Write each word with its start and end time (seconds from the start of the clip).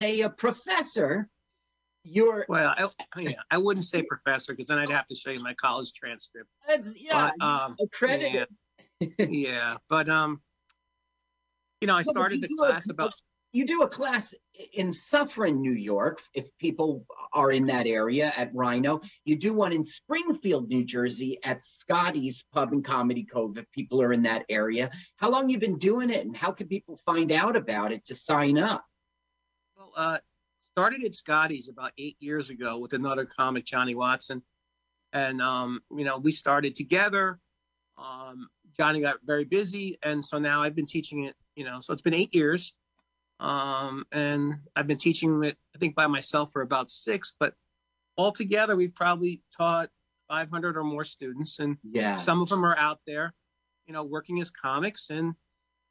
a, 0.00 0.22
a 0.22 0.30
professor, 0.30 1.28
you're 2.04 2.46
well. 2.48 2.74
I, 2.76 3.20
yeah, 3.20 3.32
I 3.50 3.58
wouldn't 3.58 3.84
say 3.84 4.02
professor 4.02 4.52
because 4.52 4.66
then 4.66 4.78
I'd 4.78 4.90
have 4.90 5.06
to 5.06 5.14
show 5.14 5.30
you 5.30 5.42
my 5.42 5.54
college 5.54 5.92
transcript. 5.92 6.48
yeah, 6.96 7.30
but, 7.38 7.44
um, 7.44 7.76
accredited. 7.80 8.48
Yeah, 9.00 9.08
yeah, 9.18 9.76
but 9.88 10.08
um, 10.08 10.40
you 11.80 11.86
know, 11.86 11.96
I 11.96 12.02
started 12.02 12.42
the 12.42 12.48
class 12.58 12.88
about 12.88 13.14
you 13.52 13.66
do 13.66 13.82
a 13.82 13.88
class 13.88 14.32
in 14.74 14.92
Suffern, 14.92 15.60
New 15.60 15.72
York, 15.72 16.22
if 16.34 16.46
people 16.58 17.04
are 17.32 17.50
in 17.50 17.66
that 17.66 17.86
area 17.86 18.32
at 18.36 18.54
Rhino. 18.54 19.00
You 19.24 19.36
do 19.36 19.52
one 19.52 19.72
in 19.72 19.82
Springfield, 19.82 20.68
New 20.68 20.84
Jersey 20.84 21.38
at 21.42 21.62
Scotty's 21.62 22.44
Pub 22.52 22.72
and 22.72 22.84
Comedy 22.84 23.24
Cove 23.24 23.58
if 23.58 23.64
people 23.72 24.00
are 24.02 24.12
in 24.12 24.22
that 24.22 24.44
area. 24.48 24.90
How 25.16 25.30
long 25.30 25.48
you 25.48 25.58
been 25.58 25.78
doing 25.78 26.10
it 26.10 26.24
and 26.24 26.36
how 26.36 26.52
can 26.52 26.68
people 26.68 26.96
find 27.04 27.32
out 27.32 27.56
about 27.56 27.90
it 27.90 28.04
to 28.04 28.14
sign 28.14 28.56
up? 28.56 28.84
Uh, 29.96 30.18
started 30.72 31.04
at 31.04 31.14
Scotty's 31.14 31.68
about 31.68 31.92
eight 31.98 32.16
years 32.20 32.50
ago 32.50 32.78
with 32.78 32.92
another 32.92 33.24
comic, 33.24 33.64
Johnny 33.64 33.94
Watson. 33.94 34.42
And, 35.12 35.42
um, 35.42 35.80
you 35.96 36.04
know, 36.04 36.18
we 36.18 36.32
started 36.32 36.74
together. 36.74 37.38
Um, 37.98 38.48
Johnny 38.76 39.00
got 39.00 39.16
very 39.24 39.44
busy. 39.44 39.98
And 40.02 40.24
so 40.24 40.38
now 40.38 40.62
I've 40.62 40.76
been 40.76 40.86
teaching 40.86 41.24
it, 41.24 41.34
you 41.56 41.64
know, 41.64 41.80
so 41.80 41.92
it's 41.92 42.02
been 42.02 42.14
eight 42.14 42.34
years 42.34 42.74
um, 43.40 44.04
and 44.12 44.56
I've 44.76 44.86
been 44.86 44.98
teaching 44.98 45.42
it, 45.44 45.56
I 45.74 45.78
think, 45.78 45.96
by 45.96 46.06
myself 46.06 46.52
for 46.52 46.60
about 46.60 46.90
six, 46.90 47.34
but 47.40 47.54
altogether, 48.18 48.76
we've 48.76 48.94
probably 48.94 49.42
taught 49.56 49.88
500 50.28 50.76
or 50.76 50.84
more 50.84 51.04
students. 51.04 51.58
And 51.58 51.78
yeah. 51.82 52.16
some 52.16 52.42
of 52.42 52.50
them 52.50 52.64
are 52.64 52.76
out 52.76 53.00
there, 53.06 53.34
you 53.86 53.94
know, 53.94 54.04
working 54.04 54.40
as 54.40 54.50
comics. 54.50 55.08
And, 55.08 55.34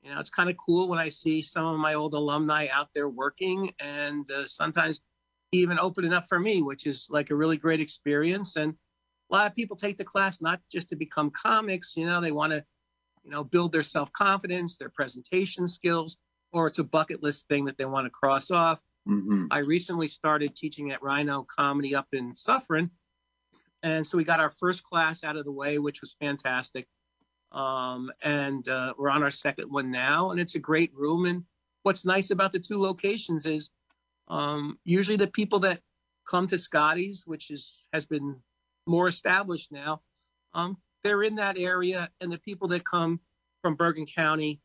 you 0.02 0.14
know, 0.14 0.20
it's 0.20 0.30
kind 0.30 0.50
of 0.50 0.56
cool 0.58 0.88
when 0.88 1.00
I 1.00 1.10
see 1.10 1.42
some 1.42 1.66
of 1.66 1.80
my 1.80 1.94
old 1.94 2.14
alumni 2.14 2.68
out 2.72 2.90
there 2.94 3.10
working 3.10 3.74
and 3.80 4.30
uh, 4.32 4.48
sometimes 4.48 5.02
even 5.52 5.80
opening 5.80 6.14
up 6.14 6.26
for 6.26 6.40
me, 6.40 6.62
which 6.62 6.86
is 6.86 7.08
like 7.10 7.32
a 7.32 7.36
really 7.36 7.58
great 7.58 7.82
experience. 7.82 8.56
And 8.56 8.74
a 9.32 9.36
lot 9.36 9.48
of 9.48 9.56
people 9.56 9.76
take 9.76 9.98
the 9.98 10.06
class 10.06 10.42
not 10.42 10.62
just 10.72 10.90
to 10.90 10.96
become 10.96 11.32
comics, 11.32 11.94
you 11.98 12.06
know, 12.06 12.22
they 12.22 12.32
want 12.32 12.52
to, 12.54 12.64
you 13.24 13.32
know, 13.32 13.44
build 13.44 13.72
their 13.72 13.84
self 13.84 14.12
confidence, 14.14 14.78
their 14.78 14.90
presentation 14.90 15.68
skills 15.68 16.18
or 16.52 16.68
it's 16.68 16.80
a 16.80 16.84
bucket 16.84 17.22
list 17.22 17.48
thing 17.48 17.66
that 17.66 17.78
they 17.78 17.86
want 17.86 18.06
to 18.06 18.10
cross 18.10 18.52
off. 18.52 18.82
Mm-hmm. 19.08 19.46
I 19.52 19.60
recently 19.60 20.08
started 20.08 20.56
teaching 20.56 20.92
at 20.92 21.02
Rhino 21.02 21.44
Comedy 21.44 21.96
up 21.96 22.08
in 22.14 22.34
Suffern. 22.34 22.92
And 23.82 24.06
so 24.06 24.18
we 24.18 24.24
got 24.24 24.40
our 24.40 24.50
first 24.50 24.84
class 24.84 25.24
out 25.24 25.38
of 25.38 25.46
the 25.46 25.52
way, 25.52 25.78
which 25.78 26.02
was 26.02 26.16
fantastic. 26.20 26.88
Um, 27.52 28.12
and 28.22 28.68
uh, 28.68 28.94
we're 28.98 29.10
on 29.10 29.24
our 29.24 29.32
second 29.32 29.72
one 29.72 29.90
now, 29.90 30.32
and 30.32 30.40
it's 30.40 30.56
a 30.56 30.60
great 30.60 30.94
room. 30.94 31.26
And 31.26 31.44
what's 31.84 32.06
nice 32.06 32.32
about 32.32 32.54
the 32.54 32.60
two 32.60 32.80
locations 32.80 33.46
is 33.46 33.70
um, 34.28 34.78
usually 34.84 35.18
the 35.18 35.28
people 35.28 35.60
that 35.60 35.82
come 36.30 36.46
to 36.48 36.58
Scotty's, 36.58 37.24
which 37.26 37.50
is 37.50 37.82
has 37.92 38.06
been 38.06 38.36
more 38.86 39.08
established 39.08 39.72
now, 39.72 40.02
um, 40.54 40.78
they're 41.04 41.24
in 41.24 41.36
that 41.36 41.58
area, 41.58 42.10
and 42.22 42.32
the 42.32 42.40
people 42.40 42.68
that 42.70 42.86
come 42.86 43.20
from 43.62 43.76
Bergen 43.76 44.06
County 44.06 44.62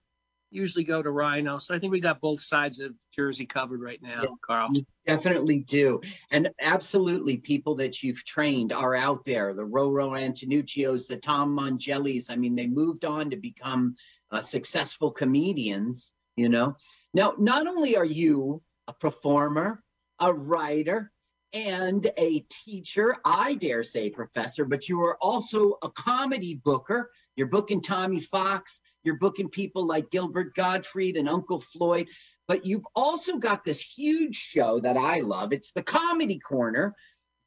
usually 0.54 0.84
go 0.84 1.02
to 1.02 1.10
Rhino. 1.10 1.58
So 1.58 1.74
I 1.74 1.78
think 1.78 1.92
we 1.92 2.00
got 2.00 2.20
both 2.20 2.40
sides 2.40 2.80
of 2.80 2.94
Jersey 3.14 3.44
covered 3.44 3.80
right 3.80 4.00
now, 4.02 4.22
yeah, 4.22 4.28
Carl. 4.46 4.70
definitely 5.06 5.60
do. 5.60 6.00
And 6.30 6.48
absolutely, 6.60 7.36
people 7.38 7.74
that 7.76 8.02
you've 8.02 8.24
trained 8.24 8.72
are 8.72 8.94
out 8.94 9.24
there 9.24 9.52
the 9.54 9.66
Roro 9.66 10.18
Antonuccios, 10.18 11.06
the 11.06 11.16
Tom 11.16 11.56
Mongellis. 11.56 12.30
I 12.30 12.36
mean, 12.36 12.54
they 12.54 12.68
moved 12.68 13.04
on 13.04 13.30
to 13.30 13.36
become 13.36 13.96
uh, 14.30 14.42
successful 14.42 15.10
comedians, 15.10 16.12
you 16.36 16.48
know. 16.48 16.76
Now, 17.12 17.34
not 17.38 17.66
only 17.66 17.96
are 17.96 18.04
you 18.04 18.62
a 18.88 18.92
performer, 18.92 19.82
a 20.20 20.32
writer, 20.32 21.12
and 21.52 22.10
a 22.18 22.44
teacher, 22.50 23.14
I 23.24 23.54
dare 23.54 23.84
say 23.84 24.10
professor, 24.10 24.64
but 24.64 24.88
you 24.88 25.00
are 25.02 25.16
also 25.22 25.78
a 25.82 25.90
comedy 25.90 26.56
booker. 26.56 27.10
You're 27.36 27.46
booking 27.46 27.80
Tommy 27.80 28.20
Fox. 28.20 28.80
You're 29.04 29.18
booking 29.18 29.48
people 29.48 29.86
like 29.86 30.10
Gilbert 30.10 30.54
Gottfried 30.54 31.16
and 31.16 31.28
Uncle 31.28 31.60
Floyd. 31.60 32.08
But 32.48 32.66
you've 32.66 32.86
also 32.94 33.38
got 33.38 33.64
this 33.64 33.80
huge 33.80 34.34
show 34.34 34.80
that 34.80 34.96
I 34.96 35.20
love. 35.20 35.52
It's 35.52 35.72
the 35.72 35.82
Comedy 35.82 36.38
Corner. 36.38 36.94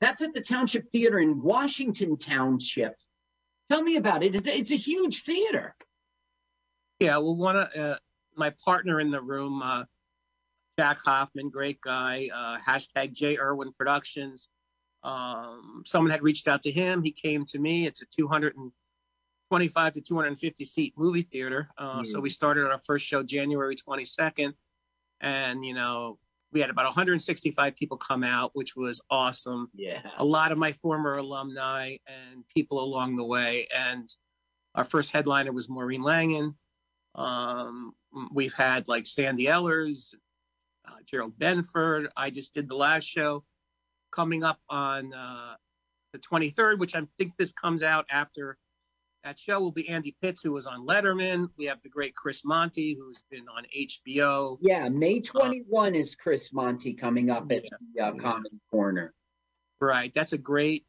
That's 0.02 0.22
at 0.22 0.34
the 0.34 0.42
Township 0.42 0.92
Theater 0.92 1.20
in 1.20 1.42
Washington 1.42 2.18
Township. 2.18 2.96
Tell 3.70 3.82
me 3.82 3.98
about 3.98 4.24
it. 4.24 4.36
It's, 4.48 4.72
a 4.72 4.78
huge 4.78 5.24
theater. 5.24 5.76
Yeah, 7.00 7.18
well, 7.18 7.36
one 7.36 7.58
of 7.58 7.68
uh, 7.76 7.98
my 8.36 8.54
partner 8.64 9.00
in 9.00 9.12
the 9.12 9.22
room, 9.22 9.62
uh, 9.62 9.84
Jack 10.80 11.00
Hoffman, 11.04 11.50
great 11.50 11.82
guy. 11.82 12.30
Uh, 12.34 12.58
hashtag 12.58 13.14
J 13.14 13.38
Irwin 13.38 13.72
Productions. 13.78 14.48
Um, 15.04 15.84
someone 15.86 16.12
had 16.12 16.24
reached 16.24 16.48
out 16.48 16.64
to 16.64 16.72
him. 16.72 17.04
He 17.04 17.12
came 17.12 17.46
to 17.46 17.60
me. 17.60 17.86
It's 17.86 18.02
a 18.02 18.06
200 18.06 18.56
and 18.56 18.72
25 19.50 19.94
to 19.94 20.02
250 20.02 20.66
seat 20.66 20.94
movie 20.98 21.22
theater. 21.22 21.70
Uh, 21.78 22.00
mm. 22.00 22.06
So 22.06 22.20
we 22.20 22.30
started 22.30 22.70
our 22.70 22.80
first 22.80 23.06
show 23.06 23.24
January 23.24 23.76
22nd, 23.76 24.54
and 25.22 25.66
you 25.66 25.74
know 25.74 26.20
we 26.52 26.60
had 26.60 26.70
about 26.70 26.86
165 26.86 27.76
people 27.76 27.98
come 27.98 28.24
out, 28.24 28.52
which 28.54 28.76
was 28.76 29.02
awesome. 29.10 29.70
Yeah, 29.74 30.02
a 30.18 30.26
lot 30.26 30.52
of 30.52 30.58
my 30.58 30.74
former 30.74 31.18
alumni 31.18 31.98
and 32.08 32.44
people 32.56 32.84
along 32.84 33.16
the 33.16 33.26
way. 33.26 33.68
And 33.76 34.08
our 34.76 34.86
first 34.86 35.12
headliner 35.12 35.52
was 35.52 35.70
Maureen 35.70 36.02
Langan. 36.02 36.56
Um, 37.16 37.94
we've 38.34 38.54
had 38.54 38.88
like 38.88 39.08
Sandy 39.08 39.46
Ellers, 39.46 40.14
uh, 40.88 40.96
Gerald 41.06 41.38
Benford. 41.38 42.08
I 42.16 42.30
just 42.30 42.54
did 42.54 42.70
the 42.70 42.76
last 42.76 43.06
show 43.06 43.44
coming 44.12 44.44
up 44.44 44.60
on 44.70 45.14
uh, 45.14 45.56
the 46.14 46.20
23rd, 46.20 46.80
which 46.80 46.96
I 46.96 47.02
think 47.18 47.34
this 47.38 47.52
comes 47.52 47.84
out 47.84 48.06
after 48.10 48.58
that 49.28 49.38
show 49.38 49.60
will 49.60 49.74
be 49.74 49.90
Andy 49.90 50.16
Pitz, 50.22 50.42
who 50.42 50.54
was 50.54 50.68
on 50.68 50.88
Letterman. 50.88 51.50
We 51.58 51.66
have 51.66 51.82
the 51.82 51.90
great 51.90 52.16
Chris 52.16 52.46
Monty, 52.46 52.96
who's 52.98 53.24
been 53.30 53.46
on 53.50 53.66
HBO. 53.78 54.58
Yeah, 54.62 54.88
May 54.88 55.20
21 55.20 55.94
uh, 55.94 55.98
is 55.98 56.16
Chris 56.16 56.54
Monty 56.54 56.94
coming 56.94 57.30
up 57.30 57.52
at 57.52 57.66
yeah, 57.94 58.12
the 58.12 58.16
uh, 58.16 58.20
Comedy 58.22 58.62
Corner. 58.72 59.14
Right, 59.82 60.14
that's 60.14 60.32
a 60.32 60.38
great. 60.38 60.86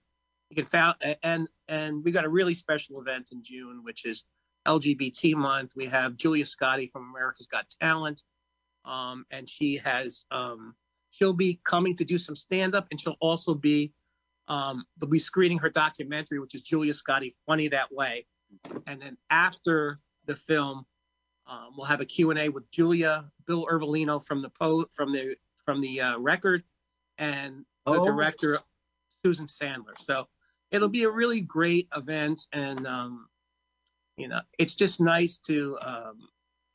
You 0.51 0.57
can 0.57 0.67
found 0.67 0.95
and 1.25 1.49
and 1.67 2.05
we 2.05 2.13
got 2.13 2.25
a 2.25 2.29
really 2.29 2.55
special 2.55 3.01
event 3.01 3.31
in 3.33 3.43
June, 3.43 3.81
which 3.83 4.07
is 4.07 4.25
LGBT 4.69 5.35
month. 5.35 5.73
We 5.75 5.87
have 5.87 6.17
Julia 6.17 6.45
Scotti 6.45 6.89
from 6.89 7.11
America's 7.11 7.49
Got 7.49 7.67
Talent, 7.83 8.23
um, 8.85 9.27
and 9.33 9.49
she 9.49 9.79
has 9.79 10.27
um, 10.31 10.77
she'll 11.11 11.33
be 11.33 11.59
coming 11.65 11.97
to 11.97 12.05
do 12.05 12.19
some 12.19 12.37
stand 12.37 12.77
up, 12.77 12.87
and 12.93 13.01
she'll 13.01 13.19
also 13.21 13.53
be 13.53 13.93
um, 14.49 14.85
they'll 14.99 15.11
be 15.11 15.19
screening 15.19 15.59
her 15.59 15.71
documentary, 15.71 16.41
which 16.41 16.55
is 16.55 16.63
Julia 16.63 16.93
Scotti, 16.93 17.33
Funny 17.47 17.69
That 17.69 17.93
Way. 17.93 18.27
And 18.87 19.01
then 19.01 19.17
after 19.31 19.99
the 20.27 20.35
film, 20.35 20.87
um, 21.47 21.71
we'll 21.77 21.87
have 21.87 22.01
a 22.01 22.07
Q&A 22.07 22.49
with 22.49 22.71
Julia, 22.71 23.31
Bill 23.47 23.67
Ervolino 23.71 24.25
from 24.25 24.43
the 24.43 24.51
po- 24.51 24.87
from 24.95 25.13
the 25.13 25.37
from 25.65 25.81
the 25.81 26.01
uh, 26.01 26.19
record, 26.19 26.63
and 27.19 27.65
the 27.85 27.93
oh. 27.93 28.05
director 28.05 28.59
Susan 29.25 29.47
Sandler. 29.47 29.99
So 29.99 30.27
it'll 30.71 30.89
be 30.89 31.05
a 31.05 31.11
really 31.11 31.41
great 31.41 31.89
event, 31.95 32.43
and 32.53 32.87
um, 32.87 33.29
you 34.17 34.29
know, 34.29 34.41
it's 34.59 34.75
just 34.75 35.01
nice 35.01 35.39
to 35.39 35.79
um, 35.83 36.29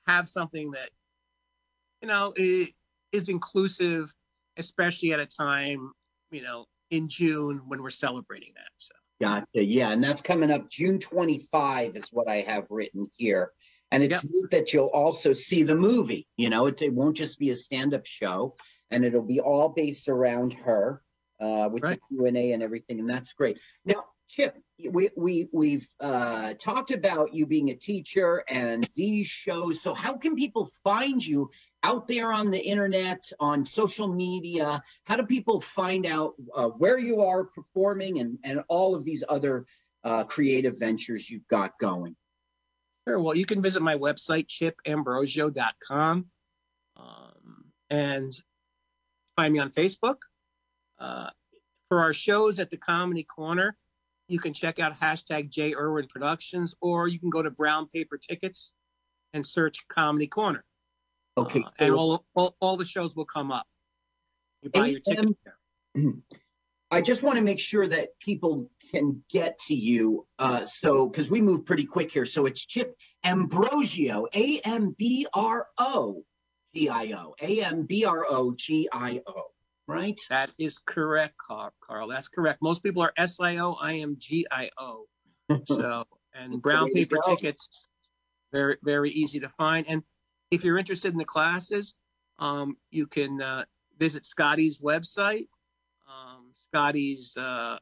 have 0.07 0.28
something 0.28 0.72
that 0.72 0.89
you 2.01 2.07
know 2.07 2.33
is 2.38 3.29
inclusive, 3.29 4.13
especially 4.57 5.13
at 5.13 5.19
a 5.19 5.25
time 5.25 5.91
you 6.31 6.41
know 6.41 6.66
in 6.93 7.07
June 7.07 7.61
when 7.67 7.81
we're 7.81 7.89
celebrating 7.89 8.51
that. 8.55 8.69
So. 8.77 8.93
Gotcha. 9.19 9.65
Yeah, 9.65 9.89
and 9.89 10.03
that's 10.03 10.21
coming 10.21 10.51
up 10.51 10.69
June 10.69 10.99
25 10.99 11.95
is 11.95 12.09
what 12.11 12.29
I 12.29 12.37
have 12.37 12.65
written 12.69 13.07
here. 13.17 13.51
And 13.91 14.03
it's 14.03 14.23
yep. 14.23 14.31
neat 14.31 14.51
that 14.51 14.73
you'll 14.73 14.87
also 14.87 15.33
see 15.33 15.63
the 15.63 15.75
movie. 15.75 16.27
You 16.37 16.49
know, 16.49 16.67
it, 16.67 16.81
it 16.81 16.93
won't 16.93 17.17
just 17.17 17.39
be 17.39 17.49
a 17.51 17.55
stand-up 17.55 18.05
show, 18.05 18.55
and 18.91 19.03
it'll 19.03 19.21
be 19.21 19.39
all 19.39 19.69
based 19.69 20.07
around 20.07 20.53
her 20.53 21.01
uh, 21.39 21.69
with 21.71 21.83
right. 21.83 22.00
the 22.09 22.15
Q 22.15 22.25
and 22.25 22.38
A 22.38 22.53
and 22.53 22.63
everything, 22.63 23.00
and 23.00 23.09
that's 23.09 23.33
great. 23.33 23.59
Now, 23.85 24.06
Chip, 24.27 24.57
we 24.89 25.09
we 25.15 25.47
we've 25.53 25.88
uh, 26.00 26.53
talked 26.56 26.89
about 26.91 27.35
you 27.35 27.45
being 27.45 27.69
a 27.69 27.75
teacher 27.75 28.44
and 28.50 28.89
these 28.95 29.27
shows. 29.27 29.81
So, 29.81 29.94
how 29.94 30.18
can 30.18 30.35
people 30.35 30.71
find 30.83 31.23
you 31.23 31.51
out 31.83 32.07
there 32.07 32.31
on 32.31 32.50
the 32.50 32.59
internet, 32.59 33.30
on 33.39 33.65
social 33.65 34.07
media? 34.07 34.81
How 35.03 35.18
do 35.18 35.24
people 35.24 35.62
find 35.62 36.06
out 36.06 36.33
uh, 36.56 36.68
where 36.68 36.97
you 36.97 37.21
are 37.21 37.44
performing 37.44 38.19
and, 38.19 38.38
and 38.44 38.63
all 38.69 38.95
of 38.95 39.03
these 39.03 39.24
other 39.27 39.65
uh, 40.03 40.24
creative 40.24 40.80
ventures 40.80 41.30
you've 41.30 41.47
got 41.47 41.77
going? 41.80 42.15
Sure. 43.07 43.19
Well, 43.19 43.35
you 43.35 43.45
can 43.45 43.62
visit 43.62 43.81
my 43.81 43.95
website, 43.95 44.47
chipambrogio.com, 44.47 46.25
um, 46.95 47.65
and 47.89 48.31
find 49.35 49.53
me 49.53 49.59
on 49.59 49.71
Facebook. 49.71 50.18
Uh, 50.97 51.30
for 51.89 52.00
our 52.00 52.13
shows 52.13 52.59
at 52.59 52.71
the 52.71 52.77
Comedy 52.77 53.24
Corner, 53.24 53.75
you 54.30 54.39
can 54.39 54.53
check 54.53 54.80
out 54.80 54.97
hashtag 55.00 55.50
J 55.50 55.75
Irwin 55.75 56.07
Productions, 56.07 56.75
or 56.80 57.09
you 57.09 57.19
can 57.19 57.30
go 57.30 57.44
to 57.44 57.51
Brown 57.51 57.88
Paper 57.88 58.18
Tickets 58.18 58.71
and 59.33 59.45
search 59.45 59.85
Comedy 59.89 60.27
Corner. 60.27 60.63
Okay. 61.38 61.62
Uh, 61.62 61.69
and 61.80 61.94
all, 61.94 62.25
all, 62.35 62.56
all 62.59 62.77
the 62.77 62.85
shows 62.85 63.15
will 63.15 63.25
come 63.25 63.51
up. 63.51 63.68
You 64.62 64.69
buy 64.69 64.88
your 64.88 65.00
ticket 65.00 65.35
there. 65.44 66.13
I 66.91 67.01
just 67.01 67.24
want 67.24 67.38
to 67.38 67.44
make 67.44 67.59
sure 67.59 67.88
that 67.88 68.19
people 68.19 68.69
can 68.91 69.24
get 69.31 69.57
to 69.68 69.74
you. 69.74 70.27
Uh, 70.38 70.65
so, 70.65 71.07
because 71.07 71.27
we 71.27 71.41
move 71.41 71.65
pretty 71.65 71.85
quick 71.85 72.12
here. 72.12 72.25
So 72.25 72.45
it's 72.45 72.63
Chip 72.63 72.95
Ambrogio, 73.25 74.27
A 74.33 74.59
M 74.59 74.95
B 74.95 75.25
R 75.33 75.68
O 75.80 76.24
G 76.75 76.89
I 76.89 77.13
O, 77.13 77.33
A 77.41 77.63
M 77.63 77.88
B 77.88 78.06
R 78.06 78.25
O 78.30 78.53
G 78.56 78.88
I 78.91 79.21
O, 79.25 79.45
right? 79.88 80.19
That 80.30 80.51
is 80.59 80.77
correct, 80.77 81.35
Carl. 81.38 81.74
Carl. 81.83 82.09
That's 82.09 82.27
correct. 82.27 82.62
Most 82.62 82.83
people 82.83 83.01
are 83.01 83.13
S 83.18 83.39
I 83.39 83.57
O, 83.57 83.74
I 83.74 83.94
am 83.94 84.18
G 84.19 84.45
I 84.51 84.69
O. 84.77 85.06
So, 85.65 86.06
and 86.33 86.62
brown 86.62 86.91
paper 86.94 87.18
tickets, 87.27 87.89
very 88.51 88.77
very 88.81 89.12
easy 89.12 89.39
to 89.41 89.50
find. 89.50 89.85
And 89.89 90.03
if 90.53 90.63
you're 90.63 90.77
interested 90.77 91.11
in 91.11 91.17
the 91.17 91.25
classes, 91.25 91.95
um, 92.39 92.77
you 92.91 93.07
can 93.07 93.41
uh, 93.41 93.63
visit 93.97 94.25
Scotty's 94.25 94.79
website. 94.79 95.47
Um, 96.07 96.51
Scotty's, 96.67 97.35
uh, 97.38 97.77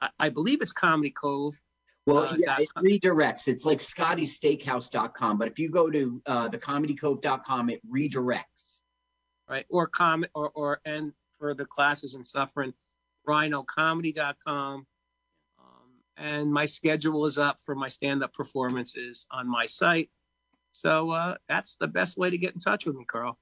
I, 0.00 0.08
I 0.18 0.28
believe 0.28 0.62
it's 0.62 0.72
Comedy 0.72 1.10
Cove. 1.10 1.54
Well, 2.06 2.24
Uh, 2.24 2.36
yeah, 2.38 2.56
it 2.60 2.68
redirects. 2.78 3.48
It's 3.48 3.64
like 3.66 3.78
scottysteakhouse.com, 3.78 5.36
but 5.38 5.48
if 5.48 5.58
you 5.58 5.68
go 5.70 5.90
to 5.90 6.22
uh, 6.26 6.48
thecomedycove.com, 6.48 7.70
it 7.70 7.80
redirects. 7.90 8.76
right? 9.48 9.66
Or 9.68 9.86
com 9.86 10.24
or 10.34 10.50
or 10.54 10.80
and 10.84 11.12
for 11.38 11.54
the 11.54 11.66
classes 11.66 12.14
and 12.14 12.26
Suffern, 12.26 12.72
rhinocomedy.com. 13.28 14.86
Um, 15.58 15.90
and 16.16 16.52
my 16.52 16.66
schedule 16.66 17.26
is 17.26 17.38
up 17.38 17.60
for 17.60 17.74
my 17.74 17.88
stand-up 17.88 18.32
performances 18.32 19.26
on 19.30 19.48
my 19.48 19.66
site. 19.66 20.10
So 20.78 21.10
uh, 21.10 21.34
that's 21.48 21.74
the 21.74 21.88
best 21.88 22.16
way 22.16 22.30
to 22.30 22.38
get 22.38 22.54
in 22.54 22.60
touch 22.60 22.86
with 22.86 22.94
me, 22.94 23.04
Carl. 23.04 23.36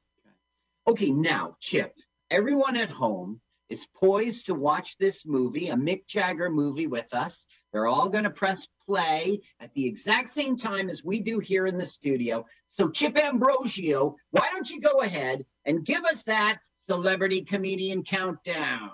Okay, 0.89 1.11
now, 1.11 1.59
Chip, 1.61 1.95
everyone 2.31 2.79
at 2.79 2.89
home 2.89 3.43
is 3.69 3.87
poised 3.95 4.47
to 4.47 4.55
watch 4.55 4.97
this 4.97 5.27
movie, 5.27 5.69
a 5.69 5.75
Mick 5.75 6.07
Jagger 6.07 6.49
movie 6.49 6.87
with 6.87 7.13
us. 7.13 7.45
They're 7.73 7.89
all 7.89 8.09
going 8.09 8.25
to 8.25 8.31
press 8.31 8.67
play 8.87 9.43
at 9.61 9.75
the 9.75 9.85
exact 9.85 10.31
same 10.31 10.57
time 10.57 10.89
as 10.89 11.05
we 11.05 11.21
do 11.21 11.39
here 11.39 11.67
in 11.67 11.77
the 11.77 11.85
studio. 11.85 12.47
So, 12.69 12.89
Chip 12.89 13.17
Ambrogio, 13.17 14.15
why 14.31 14.49
don't 14.51 14.71
you 14.71 14.81
go 14.81 15.01
ahead 15.01 15.45
and 15.67 15.85
give 15.85 16.07
us 16.07 16.23
that 16.23 16.61
celebrity 16.87 17.43
comedian 17.43 18.03
countdown? 18.03 18.93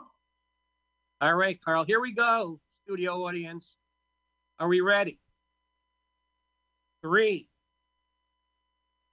All 1.20 1.36
right, 1.36 1.60
Carl, 1.60 1.84
here 1.84 2.00
we 2.00 2.10
go, 2.10 2.58
studio 2.82 3.24
audience. 3.24 3.76
Are 4.58 4.66
we 4.66 4.80
ready? 4.80 5.20
Three, 7.02 7.46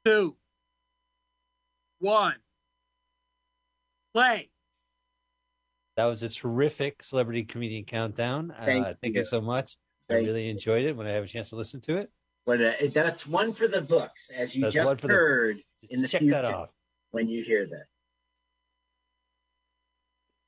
two, 0.09 0.35
one, 2.00 2.35
play. 4.13 4.50
That 5.97 6.06
was 6.06 6.23
a 6.23 6.29
terrific 6.29 7.03
celebrity 7.03 7.44
comedian 7.44 7.83
countdown. 7.83 8.53
Thank 8.63 8.88
uh, 8.88 8.94
thank 9.01 9.13
you. 9.13 9.21
you 9.21 9.25
so 9.25 9.41
much. 9.41 9.75
I 10.09 10.13
Thank 10.15 10.27
really 10.27 10.50
enjoyed 10.50 10.85
it 10.85 10.95
when 10.95 11.06
I 11.06 11.11
have 11.11 11.23
a 11.25 11.27
chance 11.27 11.50
to 11.50 11.56
listen 11.56 11.81
to 11.81 11.97
it. 11.97 12.09
But 12.45 12.61
uh, 12.61 12.71
that's 12.94 13.27
one 13.27 13.53
for 13.53 13.67
the 13.67 13.81
books, 13.81 14.31
as 14.35 14.56
you 14.56 14.63
That's 14.63 14.75
one 14.75 14.85
just 14.85 15.01
for 15.01 15.07
the- 15.07 15.13
heard 15.13 15.57
Just 15.81 15.94
in 15.94 16.01
the 16.01 16.07
check 16.07 16.21
future 16.21 16.41
that 16.41 16.45
off. 16.45 16.69
when 17.12 17.27
you 17.29 17.44
hear 17.44 17.67
that. 17.67 17.85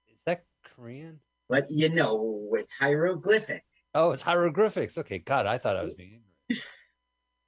Is 0.09 0.23
that 0.25 0.45
Korean? 0.75 1.19
But 1.49 1.69
you 1.69 1.89
know, 1.89 2.49
it's 2.53 2.73
hieroglyphic. 2.73 3.63
Oh, 3.93 4.11
it's 4.11 4.21
hieroglyphics. 4.23 4.97
Okay, 4.97 5.19
God, 5.19 5.45
I 5.45 5.57
thought 5.57 5.75
I 5.75 5.83
was 5.83 5.93
being 5.93 6.21
ignorant. 6.49 6.65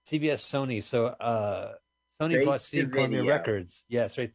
CBS 0.08 0.42
Sony. 0.44 0.84
So 0.84 1.08
uh 1.08 1.72
Sony 2.20 2.32
Straight 2.32 2.46
bought 2.46 2.62
Steve 2.62 2.92
Columbia 2.92 3.20
video. 3.20 3.34
Records. 3.34 3.86
Yeah, 3.90 4.08
right. 4.18 4.32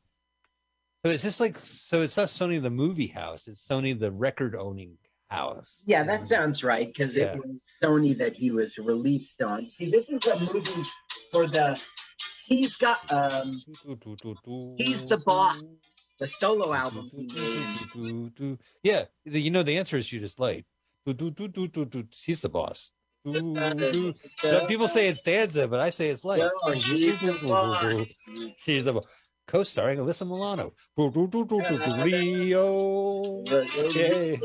So 1.04 1.10
is 1.12 1.22
this 1.22 1.40
like 1.40 1.56
so 1.58 2.02
it's 2.02 2.16
not 2.16 2.26
Sony 2.26 2.60
the 2.60 2.70
movie 2.70 3.06
house, 3.06 3.46
it's 3.48 3.66
Sony 3.66 3.98
the 3.98 4.10
record 4.12 4.54
owning 4.56 4.98
house. 5.30 5.82
Yeah, 5.86 6.02
that 6.04 6.26
sounds 6.26 6.64
right 6.64 6.86
because 6.88 7.16
Yeah. 7.16 7.34
it 7.34 7.46
was 7.46 7.62
Sony 7.82 8.16
that 8.18 8.34
he 8.34 8.50
was 8.50 8.78
released 8.78 9.40
on. 9.42 9.66
See, 9.66 9.90
this 9.90 10.08
is 10.08 10.26
a 10.26 10.38
movie 10.58 10.82
for 11.30 11.46
the. 11.46 11.82
He's 12.46 12.76
got 12.76 13.12
um 13.12 13.52
He's 14.78 15.04
the 15.04 15.22
boss. 15.24 15.62
the 16.18 16.26
solo 16.26 16.72
album 16.74 17.08
he 17.14 17.28
made. 17.94 18.58
Yeah, 18.82 19.04
you 19.24 19.50
know 19.50 19.62
the 19.62 19.76
answer 19.78 19.96
is 19.98 20.06
Judith 20.06 20.38
Light. 20.38 20.64
He's 21.04 22.40
the 22.40 22.48
boss. 22.50 22.92
Some 24.36 24.66
people 24.66 24.88
say 24.88 25.08
it's 25.08 25.22
Danza, 25.22 25.66
but 25.68 25.80
I 25.80 25.90
say 25.90 26.08
it's 26.10 26.24
Light. 26.24 26.40
No, 26.40 26.50
he's 26.72 27.20
the 27.20 27.38
boss. 27.42 28.04
She's 28.58 28.84
the 28.84 28.92
boss. 28.94 29.06
Co-starring 29.46 29.98
Alyssa 29.98 30.26
Milano. 30.26 30.74
Rio. 32.04 33.42
Okay. 33.50 34.38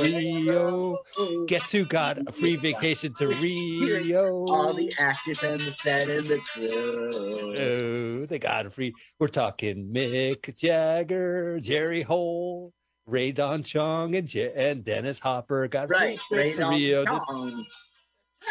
Rio. 0.00 0.98
Guess 1.46 1.70
who 1.72 1.84
got 1.84 2.16
a 2.26 2.32
free 2.32 2.56
vacation 2.56 3.12
to 3.18 3.28
Rio? 3.28 4.46
All 4.48 4.72
the 4.72 4.90
actors 4.98 5.42
and 5.42 5.60
the 5.60 5.72
set 5.72 6.08
and 6.08 6.24
the 6.24 6.38
crew. 6.38 7.54
Oh, 7.58 8.24
they 8.24 8.38
got 8.38 8.64
a 8.64 8.70
free. 8.70 8.94
We're 9.18 9.28
talking 9.28 9.92
Mick 9.92 10.56
Jagger, 10.56 11.60
Jerry 11.60 12.00
Hall, 12.00 12.72
Rae 13.08 13.32
Dawn 13.32 13.62
Chong, 13.62 14.14
and, 14.16 14.28
Je- 14.28 14.52
and 14.54 14.84
Dennis 14.84 15.18
Hopper 15.18 15.66
got 15.66 15.88
Right, 15.88 16.18
trips 16.30 16.56
to 16.58 16.68
Rio. 16.68 17.04
Chong. 17.06 17.64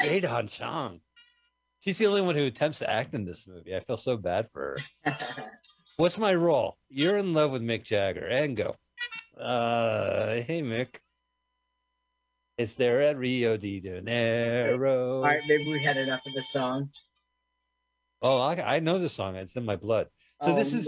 Rae 0.02 0.20
Dawn 0.20 0.48
Chong. 0.48 1.00
She's 1.80 2.00
the 2.00 2.08
only 2.08 2.22
one 2.22 2.34
who 2.36 2.48
attempts 2.48 2.80
to 2.80 2.90
act 2.90 3.14
in 3.14 3.24
this 3.24 3.46
movie. 3.48 3.76
I 3.76 3.80
feel 3.82 3.98
so 3.98 4.18
bad 4.18 4.50
for 4.50 4.78
her. 5.06 5.16
What's 5.98 6.18
my 6.18 6.34
role? 6.34 6.78
You're 6.90 7.18
in 7.20 7.34
love 7.34 7.52
with 7.52 7.62
Mick 7.62 7.84
Jagger, 7.84 8.26
and 8.28 8.58
go. 8.58 8.76
Uh, 9.40 10.42
hey 10.42 10.64
Mick. 10.64 10.96
It's 12.58 12.74
there 12.74 13.04
at 13.04 13.18
Rio 13.18 13.56
de 13.58 13.80
Janeiro. 13.80 15.18
All 15.18 15.22
right, 15.22 15.44
maybe 15.48 15.72
we 15.72 15.84
had 15.84 15.98
enough 15.98 16.22
of 16.26 16.34
the 16.34 16.42
song. 16.42 16.90
Oh, 18.24 18.42
I, 18.42 18.78
I 18.78 18.80
know 18.80 18.98
the 18.98 19.08
song. 19.10 19.36
It's 19.36 19.56
in 19.56 19.64
my 19.66 19.76
blood. 19.76 20.08
So 20.42 20.56
this 20.56 20.74
Oh, 20.74 20.78
is 20.78 20.86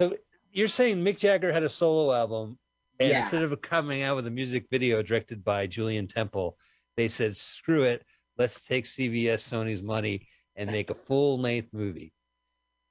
no. 0.00 0.08
so 0.10 0.16
you're 0.52 0.68
saying 0.68 0.98
Mick 1.02 1.16
Jagger 1.18 1.50
had 1.50 1.62
a 1.62 1.68
solo 1.70 2.12
album, 2.14 2.58
and 3.00 3.10
Yeah. 3.10 3.20
instead 3.22 3.42
of 3.42 3.60
coming 3.62 4.02
out 4.02 4.16
with 4.16 4.26
a 4.26 4.30
music 4.30 4.66
video 4.70 5.02
directed 5.02 5.42
by 5.44 5.66
Julien 5.66 6.06
Temple, 6.06 6.56
they 6.96 7.08
said, 7.08 7.36
"Screw 7.36 7.84
it, 7.84 8.04
let's 8.38 8.62
take 8.62 8.84
CBS 8.86 9.42
Sony's 9.48 9.82
money 9.82 10.26
and 10.56 10.70
make 10.70 10.90
a 10.90 10.94
full 10.94 11.40
length 11.40 11.72
movie." 11.72 12.12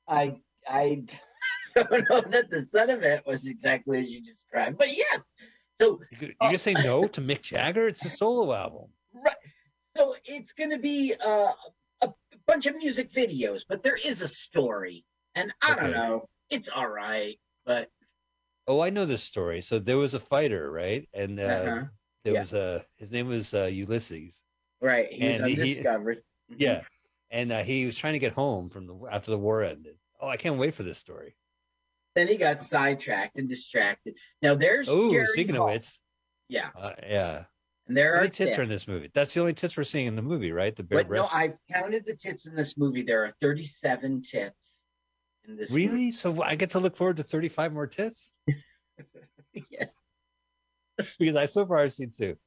I 0.08 0.40
I 0.68 1.04
don't 1.76 2.10
know 2.10 2.22
that 2.22 2.50
the 2.50 2.66
son 2.66 2.90
of 2.90 3.04
it 3.04 3.26
was 3.26 3.48
exactly 3.48 4.00
as 4.00 4.10
you 4.10 4.22
described, 4.22 4.78
but 4.78 4.96
yes. 4.96 5.34
So 5.80 6.00
You're 6.20 6.52
just 6.52 6.64
saying 6.64 6.78
no 6.84 7.08
to 7.08 7.22
Mick 7.22 7.42
Jagger? 7.42 7.88
It's 7.88 8.06
a 8.06 8.10
solo 8.10 8.54
album. 8.54 8.92
right, 9.14 9.36
so 9.98 10.16
it's 10.26 10.54
going 10.54 10.70
to 10.70 10.78
be 10.78 11.16
uh, 11.26 11.54
a 12.02 12.14
bunch 12.46 12.68
of 12.68 12.76
music 12.76 13.12
videos, 13.12 13.64
but 13.68 13.82
there 13.82 13.98
is 14.06 14.22
a 14.22 14.28
story, 14.28 15.04
and 15.34 15.52
I 15.64 15.76
don't 15.76 15.92
know. 15.92 16.30
It's 16.52 16.70
all 16.70 16.88
right, 16.90 17.40
but 17.66 17.90
Oh, 18.72 18.80
I 18.80 18.90
know 18.90 19.04
this 19.06 19.22
story. 19.22 19.60
So 19.60 19.80
there 19.80 19.98
was 19.98 20.14
a 20.14 20.20
fighter, 20.20 20.72
right? 20.72 21.06
And 21.14 21.42
uh, 21.42 21.44
uh-huh. 21.44 21.84
there 22.24 22.34
yeah. 22.36 22.40
was 22.40 22.54
a 22.54 22.86
his 22.96 23.12
name 23.12 23.28
was 23.28 23.54
uh, 23.54 23.66
Ulysses. 23.66 24.42
right, 24.82 25.12
he's 25.12 25.42
and 25.42 25.50
he- 25.50 25.60
undiscovered. 25.60 26.20
Mhm. 26.50 26.56
Yeah, 26.58 26.82
and 27.32 27.52
uh, 27.52 27.64
he 27.64 27.86
was 27.86 27.98
trying 27.98 28.14
to 28.14 28.20
get 28.20 28.32
home 28.32 28.70
from 28.70 28.88
the 28.88 28.96
after 29.12 29.30
the 29.30 29.38
war 29.38 29.62
ended. 29.66 29.98
Oh, 30.22 30.30
I 30.30 30.38
can't 30.38 30.56
wait 30.56 30.74
for 30.74 30.84
this 30.84 30.98
story. 30.98 31.36
Then 32.16 32.30
he 32.30 32.38
got 32.38 32.64
sidetracked 32.64 33.38
and 33.38 33.50
distracted. 33.50 34.16
Now 34.42 34.56
there's 34.56 34.88
Oh, 34.90 35.12
speaking 35.26 35.56
Hall. 35.56 35.68
of 35.68 35.74
which, 35.74 36.00
yeah, 36.48 36.70
uh, 36.74 36.94
yeah. 37.04 37.44
and 37.90 37.98
there 37.98 38.16
How 38.16 38.22
are 38.22 38.24
tits 38.28 38.38
tits. 38.38 38.58
are 38.58 38.62
in 38.64 38.70
this 38.70 38.88
movie? 38.88 39.12
That's 39.14 39.34
the 39.34 39.42
only 39.42 39.54
tits 39.54 39.76
we're 39.76 39.84
seeing 39.84 40.08
in 40.08 40.16
the 40.16 40.22
movie, 40.22 40.54
right? 40.54 40.74
The 40.74 40.84
bare 40.84 41.04
But 41.04 41.12
no, 41.14 41.28
I've 41.34 41.58
counted 41.70 42.06
the 42.06 42.16
tits 42.16 42.46
in 42.46 42.56
this 42.56 42.78
movie. 42.78 43.02
There 43.02 43.26
are 43.26 43.34
37 43.42 44.22
tits 44.22 44.81
in 45.48 45.56
this. 45.58 45.72
really? 45.72 46.12
So 46.12 46.42
I 46.42 46.56
get 46.56 46.72
to 46.72 46.80
look 46.80 46.96
forward 46.96 47.18
to 47.18 47.24
thirty-five 47.24 47.74
more 47.74 47.88
tits 47.88 48.32
yeah. 49.54 49.86
because 51.20 51.36
I 51.36 51.46
so 51.46 51.66
far 51.66 51.78
I've 51.78 51.94
seen 51.94 52.12
two. 52.16 52.38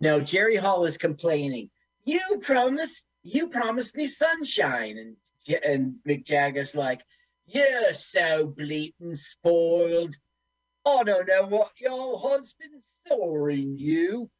No, 0.00 0.20
Jerry 0.20 0.56
Hall 0.56 0.84
is 0.84 0.98
complaining. 0.98 1.70
You 2.04 2.20
promised, 2.42 3.04
you 3.22 3.48
promised 3.48 3.96
me 3.96 4.06
sunshine, 4.06 4.98
and 4.98 5.62
and 5.64 5.94
Mick 6.06 6.24
Jagger's 6.24 6.74
like, 6.74 7.00
"You're 7.46 7.94
so 7.94 8.46
bleating 8.46 9.14
spoiled. 9.14 10.14
I 10.86 11.02
don't 11.04 11.28
know 11.28 11.46
what 11.46 11.70
your 11.78 12.18
husband 12.18 12.82
saw 13.08 13.46
in 13.46 13.78
you." 13.78 14.30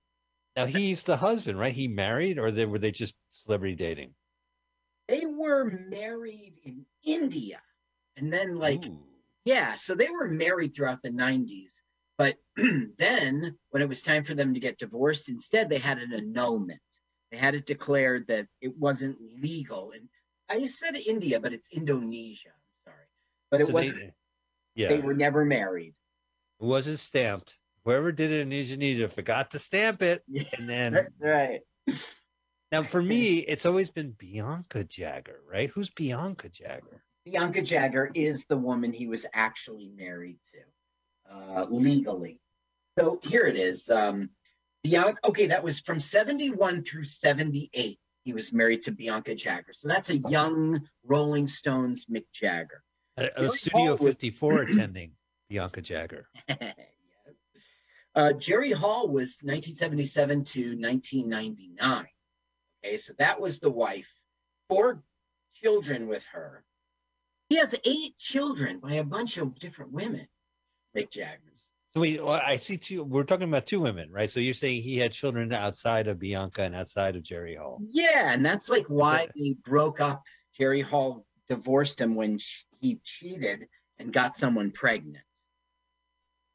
Now 0.56 0.66
he's 0.66 1.02
the 1.02 1.16
husband, 1.16 1.59
right? 1.59 1.73
He 1.73 1.88
married, 1.88 2.38
or 2.38 2.50
they, 2.50 2.64
were 2.64 2.78
they 2.78 2.92
just 2.92 3.16
celebrity 3.30 3.75
dating? 3.75 4.14
They 5.09 5.27
were 5.27 5.65
married 5.65 6.55
in 6.65 6.87
India, 7.05 7.61
and 8.17 8.33
then 8.33 8.57
like 8.57 8.87
Ooh. 8.87 8.99
Yeah, 9.45 9.77
so 9.77 9.95
they 9.95 10.09
were 10.09 10.29
married 10.29 10.75
throughout 10.75 11.03
the 11.03 11.11
90s. 11.11 11.73
But 12.17 12.37
then, 12.57 13.59
when 13.71 13.83
it 13.83 13.89
was 13.89 14.03
time 14.03 14.25
for 14.25 14.35
them 14.35 14.55
to 14.55 14.61
get 14.61 14.79
divorced, 14.79 15.29
instead 15.29 15.69
they 15.69 15.79
had 15.79 15.99
an 15.99 16.13
annulment. 16.13 16.81
They 17.31 17.37
had 17.37 17.55
it 17.55 17.67
declared 17.67 18.27
that 18.29 18.47
it 18.61 18.77
wasn't 18.77 19.19
legal. 19.43 19.93
And 19.93 20.09
I 20.49 20.67
said 20.67 20.97
India, 20.97 21.41
but 21.41 21.53
it's 21.53 21.69
Indonesia. 21.73 22.51
I'm 22.51 22.93
sorry. 22.93 23.07
But 23.51 23.61
it 23.61 23.67
So 23.67 23.73
was 23.73 23.93
they, 23.93 24.13
yeah. 24.77 24.89
they 24.89 25.01
were 25.01 25.15
never 25.15 25.45
married. 25.45 25.95
It 26.61 26.65
wasn't 26.65 26.99
stamped. 26.99 27.59
Whoever 27.85 28.13
did 28.13 28.31
it 28.31 28.41
in 28.41 28.53
Indonesia 28.53 29.09
forgot 29.09 29.51
to 29.51 29.59
stamp 29.59 30.01
it, 30.01 30.23
Yeah, 30.27 30.45
and 30.57 30.69
then 30.71 30.93
That's 30.93 31.23
right. 31.23 31.61
Now 32.75 32.83
for 32.83 33.02
me, 33.14 33.38
it's 33.38 33.66
always 33.66 33.90
been 33.90 34.14
Bianca 34.19 34.85
Jagger, 34.85 35.40
right? 35.49 35.71
Who's 35.75 35.90
Bianca 35.90 36.49
Jagger? 36.49 37.02
Bianca 37.25 37.62
Jagger 37.62 38.11
is 38.14 38.45
the 38.49 38.57
woman 38.57 38.93
he 38.93 39.07
was 39.07 39.25
actually 39.33 39.90
married 39.97 40.38
to, 40.52 41.35
uh, 41.35 41.66
legally. 41.71 42.40
So 42.99 43.21
here 43.23 43.43
it 43.43 43.57
is. 43.57 43.88
Um, 43.88 44.31
Bianca. 44.83 45.19
Okay, 45.25 45.47
that 45.47 45.64
was 45.64 45.81
from 45.81 46.00
seventy-one 46.00 46.85
through 46.85 47.04
seventy-eight. 47.04 47.99
He 48.25 48.33
was 48.33 48.52
married 48.52 48.83
to 48.83 48.93
Bianca 48.93 49.35
Jagger. 49.35 49.73
So 49.73 49.88
that's 49.88 50.11
a 50.11 50.16
young 50.16 50.87
Rolling 51.04 51.47
Stones 51.49 52.07
Mick 52.07 52.26
Jagger. 52.33 52.83
Uh, 53.16 53.28
Jerry 53.38 53.50
Studio 53.50 53.97
Hall 53.97 53.97
was- 53.97 54.14
54 54.14 54.62
attending 54.69 55.12
Bianca 55.49 55.81
Jagger. 55.83 56.26
yes. 56.49 56.75
Uh, 58.14 58.33
Jerry 58.33 58.73
Hall 58.73 59.09
was 59.09 59.38
1977 59.43 60.45
to 60.45 60.61
1999. 60.76 62.07
Okay, 62.85 62.97
so 62.97 63.14
that 63.19 63.41
was 63.41 63.59
the 63.59 63.71
wife. 63.71 64.12
Four 64.69 65.03
children 65.55 66.07
with 66.07 66.25
her. 66.33 66.64
He 67.49 67.57
has 67.57 67.75
eight 67.85 68.19
children 68.19 68.79
by 68.79 68.95
a 68.95 69.05
bunch 69.05 69.38
of 69.38 69.59
different 69.59 69.93
women. 69.93 70.26
Mick 70.97 71.11
Jagger. 71.11 71.41
So 71.95 72.00
wait, 72.00 72.23
well, 72.23 72.41
I 72.45 72.57
see 72.57 72.76
two. 72.76 73.05
We're 73.05 73.25
talking 73.25 73.49
about 73.49 73.67
two 73.67 73.81
women, 73.81 74.11
right? 74.11 74.29
So 74.29 74.41
you're 74.41 74.53
saying 74.53 74.83
he 74.83 74.99
had 74.99 75.12
children 75.12 75.53
outside 75.53 76.09
of 76.09 76.19
Bianca 76.19 76.62
and 76.62 76.75
outside 76.75 77.14
of 77.14 77.23
Jerry 77.23 77.55
Hall. 77.55 77.79
Yeah, 77.81 78.33
and 78.33 78.45
that's 78.45 78.69
like 78.69 78.87
why 78.88 79.29
they 79.37 79.55
broke 79.64 80.00
up. 80.00 80.23
Jerry 80.59 80.81
Hall 80.81 81.25
divorced 81.49 82.00
him 82.00 82.17
when 82.17 82.38
sh- 82.38 82.64
he 82.81 83.00
cheated 83.05 83.67
and 83.99 84.12
got 84.12 84.37
someone 84.37 84.73
pregnant. 84.73 85.25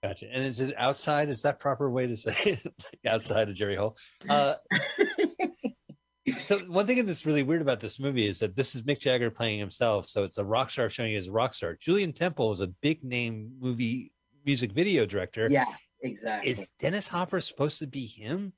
Gotcha. 0.04 0.28
And 0.32 0.46
is 0.46 0.60
it 0.60 0.74
outside? 0.78 1.30
Is 1.30 1.42
that 1.44 1.60
proper 1.60 1.90
way 1.90 2.08
to 2.08 2.18
say 2.18 2.36
it? 2.44 2.60
Like 2.78 3.14
outside 3.14 3.50
of 3.50 3.56
Jerry 3.56 3.76
Hall? 3.76 3.98
Uh, 4.28 4.56
so 6.44 6.60
one 6.60 6.86
thing 6.86 7.06
that's 7.06 7.26
really 7.26 7.44
weird 7.44 7.62
about 7.62 7.80
this 7.80 8.00
movie 8.00 8.28
is 8.28 8.40
that 8.40 8.56
this 8.56 8.76
is 8.76 8.82
Mick 8.84 9.00
Jagger 9.00 9.32
playing 9.32 9.60
himself. 9.60 10.08
So 10.08 10.24
it's 10.24 10.38
a 10.38 10.46
rock 10.46 10.70
star 10.70 10.90
showing 10.90 11.14
you 11.14 11.18
as 11.18 11.28
a 11.28 11.32
rock 11.32 11.54
star. 11.54 11.76
Julien 11.80 12.14
Temple 12.14 12.52
is 12.52 12.62
a 12.62 12.68
big 12.68 13.04
name 13.04 13.52
movie 13.60 14.12
music 14.46 14.72
video 14.72 15.06
director. 15.06 15.48
yeah, 15.50 15.66
exactly. 16.02 16.52
Is 16.52 16.70
Dennis 16.80 17.08
Hopper 17.08 17.42
supposed 17.42 17.80
to 17.80 17.88
be 17.88 18.06
him? 18.06 18.54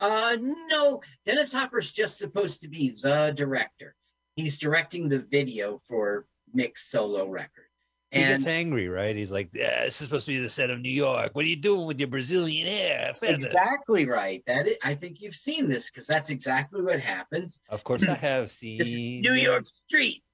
Uh, 0.00 0.36
no, 0.70 1.00
Dennis 1.26 1.52
Hopper's 1.52 1.92
just 1.92 2.18
supposed 2.18 2.60
to 2.62 2.68
be 2.68 2.94
the 3.02 3.32
director. 3.36 3.94
He's 4.36 4.58
directing 4.58 5.08
the 5.08 5.20
video 5.20 5.80
for 5.88 6.26
Mick's 6.54 6.88
solo 6.90 7.28
record. 7.28 7.67
He 8.10 8.22
And 8.22 8.36
gets 8.36 8.46
angry, 8.46 8.88
right? 8.88 9.14
He's 9.14 9.30
like, 9.30 9.50
yeah, 9.52 9.84
this 9.84 10.00
is 10.00 10.08
supposed 10.08 10.24
to 10.26 10.32
be 10.32 10.38
the 10.38 10.48
set 10.48 10.70
of 10.70 10.80
New 10.80 10.90
York. 10.90 11.30
What 11.34 11.44
are 11.44 11.48
you 11.48 11.56
doing 11.56 11.86
with 11.86 11.98
your 11.98 12.08
Brazilian 12.08 12.66
hair? 12.66 13.12
Feathers?" 13.14 13.44
exactly 13.44 14.06
right. 14.06 14.42
That 14.46 14.66
is, 14.66 14.76
I 14.82 14.94
think 14.94 15.20
you've 15.20 15.34
seen 15.34 15.68
this 15.68 15.90
because 15.90 16.06
that's 16.06 16.30
exactly 16.30 16.80
what 16.80 17.00
happens. 17.00 17.58
Of 17.68 17.84
course, 17.84 18.02
I 18.04 18.14
hmm. 18.14 18.20
have 18.20 18.42
This 18.44 18.62
is 18.62 18.92
seen 18.92 19.20
New 19.22 19.34
York. 19.34 19.66
Street. 19.66 20.22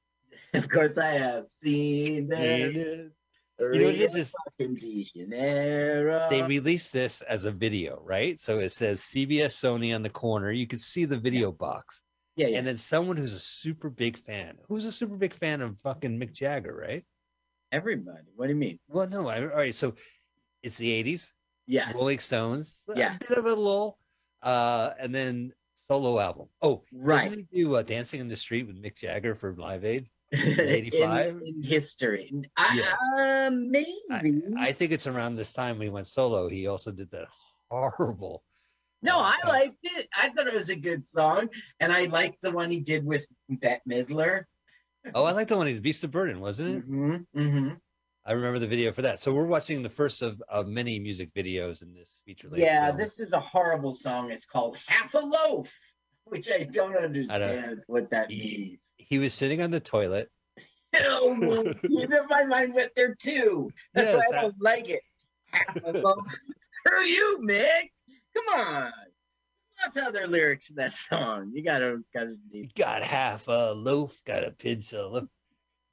Of 0.55 0.69
course, 0.69 0.99
I 0.99 1.11
have 1.15 1.47
seen 1.61 2.29
that. 2.29 2.73
You 2.73 2.73
know 2.75 3.11
it 3.59 4.01
is? 4.01 4.15
is 4.17 4.35
Fucking 4.59 4.77
De 4.77 6.31
they 6.31 6.43
released 6.43 6.93
this 6.93 7.23
as 7.23 7.45
a 7.45 7.53
video, 7.53 8.01
right? 8.05 8.41
So 8.41 8.59
it 8.59 8.73
says 8.73 9.01
CBS 9.01 9.53
Sony 9.53 9.95
on 9.95 10.03
the 10.03 10.11
corner. 10.11 10.51
You 10.51 10.67
can 10.67 10.79
see 10.79 11.05
the 11.05 11.19
video 11.19 11.53
box. 11.53 12.03
yeah, 12.37 12.49
yeah. 12.49 12.59
And 12.59 12.67
then 12.67 12.77
someone 12.77 13.17
who's 13.17 13.33
a 13.33 13.41
super 13.41 13.91
big 13.91 14.17
fan, 14.17 14.59
who's 14.69 14.85
a 14.85 14.93
super 14.93 15.17
big 15.17 15.35
fan 15.35 15.61
of 15.61 15.79
fucking 15.81 16.19
Mick 16.21 16.33
Jagger, 16.33 16.75
right? 16.75 17.05
Everybody. 17.75 18.23
What 18.37 18.47
do 18.47 18.53
you 18.53 18.59
mean? 18.59 18.79
Well, 18.89 19.09
no, 19.09 19.27
I, 19.27 19.41
all 19.41 19.47
right. 19.49 19.75
So 19.75 19.95
it's 20.63 20.79
the 20.79 20.91
80s, 21.03 21.33
Yeah. 21.67 21.91
Rolling 21.93 22.21
Stones, 22.21 22.85
Yeah. 22.95 23.17
a 23.17 23.19
bit 23.19 23.37
of 23.37 23.47
a 23.47 23.55
lull, 23.55 23.99
uh, 24.45 24.91
and 25.01 25.13
then 25.13 25.53
solo 25.89 26.21
album. 26.21 26.47
Oh, 26.63 26.85
Right. 26.93 27.25
Doesn't 27.25 27.49
he 27.51 27.63
do 27.65 27.75
uh, 27.75 27.83
Dancing 27.83 28.21
in 28.21 28.29
the 28.29 28.37
Street 28.37 28.69
with 28.69 28.81
Mick 28.81 28.97
Jagger 28.97 29.35
for 29.35 29.57
Live 29.57 29.85
Aid? 29.85 30.09
85? 30.33 31.41
in 31.45 31.63
history. 31.65 32.33
I, 32.57 33.47
uh, 33.49 33.51
maybe. 33.51 33.99
I 34.57 34.71
think 34.71 34.93
it's 34.93 35.09
around 35.09 35.35
this 35.35 35.53
time 35.53 35.77
we 35.81 35.89
went 35.89 36.07
solo. 36.07 36.49
He 36.49 36.69
also 36.69 36.93
did 36.93 37.11
that 37.11 37.27
horrible. 37.73 38.45
no, 39.03 39.19
I 39.19 39.37
uh, 39.45 39.49
liked 39.49 39.79
it. 39.83 40.09
I 40.17 40.29
thought 40.29 40.47
it 40.47 40.55
was 40.55 40.71
a 40.71 40.77
good 40.77 41.09
song, 41.09 41.49
and 41.81 41.93
I 41.93 42.05
liked 42.05 42.39
the 42.41 42.53
one 42.53 42.71
he 42.71 42.79
did 42.81 43.05
with 43.05 43.27
Bette 43.49 43.83
Midler. 43.89 44.45
Oh, 45.15 45.25
I 45.25 45.33
like 45.33 45.49
the 45.49 45.57
one. 45.57 45.67
He's 45.67 45.81
Beast 45.81 46.05
of 46.05 46.11
Burden, 46.11 46.41
wasn't 46.41 46.77
it? 46.77 46.85
hmm 46.85 47.17
hmm 47.35 47.69
I 48.27 48.33
remember 48.33 48.59
the 48.59 48.67
video 48.67 48.91
for 48.91 49.03
that. 49.03 49.21
So 49.21 49.35
we're 49.35 49.45
watching 49.47 49.83
the 49.83 49.91
first 49.91 50.23
of, 50.23 50.43
of 50.49 50.67
many 50.67 50.99
music 50.99 51.35
videos 51.35 51.83
in 51.83 51.93
this 51.93 52.21
feature 52.25 52.49
Yeah, 52.55 52.87
film. 52.87 52.97
this 52.97 53.21
is 53.21 53.33
a 53.35 53.41
horrible 53.41 53.95
song. 53.95 54.31
It's 54.31 54.47
called 54.47 54.79
Half 54.87 55.13
a 55.13 55.19
Loaf, 55.19 55.71
which 56.25 56.49
I 56.51 56.63
don't 56.65 56.97
understand 56.97 57.83
what 57.87 58.09
that 58.11 58.31
He- 58.31 58.69
means. 58.69 58.89
He 58.97 59.19
was 59.19 59.35
sitting 59.35 59.61
on 59.63 59.71
the 59.71 59.81
toilet. 59.81 60.31
Oh, 61.07 61.35
my 62.31 62.45
mind 62.45 62.73
went 62.73 62.93
there 62.95 63.17
too. 63.17 63.69
That's 63.95 64.13
Yes, 64.13 64.17
why 64.17 64.37
I 64.37 64.39
I- 64.39 64.43
don't 64.43 64.63
like 64.63 64.89
it. 64.89 65.01
Half 65.51 65.77
a 65.85 65.91
loaf. 65.91 66.25
Screw 66.87 67.03
you, 67.03 67.41
Mick. 67.43 67.91
Come 68.35 68.61
on. 68.61 68.93
Of 69.87 69.97
other 69.99 70.27
lyrics 70.27 70.71
in 70.71 70.77
that 70.77 70.93
song. 70.95 71.51
You 71.53 71.63
gotta, 71.63 72.01
gotta 72.15 72.37
be. 72.51 72.71
Got 72.75 73.03
half 73.03 73.49
a 73.49 73.73
loaf, 73.73 74.23
got 74.25 74.45
a 74.45 74.51
pencil. 74.51 75.29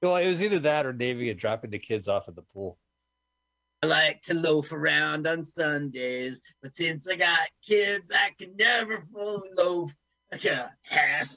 Well, 0.02 0.16
it 0.16 0.28
was 0.28 0.42
either 0.42 0.60
that 0.60 0.86
or 0.86 0.94
naming 0.94 1.30
and 1.30 1.40
dropping 1.40 1.72
the 1.72 1.80
kids 1.80 2.08
off 2.08 2.28
at 2.28 2.36
the 2.36 2.42
pool. 2.54 2.78
I 3.84 3.88
like 3.88 4.22
to 4.24 4.34
loaf 4.34 4.72
around 4.72 5.28
on 5.28 5.44
Sundays, 5.44 6.40
but 6.62 6.76
since 6.76 7.08
I 7.08 7.16
got 7.16 7.40
kids, 7.68 8.12
I 8.14 8.30
can 8.40 8.56
never 8.56 9.04
fully 9.12 9.50
loaf. 9.58 9.94
I 10.32 10.38
got 10.38 10.70
half 10.84 11.34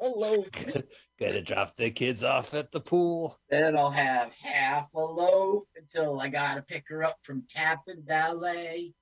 a 0.00 0.08
loaf. 0.08 0.48
Gotta 1.18 1.40
drop 1.40 1.74
the 1.74 1.90
kids 1.90 2.22
off 2.22 2.52
at 2.52 2.70
the 2.70 2.80
pool. 2.80 3.38
Then 3.48 3.76
I'll 3.76 3.90
have 3.90 4.30
half 4.32 4.92
a 4.94 5.00
loaf 5.00 5.64
until 5.74 6.20
I 6.20 6.28
gotta 6.28 6.60
pick 6.60 6.84
her 6.88 7.02
up 7.02 7.16
from 7.22 7.44
Tappan 7.48 8.02
Ballet. 8.02 8.92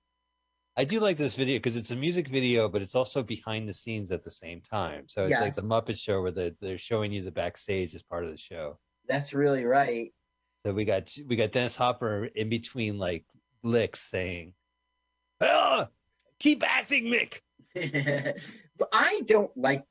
I 0.76 0.84
do 0.84 0.98
like 0.98 1.16
this 1.16 1.36
video 1.36 1.56
because 1.56 1.76
it's 1.76 1.92
a 1.92 1.96
music 1.96 2.26
video, 2.26 2.68
but 2.68 2.82
it's 2.82 2.96
also 2.96 3.22
behind 3.22 3.68
the 3.68 3.74
scenes 3.74 4.10
at 4.10 4.24
the 4.24 4.30
same 4.30 4.60
time. 4.60 5.04
So 5.06 5.26
it's 5.26 5.40
like 5.40 5.54
the 5.54 5.62
Muppet 5.62 5.96
Show 5.96 6.20
where 6.20 6.32
the, 6.32 6.56
they're 6.60 6.78
showing 6.78 7.12
you 7.12 7.22
the 7.22 7.30
backstage 7.30 7.94
as 7.94 8.02
part 8.02 8.24
of 8.24 8.30
the 8.30 8.36
show. 8.36 8.78
That's 9.08 9.32
really 9.32 9.64
right. 9.64 10.12
So 10.66 10.72
we 10.72 10.84
got 10.84 11.12
we 11.28 11.36
got 11.36 11.52
Dennis 11.52 11.76
Hopper 11.76 12.24
in 12.24 12.48
between 12.48 12.98
like 12.98 13.24
licks 13.62 14.00
saying, 14.00 14.54
"Oh, 15.40 15.86
keep 16.40 16.64
acting, 16.66 17.04
Mick." 17.04 17.40
I 18.92 19.20
don't 19.26 19.54
like 19.56 19.84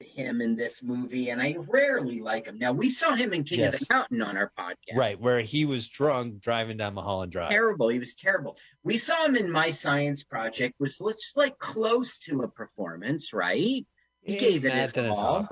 him 0.00 0.40
in 0.40 0.56
this 0.56 0.82
movie, 0.82 1.30
and 1.30 1.40
I 1.40 1.56
rarely 1.58 2.20
like 2.20 2.46
him. 2.46 2.58
Now 2.58 2.72
we 2.72 2.90
saw 2.90 3.14
him 3.14 3.32
in 3.32 3.44
King 3.44 3.64
of 3.64 3.72
the 3.72 3.86
Mountain 3.90 4.22
on 4.22 4.36
our 4.36 4.52
podcast. 4.58 4.96
Right, 4.96 5.18
where 5.20 5.40
he 5.40 5.64
was 5.64 5.88
drunk 5.88 6.40
driving 6.40 6.76
down 6.76 6.94
Mulholland 6.94 7.32
Drive. 7.32 7.50
Terrible. 7.50 7.88
He 7.88 7.98
was 7.98 8.14
terrible. 8.14 8.56
We 8.82 8.98
saw 8.98 9.24
him 9.24 9.36
in 9.36 9.50
My 9.50 9.70
Science 9.70 10.22
Project, 10.22 10.74
was 10.78 10.98
just 10.98 11.36
like 11.36 11.58
close 11.58 12.18
to 12.20 12.42
a 12.42 12.48
performance, 12.48 13.32
right? 13.32 13.56
He 13.56 13.86
Yeah, 14.24 14.38
gave 14.38 14.64
it 14.64 14.72
his 14.72 14.96
all. 14.96 15.48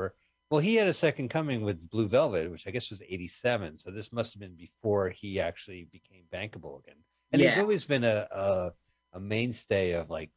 Well, 0.50 0.60
he 0.60 0.76
had 0.76 0.88
a 0.88 0.94
second 0.94 1.28
coming 1.28 1.60
with 1.60 1.90
Blue 1.90 2.08
Velvet, 2.08 2.50
which 2.50 2.66
I 2.66 2.70
guess 2.70 2.90
was 2.90 3.02
'87. 3.02 3.78
So 3.78 3.90
this 3.90 4.12
must 4.12 4.32
have 4.32 4.40
been 4.40 4.54
before 4.56 5.10
he 5.10 5.40
actually 5.40 5.88
became 5.92 6.24
bankable 6.32 6.82
again. 6.82 6.96
And 7.32 7.42
he's 7.42 7.58
always 7.58 7.84
been 7.84 8.04
a 8.04 8.26
a, 8.30 8.72
a 9.12 9.20
mainstay 9.20 9.92
of 9.92 10.08
like 10.08 10.30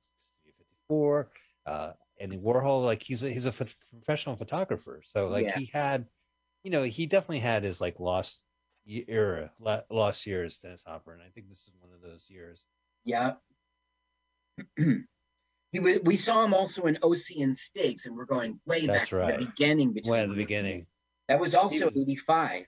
54, 0.46 1.32
uh, 1.66 1.92
and 2.22 2.34
Warhol. 2.42 2.86
Like 2.86 3.04
he's 3.04 3.24
a, 3.24 3.30
he's 3.30 3.46
a 3.46 3.52
ph- 3.52 3.76
professional 3.90 4.36
photographer. 4.36 5.02
So 5.04 5.28
like 5.28 5.46
Yeah. 5.46 5.58
he 5.60 5.66
had, 5.74 6.06
you 6.64 6.72
know, 6.72 6.84
he 6.84 7.06
definitely 7.08 7.40
had 7.40 7.64
his 7.64 7.82
like 7.82 8.00
lost 8.00 8.44
era, 8.86 9.52
lost 9.90 10.26
years, 10.26 10.58
Dennis 10.60 10.84
Hopper, 10.86 11.14
and 11.14 11.22
I 11.22 11.30
think 11.34 11.50
this 11.50 11.60
is 11.64 11.72
one 11.80 11.92
of 11.94 12.02
those 12.02 12.30
years. 12.30 12.66
Yeah. 13.06 13.34
he 14.78 15.80
was, 15.80 15.98
we 16.04 16.18
saw 16.18 16.44
him 16.44 16.54
also 16.54 16.84
in 16.84 16.98
OC 17.02 17.38
and 17.40 17.56
Stiggs, 17.56 18.06
and 18.06 18.16
we're 18.16 18.26
going 18.26 18.60
way 18.66 18.86
That's 18.86 19.00
back 19.04 19.08
to 19.10 19.16
right. 19.18 19.40
the 19.40 19.46
beginning. 19.46 19.94
Between 19.94 20.12
When 20.12 20.24
at 20.24 20.30
the 20.30 20.36
beginning. 20.36 20.88
That 21.28 21.40
was 21.40 21.56
also 21.56 21.86
was- 21.86 21.98
85. 21.98 22.66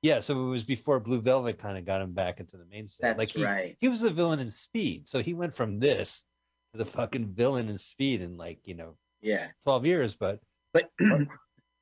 Yeah, 0.00 0.20
so 0.20 0.46
it 0.46 0.48
was 0.50 0.62
before 0.62 1.00
Blue 1.00 1.20
Velvet 1.20 1.58
kind 1.58 1.76
of 1.76 1.84
got 1.84 2.00
him 2.00 2.12
back 2.12 2.38
into 2.38 2.56
the 2.56 2.64
mainstay. 2.66 3.08
That's 3.08 3.18
like 3.18 3.30
he, 3.30 3.44
right. 3.44 3.76
he 3.80 3.88
was 3.88 4.00
the 4.00 4.10
villain 4.10 4.38
in 4.38 4.48
Speed, 4.52 5.08
so 5.08 5.18
he 5.18 5.34
went 5.34 5.52
from 5.54 5.80
this 5.80 6.20
to 6.20 6.27
the 6.74 6.84
fucking 6.84 7.28
villain 7.34 7.68
in 7.68 7.78
Speed 7.78 8.20
in 8.22 8.36
like 8.36 8.60
you 8.64 8.74
know 8.74 8.96
Yeah. 9.20 9.48
twelve 9.64 9.86
years. 9.86 10.14
But 10.14 10.40
But 10.72 10.90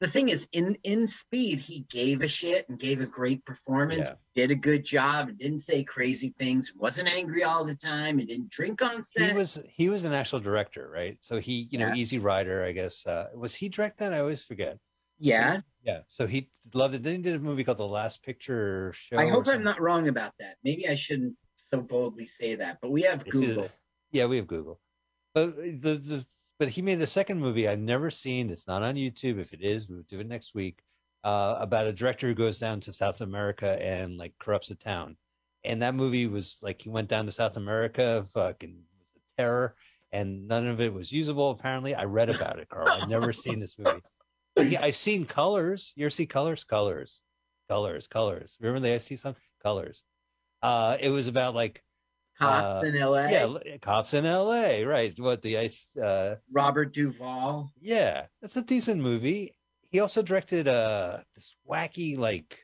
the 0.00 0.08
thing 0.08 0.28
is, 0.28 0.48
in 0.52 0.76
in 0.84 1.06
Speed, 1.06 1.60
he 1.60 1.86
gave 1.90 2.22
a 2.22 2.28
shit 2.28 2.68
and 2.68 2.78
gave 2.78 3.00
a 3.00 3.06
great 3.06 3.44
performance. 3.44 4.08
Yeah. 4.08 4.16
Did 4.34 4.50
a 4.50 4.54
good 4.54 4.84
job. 4.84 5.28
and 5.28 5.38
Didn't 5.38 5.60
say 5.60 5.82
crazy 5.84 6.34
things. 6.38 6.72
Wasn't 6.76 7.08
angry 7.12 7.42
all 7.44 7.64
the 7.64 7.74
time. 7.74 8.18
And 8.18 8.28
didn't 8.28 8.50
drink 8.50 8.82
on 8.82 9.02
set. 9.02 9.30
he 9.30 9.36
was 9.36 9.62
he 9.68 9.88
was 9.88 10.04
an 10.04 10.12
actual 10.12 10.40
director, 10.40 10.88
right? 10.92 11.18
So 11.20 11.38
he 11.40 11.68
you 11.70 11.78
know 11.78 11.92
Easy 11.94 12.18
Rider, 12.18 12.64
I 12.64 12.72
guess. 12.72 13.06
Uh, 13.06 13.28
was 13.34 13.54
he 13.54 13.68
direct 13.68 13.98
that? 13.98 14.12
I 14.12 14.20
always 14.20 14.44
forget. 14.44 14.78
Yeah, 15.18 15.60
Yeah. 15.82 16.00
So 16.08 16.26
he 16.26 16.50
loved 16.74 16.94
it. 16.94 17.02
Then 17.02 17.16
he 17.16 17.22
did 17.22 17.36
a 17.36 17.38
movie 17.38 17.64
called 17.64 17.78
The 17.78 17.86
Last 17.86 18.22
Picture 18.22 18.92
Show. 18.94 19.16
I 19.16 19.28
hope 19.28 19.48
I'm 19.48 19.64
not 19.64 19.80
wrong 19.80 20.08
about 20.08 20.32
that. 20.40 20.56
Maybe 20.62 20.86
I 20.86 20.94
shouldn't 20.94 21.36
so 21.56 21.80
boldly 21.80 22.26
say 22.26 22.56
that, 22.56 22.80
but 22.82 22.90
we 22.90 23.00
have 23.02 23.22
It's 23.26 23.34
either- 23.34 23.46
Google. 23.54 23.68
Yeah, 24.16 24.26
we 24.26 24.36
have 24.36 24.46
Google. 24.46 24.80
But 25.34 25.56
the, 25.56 25.94
the 25.98 26.26
but 26.58 26.70
he 26.70 26.80
made 26.80 27.00
a 27.02 27.06
second 27.06 27.38
movie 27.38 27.68
I've 27.68 27.78
never 27.78 28.10
seen. 28.10 28.50
It's 28.50 28.66
not 28.66 28.82
on 28.82 28.94
YouTube. 28.94 29.38
If 29.38 29.52
it 29.52 29.60
is, 29.60 29.88
we'll 29.88 30.02
do 30.08 30.20
it 30.20 30.26
next 30.26 30.54
week. 30.54 30.80
Uh, 31.22 31.56
about 31.60 31.86
a 31.86 31.92
director 31.92 32.28
who 32.28 32.34
goes 32.34 32.58
down 32.58 32.80
to 32.80 32.92
South 32.92 33.20
America 33.20 33.82
and 33.82 34.16
like 34.16 34.32
corrupts 34.38 34.70
a 34.70 34.74
town. 34.74 35.16
And 35.64 35.82
that 35.82 35.94
movie 35.94 36.26
was 36.26 36.58
like 36.62 36.82
he 36.82 36.88
went 36.88 37.08
down 37.08 37.26
to 37.26 37.32
South 37.32 37.56
America, 37.56 38.24
fucking 38.32 38.78
was 38.98 39.08
a 39.16 39.42
terror, 39.42 39.74
and 40.12 40.46
none 40.46 40.66
of 40.66 40.80
it 40.80 40.94
was 40.94 41.10
usable. 41.12 41.50
Apparently, 41.50 41.94
I 41.94 42.04
read 42.04 42.30
about 42.30 42.58
it, 42.58 42.68
Carl. 42.68 42.88
I've 42.88 43.08
never 43.08 43.32
seen 43.32 43.60
this 43.60 43.76
movie. 43.78 44.00
Yeah, 44.56 44.82
I've 44.82 44.96
seen 44.96 45.26
Colors. 45.26 45.92
You 45.96 46.06
ever 46.06 46.10
see 46.10 46.26
Colors? 46.26 46.64
Colors, 46.64 47.20
Colors, 47.68 48.06
Colors. 48.06 48.56
Remember 48.60 48.80
the 48.80 48.94
I 48.94 48.98
see 48.98 49.16
some 49.16 49.34
Colors. 49.62 50.04
Uh, 50.62 50.96
it 51.00 51.10
was 51.10 51.28
about 51.28 51.54
like 51.54 51.82
Cops 52.38 52.84
uh, 52.84 52.86
in 52.86 53.00
LA. 53.00 53.26
yeah, 53.28 53.76
cops 53.80 54.12
in 54.14 54.26
L.A. 54.26 54.84
Right? 54.84 55.18
What 55.18 55.40
the 55.42 55.56
ice? 55.58 55.96
Uh, 55.96 56.36
Robert 56.52 56.92
Duvall. 56.92 57.70
yeah, 57.80 58.26
that's 58.42 58.56
a 58.56 58.62
decent 58.62 59.00
movie. 59.00 59.54
He 59.90 60.00
also 60.00 60.20
directed 60.22 60.68
uh 60.68 61.18
this 61.34 61.56
wacky 61.68 62.18
like 62.18 62.58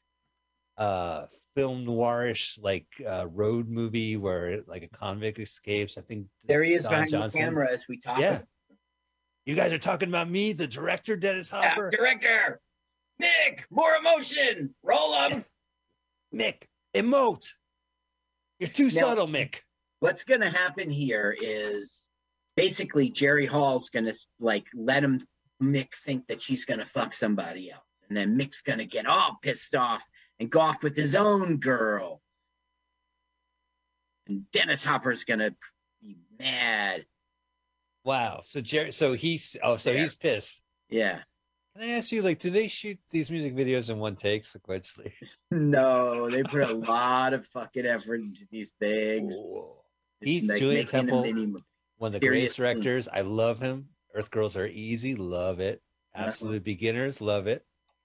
uh 0.77 1.27
film 1.55 1.87
noirish 1.87 2.59
like 2.63 2.87
uh 3.07 3.27
road 3.31 3.69
movie 3.69 4.17
where 4.17 4.63
like 4.67 4.83
a 4.83 4.89
convict 4.89 5.39
escapes. 5.39 5.97
I 5.97 6.03
think 6.03 6.27
There 6.45 6.63
he 6.63 6.75
is 6.75 6.83
Don 6.83 6.93
behind 6.93 7.11
Johnson. 7.11 7.41
the 7.41 7.45
camera 7.47 7.73
as 7.73 7.87
we 7.89 7.99
talk. 8.01 8.19
Yeah. 8.19 8.43
You 9.47 9.55
guys 9.57 9.73
are 9.73 9.79
talking 9.79 10.09
about 10.09 10.29
me, 10.31 10.53
the 10.53 10.67
director, 10.69 11.17
Dennis 11.17 11.51
Yeah, 11.53 11.69
Hopper. 11.71 11.91
director. 11.91 12.61
Nick, 13.19 13.65
more 13.71 13.95
emotion. 13.97 14.75
Roll 14.83 15.13
up. 15.15 15.33
Mick, 16.35 16.65
emote. 16.95 17.53
You're 18.63 18.69
too 18.69 18.85
Now- 18.85 18.91
subtle, 18.91 19.27
Mick. 19.27 19.57
What's 19.99 20.23
going 20.23 20.41
to 20.41 20.49
happen 20.49 20.89
here 20.89 21.37
is 21.37 22.07
basically 22.57 23.11
Jerry 23.11 23.45
Hall's 23.45 23.89
going 23.89 24.05
to 24.05 24.15
like 24.39 24.67
let 24.73 25.03
him 25.03 25.27
Mick 25.61 25.95
think 26.05 26.29
that 26.29 26.41
she's 26.41 26.65
going 26.65 26.79
to 26.79 26.87
fuck 26.87 27.13
somebody 27.13 27.73
else, 27.73 27.83
and 28.09 28.17
then 28.17 28.39
Mick's 28.39 28.63
going 28.63 28.79
to 28.79 28.85
get 28.85 29.07
all 29.07 29.37
pissed 29.43 29.75
off 29.75 30.05
and 30.39 30.49
go 30.49 30.61
off 30.61 30.85
with 30.85 30.95
his 30.97 31.17
own 31.17 31.57
girl. 31.57 32.21
and 34.29 34.49
Dennis 34.53 34.85
Hopper's 34.85 35.25
going 35.25 35.41
to 35.41 35.57
be 36.01 36.19
mad. 36.39 37.05
Wow. 38.05 38.43
So 38.45 38.61
Jerry, 38.61 38.93
so 38.93 39.15
he's 39.15 39.57
oh, 39.61 39.77
so 39.77 39.91
Yeah. 39.91 40.05
he's 40.05 40.15
pissed. 40.15 40.63
Yeah. 40.89 41.23
Can 41.77 41.89
I 41.89 41.93
ask 41.93 42.13
you, 42.13 42.21
like, 42.21 42.39
do 42.39 42.51
they 42.51 42.69
shoot 42.69 42.99
these 43.11 43.31
music 43.31 43.55
videos 43.55 43.89
in 43.89 43.99
one 43.99 44.17
take 44.17 44.45
sequentially? 44.45 45.13
No, 45.51 46.29
they 46.31 46.43
put 46.43 46.63
a 46.69 46.75
lot 46.75 47.33
of 47.33 47.47
fucking 47.47 47.87
effort 47.87 48.21
into 48.21 48.47
these 48.51 48.73
things. 48.81 49.39
He's 50.21 50.49
like 50.49 50.59
Julien 50.59 50.87
Temple. 50.87 51.23
One 51.99 52.09
of 52.09 52.21
the 52.21 52.27
greatest 52.27 52.57
directors. 52.57 53.09
I 53.09 53.23
love 53.23 53.59
him. 53.59 53.89
Earth 54.15 54.31
Girls 54.31 54.57
Are 54.57 54.67
Easy. 54.67 55.15
Love 55.15 55.61
it. 55.61 55.83
Uh-huh. 56.15 56.27
Absolute 56.27 56.65
Beginners. 56.65 57.21
Love 57.21 57.47
it. 57.47 57.65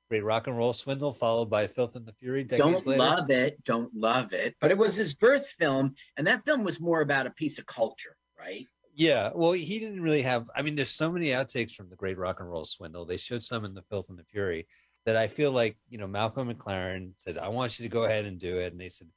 Great 0.09 0.23
Rock 0.23 0.47
and 0.47 0.57
Roll 0.57 0.71
Swindle, 0.71 1.11
followed 1.11 1.49
by 1.49 1.67
Filth 1.67 1.97
and 1.97 2.05
the 2.05 2.13
Fury. 2.13 2.45
Don't 2.45 2.85
later. 2.85 2.99
love 2.99 3.29
it 3.29 3.61
don't 3.65 3.93
love 3.93 4.31
it 4.31 4.55
but 4.61 4.71
it 4.71 4.77
was 4.77 4.95
his 4.95 5.13
birth 5.13 5.47
film 5.59 5.95
and 6.15 6.27
that 6.27 6.45
film 6.45 6.63
was 6.63 6.79
more 6.79 7.01
about 7.01 7.27
a 7.27 7.31
piece 7.31 7.59
of 7.59 7.65
culture 7.65 8.15
right 8.39 8.65
Yeah. 8.97 9.29
Well, 9.33 9.53
he 9.53 9.79
didn't 9.79 10.01
really 10.01 10.23
have. 10.23 10.49
I 10.53 10.61
mean, 10.61 10.75
there's 10.75 10.89
so 10.89 11.11
many 11.11 11.27
outtakes 11.27 11.71
from 11.71 11.89
the 11.89 11.95
Great 11.95 12.17
Rock 12.17 12.41
and 12.41 12.49
Roll 12.49 12.65
Swindle. 12.65 13.05
They 13.05 13.17
showed 13.17 13.43
some 13.43 13.63
in 13.63 13.73
the 13.73 13.83
Filth 13.83 14.09
and 14.09 14.19
the 14.19 14.25
Fury 14.25 14.67
that 15.05 15.15
I 15.15 15.27
feel 15.27 15.51
like 15.51 15.77
you 15.89 15.97
know 15.97 16.07
Malcolm 16.07 16.53
McLaren 16.53 17.11
said, 17.17 17.37
"I 17.37 17.47
want 17.47 17.79
you 17.79 17.87
to 17.87 17.93
go 17.93 18.03
ahead 18.03 18.25
and 18.25 18.37
do 18.37 18.57
it," 18.57 18.73
and 18.73 18.81
they 18.81 18.89
said, 18.89 19.07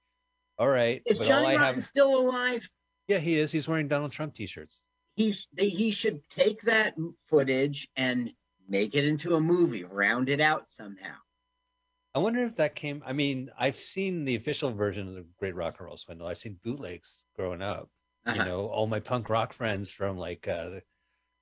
"All 0.58 0.68
right." 0.68 1.02
is 1.06 1.18
but 1.18 1.26
johnny 1.26 1.46
all 1.46 1.52
I 1.52 1.56
rotten 1.56 1.74
have, 1.74 1.84
still 1.84 2.16
alive 2.16 2.68
yeah, 3.10 3.18
he 3.18 3.40
is. 3.40 3.50
He's 3.50 3.66
wearing 3.66 3.88
Donald 3.88 4.12
Trump 4.12 4.34
t-shirts. 4.34 4.82
he's 5.16 5.48
he 5.58 5.90
should 5.90 6.22
take 6.30 6.60
that 6.62 6.94
footage 7.28 7.88
and 7.96 8.30
make 8.68 8.94
it 8.94 9.04
into 9.04 9.34
a 9.34 9.40
movie 9.40 9.82
round 9.82 10.28
it 10.28 10.40
out 10.40 10.70
somehow 10.70 11.16
I 12.14 12.20
wonder 12.20 12.44
if 12.44 12.56
that 12.56 12.74
came. 12.74 13.04
I 13.06 13.12
mean, 13.12 13.50
I've 13.56 13.76
seen 13.76 14.24
the 14.24 14.34
official 14.34 14.72
version 14.72 15.06
of 15.06 15.14
the 15.14 15.26
Great 15.38 15.54
Rock 15.54 15.76
and 15.78 15.86
Roll 15.86 15.96
Swindle. 15.96 16.26
I've 16.26 16.38
seen 16.38 16.58
bootlegs 16.64 17.22
growing 17.36 17.62
up. 17.62 17.88
You 18.26 18.32
Uh-huh. 18.32 18.44
know, 18.44 18.66
all 18.66 18.86
my 18.86 19.00
punk 19.00 19.30
rock 19.30 19.52
friends 19.52 19.90
from 19.90 20.16
like 20.18 20.46
uh 20.46 20.80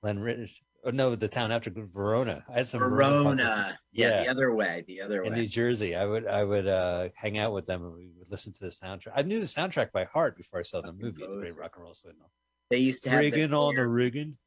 Glen 0.03 0.19
Ridge. 0.21 0.63
Oh 0.85 0.91
no, 0.91 1.17
the 1.17 1.27
town 1.29 1.51
after 1.51 1.71
Verona. 1.75 2.45
I 2.49 2.59
had 2.59 2.69
some 2.69 2.79
Verona, 2.81 3.19
verona 3.35 3.79
yeah, 3.91 4.09
Yeah. 4.09 4.23
the 4.23 4.29
other 4.31 4.55
way 4.55 4.85
the 4.87 5.01
other 5.01 5.17
in 5.17 5.33
way 5.33 5.39
In 5.39 5.43
New 5.43 5.49
Jersey. 5.49 5.97
I 5.97 6.07
would 6.07 6.27
I 6.27 6.45
would 6.45 6.69
uh 6.69 7.09
hang 7.17 7.37
out 7.37 7.53
with 7.53 7.67
them 7.67 7.85
and 7.85 7.95
we 7.95 8.11
would 8.17 8.31
listen 8.31 8.53
to 8.53 8.61
the 8.61 8.71
soundtrack. 8.71 9.13
I 9.17 9.23
knew 9.23 9.41
the 9.41 9.47
soundtrack 9.47 9.91
by 9.91 10.05
heart 10.05 10.37
before 10.37 10.61
I 10.61 10.63
saw 10.63 10.81
the 10.81 10.93
movie, 10.93 11.23
The 11.27 11.37
Great. 11.41 11.57
Rock 11.57 11.73
and 11.75 11.83
Roll 11.85 11.95
Swindle. 11.95 12.31
they 12.71 12.79
used 12.79 13.03
to 13.05 13.11
have 13.11 13.21
the 13.21 13.31
Riggin 13.31 13.55
on 13.55 13.75
the 13.75 13.81
hair- 13.81 13.89
riggin. 13.89 14.39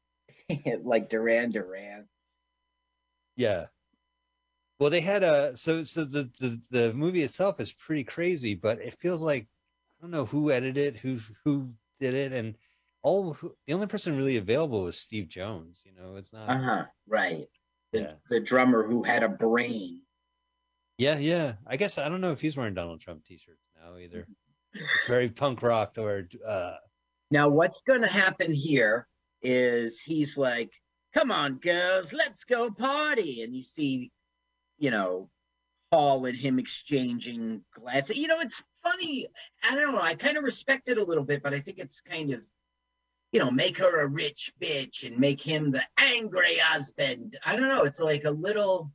like 0.82 1.10
duran 1.10 1.50
duran 1.52 2.08
Yeah. 3.36 3.66
Well, 4.80 4.90
they 4.90 5.00
had 5.02 5.22
a 5.22 5.54
so 5.56 5.84
so 5.84 6.04
the, 6.04 6.30
the 6.40 6.60
the 6.70 6.92
movie 6.94 7.22
itself 7.22 7.60
is 7.60 7.72
pretty 7.72 8.04
crazy, 8.04 8.54
but 8.54 8.80
it 8.80 8.94
feels 8.94 9.22
like 9.22 9.44
I 9.44 9.94
don't 10.02 10.10
know 10.10 10.24
who 10.24 10.50
edited 10.50 10.96
it, 10.96 11.00
who 11.00 11.18
who 11.44 11.74
did 12.02 12.14
it, 12.14 12.32
and 12.32 12.56
all 13.02 13.32
who, 13.34 13.54
the 13.66 13.72
only 13.74 13.86
person 13.86 14.16
really 14.16 14.36
available 14.36 14.82
was 14.84 14.98
Steve 14.98 15.28
Jones. 15.28 15.82
You 15.84 15.92
know, 15.94 16.16
it's 16.16 16.32
not. 16.32 16.48
uh-huh 16.50 16.84
right 17.08 17.48
the, 17.92 18.00
Yeah. 18.00 18.12
the 18.30 18.40
drummer 18.40 18.86
who 18.86 19.02
had 19.02 19.22
a 19.22 19.28
brain 19.28 20.00
Yeah, 20.98 21.18
yeah. 21.18 21.54
I 21.66 21.76
guess 21.76 21.98
I 21.98 22.08
don't 22.08 22.20
know 22.20 22.32
if 22.32 22.40
he's 22.40 22.56
wearing 22.56 22.74
Donald 22.74 23.00
Trump 23.00 23.24
t-shirts 23.24 23.66
now 23.80 23.96
either. 23.96 24.26
It's 24.74 25.06
very 25.06 25.28
punk 25.28 25.62
rock 25.62 25.96
or 25.98 26.28
uh 26.46 26.76
Now, 27.30 27.48
what's 27.50 27.82
going 27.82 28.00
to 28.00 28.08
happen 28.24 28.50
here 28.52 29.06
is 29.42 30.00
he's 30.00 30.38
like, 30.38 30.72
come 31.12 31.30
on, 31.30 31.56
girls, 31.56 32.12
let's 32.14 32.44
go 32.44 32.70
party. 32.70 33.42
And 33.42 33.54
you 33.54 33.62
see, 33.62 34.10
you 34.78 34.90
know, 34.90 35.28
Hall 35.92 36.24
and 36.24 36.36
him 36.36 36.58
exchanging 36.58 37.64
glances. 37.74 38.16
You 38.16 38.28
know, 38.28 38.40
it's 38.40 38.62
funny. 38.82 39.26
I 39.68 39.74
don't 39.74 39.92
know. 39.92 40.00
I 40.00 40.14
kind 40.14 40.36
of 40.36 40.44
respect 40.44 40.88
it 40.88 40.98
a 40.98 41.04
little 41.04 41.24
bit, 41.24 41.42
but 41.42 41.52
I 41.52 41.60
think 41.60 41.78
it's 41.78 42.00
kind 42.00 42.32
of, 42.32 42.40
you 43.32 43.40
know, 43.40 43.50
make 43.50 43.78
her 43.78 44.00
a 44.00 44.06
rich 44.06 44.52
bitch 44.60 45.06
and 45.06 45.18
make 45.18 45.40
him 45.40 45.70
the 45.70 45.82
angry 45.98 46.56
husband. 46.56 47.36
I 47.44 47.56
don't 47.56 47.68
know. 47.68 47.82
It's 47.82 48.00
like 48.00 48.24
a 48.24 48.30
little 48.30 48.90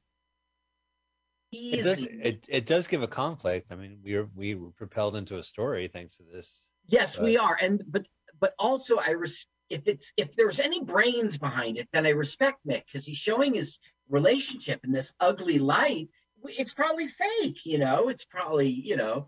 it 1.52 1.84
does 1.84 2.04
it, 2.04 2.46
it 2.50 2.66
does 2.66 2.88
give 2.88 3.04
a 3.04 3.08
conflict. 3.08 3.72
I 3.72 3.76
mean, 3.76 4.00
we 4.04 4.16
were 4.16 4.30
we 4.36 4.56
were 4.56 4.72
propelled 4.72 5.16
into 5.16 5.38
a 5.38 5.44
story 5.44 5.88
thanks 5.88 6.18
to 6.18 6.24
this. 6.24 6.66
Yes, 6.88 7.18
we 7.18 7.38
are, 7.38 7.58
and 7.60 7.84
but 7.88 8.08
but 8.40 8.54
also 8.60 8.98
I 8.98 9.12
res- 9.12 9.46
if 9.70 9.88
it's 9.88 10.12
if 10.18 10.36
there's 10.36 10.60
any 10.60 10.84
brains 10.84 11.38
behind 11.38 11.78
it, 11.78 11.88
then 11.94 12.06
I 12.06 12.12
respect 12.12 12.60
Mick 12.68 12.86
because 12.86 13.06
he's 13.06 13.18
showing 13.18 13.54
his 13.54 13.80
relationship 14.10 14.82
in 14.84 14.92
this 14.92 15.14
ugly 15.20 15.60
light. 15.60 16.10
It's 16.50 16.74
probably 16.74 17.08
fake, 17.08 17.66
you 17.66 17.78
know. 17.80 18.10
It's 18.10 18.26
probably 18.26 18.70
you 18.70 18.96
know. 18.98 19.28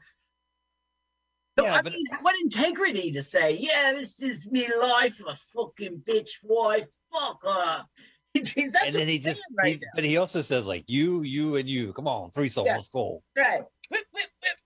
So, 1.57 1.65
Yeah, 1.65 1.73
I 1.75 1.81
but- 1.81 1.91
mean, 1.93 2.05
what 2.21 2.35
integrity 2.41 3.11
to 3.13 3.23
say, 3.23 3.57
yeah, 3.59 3.93
this 3.93 4.19
is 4.21 4.49
me 4.49 4.67
life, 4.81 5.19
a 5.27 5.35
fucking 5.53 6.03
bitch 6.07 6.31
wife, 6.43 6.87
fuck 7.13 7.39
her. 7.43 7.85
That's 8.35 8.53
and 8.55 8.73
then 8.95 9.07
he 9.07 9.19
just 9.19 9.41
right 9.57 9.75
he- 9.77 9.85
but 9.95 10.03
he 10.03 10.17
also 10.17 10.41
says 10.41 10.67
like 10.67 10.85
you, 10.87 11.23
you 11.23 11.55
and 11.57 11.67
you. 11.67 11.91
Come 11.93 12.07
on, 12.07 12.31
threesome, 12.31 12.65
Yeah. 12.65 12.75
let's 12.75 12.89
go. 12.89 13.21
right. 13.37 13.61
Whip, 13.89 14.05
whip, 14.13 14.27
whip. 14.43 14.57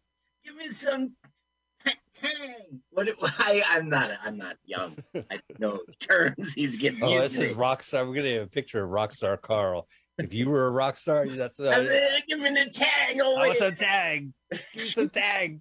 Give 0.43 0.55
me 0.55 0.67
some 0.67 1.15
tang. 2.13 2.81
What? 2.91 3.07
it- 3.07 3.15
I, 3.21 3.63
I'm 3.67 3.89
not. 3.89 4.11
I'm 4.23 4.37
not 4.37 4.57
young. 4.65 4.97
I 5.15 5.39
know 5.59 5.79
terms 5.99 6.53
he's 6.53 6.75
getting 6.75 6.99
Oh, 7.03 7.21
this 7.21 7.37
is 7.37 7.53
rock 7.55 7.81
star. 7.83 8.05
We're 8.05 8.15
gonna 8.15 8.33
have 8.33 8.43
a 8.43 8.47
picture 8.47 8.83
of 8.83 8.89
rock 8.89 9.13
star 9.13 9.37
Carl. 9.37 9.87
If 10.19 10.33
you 10.33 10.49
were 10.49 10.67
a 10.67 10.71
rock 10.71 10.95
star, 10.95 11.25
that's 11.25 11.59
uh, 11.59 11.63
gonna 11.71 12.19
give 12.27 12.39
me 12.39 12.49
the 12.49 12.69
tag 12.71 13.19
I 13.19 13.23
over 13.23 13.47
want 13.47 13.57
some 13.57 13.75
tag. 13.75 14.31
Give 14.51 14.61
me 14.75 14.89
some 14.89 15.09
tag. 15.09 15.59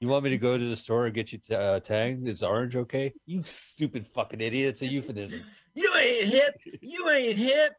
You 0.00 0.08
want 0.08 0.24
me 0.24 0.30
to 0.30 0.38
go 0.38 0.56
to 0.56 0.64
the 0.64 0.76
store 0.76 1.04
and 1.04 1.14
get 1.14 1.30
you 1.30 1.38
t- 1.38 1.54
uh, 1.54 1.78
tag? 1.80 2.26
Is 2.26 2.42
orange 2.42 2.74
okay? 2.74 3.12
You 3.26 3.42
stupid 3.44 4.06
fucking 4.06 4.40
idiot! 4.40 4.70
It's 4.70 4.82
a 4.82 4.86
euphemism. 4.86 5.42
You 5.74 5.92
ain't 5.98 6.28
hip. 6.28 6.54
You 6.80 7.10
ain't 7.10 7.38
hip. 7.38 7.74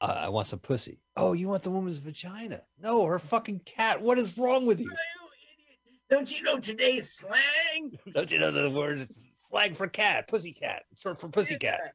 Uh, 0.00 0.20
I 0.22 0.28
want 0.28 0.46
some 0.46 0.60
pussy. 0.60 1.00
Oh, 1.16 1.32
you 1.32 1.48
want 1.48 1.64
the 1.64 1.70
woman's 1.70 1.98
vagina? 1.98 2.60
No, 2.80 3.04
her 3.04 3.18
fucking 3.18 3.62
cat. 3.66 4.00
What 4.00 4.18
is 4.18 4.38
wrong 4.38 4.64
with 4.64 4.80
you? 4.80 4.86
You. 4.86 4.96
Don't 6.08 6.30
you 6.32 6.42
know 6.42 6.58
today's 6.58 7.12
slang? 7.12 7.98
Don't 8.14 8.30
you 8.30 8.38
know 8.38 8.50
the 8.50 8.70
word? 8.70 9.06
It's 9.50 9.58
slang 9.58 9.74
for 9.74 9.88
cat, 9.88 10.28
pussy 10.28 10.52
cat. 10.52 10.84
It's 10.92 11.00
short 11.02 11.18
for 11.18 11.28
pussy 11.28 11.56
cat. 11.56 11.94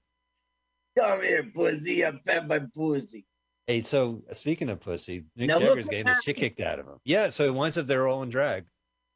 Come 0.97 1.21
here, 1.21 1.43
pussy. 1.53 2.05
I 2.05 2.11
pet 2.25 2.47
my 2.47 2.59
pussy. 2.73 3.25
Hey, 3.67 3.81
so 3.81 4.23
speaking 4.31 4.69
of 4.69 4.79
pussy, 4.79 5.25
Nick 5.35 5.47
Now 5.47 5.57
look 5.57 5.69
Jagger's 5.69 5.87
getting 5.87 6.05
the 6.05 6.21
shit 6.23 6.35
kicked 6.35 6.59
out 6.59 6.79
of 6.79 6.85
him. 6.85 6.97
Yeah, 7.03 7.29
so 7.29 7.45
it 7.45 7.53
winds 7.53 7.77
up 7.77 7.87
they're 7.87 8.07
all 8.07 8.23
in 8.23 8.29
drag. 8.29 8.65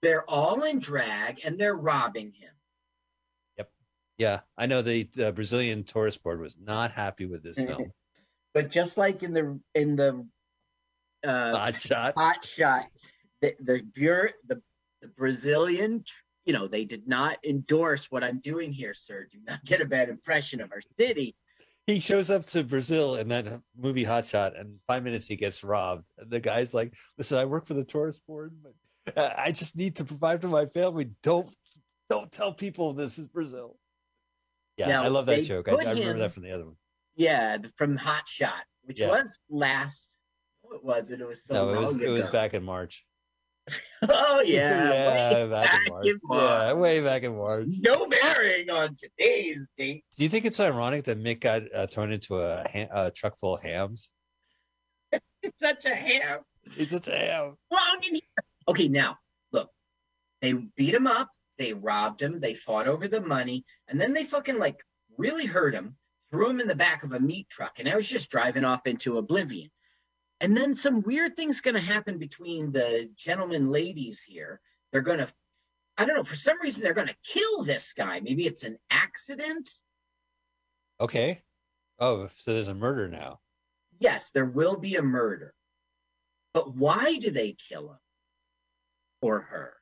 They're 0.02 0.28
all 0.30 0.64
in 0.64 0.80
drag 0.80 1.42
and 1.46 1.60
they're 1.60 1.76
robbing 1.76 2.28
him. 2.28 2.52
Yep. 3.58 3.70
Yeah, 4.18 4.40
I 4.58 4.66
know 4.66 4.82
the, 4.82 5.08
the 5.14 5.32
Brazilian 5.32 5.84
tourist 5.84 6.24
board 6.24 6.42
was 6.42 6.56
not 6.60 6.92
happy 6.92 7.26
with 7.26 7.44
this 7.44 7.58
film. 7.58 7.92
But 8.52 8.72
just 8.72 8.98
like 8.98 9.22
in 9.22 9.32
the 9.34 9.60
in 9.76 9.96
the 9.96 10.26
uh, 11.24 11.52
Hot 11.56 11.76
shot. 11.76 12.16
hot 12.18 12.44
shot, 12.44 12.88
the 13.42 13.54
the, 13.60 13.84
Bur- 13.96 14.34
the 14.48 14.60
the 15.04 15.08
Brazilian, 15.10 16.04
you 16.46 16.54
know, 16.54 16.68
they 16.68 16.86
did 16.86 17.08
not 17.08 17.38
endorse 17.46 18.10
what 18.12 18.24
I'm 18.24 18.40
doing 18.40 18.72
here, 18.72 18.94
sir. 18.94 19.28
Do 19.32 19.38
not 19.46 19.64
get 19.66 19.82
a 19.82 19.86
bad 19.86 20.10
impression 20.10 20.62
of 20.62 20.72
our 20.72 20.82
city. 20.96 21.36
He 21.88 22.00
shows 22.00 22.30
up 22.30 22.46
to 22.48 22.64
Brazil 22.64 23.16
in 23.16 23.28
that 23.30 23.62
movie 23.78 24.04
Hot 24.04 24.26
Shot, 24.26 24.56
and 24.56 24.78
five 24.88 25.04
minutes 25.04 25.28
he 25.28 25.36
gets 25.36 25.64
robbed. 25.64 26.06
And 26.18 26.30
the 26.30 26.40
guy's 26.40 26.74
like, 26.74 26.94
"Listen, 27.18 27.38
I 27.40 27.46
work 27.46 27.66
for 27.66 27.74
the 27.74 27.84
tourist 27.84 28.26
board, 28.28 28.54
but 28.64 29.18
uh, 29.18 29.34
I 29.38 29.52
just 29.52 29.76
need 29.76 29.96
to 29.98 30.06
provide 30.06 30.42
for 30.42 30.50
my 30.50 30.66
family. 30.68 31.10
Don't 31.24 31.50
don't 32.10 32.32
tell 32.32 32.54
people 32.54 32.94
this 32.94 33.18
is 33.18 33.28
Brazil." 33.28 33.78
Yeah, 34.78 34.88
Now, 34.88 35.04
I 35.04 35.08
love 35.08 35.26
that 35.26 35.44
joke. 35.44 35.68
I, 35.68 35.72
I 35.74 35.76
remember 35.78 36.02
him- 36.04 36.20
that 36.20 36.32
from 36.32 36.44
the 36.44 36.52
other 36.52 36.66
one. 36.66 36.76
Yeah, 37.16 37.58
from 37.76 37.98
Hot 37.98 38.28
Shot, 38.28 38.64
which 38.84 39.00
Yeah. 39.00 39.10
was 39.10 39.40
last. 39.50 40.08
What 40.62 40.86
was 40.86 41.10
it? 41.12 41.20
It 41.22 41.28
was 41.28 41.44
so 41.44 41.54
no, 41.54 41.74
it 41.74 41.80
was 41.82 41.96
long 41.98 42.04
it 42.04 42.10
was 42.10 42.28
back 42.28 42.54
in 42.54 42.64
March. 42.64 43.04
Oh 44.02 44.42
yeah, 44.46 44.92
yeah, 44.92 45.44
way 45.44 45.50
back, 45.50 45.82
in 46.06 46.20
March. 46.24 46.42
Yeah, 46.42 46.74
way 46.74 47.02
back 47.02 47.24
in 47.24 47.36
March. 47.36 47.68
No 47.68 48.08
bearing 48.08 48.70
on 48.70 48.96
today's 48.96 49.70
date. 49.78 50.06
Do 50.18 50.24
you 50.24 50.30
think 50.30 50.46
it's 50.46 50.60
ironic 50.60 51.04
that 51.04 51.22
Mick 51.22 51.42
got 51.42 51.64
uh, 51.74 51.88
thrown 51.88 52.12
into 52.12 52.38
a, 52.38 52.66
ha- 52.72 52.88
a 52.92 53.12
truck 53.12 53.38
full 53.38 53.56
of 53.58 53.64
hams? 53.64 54.10
Such 55.58 55.86
a 55.86 55.94
ham. 55.94 56.40
He's 56.72 56.94
a 56.94 57.02
ham. 57.12 57.58
In 58.08 58.16
here. 58.16 58.22
Okay, 58.68 58.88
now 58.88 59.18
look, 59.52 59.70
they 60.42 60.54
beat 60.54 60.94
him 60.94 61.08
up, 61.08 61.30
they 61.58 61.74
robbed 61.74 62.22
him, 62.22 62.40
they 62.40 62.54
fought 62.54 62.88
over 62.88 63.08
the 63.08 63.22
money, 63.22 63.66
and 63.88 64.00
then 64.00 64.14
they 64.14 64.24
fucking 64.24 64.58
like 64.58 64.78
really 65.18 65.46
hurt 65.46 65.74
him, 65.74 65.98
threw 66.30 66.50
him 66.50 66.62
in 66.62 66.68
the 66.68 66.76
back 66.76 67.04
of 67.04 67.12
a 67.12 67.20
meat 67.20 67.50
truck, 67.50 67.80
and 67.80 67.90
I 67.90 67.96
was 67.96 68.08
just 68.08 68.32
driving 68.32 68.64
off 68.64 68.88
into 68.88 69.18
oblivion. 69.18 69.70
And 70.42 70.56
then 70.56 70.76
some 70.76 71.02
weird 71.02 71.36
things 71.36 71.62
going 71.62 71.76
to 71.76 71.82
happen 71.82 72.18
between 72.18 72.72
the 72.72 73.10
gentlemen 73.16 73.72
ladies 73.72 74.22
here. 74.22 74.62
They're 74.92 75.02
going 75.02 75.20
to, 75.20 75.28
I 75.98 76.06
don't 76.06 76.16
know, 76.16 76.24
for 76.24 76.36
some 76.38 76.60
reason 76.62 76.82
they're 76.82 76.94
going 76.94 77.08
to 77.08 77.16
kill 77.26 77.64
this 77.64 77.94
guy. 77.94 78.20
Maybe 78.22 78.46
it's 78.46 78.64
an 78.64 78.78
accident. 78.90 79.70
Okay. 81.00 81.42
Oh, 82.00 82.30
so 82.38 82.54
there's 82.54 82.70
a 82.70 82.74
murder 82.74 83.08
now. 83.10 83.40
Yes, 84.00 84.32
there 84.32 84.46
will 84.46 84.78
be 84.78 84.96
a 84.96 85.02
murder. 85.02 85.54
But 86.54 86.74
why 86.74 87.18
do 87.18 87.32
they 87.32 87.56
kill 87.70 87.92
him 87.92 88.00
or 89.22 89.42
her? 89.42 89.74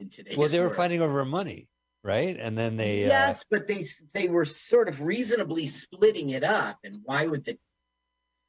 In 0.00 0.08
today's 0.08 0.36
Well, 0.36 0.48
they 0.48 0.58
were 0.60 0.66
world? 0.66 0.76
fighting 0.76 1.02
over 1.02 1.24
money, 1.24 1.68
right? 2.02 2.36
And 2.38 2.56
then 2.56 2.76
they. 2.76 3.04
Uh, 3.04 3.08
yes, 3.08 3.44
but 3.50 3.66
they 3.68 3.84
they 4.12 4.28
were 4.28 4.44
sort 4.44 4.88
of 4.88 5.02
reasonably 5.02 5.66
splitting 5.66 6.30
it 6.30 6.42
up. 6.44 6.78
And 6.84 7.00
why 7.04 7.26
would 7.26 7.44
the 7.44 7.58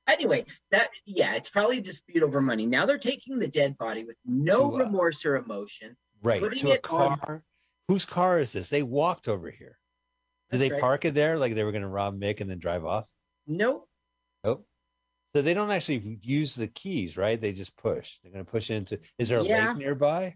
anyway? 0.08 0.46
That 0.72 0.90
yeah, 1.06 1.36
it's 1.36 1.50
probably 1.50 1.80
a 1.80 1.82
dispute 1.82 2.24
over 2.24 2.42
money. 2.42 2.66
Now 2.66 2.86
they're 2.86 2.98
taking 2.98 3.40
the 3.40 3.48
dead 3.48 3.78
body 3.78 4.04
with 4.06 4.18
no 4.26 4.70
To, 4.72 4.76
uh, 4.76 4.80
remorse 4.80 5.26
or 5.26 5.36
emotion. 5.38 5.96
right 6.24 6.40
to 6.42 6.48
a 6.72 6.74
it 6.74 6.90
on- 6.90 7.18
car. 7.20 7.44
Whose 7.88 8.06
car 8.06 8.40
is 8.40 8.52
this? 8.54 8.70
They 8.70 8.82
walked 8.84 9.28
over 9.28 9.50
here. 9.52 9.78
Did 10.52 10.60
That's 10.60 10.70
they 10.70 10.72
right. 10.74 10.82
park 10.82 11.06
it 11.06 11.14
there 11.14 11.38
like 11.38 11.54
they 11.54 11.64
were 11.64 11.72
going 11.72 11.84
to 11.84 11.88
rob 11.88 12.20
Mick 12.20 12.42
and 12.42 12.50
then 12.50 12.58
drive 12.60 12.84
off? 12.86 13.06
Nope. 13.46 13.88
Nope. 14.44 14.68
So 15.36 15.42
they 15.44 15.54
don't 15.54 15.70
actually 15.70 16.20
use 16.24 16.56
the 16.56 16.68
keys, 16.68 17.16
right? 17.18 17.40
They 17.40 17.52
just 17.52 17.76
push. 17.78 18.18
They're 18.24 18.32
going 18.32 18.46
to 18.46 18.50
push 18.52 18.72
into. 18.72 19.00
Is 19.20 19.30
there 19.30 19.40
a 19.40 19.44
Yeah. 19.44 19.70
lake 19.70 19.78
nearby? 19.78 20.36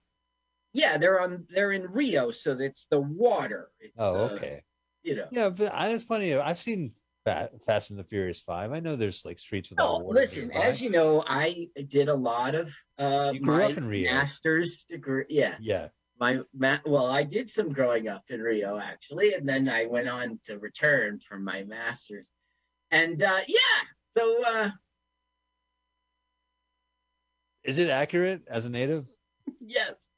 Yeah, 0.74 0.98
they're 1.00 1.20
on. 1.22 1.48
They're 1.50 1.72
in 1.72 1.88
Rio, 1.92 2.30
so 2.30 2.52
it's 2.60 2.86
the 2.92 3.00
water. 3.00 3.72
It's 3.80 3.94
Oh, 3.98 4.14
the, 4.28 4.34
okay. 4.36 4.64
You 5.02 5.16
know. 5.16 5.28
Yeah, 5.32 5.50
but 5.50 5.74
I, 5.74 5.88
there's 5.88 6.04
plenty 6.06 6.32
of. 6.32 6.42
I've 6.42 6.60
seen 6.60 6.94
Fa- 7.30 7.50
Fast 7.66 7.90
and 7.92 8.00
the 8.00 8.04
Furious 8.04 8.42
Five. 8.42 8.72
I 8.72 8.80
know 8.80 8.96
there's 8.96 9.24
like 9.26 9.40
streets 9.40 9.70
without 9.70 9.84
No, 10.00 10.06
water. 10.06 10.20
listen. 10.20 10.48
nearby. 10.50 10.66
As 10.66 10.82
you 10.82 10.90
know, 10.90 11.24
I 11.26 11.68
did 11.88 12.10
a 12.10 12.14
lot 12.16 12.56
of 12.56 12.72
uh, 12.98 13.32
You 13.34 13.42
grew 13.42 13.58
my 13.58 13.66
up 13.72 13.78
in 13.78 13.86
Rio. 13.88 14.12
master's 14.12 14.84
degree. 14.84 15.26
Yeah, 15.30 15.56
yeah, 15.60 15.88
my 16.20 16.40
ma- 16.54 16.80
well 16.86 17.06
i 17.08 17.24
did 17.24 17.50
some 17.50 17.70
growing 17.70 18.10
up 18.10 18.24
in 18.30 18.42
rio 18.42 18.78
actually 18.78 19.34
and 19.34 19.48
then 19.48 19.70
i 19.70 19.86
went 19.86 20.10
on 20.10 20.38
to 20.44 20.58
return 20.60 21.18
for 21.26 21.40
my 21.40 21.64
master's 21.64 22.28
and 22.92 23.24
uh 23.24 23.40
yeah 23.48 23.80
so 24.14 24.44
uh 24.46 24.70
is 27.64 27.78
it 27.78 27.90
accurate 27.90 28.42
as 28.50 28.66
a 28.66 28.70
native? 28.70 29.08
yes 29.62 30.10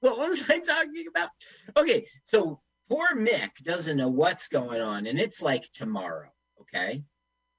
what 0.00 0.18
was 0.18 0.42
i 0.50 0.58
talking 0.58 1.06
about 1.08 1.30
okay 1.78 2.06
so 2.24 2.60
poor 2.88 3.14
mick 3.16 3.50
doesn't 3.64 3.96
know 3.96 4.08
what's 4.08 4.48
going 4.48 4.80
on 4.80 5.06
and 5.06 5.18
it's 5.20 5.40
like 5.42 5.64
tomorrow 5.72 6.30
okay 6.60 7.02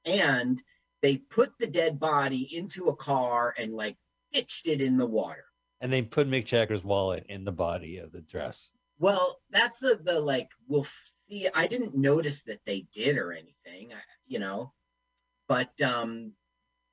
and 0.05 0.61
they 1.01 1.17
put 1.17 1.51
the 1.59 1.67
dead 1.67 1.99
body 1.99 2.47
into 2.55 2.87
a 2.87 2.95
car 2.95 3.53
and 3.57 3.73
like 3.73 3.97
ditched 4.31 4.67
it 4.67 4.81
in 4.81 4.97
the 4.97 5.05
water 5.05 5.45
And 5.81 5.91
they 5.91 6.01
put 6.01 6.29
Mick 6.29 6.45
Jagger's 6.45 6.83
wallet 6.83 7.25
in 7.29 7.43
the 7.43 7.51
body 7.51 7.97
of 7.97 8.11
the 8.11 8.21
dress. 8.21 8.71
Well, 8.99 9.39
that's 9.49 9.79
the 9.79 9.99
the 10.01 10.19
like 10.19 10.49
we'll 10.67 10.87
see. 11.27 11.49
I 11.53 11.67
didn't 11.67 11.95
notice 11.95 12.43
that 12.43 12.61
they 12.65 12.87
did 12.93 13.17
or 13.17 13.33
anything, 13.33 13.93
you 14.27 14.39
know, 14.39 14.71
but 15.47 15.69
um, 15.81 16.33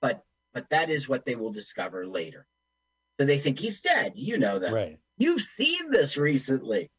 but 0.00 0.24
but 0.52 0.68
that 0.70 0.90
is 0.90 1.08
what 1.08 1.24
they 1.24 1.36
will 1.36 1.52
discover 1.52 2.06
later. 2.06 2.46
So 3.18 3.26
they 3.26 3.38
think 3.38 3.58
he's 3.58 3.80
dead. 3.80 4.12
You 4.16 4.38
know 4.38 4.58
that. 4.58 4.72
Right. 4.72 4.98
You've 5.18 5.42
seen 5.42 5.90
this 5.90 6.16
recently. 6.16 6.90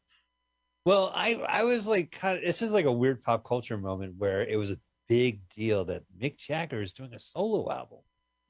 Well, 0.84 1.12
I 1.14 1.34
I 1.34 1.64
was 1.64 1.86
like 1.86 2.10
kind 2.10 2.38
of 2.38 2.44
this 2.44 2.62
is 2.62 2.72
like 2.72 2.86
a 2.86 2.92
weird 2.92 3.22
pop 3.22 3.44
culture 3.44 3.76
moment 3.78 4.14
where 4.18 4.42
it 4.44 4.56
was 4.56 4.70
a 4.70 4.78
big 5.08 5.40
deal 5.54 5.84
that 5.86 6.02
Mick 6.20 6.38
Jagger 6.38 6.82
is 6.82 6.92
doing 6.92 7.14
a 7.14 7.18
solo 7.18 7.70
album. 7.70 7.98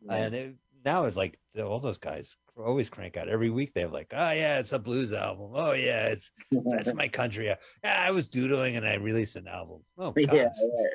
And 0.09 0.35
it, 0.35 0.55
now 0.85 1.05
it's 1.05 1.16
like 1.16 1.38
all 1.57 1.79
those 1.79 1.99
guys 1.99 2.37
always 2.57 2.90
crank 2.90 3.16
out 3.16 3.29
every 3.29 3.51
week. 3.51 3.73
They 3.73 3.83
have 3.83 3.92
like, 3.92 4.09
oh 4.12 4.31
yeah, 4.33 4.59
it's 4.59 4.73
a 4.73 4.79
blues 4.79 5.12
album. 5.12 5.53
Oh 5.55 5.73
yeah, 5.73 6.09
it's 6.09 6.33
that's 6.51 6.95
my 6.95 7.09
country. 7.09 7.47
Yeah, 7.47 7.57
I 7.85 8.11
was 8.11 8.29
doodling 8.29 8.77
and 8.77 8.87
I 8.87 8.95
released 8.95 9.37
an 9.37 9.47
album. 9.47 9.83
Oh 9.99 10.11
God. 10.12 10.16
yeah. 10.33 10.45
right. 10.45 10.92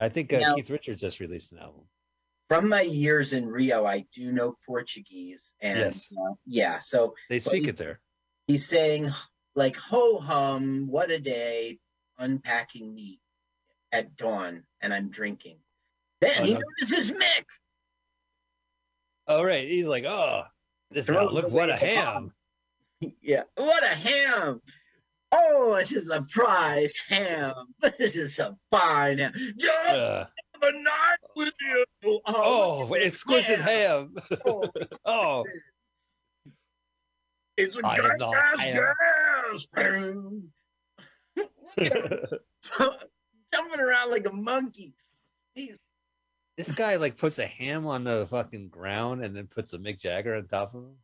I 0.00 0.08
think 0.08 0.32
uh, 0.32 0.38
Now- 0.38 0.54
Keith 0.54 0.70
Richards 0.70 1.02
just 1.02 1.20
released 1.20 1.52
an 1.52 1.58
album. 1.58 1.82
From 2.48 2.68
my 2.68 2.80
years 2.80 3.32
in 3.32 3.46
Rio, 3.46 3.84
I 3.86 4.06
do 4.12 4.32
know 4.32 4.56
Portuguese, 4.66 5.54
and 5.60 5.78
Yes. 5.78 6.08
uh, 6.12 6.32
yeah. 6.46 6.78
So 6.80 7.14
They 7.28 7.38
speak 7.38 7.64
you- 7.64 7.68
it 7.68 7.76
there. 7.76 8.00
he's 8.48 8.66
saying 8.66 9.10
like 9.54 9.76
ho 9.76 10.18
hum 10.18 10.86
what 10.88 11.10
a 11.10 11.18
day 11.18 11.78
unpacking 12.18 12.94
meat 12.94 13.20
at 13.92 14.16
dawn 14.16 14.62
and 14.80 14.92
i'm 14.94 15.08
drinking. 15.10 15.58
Then 16.20 16.32
Oh, 16.38 16.44
he 16.44 16.54
no. 16.54 16.60
notices 16.60 17.12
mick. 17.12 17.44
Oh 19.26 19.42
right, 19.42 19.66
he's 19.66 19.86
like, 19.86 20.04
oh, 20.04 20.42
this 20.90 21.08
now, 21.08 21.28
look 21.28 21.50
what 21.50 21.70
a 21.70 21.76
ham. 21.76 22.32
yeah 23.22 23.44
what 23.56 23.82
a 23.82 23.94
ham. 23.94 24.60
Oh 25.32 25.76
this 25.78 25.92
is 25.92 26.10
a 26.10 26.22
prize 26.22 26.92
ham. 27.08 27.54
This 27.98 28.16
is 28.16 28.38
a 28.38 28.54
fine 28.70 29.18
ham. 29.18 29.32
Just 29.56 29.88
Uh, 29.88 30.26
have 30.60 30.74
a 30.74 30.78
night 30.82 31.18
with 31.36 31.54
you. 31.60 31.86
Oh, 32.04 32.20
oh, 32.26 32.94
exquisite 32.94 33.60
ham. 33.60 34.14
Oh, 34.44 34.70
oh, 35.04 35.44
it's 37.60 37.76
a 37.76 37.86
I 37.86 37.96
gas, 37.96 38.18
not, 38.18 38.34
gas 38.34 38.64
gas 38.64 39.66
Look 39.76 39.86
at 39.86 39.94
him. 39.94 40.52
jumping 43.52 43.80
around 43.80 44.10
like 44.10 44.26
a 44.26 44.32
monkey 44.32 44.94
he's 45.54 45.76
this 46.56 46.72
guy 46.72 46.96
like 46.96 47.16
puts 47.16 47.38
a 47.38 47.46
ham 47.46 47.86
on 47.86 48.04
the 48.04 48.26
fucking 48.26 48.68
ground 48.68 49.24
and 49.24 49.34
then 49.34 49.46
puts 49.46 49.72
a 49.72 49.78
Mick 49.78 49.98
Jagger 49.98 50.36
on 50.36 50.46
top 50.46 50.74
of 50.74 50.82
him. 50.82 50.96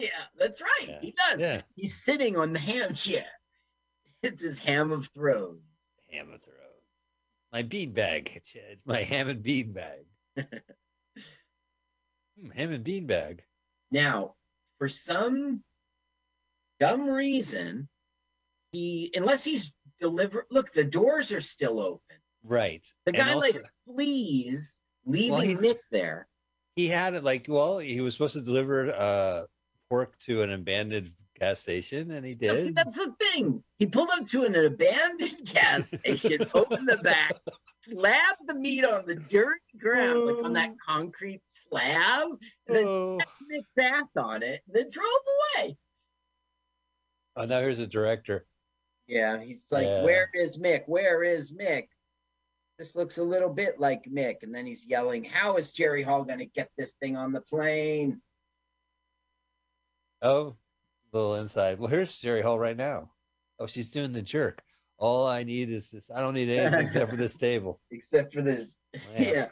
Yeah, 0.00 0.08
that's 0.36 0.60
right. 0.60 0.88
Yeah. 0.88 0.98
He 1.00 1.12
does. 1.12 1.40
Yeah. 1.40 1.62
He's 1.76 1.96
sitting 2.04 2.36
on 2.36 2.52
the 2.52 2.58
ham 2.58 2.94
chair. 2.94 3.26
It's 4.24 4.42
his 4.42 4.58
ham 4.58 4.90
of 4.90 5.08
thrones. 5.14 5.62
Ham 6.10 6.32
of 6.32 6.42
throws. 6.42 6.56
My 7.52 7.62
bead 7.62 7.94
bag. 7.94 8.30
It's 8.34 8.52
my 8.84 9.02
ham 9.02 9.28
and 9.28 9.42
bead 9.42 9.74
bag. 9.74 10.06
Hmm, 12.38 12.50
ham 12.50 12.70
and 12.70 12.84
bean 12.84 13.06
bag. 13.06 13.42
Now, 13.90 14.34
for 14.78 14.90
some 14.90 15.64
dumb 16.80 17.08
reason, 17.08 17.88
he 18.72 19.12
unless 19.16 19.44
he's 19.44 19.72
deliver 20.00 20.46
look, 20.50 20.72
the 20.72 20.84
doors 20.84 21.32
are 21.32 21.40
still 21.40 21.80
open. 21.80 22.16
Right. 22.42 22.86
The 23.04 23.12
guy 23.12 23.32
also- 23.32 23.40
like 23.58 23.64
flees, 23.86 24.80
leaving 25.04 25.30
Well, 25.32 25.40
he- 25.40 25.54
Nick 25.54 25.80
there. 25.90 26.28
he 26.74 26.88
had 26.88 27.14
it 27.14 27.24
like 27.24 27.46
well 27.48 27.78
he 27.78 28.00
was 28.00 28.14
supposed 28.14 28.34
to 28.34 28.42
deliver 28.42 28.92
uh 28.92 29.42
pork 29.88 30.18
to 30.18 30.42
an 30.42 30.52
abandoned 30.52 31.12
gas 31.38 31.60
station 31.60 32.10
and 32.10 32.24
he 32.26 32.34
did 32.34 32.74
that's 32.74 32.94
the 32.96 33.14
thing. 33.20 33.62
He 33.78 33.86
pulled 33.86 34.10
up 34.10 34.26
to 34.26 34.44
an 34.44 34.54
abandoned 34.54 35.44
gas 35.52 35.86
station, 35.86 36.46
opened 36.54 36.88
the 36.88 36.96
back, 36.98 37.36
slapped 37.88 38.46
the 38.46 38.54
meat 38.54 38.84
on 38.84 39.06
the 39.06 39.16
dirt 39.16 39.60
ground, 39.78 40.24
like 40.26 40.44
on 40.44 40.52
that 40.54 40.74
concrete 40.86 41.42
slab, 41.68 42.28
and 42.66 42.76
then 42.76 42.86
oh. 42.86 43.18
On 44.16 44.42
it, 44.42 44.62
and 44.66 44.74
then 44.74 44.90
drove 44.90 45.06
away. 45.58 45.76
Oh 47.36 47.44
now 47.44 47.60
here's 47.60 47.78
a 47.80 47.86
director 47.86 48.46
Yeah, 49.06 49.40
he's 49.40 49.64
like, 49.70 49.86
Yeah. 49.86 50.02
"Where 50.02 50.28
is 50.34 50.58
Mick? 50.58 50.82
Where 50.86 51.22
is 51.22 51.52
Mick?" 51.52 51.88
This 52.78 52.94
looks 52.96 53.18
a 53.18 53.22
little 53.24 53.48
bit 53.48 53.78
like 53.80 54.04
Mick, 54.04 54.42
and 54.42 54.54
then 54.54 54.66
he's 54.66 54.84
yelling, 54.84 55.24
"How 55.24 55.56
is 55.56 55.72
Jerry 55.72 56.02
Hall 56.02 56.24
going 56.24 56.40
to 56.40 56.46
get 56.46 56.70
this 56.76 56.92
thing 57.00 57.16
on 57.16 57.32
the 57.32 57.40
plane?" 57.40 58.20
Oh, 60.22 60.56
little 61.12 61.36
inside. 61.36 61.78
Well, 61.78 61.88
here's 61.88 62.18
Jerry 62.18 62.42
Hall 62.42 62.58
right 62.58 62.76
now. 62.76 63.10
Oh, 63.58 63.66
she's 63.66 63.88
doing 63.88 64.12
the 64.12 64.22
jerk. 64.22 64.62
All 64.98 65.26
I 65.26 65.44
need 65.44 65.70
is 65.70 65.90
this. 65.90 66.10
I 66.10 66.20
don't 66.20 66.34
need 66.34 66.48
anything 66.50 66.86
except 66.86 67.10
for 67.10 67.16
this 67.16 67.36
table. 67.48 67.80
Except 67.90 68.32
for 68.34 68.42
this, 68.42 68.72
Yeah. 68.92 69.20
yeah. 69.20 69.48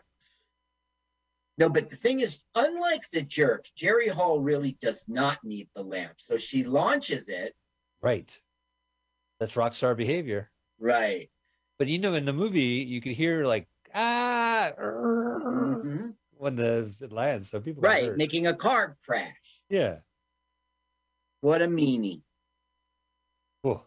No, 1.57 1.69
but 1.69 1.89
the 1.91 1.97
thing 1.97 2.21
is, 2.21 2.41
unlike 2.57 3.09
the 3.11 3.23
jerk, 3.23 3.67
Jerry 3.77 4.09
Hall 4.09 4.41
really 4.41 4.77
does 4.81 5.05
not 5.07 5.39
need 5.45 5.69
the 5.77 5.83
lamp. 5.85 6.15
So 6.17 6.37
she 6.39 6.65
launches 6.65 7.29
it. 7.29 7.55
Right. 8.05 8.39
That's 9.41 9.57
rock 9.57 9.73
star 9.73 9.95
behavior. 9.95 10.51
Right. 10.79 11.31
But 11.79 11.89
you 11.89 11.99
know, 11.99 12.13
in 12.15 12.27
the 12.27 12.35
movie, 12.35 12.85
you 12.87 13.01
could 13.01 13.13
hear 13.13 13.47
like 13.47 13.67
ah 13.95 14.73
Mhm. 14.79 16.15
when 16.37 16.57
the 16.57 16.95
it 17.01 17.13
lands, 17.13 17.49
so 17.51 17.61
people 17.61 17.81
Right. 17.83 18.15
Making 18.15 18.47
a 18.47 18.55
car 18.55 18.99
crash. 19.05 19.37
yeah. 19.71 20.01
What 21.41 21.63
a 21.63 21.67
meanie. 21.67 22.23
Oh, 23.65 23.87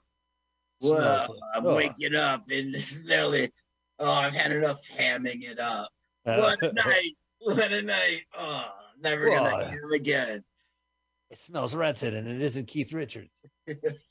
Well, 0.82 1.38
I'm 1.56 1.65
oh. 1.65 1.75
waking 1.75 2.15
up 2.15 2.49
and 2.49 2.75
smelling. 2.82 3.51
Oh, 3.99 4.12
I've 4.12 4.34
had 4.36 4.51
enough 4.51 4.84
hamming 4.88 5.43
it 5.43 5.60
up. 5.60 5.91
Uh, 6.25 6.39
What 6.39 6.63
a 6.63 6.73
night. 6.73 7.17
What 7.39 7.71
a 7.71 7.82
night. 7.84 8.21
Oh, 8.36 8.65
never 8.99 9.27
gonna 9.27 9.65
him 9.65 9.91
again. 9.93 10.43
it 11.30 11.38
smells 11.38 11.75
rancid, 11.75 12.13
and 12.15 12.27
it 12.27 12.41
isn't 12.41 12.67
Keith 12.67 12.93
Richards. 12.93 13.30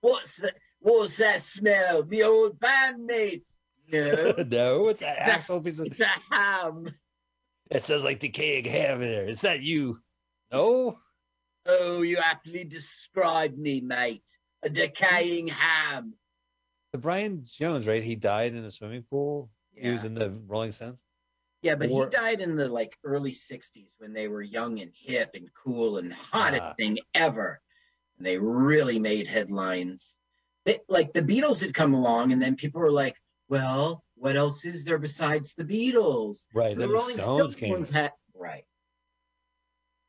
What's 0.00 0.36
that? 0.38 0.54
What's 0.80 1.16
that 1.16 1.42
smell? 1.42 2.02
The 2.04 2.22
old 2.22 2.58
bandmates. 2.60 3.48
No, 3.90 4.34
no, 4.48 4.88
it's 4.88 5.00
that 5.00 5.18
asshole 5.18 5.60
piece 5.60 5.78
of. 5.78 5.86
it's 5.86 6.00
a 6.00 6.06
ham. 6.34 6.94
It 7.70 7.82
sounds 7.84 8.04
like 8.04 8.20
decaying 8.20 8.64
ham 8.66 9.02
in 9.02 9.08
there. 9.08 9.26
Is 9.26 9.42
that 9.42 9.60
you? 9.62 10.00
No. 10.52 10.98
Oh, 11.66 12.02
you 12.02 12.18
aptly 12.18 12.64
described 12.64 13.58
me, 13.58 13.80
mate. 13.80 14.24
A 14.62 14.70
decaying 14.70 15.48
ham. 15.48 16.14
The 16.92 16.98
Brian 16.98 17.44
Jones, 17.44 17.86
right? 17.86 18.02
He 18.02 18.14
died 18.16 18.54
in 18.54 18.64
a 18.64 18.70
swimming 18.70 19.04
pool. 19.10 19.50
He 19.74 19.90
was 19.90 20.04
in 20.04 20.14
the 20.14 20.30
Rolling 20.46 20.72
Stones. 20.72 20.98
Yeah, 21.62 21.74
but 21.74 21.90
Or- 21.90 22.04
he 22.04 22.10
died 22.10 22.40
in 22.40 22.56
the 22.56 22.68
like 22.68 22.96
early 23.04 23.32
'60s 23.32 23.90
when 23.98 24.12
they 24.12 24.28
were 24.28 24.42
young 24.42 24.80
and 24.80 24.92
hip 24.94 25.30
and 25.34 25.48
cool 25.54 25.98
and 25.98 26.12
hottest 26.12 26.62
Ah. 26.62 26.74
thing 26.78 26.98
ever. 27.14 27.60
And 28.18 28.26
they 28.26 28.36
really 28.38 28.98
made 28.98 29.26
headlines. 29.28 30.16
They, 30.64 30.80
like 30.88 31.12
the 31.12 31.22
Beatles 31.22 31.60
had 31.60 31.72
come 31.72 31.94
along, 31.94 32.32
and 32.32 32.42
then 32.42 32.56
people 32.56 32.80
were 32.80 32.90
like, 32.90 33.16
"Well, 33.48 34.02
what 34.16 34.36
else 34.36 34.64
is 34.64 34.84
there 34.84 34.98
besides 34.98 35.54
the 35.54 35.64
Beatles?" 35.64 36.46
Right. 36.52 36.76
the 36.76 36.88
Rolling 36.88 37.16
Stones 37.16 37.54
Stones, 37.54 37.56
came. 37.56 37.94
had 37.94 38.12
right. 38.34 38.64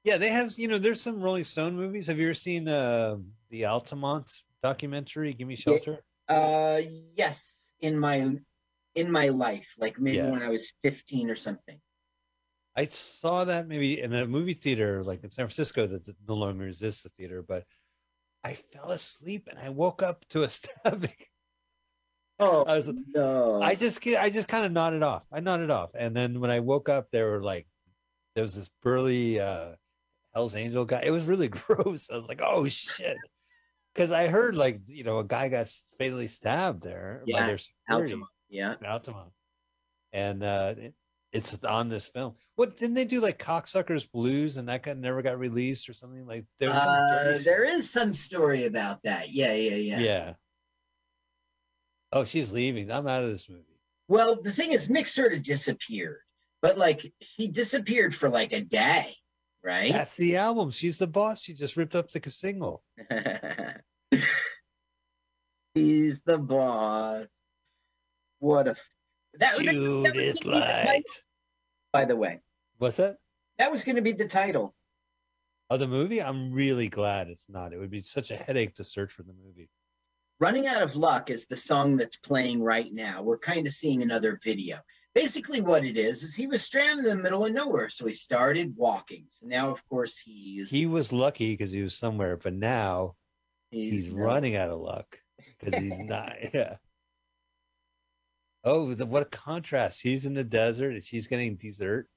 Yeah, 0.04 0.18
they 0.18 0.30
have. 0.30 0.58
You 0.58 0.68
know, 0.68 0.80
there's 0.80 1.02
some 1.02 1.22
Rolling 1.22 1.44
Stone 1.44 1.76
movies. 1.76 2.08
Have 2.08 2.18
you 2.18 2.26
ever 2.26 2.34
seen 2.34 2.68
uh, 2.68 3.18
the 3.50 3.66
Altamont 3.66 4.30
documentary? 4.64 5.34
Give 5.34 5.48
me 5.48 5.56
shelter. 5.56 6.00
Uh, 6.28 6.82
yes, 7.16 7.60
in 7.80 7.98
my 8.00 8.36
in 8.96 9.12
my 9.12 9.28
life, 9.30 9.68
like 9.78 10.00
maybe 10.00 10.18
Yeah. 10.18 10.32
when 10.32 10.42
I 10.42 10.50
was 10.50 10.72
15 10.84 11.30
or 11.30 11.36
something. 11.36 11.80
I 12.76 12.86
saw 12.86 13.46
that 13.46 13.68
maybe 13.68 14.02
in 14.02 14.14
a 14.14 14.26
movie 14.26 14.54
theater, 14.54 15.04
like 15.04 15.24
in 15.24 15.30
San 15.30 15.46
Francisco, 15.46 15.86
that 15.88 16.10
no 16.28 16.34
longer 16.36 16.66
exists 16.66 17.04
the 17.04 17.10
theater. 17.10 17.44
But 17.44 17.66
I 18.44 18.54
fell 18.54 18.92
asleep 18.92 19.48
and 19.50 19.60
I 19.60 19.70
woke 19.70 20.02
up 20.02 20.26
to 20.30 20.44
a 20.44 20.50
stabbing. 20.50 21.12
Oh 22.40 22.64
I 22.64 22.78
was- 22.78 22.90
no! 23.14 23.62
I 23.62 23.76
just 23.76 24.06
I 24.08 24.30
just 24.30 24.48
kind 24.48 24.66
of 24.66 24.72
nodded 24.72 25.04
off. 25.04 25.24
I 25.32 25.42
nodded 25.42 25.70
off, 25.70 25.90
and 25.94 26.16
then 26.16 26.40
when 26.40 26.52
I 26.52 26.62
woke 26.62 26.88
up, 26.88 27.08
there 27.12 27.32
were 27.32 27.44
like 27.44 27.68
there 28.36 28.44
was 28.44 28.56
this 28.56 28.70
burly 28.82 29.42
uh, 29.42 29.74
Hell's 30.34 30.56
Angel 30.56 30.86
guy. 30.86 31.02
It 31.04 31.12
was 31.12 31.26
really 31.26 31.48
gross. 31.50 32.10
I 32.10 32.16
was 32.16 32.30
like, 32.30 32.40
oh 32.42 32.66
shit, 32.70 33.18
because 33.94 34.12
I 34.12 34.28
heard 34.28 34.56
like 34.56 34.80
you 34.88 35.04
know 35.04 35.20
a 35.20 35.26
guy 35.26 35.50
got 35.50 35.68
fatally 35.98 36.28
stabbed 36.28 36.82
there 36.82 37.24
by 37.30 37.40
Yeah, 37.40 37.46
their 37.48 37.58
security, 37.58 38.14
Altamont, 38.14 38.32
yeah. 38.48 38.76
Altamont, 38.86 39.32
and 40.14 40.42
uh, 40.42 40.76
it's 41.32 41.58
on 41.64 41.90
this 41.90 42.08
film. 42.08 42.36
What 42.56 42.78
didn't 42.78 42.96
they 42.96 43.06
do 43.06 43.22
like 43.22 43.38
Cocksuckers 43.44 44.10
Blues 44.12 44.58
and 44.58 44.68
that 44.70 44.84
got 44.84 44.98
never 44.98 45.22
got 45.22 45.38
released 45.38 45.88
or 45.90 45.94
something 45.94 46.26
like 46.26 46.46
there 46.60 46.70
was 46.70 46.78
Uh, 46.78 47.40
there 47.44 47.64
is 47.64 47.90
some 47.90 48.14
story 48.14 48.66
about 48.66 49.04
that. 49.04 49.32
Yeah, 49.32 49.54
yeah, 49.54 49.76
yeah. 49.76 50.00
yeah. 50.00 50.34
Oh, 52.12 52.24
she's 52.24 52.52
leaving. 52.52 52.92
I'm 52.92 53.08
out 53.08 53.24
of 53.24 53.30
this 53.30 53.48
movie. 53.48 53.64
Well, 54.08 54.42
the 54.42 54.52
thing 54.52 54.72
is, 54.72 54.88
Mick 54.88 55.08
sort 55.08 55.34
of 55.34 55.44
disappeared, 55.44 56.22
but 56.62 56.78
like 56.78 57.14
he 57.20 57.48
disappeared 57.48 58.16
for 58.16 58.28
like 58.28 58.52
a 58.54 58.62
day, 58.62 59.16
right? 59.64 59.92
That's 59.92 60.18
the 60.18 60.38
album. 60.38 60.72
She's 60.72 60.98
the 60.98 61.06
boss. 61.06 61.42
She 61.42 61.54
just 61.54 61.78
ripped 61.78 61.96
up 61.96 62.10
the 62.10 62.32
single. 62.32 62.84
He's 65.76 66.22
the 66.22 66.40
boss. 66.40 67.28
What 68.40 68.68
a 68.68 68.76
that, 69.40 69.58
that, 69.58 69.66
that 69.66 69.66
was 69.66 69.74
Judith 69.74 70.04
gonna 70.04 70.14
be 70.14 70.32
the 70.32 70.50
Light. 70.50 70.86
title, 70.86 71.04
by 71.92 72.06
the 72.06 72.16
way. 72.16 72.40
What's 72.78 72.98
that? 72.98 73.18
That 73.58 73.72
was 73.72 73.84
going 73.84 73.98
to 73.98 74.02
be 74.02 74.14
the 74.14 74.28
title. 74.28 74.74
Oh, 75.70 75.78
the 75.78 75.88
movie? 75.88 76.22
I'm 76.22 76.52
really 76.54 76.88
glad 76.88 77.28
it's 77.28 77.46
not. 77.50 77.74
It 77.74 77.78
would 77.78 77.92
be 77.92 78.02
such 78.02 78.32
a 78.32 78.38
headache 78.38 78.76
to 78.76 78.84
search 78.84 79.12
for 79.12 79.24
the 79.24 79.34
movie. 79.34 79.70
Running 80.40 80.66
Out 80.66 80.82
of 80.82 80.96
Luck 80.96 81.30
is 81.30 81.46
the 81.46 81.58
song 81.58 81.98
that's 81.98 82.16
playing 82.16 82.64
right 82.64 82.92
now. 82.92 83.22
We're 83.22 83.38
kind 83.38 83.68
of 83.68 83.74
seeing 83.74 84.02
another 84.02 84.40
video. 84.42 84.78
Basically, 85.14 85.60
what 85.60 85.84
it 85.84 85.98
is 85.98 86.24
is 86.24 86.36
he 86.36 86.48
was 86.48 86.62
stranded 86.62 87.06
in 87.06 87.18
the 87.18 87.24
middle 87.24 87.46
of 87.46 87.52
nowhere, 87.52 87.90
so 87.90 88.06
he 88.06 88.14
started 88.14 88.76
walking. 88.78 89.26
So 89.28 89.48
now, 89.48 89.70
of 89.72 89.86
course, 89.90 90.18
he's 90.18 90.70
He 90.70 90.86
was 90.86 91.12
lucky 91.12 91.52
because 91.52 91.72
he 91.72 91.82
was 91.82 91.94
somewhere, 91.98 92.38
but 92.38 92.54
now 92.54 93.16
he's, 93.70 94.14
no- 94.14 94.24
running 94.24 94.56
out 94.56 94.70
of 94.70 94.80
luck 94.80 95.20
because 95.60 95.78
he's 95.78 96.00
not. 96.00 96.34
Yeah. 96.54 96.78
Oh, 98.64 98.94
the, 98.94 99.06
what 99.06 99.22
a 99.22 99.26
contrast! 99.26 100.02
He's 100.02 100.26
in 100.26 100.34
the 100.34 100.44
desert 100.44 100.94
and 100.94 101.04
she's 101.04 101.28
getting 101.28 101.56
dessert. 101.56 102.08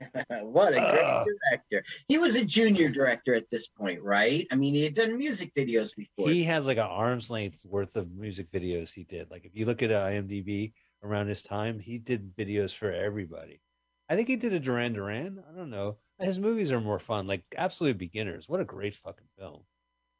what 0.42 0.72
a 0.72 0.80
great 0.80 1.04
Ugh. 1.04 1.26
director! 1.50 1.84
He 2.08 2.18
was 2.18 2.34
a 2.34 2.44
junior 2.44 2.88
director 2.88 3.34
at 3.34 3.50
this 3.50 3.68
point, 3.68 4.02
right? 4.02 4.46
I 4.50 4.56
mean, 4.56 4.74
he 4.74 4.84
had 4.84 4.94
done 4.94 5.16
music 5.16 5.52
videos 5.56 5.94
before. 5.96 6.28
He 6.28 6.44
has 6.44 6.66
like 6.66 6.78
an 6.78 6.86
arm's 6.86 7.30
length 7.30 7.64
worth 7.64 7.96
of 7.96 8.12
music 8.12 8.50
videos 8.50 8.92
he 8.92 9.04
did. 9.04 9.30
Like 9.30 9.44
if 9.44 9.54
you 9.54 9.66
look 9.66 9.82
at 9.82 9.90
uh, 9.90 10.06
IMDb 10.06 10.72
around 11.02 11.28
his 11.28 11.42
time, 11.42 11.78
he 11.78 11.98
did 11.98 12.36
videos 12.36 12.74
for 12.74 12.92
everybody. 12.92 13.60
I 14.08 14.16
think 14.16 14.28
he 14.28 14.36
did 14.36 14.52
a 14.52 14.60
Duran 14.60 14.92
Duran. 14.92 15.42
I 15.50 15.56
don't 15.56 15.70
know. 15.70 15.96
His 16.18 16.38
movies 16.38 16.70
are 16.70 16.80
more 16.80 16.98
fun. 16.98 17.26
Like 17.26 17.44
Absolute 17.56 17.98
Beginners. 17.98 18.48
What 18.48 18.60
a 18.60 18.64
great 18.64 18.94
fucking 18.94 19.28
film. 19.38 19.62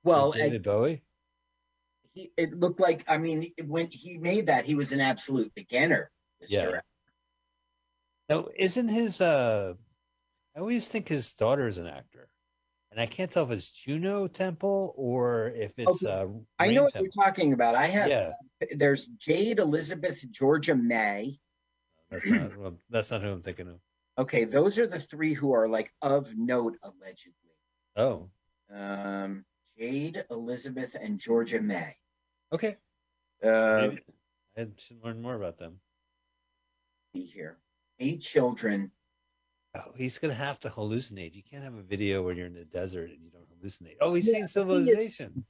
well, 0.02 0.32
David 0.32 0.62
Bowie. 0.62 1.02
He, 2.12 2.30
it 2.36 2.58
looked 2.58 2.80
like 2.80 3.04
I 3.08 3.18
mean, 3.18 3.52
when 3.66 3.88
he 3.90 4.18
made 4.18 4.46
that, 4.46 4.64
he 4.64 4.74
was 4.74 4.92
an 4.92 5.00
absolute 5.00 5.52
beginner. 5.54 6.10
Yeah. 6.48 6.62
director. 6.64 6.86
No, 8.28 8.50
isn't 8.56 8.88
his 8.88 9.20
uh 9.20 9.74
I 10.56 10.60
always 10.60 10.88
think 10.88 11.08
his 11.08 11.32
daughter 11.32 11.68
is 11.68 11.78
an 11.78 11.86
actor. 11.86 12.28
And 12.90 13.00
I 13.00 13.06
can't 13.06 13.30
tell 13.30 13.44
if 13.44 13.50
it's 13.50 13.70
Juno 13.70 14.26
Temple 14.28 14.92
or 14.96 15.48
if 15.56 15.78
it's 15.78 16.04
Okay. 16.04 16.12
uh 16.12 16.26
I 16.58 16.70
know 16.72 16.84
what 16.84 16.92
Temple. 16.92 17.08
you're 17.14 17.24
talking 17.24 17.52
about. 17.54 17.74
I 17.74 17.86
have 17.86 18.08
Yeah, 18.08 18.30
there's 18.76 19.06
Jade 19.18 19.58
Elizabeth 19.58 20.22
Georgia 20.30 20.74
May. 20.74 21.38
that's 22.10 22.26
not 22.26 22.56
well, 22.58 22.78
that's 22.90 23.10
not 23.10 23.22
who 23.22 23.28
I'm 23.30 23.42
thinking 23.42 23.68
of. 23.68 23.80
Okay, 24.18 24.44
those 24.44 24.78
are 24.78 24.86
the 24.86 25.00
three 25.00 25.32
who 25.32 25.52
are 25.52 25.66
like 25.68 25.90
of 26.02 26.36
note 26.36 26.76
allegedly. 26.82 27.32
Oh, 27.96 28.28
Um, 28.70 29.44
Jade 29.78 30.24
Elizabeth 30.30 30.94
and 31.00 31.18
Georgia 31.18 31.60
May. 31.62 31.96
Okay. 32.52 32.76
Uh, 33.42 33.88
Maybe- 33.88 34.02
I 34.56 34.66
should 34.76 35.02
learn 35.02 35.20
more 35.22 35.34
about 35.34 35.58
them. 35.58 35.80
be 37.14 37.24
here. 37.24 37.58
Eight 37.98 38.20
children. 38.22 38.90
Oh, 39.74 39.92
he's 39.96 40.18
gonna 40.18 40.34
have 40.34 40.60
to 40.60 40.68
hallucinate. 40.68 41.34
You 41.34 41.42
can't 41.42 41.64
have 41.64 41.74
a 41.74 41.82
video 41.82 42.22
where 42.22 42.34
you're 42.34 42.46
in 42.46 42.54
the 42.54 42.64
desert 42.64 43.10
and 43.10 43.20
you 43.22 43.30
don't 43.30 43.46
hallucinate. 43.58 43.96
Oh, 44.00 44.12
he's 44.14 44.26
Yeah, 44.26 44.32
seen 44.32 44.40
the 44.42 44.48
thing 44.48 44.48
civilization. 44.48 45.44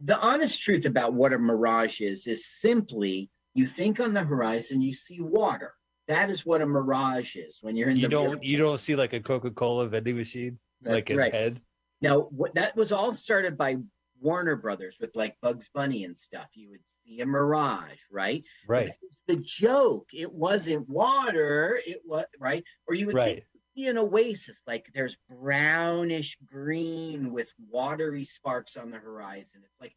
The 0.00 0.18
honest 0.18 0.60
truth 0.62 0.86
about 0.86 1.12
what 1.14 1.32
a 1.32 1.38
mirage 1.38 2.00
is 2.00 2.26
is 2.26 2.46
simply 2.46 3.30
you 3.54 3.66
think 3.66 4.00
on 4.00 4.12
the 4.14 4.24
horizon, 4.24 4.80
you 4.82 4.92
see 4.92 5.20
water. 5.20 5.74
That 6.08 6.28
is 6.30 6.44
what 6.44 6.60
a 6.62 6.66
mirage 6.66 7.36
is 7.36 7.58
when 7.62 7.76
you're 7.76 7.88
in 7.90 7.96
You 7.96 8.08
the 8.08 8.16
real 8.16 8.30
don't 8.32 8.44
you 8.44 8.56
don't 8.58 8.78
see 8.78 8.96
like 8.96 9.12
a 9.12 9.20
Coca-Cola 9.20 9.88
vending 9.88 10.16
machine 10.16 10.58
That's 10.82 10.94
like 10.94 11.10
a 11.10 11.16
right. 11.16 11.32
head. 11.32 11.60
Now, 12.00 12.20
what, 12.22 12.54
that 12.54 12.76
was 12.76 12.92
all 12.92 13.14
started 13.14 13.56
by 13.56 13.76
Warner 14.20 14.56
Brothers 14.56 14.96
with 15.00 15.14
like 15.14 15.36
Bugs 15.40 15.70
Bunny 15.74 16.04
and 16.04 16.16
stuff. 16.16 16.46
You 16.54 16.70
would 16.70 16.86
see 17.04 17.20
a 17.20 17.26
mirage, 17.26 18.00
right? 18.10 18.44
Right, 18.66 18.92
the 19.26 19.36
joke. 19.36 20.08
It 20.12 20.32
wasn't 20.32 20.88
water. 20.88 21.80
It 21.84 22.02
was 22.04 22.24
right, 22.38 22.64
or 22.86 22.94
you 22.94 23.06
would 23.06 23.16
think 23.16 23.26
right. 23.26 23.44
see 23.76 23.86
an 23.88 23.98
oasis, 23.98 24.62
like 24.66 24.86
there's 24.94 25.16
brownish 25.28 26.38
green 26.46 27.32
with 27.32 27.48
watery 27.70 28.24
sparks 28.24 28.76
on 28.76 28.90
the 28.90 28.98
horizon. 28.98 29.62
It's 29.64 29.80
like 29.80 29.96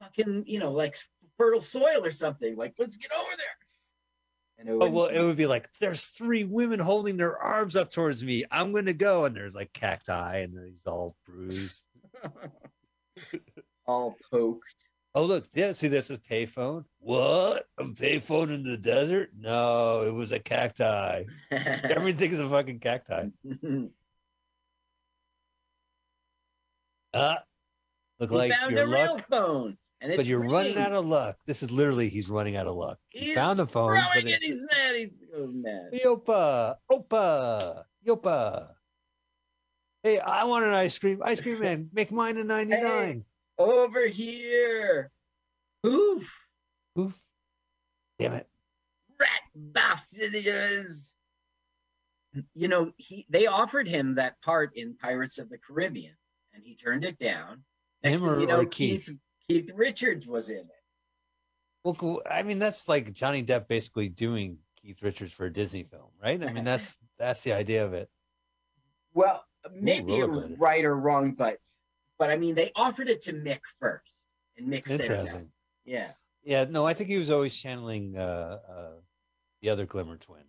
fucking, 0.00 0.44
you 0.46 0.58
know, 0.58 0.72
like 0.72 0.96
fertile 1.38 1.62
soil 1.62 2.04
or 2.04 2.10
something. 2.10 2.56
Like, 2.56 2.74
let's 2.78 2.96
get 2.96 3.10
over 3.12 3.30
there. 3.36 3.46
And 4.58 4.68
it 4.68 4.72
Oh 4.72 4.90
well, 4.90 5.06
it 5.06 5.24
would 5.24 5.36
be 5.36 5.46
like 5.46 5.68
there's 5.80 6.04
three 6.04 6.44
women 6.44 6.78
holding 6.78 7.16
their 7.16 7.38
arms 7.38 7.76
up 7.76 7.90
towards 7.90 8.22
me. 8.22 8.44
I'm 8.50 8.72
gonna 8.72 8.92
go, 8.92 9.24
and 9.24 9.36
there's 9.36 9.54
like 9.54 9.72
cacti, 9.72 10.38
and 10.38 10.54
he's 10.68 10.86
all 10.86 11.16
bruised. 11.26 11.82
all 13.86 14.16
poked. 14.30 14.64
Oh 15.14 15.24
look, 15.24 15.44
yeah, 15.52 15.72
see, 15.72 15.88
there's 15.88 16.10
a 16.10 16.16
payphone. 16.16 16.84
What? 16.98 17.66
A 17.78 17.84
payphone 17.84 18.54
in 18.54 18.62
the 18.62 18.78
desert? 18.78 19.30
No, 19.38 20.02
it 20.02 20.12
was 20.12 20.32
a 20.32 20.38
cacti. 20.38 21.24
Everything's 21.50 22.40
a 22.40 22.48
fucking 22.48 22.78
cacti. 22.78 23.28
Ah, 27.12 27.42
look 28.18 28.30
he 28.30 28.36
like 28.36 28.52
found 28.52 28.78
a 28.78 28.86
real 28.86 29.18
phone, 29.30 29.76
and 30.00 30.12
it's 30.12 30.16
but 30.16 30.24
you're 30.24 30.48
running 30.48 30.78
out 30.78 30.92
of 30.92 31.06
luck. 31.06 31.36
This 31.46 31.62
is 31.62 31.70
literally 31.70 32.08
he's 32.08 32.30
running 32.30 32.56
out 32.56 32.66
of 32.66 32.76
luck. 32.76 32.98
He 33.10 33.26
He's 33.26 33.34
found 33.34 33.60
a 33.60 33.66
phone, 33.66 34.00
but 34.14 34.24
it, 34.24 34.42
he's 34.42 34.62
mad. 34.62 34.96
He's 34.96 35.20
so 35.30 35.46
mad. 35.52 35.90
Yopa, 35.92 36.76
Opa, 36.90 37.82
Yopa. 38.06 38.68
Hey, 40.02 40.18
I 40.18 40.44
want 40.44 40.64
an 40.64 40.72
ice 40.72 40.98
cream. 40.98 41.20
Ice 41.22 41.42
cream 41.42 41.58
man, 41.60 41.90
make 41.92 42.10
mine 42.10 42.38
a 42.38 42.44
99. 42.44 43.24
Over 43.58 44.06
here. 44.06 45.10
Oof. 45.86 46.32
Oof. 46.98 47.20
Damn 48.18 48.34
it. 48.34 48.48
rat 49.18 49.28
bastard 49.54 50.34
he 50.34 50.40
is. 50.48 51.12
You 52.54 52.68
know, 52.68 52.92
he 52.96 53.26
they 53.28 53.46
offered 53.46 53.86
him 53.88 54.14
that 54.14 54.40
part 54.42 54.74
in 54.76 54.96
Pirates 54.96 55.38
of 55.38 55.50
the 55.50 55.58
Caribbean, 55.58 56.14
and 56.54 56.62
he 56.64 56.74
turned 56.76 57.04
it 57.04 57.18
down. 57.18 57.62
Next 58.02 58.20
Him 58.20 58.28
or- 58.28 58.40
you 58.40 58.46
know, 58.46 58.60
or 58.60 58.64
Keith? 58.64 59.06
Keith 59.06 59.16
Keith 59.48 59.70
Richards 59.74 60.26
was 60.26 60.48
in 60.48 60.58
it. 60.58 60.66
Well, 61.84 61.94
cool. 61.94 62.22
I 62.30 62.42
mean, 62.42 62.58
that's 62.58 62.88
like 62.88 63.12
Johnny 63.12 63.42
Depp 63.42 63.66
basically 63.68 64.08
doing 64.08 64.58
Keith 64.80 65.02
Richards 65.02 65.32
for 65.32 65.46
a 65.46 65.52
Disney 65.52 65.82
film, 65.82 66.08
right? 66.22 66.42
I 66.42 66.52
mean, 66.52 66.64
that's 66.64 66.98
that's 67.18 67.42
the 67.42 67.52
idea 67.52 67.84
of 67.84 67.92
it. 67.92 68.08
Well, 69.14 69.44
maybe 69.74 70.14
it 70.16 70.30
was 70.30 70.46
rollerblading. 70.46 70.60
right 70.60 70.84
or 70.84 70.96
wrong, 70.96 71.32
but 71.32 71.58
but 72.22 72.30
I 72.30 72.36
mean, 72.36 72.54
they 72.54 72.70
offered 72.76 73.08
it 73.08 73.20
to 73.22 73.32
Mick 73.32 73.62
first, 73.80 74.26
and 74.56 74.68
Mick 74.68 74.86
said 74.86 75.08
no. 75.08 75.42
Yeah, 75.84 76.12
Yeah, 76.44 76.66
no, 76.70 76.86
I 76.86 76.94
think 76.94 77.10
he 77.10 77.18
was 77.18 77.32
always 77.32 77.52
channeling 77.52 78.16
uh, 78.16 78.58
uh, 78.70 78.90
the 79.60 79.70
other 79.70 79.86
Glimmer 79.86 80.18
twin. 80.18 80.44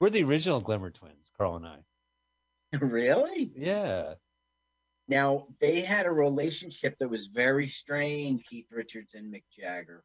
We're 0.00 0.10
the 0.10 0.24
original 0.24 0.60
Glimmer 0.60 0.90
twins, 0.90 1.30
Carl 1.38 1.54
and 1.54 1.64
I. 1.64 1.78
really. 2.80 3.52
Yeah. 3.54 4.14
Now 5.06 5.46
they 5.60 5.82
had 5.82 6.04
a 6.04 6.10
relationship 6.10 6.96
that 6.98 7.08
was 7.08 7.26
very 7.28 7.68
strained, 7.68 8.44
Keith 8.44 8.66
Richards 8.72 9.14
and 9.14 9.32
Mick 9.32 9.44
Jagger. 9.56 10.02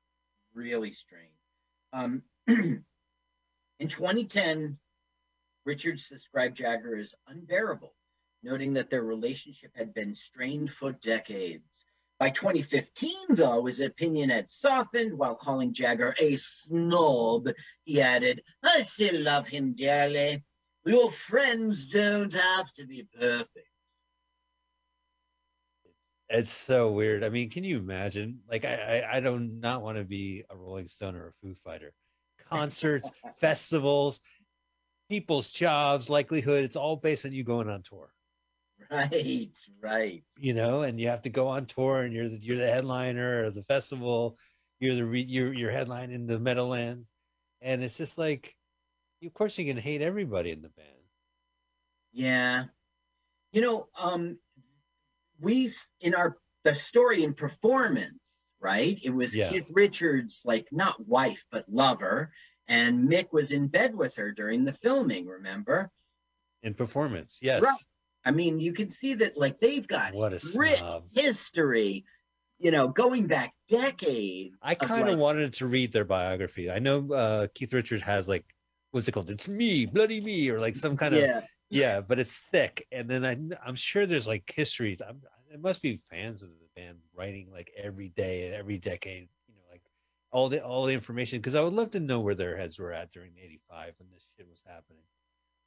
Really 0.53 0.91
strained. 0.91 1.33
Um, 1.91 2.21
in 2.47 2.83
2010, 3.87 4.77
Richards 5.65 6.07
described 6.07 6.55
Jagger 6.55 6.95
as 6.95 7.15
unbearable, 7.27 7.95
noting 8.43 8.73
that 8.73 8.89
their 8.89 9.03
relationship 9.03 9.71
had 9.75 9.93
been 9.93 10.15
strained 10.15 10.71
for 10.71 10.91
decades. 10.91 11.85
By 12.19 12.31
2015, 12.31 13.15
though, 13.29 13.65
his 13.65 13.79
opinion 13.79 14.29
had 14.29 14.49
softened 14.49 15.17
while 15.17 15.35
calling 15.35 15.73
Jagger 15.73 16.13
a 16.19 16.35
snob. 16.35 17.47
He 17.85 18.01
added, 18.01 18.43
I 18.61 18.81
still 18.81 19.21
love 19.21 19.47
him 19.47 19.73
dearly. 19.73 20.43
Your 20.85 21.11
friends 21.11 21.87
don't 21.87 22.33
have 22.33 22.73
to 22.73 22.85
be 22.85 23.07
perfect. 23.17 23.67
It's 26.29 26.51
so 26.51 26.91
weird. 26.91 27.23
I 27.23 27.29
mean, 27.29 27.49
can 27.49 27.63
you 27.63 27.77
imagine? 27.77 28.39
Like, 28.49 28.65
I, 28.65 29.03
I, 29.11 29.17
I 29.17 29.19
do 29.19 29.39
not 29.39 29.81
want 29.81 29.97
to 29.97 30.03
be 30.03 30.43
a 30.49 30.55
Rolling 30.55 30.87
Stone 30.87 31.15
or 31.15 31.29
a 31.29 31.33
Foo 31.41 31.55
Fighter. 31.55 31.93
Concerts, 32.49 33.09
festivals, 33.37 34.19
people's 35.09 35.49
jobs, 35.49 36.09
likelihood, 36.09 36.65
it's 36.65 36.75
all 36.75 36.97
based 36.97 37.25
on 37.25 37.31
you 37.31 37.43
going 37.43 37.69
on 37.69 37.81
tour. 37.81 38.13
Right, 38.91 39.51
right. 39.81 40.23
You 40.39 40.55
know, 40.55 40.81
and 40.81 40.99
you 40.99 41.09
have 41.09 41.21
to 41.21 41.29
go 41.29 41.47
on 41.47 41.67
tour, 41.67 42.01
and 42.01 42.11
you're 42.11 42.27
the, 42.27 42.39
you're 42.39 42.57
the 42.57 42.71
headliner 42.71 43.43
of 43.43 43.53
the 43.53 43.63
festival. 43.63 44.35
You're 44.79 44.95
the 44.95 45.05
re, 45.05 45.21
you're 45.21 45.53
you're 45.53 45.71
headlining 45.71 46.27
the 46.27 46.39
Meadowlands, 46.39 47.11
and 47.61 47.83
it's 47.83 47.97
just 47.97 48.17
like, 48.17 48.55
of 49.23 49.31
course, 49.33 49.57
you 49.59 49.65
can 49.65 49.77
hate 49.77 50.01
everybody 50.01 50.49
in 50.49 50.63
the 50.63 50.69
band. 50.69 50.87
Yeah. 52.11 52.65
You 53.51 53.61
know, 53.61 53.87
um 53.97 54.39
we 55.39 55.71
in 56.01 56.15
our 56.15 56.37
the 56.63 56.75
story 56.75 57.23
in 57.23 57.33
performance, 57.33 58.43
right? 58.59 58.99
It 59.03 59.11
was 59.11 59.35
Yeah. 59.35 59.49
Keith 59.49 59.69
Richards 59.71 60.41
like 60.45 60.67
not 60.71 61.05
wife 61.05 61.45
but 61.51 61.69
lover 61.69 62.31
and 62.67 63.09
Mick 63.09 63.31
was 63.31 63.51
in 63.51 63.67
bed 63.67 63.95
with 63.95 64.15
her 64.15 64.31
during 64.31 64.65
the 64.65 64.73
filming, 64.73 65.27
remember? 65.27 65.91
In 66.61 66.73
performance, 66.73 67.39
yes. 67.41 67.61
Right. 67.63 67.73
I 68.29 68.31
mean, 68.31 68.59
you 68.59 68.73
can 68.73 68.91
see 68.91 69.15
that 69.15 69.35
like 69.35 69.57
they've 69.57 69.87
got 69.87 70.13
What 70.13 70.33
a 70.33 70.39
rich 70.55 70.79
history, 71.11 72.05
you 72.59 72.69
know, 72.69 72.87
going 72.87 73.25
back 73.25 73.55
decades. 73.67 74.55
I 74.61 74.75
kind 74.75 75.01
of 75.01 75.07
like- 75.07 75.17
wanted 75.17 75.53
to 75.53 75.65
read 75.65 75.91
their 75.91 76.05
biography. 76.05 76.69
I 76.69 76.77
know 76.77 77.11
uh, 77.11 77.47
Keith 77.55 77.73
Richards 77.73 78.03
has 78.03 78.27
like, 78.27 78.45
what's 78.91 79.07
it 79.07 79.13
called? 79.13 79.31
It's 79.31 79.47
me, 79.47 79.87
bloody 79.87 80.21
me, 80.21 80.47
or 80.51 80.59
like 80.59 80.75
some 80.75 80.95
kind 80.95 81.15
of 81.15 81.21
yeah. 81.21 81.41
yeah, 81.71 82.01
but 82.01 82.19
it's 82.19 82.43
thick. 82.51 82.85
And 82.91 83.09
then 83.09 83.25
I, 83.25 83.35
I'm 83.67 83.73
sure 83.75 84.05
there's 84.05 84.27
like 84.27 84.43
histories. 84.55 85.01
I'm, 85.01 85.23
there 85.49 85.57
must 85.57 85.81
be 85.81 85.99
fans 86.11 86.43
of 86.43 86.49
the 86.49 86.79
band 86.79 86.99
writing 87.15 87.47
like 87.51 87.71
every 87.75 88.09
day, 88.09 88.45
and 88.45 88.53
every 88.53 88.77
decade. 88.77 89.27
You 89.47 89.55
know, 89.55 89.63
like 89.71 89.81
all 90.31 90.49
the 90.49 90.63
all 90.63 90.85
the 90.85 90.93
information 90.93 91.39
because 91.39 91.55
I 91.55 91.61
would 91.61 91.73
love 91.73 91.89
to 91.91 91.99
know 91.99 92.19
where 92.19 92.35
their 92.35 92.55
heads 92.55 92.77
were 92.77 92.93
at 92.93 93.11
during 93.11 93.31
'85 93.43 93.95
when 93.97 94.09
this 94.13 94.27
shit 94.37 94.47
was 94.47 94.61
happening. 94.67 95.01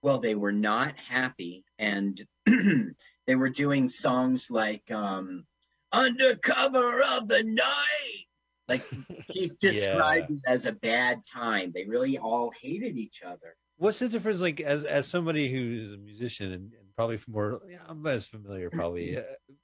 well 0.00 0.18
they 0.18 0.36
were 0.36 0.52
not 0.52 0.96
happy 0.96 1.64
and 1.78 2.24
they 3.26 3.34
were 3.34 3.50
doing 3.50 3.88
songs 3.88 4.50
like 4.50 4.90
um 4.90 5.46
under 5.92 6.36
cover 6.36 7.02
of 7.02 7.28
the 7.28 7.42
night 7.42 8.26
like 8.68 8.82
he 9.28 9.50
described 9.60 10.30
it 10.30 10.40
as 10.46 10.66
a 10.66 10.72
bad 10.72 11.24
time 11.26 11.72
they 11.74 11.84
really 11.84 12.18
all 12.18 12.52
hated 12.60 12.96
each 12.96 13.22
other 13.24 13.56
What's 13.82 13.98
the 13.98 14.08
difference? 14.08 14.40
Like 14.40 14.60
as 14.60 14.84
as 14.84 15.08
somebody 15.08 15.50
who's 15.50 15.94
a 15.94 15.96
musician 15.96 16.52
and, 16.52 16.72
and 16.72 16.94
probably 16.94 17.18
more, 17.26 17.60
yeah, 17.68 17.78
I'm 17.88 18.06
as 18.06 18.28
familiar 18.28 18.70
probably. 18.70 19.16
Uh, 19.22 19.22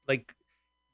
like 0.08 0.34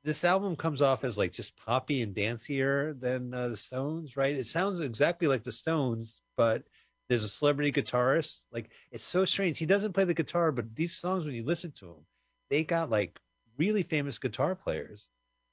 this 0.04 0.24
album 0.24 0.56
comes 0.56 0.82
off 0.82 1.04
as 1.04 1.16
like 1.16 1.32
just 1.32 1.56
poppy 1.56 2.02
and 2.02 2.14
dancier 2.14 3.00
than 3.00 3.32
uh, 3.32 3.48
the 3.48 3.56
Stones, 3.56 4.14
right? 4.14 4.36
It 4.36 4.46
sounds 4.46 4.80
exactly 4.80 5.26
like 5.26 5.42
the 5.42 5.52
Stones, 5.52 6.20
but 6.36 6.64
there's 7.08 7.24
a 7.24 7.28
celebrity 7.28 7.72
guitarist. 7.72 8.42
Like 8.52 8.70
it's 8.90 9.04
so 9.04 9.24
strange. 9.24 9.58
He 9.58 9.66
doesn't 9.66 9.92
play 9.92 10.04
the 10.04 10.14
guitar, 10.14 10.52
but 10.52 10.74
these 10.74 10.94
songs, 10.96 11.24
when 11.24 11.34
you 11.34 11.44
listen 11.44 11.72
to 11.78 11.86
them, 11.86 12.06
they 12.50 12.64
got 12.64 12.90
like 12.90 13.20
really 13.58 13.82
famous 13.82 14.18
guitar 14.18 14.54
players. 14.54 15.08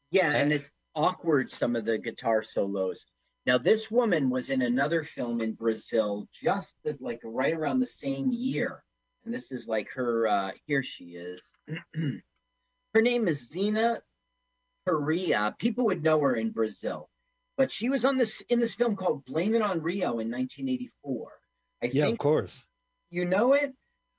yeah 0.10 0.32
and 0.36 0.52
it's 0.52 0.86
awkward 0.96 1.52
some 1.52 1.76
of 1.76 1.86
the 1.86 1.98
guitar 1.98 2.42
solos 2.42 3.06
now 3.46 3.58
this 3.60 3.92
woman 3.92 4.30
was 4.30 4.50
in 4.50 4.62
another 4.64 5.04
film 5.04 5.40
in 5.40 5.54
brazil 5.54 6.28
just 6.34 6.74
like 7.00 7.22
right 7.24 7.54
around 7.54 7.80
the 7.80 7.88
same 7.88 8.32
year 8.32 8.84
and 9.24 9.34
this 9.34 9.52
is 9.52 9.68
like 9.68 9.88
her 9.94 10.28
uh 10.28 10.52
here 10.66 10.82
she 10.84 11.06
is 11.16 11.52
her 12.94 13.02
name 13.02 13.28
is 13.28 13.48
zena 13.50 14.02
Perea. 14.86 15.56
People 15.60 15.86
would 15.86 16.04
know 16.04 16.20
her 16.22 16.36
in 16.36 16.52
Brazil, 16.52 17.10
but 17.58 17.72
she 17.72 17.90
was 17.90 18.06
on 18.06 18.18
this 18.18 18.42
in 18.50 18.60
this 18.60 18.74
film 18.74 18.96
called 18.96 19.26
Blame 19.26 19.54
It 19.56 19.62
on 19.62 19.82
Rio 19.82 20.20
in 20.20 20.32
1984. 20.32 21.32
I 21.84 21.88
Yeah, 21.91 22.08
of 22.08 22.17
course. 22.17 22.65
you 23.10 23.26
know 23.26 23.54
it. 23.54 23.74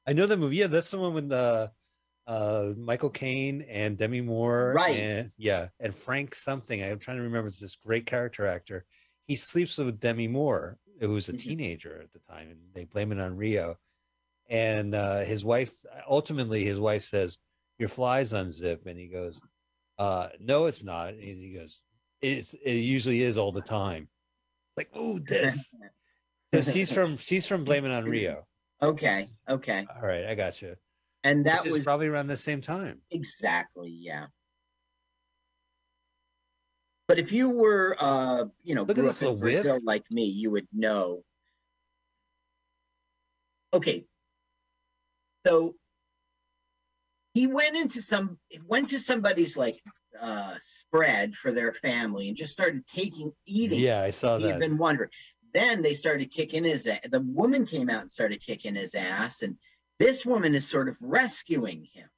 I 0.07 0.13
know 0.13 0.27
that 0.27 0.39
movie. 0.39 0.57
Yeah, 0.57 0.67
that's 0.67 0.91
the 0.91 0.99
one 0.99 1.15
with 1.15 1.33
uh, 1.33 1.69
uh, 2.27 2.73
Michael 2.77 3.11
Caine 3.11 3.63
and 3.63 3.97
Demi 3.97 4.21
Moore. 4.21 4.73
Right. 4.75 4.97
And, 4.97 5.33
yeah, 5.37 5.69
and 5.79 5.95
Frank 5.95 6.35
something. 6.35 6.83
I'm 6.83 6.99
trying 6.99 7.19
to 7.19 7.23
remember. 7.23 7.49
It's 7.49 7.61
this 7.61 7.77
great 7.77 8.07
character 8.07 8.47
actor. 8.47 8.85
He 9.29 9.37
sleeps 9.37 9.79
with 9.79 10.01
Demi 10.01 10.27
Moore, 10.29 10.79
who 11.01 11.11
was 11.11 11.29
a 11.29 11.33
Mhm. 11.33 11.39
teenager 11.39 12.01
at 12.03 12.13
the 12.13 12.19
time, 12.19 12.51
and 12.51 12.61
they 12.75 12.85
blame 12.85 13.13
it 13.13 13.21
on 13.21 13.37
Rio. 13.37 13.77
And 14.51 14.95
uh, 14.95 15.21
his 15.21 15.45
wife, 15.45 15.73
ultimately, 16.09 16.65
his 16.65 16.81
wife 16.81 17.05
says, 17.05 17.39
"Your 17.79 17.89
flies 17.89 18.33
unzip," 18.33 18.87
and 18.87 18.99
he 18.99 19.07
goes, 19.07 19.41
uh, 19.99 20.31
"No, 20.41 20.67
it's 20.67 20.83
not." 20.83 21.11
And 21.11 21.21
he 21.21 21.55
goes, 21.55 21.81
"It's 22.21 22.55
it 22.55 22.75
usually 22.75 23.23
is 23.23 23.37
all 23.37 23.53
the 23.53 23.63
time." 23.63 24.09
Like, 24.77 24.91
oh, 24.95 25.21
this. 25.21 25.73
She's 26.61 26.93
from 26.93 27.17
she's 27.17 27.47
from 27.47 27.65
Blame 27.65 27.85
It 27.87 27.93
on 27.93 28.05
Rio. 28.05 28.47
Okay, 28.83 29.31
okay, 29.49 29.87
All 29.95 30.07
right, 30.07 30.27
I 30.27 30.35
got 30.35 30.61
you. 30.61 30.77
and 31.25 31.47
that 31.47 31.65
Which 31.65 31.73
was 31.73 31.85
probably 31.85 32.09
around 32.09 32.27
the 32.27 32.37
same 32.37 32.61
time. 32.61 33.01
exactly 33.11 33.91
yeah. 33.91 34.27
But 37.09 37.19
if 37.19 37.33
you 37.33 37.51
were, 37.51 37.97
uh, 37.99 38.45
you 38.63 38.75
know, 38.75 38.83
Look 38.85 38.97
grew 38.97 39.09
up 39.09 39.21
in 39.21 39.29
whip. 39.29 39.41
Brazil 39.41 39.81
like 39.85 40.11
me, 40.11 40.25
you 40.25 40.51
would 40.51 40.67
know. 40.73 41.23
Okay, 43.75 44.05
so 45.47 45.75
he 47.33 47.47
went 47.47 47.77
into 47.77 48.03
some 48.03 48.39
went 48.67 48.91
to 48.91 49.01
somebody's 49.01 49.57
like 49.57 49.81
uh, 50.21 50.55
spread 50.61 51.35
for 51.35 51.51
their 51.53 51.73
family 51.73 52.29
and 52.29 52.37
just 52.37 52.53
started 52.53 52.87
taking 52.87 53.33
eating. 53.47 53.81
Yeah, 53.81 54.03
I 54.03 54.11
saw 54.11 54.37
that 54.39 54.59
been 54.59 54.77
wondering. 54.77 55.11
Then 55.55 55.83
they 55.83 55.95
started 55.95 56.31
kicking 56.31 56.65
his 56.65 56.87
ass. 56.87 57.01
The 57.11 57.21
woman 57.21 57.67
came 57.67 57.91
out 57.91 58.01
and 58.01 58.11
started 58.11 58.41
kicking 58.41 58.75
his 58.75 58.95
ass, 58.95 59.43
and 59.43 59.57
this 59.99 60.25
woman 60.25 60.55
is 60.55 60.69
sort 60.69 60.89
of 60.89 60.97
rescuing 61.03 61.87
him. 61.93 62.09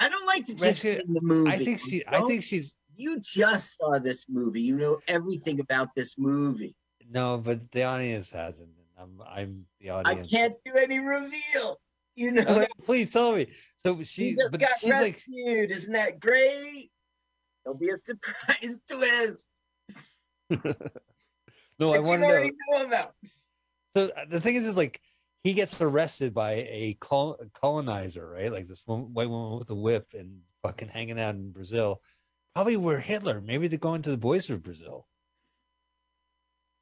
I 0.00 0.08
don't 0.08 0.26
like 0.26 0.46
to 0.46 0.52
just 0.52 0.84
Rescue- 0.84 1.02
the 1.06 1.20
movie. 1.22 1.50
I 1.50 1.58
think 1.58 1.80
she. 1.80 2.02
I 2.06 2.22
think 2.22 2.42
she's 2.42 2.76
you 2.96 3.20
just 3.20 3.76
saw 3.76 3.98
this 3.98 4.26
movie. 4.28 4.62
You 4.62 4.76
know 4.76 4.98
everything 5.06 5.60
about 5.60 5.88
this 5.94 6.16
movie. 6.18 6.74
no, 7.08 7.38
but 7.38 7.70
the 7.70 7.84
audience 7.84 8.30
hasn't. 8.30 8.70
I'm. 8.98 9.20
I'm 9.26 9.66
the 9.80 9.90
audience. 9.90 10.26
I 10.26 10.36
can't 10.36 10.54
do 10.64 10.74
any 10.74 10.98
reveals. 10.98 11.76
You 12.14 12.32
know, 12.32 12.66
please 12.86 13.12
tell 13.12 13.34
me. 13.34 13.48
So 13.76 13.98
she 13.98 14.04
she, 14.04 14.36
just 14.36 14.50
but 14.50 14.60
got 14.60 14.70
she's 14.80 14.90
like, 14.90 15.14
rescued. 15.28 15.70
Isn't 15.70 15.92
that 15.92 16.18
great? 16.18 16.90
There'll 17.64 17.78
be 17.78 17.90
a 17.90 17.98
surprise 17.98 18.80
twist. 18.90 19.50
no, 21.78 21.92
I 21.92 21.96
that 21.96 22.04
want 22.04 22.22
you 22.22 22.28
to 22.28 22.52
know. 22.70 22.84
about. 22.86 23.14
So 23.96 24.10
uh, 24.16 24.24
the 24.28 24.40
thing 24.40 24.56
is, 24.56 24.66
is 24.66 24.76
like 24.76 25.00
he 25.44 25.54
gets 25.54 25.80
arrested 25.80 26.34
by 26.34 26.52
a 26.52 26.96
colonizer, 27.00 28.28
right? 28.28 28.52
Like 28.52 28.68
this 28.68 28.82
one, 28.84 29.14
white 29.14 29.30
woman 29.30 29.58
with 29.58 29.70
a 29.70 29.74
whip 29.74 30.08
and 30.12 30.40
fucking 30.62 30.88
hanging 30.88 31.20
out 31.20 31.34
in 31.34 31.50
Brazil. 31.50 32.00
Probably 32.54 32.76
where 32.76 32.98
Hitler. 32.98 33.40
Maybe 33.40 33.68
they're 33.68 33.78
going 33.78 34.02
to 34.02 34.10
the 34.10 34.16
boys 34.16 34.50
of 34.50 34.62
Brazil. 34.62 35.06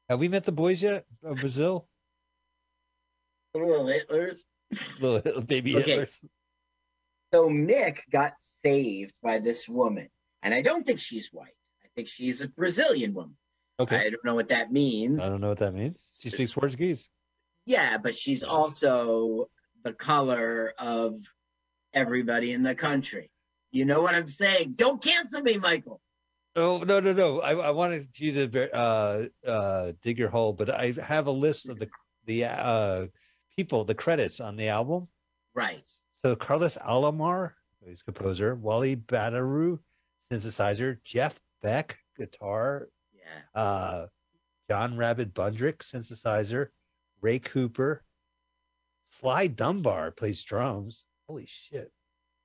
Have 0.09 0.19
we 0.19 0.27
met 0.27 0.45
the 0.45 0.51
boys 0.51 0.81
yet 0.81 1.05
of 1.23 1.37
Brazil? 1.37 1.87
Little 3.53 3.85
Hitlers. 3.85 4.37
Little, 4.99 5.21
little 5.23 5.41
baby 5.41 5.75
Okay. 5.77 5.97
Hitlers. 5.99 6.19
So 7.33 7.49
Mick 7.49 7.97
got 8.11 8.33
saved 8.63 9.13
by 9.21 9.39
this 9.39 9.67
woman, 9.67 10.09
and 10.41 10.53
I 10.53 10.61
don't 10.61 10.85
think 10.85 10.99
she's 10.99 11.29
white. 11.31 11.55
I 11.83 11.87
think 11.95 12.07
she's 12.07 12.41
a 12.41 12.47
Brazilian 12.47 13.13
woman. 13.13 13.37
Okay. 13.79 13.97
I 13.97 14.09
don't 14.09 14.23
know 14.23 14.35
what 14.35 14.49
that 14.49 14.71
means. 14.71 15.21
I 15.21 15.29
don't 15.29 15.41
know 15.41 15.49
what 15.49 15.59
that 15.59 15.73
means. 15.73 16.09
She 16.19 16.29
speaks 16.29 16.53
Portuguese. 16.53 17.09
Yeah, 17.65 17.97
but 17.97 18.15
she's 18.15 18.43
also 18.43 19.49
the 19.83 19.93
color 19.93 20.73
of 20.77 21.19
everybody 21.93 22.53
in 22.53 22.63
the 22.63 22.75
country. 22.75 23.31
You 23.71 23.85
know 23.85 24.01
what 24.01 24.15
I'm 24.15 24.27
saying? 24.27 24.73
Don't 24.75 25.01
cancel 25.01 25.41
me, 25.41 25.57
Michael. 25.57 25.99
Oh 26.55 26.81
no 26.87 27.01
no 27.01 27.11
no! 27.11 27.41
I, 27.41 27.53
I 27.53 27.71
wanted 27.71 28.07
you 28.17 28.47
to 28.47 28.73
uh, 28.73 29.25
uh, 29.45 29.91
dig 30.01 30.17
your 30.17 30.29
hole, 30.29 30.53
but 30.53 30.69
I 30.69 30.93
have 31.05 31.27
a 31.27 31.31
list 31.31 31.67
of 31.67 31.77
the 31.79 31.89
the 32.25 32.45
uh, 32.45 33.07
people, 33.57 33.83
the 33.83 33.95
credits 33.95 34.39
on 34.39 34.55
the 34.55 34.69
album. 34.69 35.09
Right. 35.53 35.83
So 36.21 36.35
Carlos 36.35 36.77
Alomar, 36.77 37.51
he's 37.85 38.01
composer. 38.01 38.55
Wally 38.55 38.95
Badarou, 38.95 39.79
synthesizer. 40.31 40.99
Jeff 41.03 41.39
Beck, 41.61 41.97
guitar. 42.17 42.87
Yeah. 43.25 43.61
Uh, 43.61 44.07
John 44.69 44.97
Rabbit 44.97 45.33
Bundrick, 45.33 45.77
synthesizer. 45.77 46.67
Ray 47.21 47.39
Cooper. 47.39 48.03
Sly 49.07 49.47
Dunbar 49.47 50.11
plays 50.11 50.43
drums. 50.43 51.05
Holy 51.27 51.45
shit! 51.47 51.91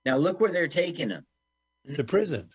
Now 0.07 0.17
look 0.17 0.41
where 0.41 0.51
they're 0.53 0.69
taking 0.69 1.11
him. 1.11 1.27
To 1.95 2.05
prison. 2.05 2.49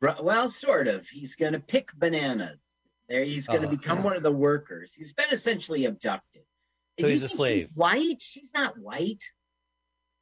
Well, 0.00 0.50
sort 0.50 0.88
of. 0.88 1.06
He's 1.08 1.34
going 1.36 1.52
to 1.52 1.60
pick 1.60 1.90
bananas. 1.94 2.62
There, 3.08 3.22
he's 3.24 3.46
going 3.46 3.62
to 3.62 3.68
Oh. 3.68 3.70
become 3.70 4.02
one 4.02 4.16
of 4.16 4.22
the 4.22 4.32
workers. 4.32 4.92
He's 4.92 5.12
been 5.12 5.30
essentially 5.30 5.84
abducted. 5.84 6.42
So 6.98 7.06
he's 7.08 7.22
a 7.22 7.28
slave. 7.28 7.70
White? 7.74 8.20
She's 8.20 8.50
not 8.54 8.78
white. 8.78 9.22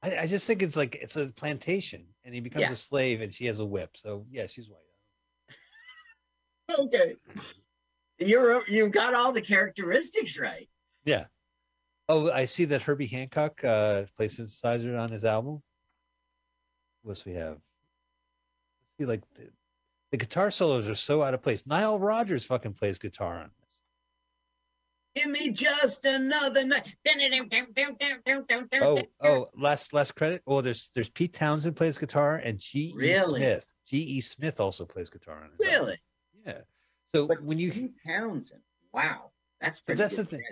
I, 0.02 0.18
I 0.18 0.26
just 0.26 0.46
think 0.46 0.62
it's 0.62 0.76
like 0.76 0.96
it's 0.96 1.16
a 1.16 1.32
plantation, 1.32 2.04
and 2.24 2.34
he 2.34 2.40
becomes 2.40 2.62
Yeah. 2.62 2.72
a 2.72 2.76
slave, 2.76 3.20
and 3.20 3.32
she 3.32 3.46
has 3.46 3.60
a 3.60 3.64
whip. 3.64 3.90
So 3.96 4.26
yeah, 4.30 4.46
she's 4.46 4.68
white. 4.68 4.80
Okay. 6.78 7.14
You're 8.18 8.66
you 8.68 8.88
got 8.88 9.14
all 9.14 9.32
the 9.32 9.40
characteristics 9.40 10.38
right. 10.38 10.68
Yeah. 11.04 11.26
Oh, 12.08 12.30
I 12.30 12.44
see 12.44 12.66
that 12.66 12.82
Herbie 12.82 13.06
Hancock 13.06 13.64
uh, 13.64 14.04
plays 14.16 14.38
synthesizer 14.38 14.98
on 14.98 15.10
his 15.10 15.24
album. 15.24 15.62
What 17.02 17.12
else 17.12 17.24
we 17.24 17.34
have? 17.34 17.58
See, 18.98 19.06
like 19.06 19.22
the, 19.34 19.48
the 20.10 20.16
guitar 20.16 20.50
solos 20.50 20.88
are 20.88 20.94
so 20.94 21.22
out 21.22 21.34
of 21.34 21.42
place. 21.42 21.66
Nile 21.66 21.98
Rodgers 21.98 22.44
fucking 22.44 22.74
plays 22.74 22.98
guitar 22.98 23.36
on 23.36 23.50
this. 23.60 25.22
Give 25.24 25.30
me 25.30 25.52
just 25.52 26.04
another 26.04 26.64
night. 26.64 26.94
Oh, 28.80 29.02
oh, 29.22 29.48
last 29.56 29.92
last 29.92 30.14
credit. 30.14 30.42
Oh, 30.46 30.60
there's 30.60 30.90
there's 30.94 31.08
Pete 31.08 31.32
Townshend 31.32 31.76
plays 31.76 31.98
guitar, 31.98 32.36
and 32.36 32.58
G. 32.58 32.90
E. 32.90 32.94
Really? 32.96 33.40
Smith. 33.40 33.66
G. 33.88 33.98
E. 33.98 34.20
Smith 34.20 34.60
also 34.60 34.84
plays 34.84 35.10
guitar 35.10 35.42
on 35.44 35.50
his 35.50 35.60
album. 35.74 35.98
Yeah. 36.44 36.60
So 37.14 37.26
But 37.26 37.42
when 37.42 37.58
you 37.58 37.72
Pete 37.72 37.94
Townshend. 38.06 38.60
Wow. 38.92 39.30
That's 39.60 39.80
pretty 39.80 40.02
that's 40.02 40.16
good 40.16 40.26
the 40.26 40.36
thing. 40.36 40.44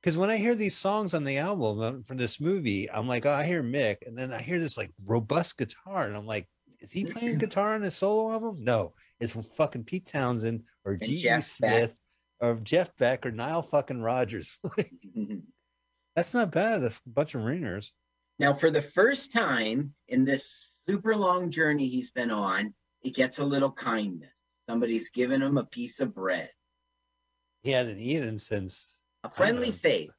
because 0.00 0.16
when 0.16 0.30
I 0.30 0.36
hear 0.36 0.54
these 0.54 0.76
songs 0.76 1.12
on 1.12 1.24
the 1.24 1.38
album 1.38 1.80
um, 1.82 2.02
from 2.02 2.16
this 2.16 2.40
movie, 2.40 2.90
I'm 2.90 3.06
like, 3.06 3.26
oh, 3.26 3.32
I 3.32 3.44
hear 3.44 3.62
Mick, 3.62 3.98
and 4.06 4.16
then 4.16 4.32
I 4.32 4.40
hear 4.40 4.58
this 4.58 4.78
like 4.78 4.90
robust 5.04 5.58
guitar, 5.58 6.06
and 6.06 6.16
I'm 6.16 6.26
like, 6.26 6.48
is 6.80 6.92
he 6.92 7.04
playing 7.04 7.38
guitar 7.38 7.74
on 7.74 7.82
his 7.82 7.96
solo 7.96 8.32
album? 8.32 8.56
No, 8.60 8.94
it's 9.20 9.32
from 9.32 9.42
fucking 9.42 9.84
Pete 9.84 10.06
Townsend 10.06 10.62
or 10.84 10.96
G. 10.96 11.40
Smith 11.42 11.98
or 12.40 12.54
Jeff 12.56 12.96
Beck 12.96 13.26
or 13.26 13.32
Nile 13.32 13.62
fucking 13.62 14.00
Rodgers. 14.00 14.56
That's 16.16 16.34
not 16.34 16.50
bad. 16.50 16.84
A 16.84 16.92
bunch 17.06 17.34
of 17.34 17.42
ringers. 17.44 17.92
Now, 18.38 18.54
for 18.54 18.70
the 18.70 18.82
first 18.82 19.32
time 19.32 19.92
in 20.08 20.24
this 20.24 20.70
super 20.88 21.14
long 21.16 21.50
journey 21.50 21.88
he's 21.88 22.10
been 22.10 22.30
on, 22.30 22.72
he 23.00 23.10
gets 23.10 23.38
a 23.38 23.44
little 23.44 23.72
kindness. 23.72 24.30
Somebody's 24.68 25.08
given 25.10 25.40
him 25.42 25.56
a 25.56 25.64
piece 25.64 25.98
of 26.00 26.14
bread, 26.14 26.50
He 27.62 27.70
hasn't 27.70 27.98
eaten 27.98 28.38
since. 28.38 28.96
a 29.24 29.30
friendly 29.30 29.72
face, 29.72 30.10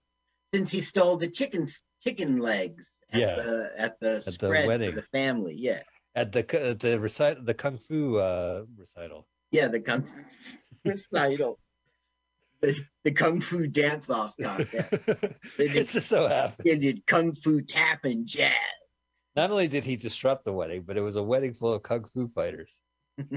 since 0.53 0.71
he 0.71 0.81
stole 0.81 1.17
the 1.17 1.27
chickens, 1.29 1.79
chicken 2.03 2.39
legs 2.39 2.89
at 3.11 3.19
Yeah. 3.19 3.35
the 3.35 3.71
at 3.77 3.99
the 3.99 4.13
the 4.25 4.31
spread 4.31 4.67
wedding. 4.67 4.89
for 4.89 4.95
the 5.01 5.07
family. 5.13 5.55
Yeah, 5.55 5.83
At 6.15 6.31
the 6.31 6.39
at 6.69 6.79
the 6.79 6.99
recite 6.99 7.45
the 7.45 7.53
kung 7.53 7.77
fu 7.77 8.17
uh, 8.17 8.63
recital. 8.75 9.27
yeah, 9.51 9.67
the 9.67 9.79
kung 9.81 10.03
fu 10.05 10.13
recital, 10.85 11.59
the, 12.61 12.75
the 13.03 13.11
kung 13.11 13.39
fu 13.41 13.67
dance 13.67 14.09
off 14.09 14.33
contest. 14.41 14.91
it's 15.59 15.93
just 15.93 16.09
so 16.09 16.27
happens. 16.27 16.65
They 16.65 16.75
did 16.77 17.05
kung 17.05 17.33
fu 17.33 17.61
tap 17.61 18.03
and 18.05 18.25
jazz. 18.25 18.53
Not 19.35 19.51
only 19.51 19.67
did 19.67 19.83
he 19.83 19.95
disrupt 19.95 20.43
the 20.43 20.53
wedding, 20.53 20.81
but 20.81 20.97
it 20.97 21.01
was 21.01 21.15
a 21.15 21.23
wedding 21.23 21.53
full 21.53 21.73
of 21.73 21.83
kung 21.83 22.05
fu 22.05 22.27
fighters. 22.27 22.79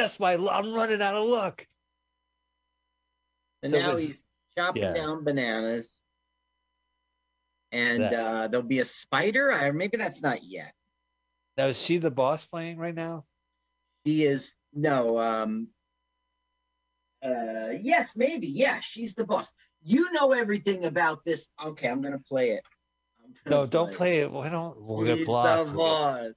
That's 0.00 0.18
why 0.18 0.32
I'm 0.34 0.72
running 0.72 1.02
out 1.02 1.14
of 1.14 1.28
luck. 1.28 1.66
And 3.62 3.72
So 3.72 3.78
now 3.78 3.96
he's 3.96 4.24
chopping 4.56 4.82
yeah. 4.82 4.94
down 4.94 5.24
bananas. 5.24 5.94
And 7.70 8.02
That- 8.02 8.12
uh, 8.14 8.48
there'll 8.48 8.66
be 8.66 8.78
a 8.78 8.84
spider, 8.84 9.52
or 9.52 9.72
maybe 9.72 9.96
that's 9.96 10.22
not 10.22 10.42
yet. 10.42 10.74
Now 11.56 11.66
is 11.66 11.80
she 11.80 11.98
the 11.98 12.10
boss 12.10 12.46
playing 12.46 12.78
right 12.78 12.94
now? 12.94 13.26
She 14.06 14.24
is 14.24 14.52
no. 14.72 15.18
Um, 15.18 15.68
uh, 17.22 17.74
yes, 17.78 18.12
maybe. 18.16 18.46
Yeah, 18.46 18.80
she's 18.80 19.14
the 19.14 19.26
boss. 19.26 19.52
You 19.82 20.10
know 20.12 20.32
everything 20.32 20.86
about 20.86 21.24
this. 21.24 21.48
Okay, 21.62 21.88
I'm 21.88 22.00
gonna 22.00 22.18
play 22.18 22.52
it. 22.52 22.64
No, 23.46 23.66
don't 23.66 23.92
play 23.94 24.20
it. 24.20 24.30
Why 24.30 24.48
don't 24.48 24.80
we'll 24.80 25.04
get 25.04 25.26
blocked? 25.26 25.68
The 25.68 25.74
boss. 25.74 26.32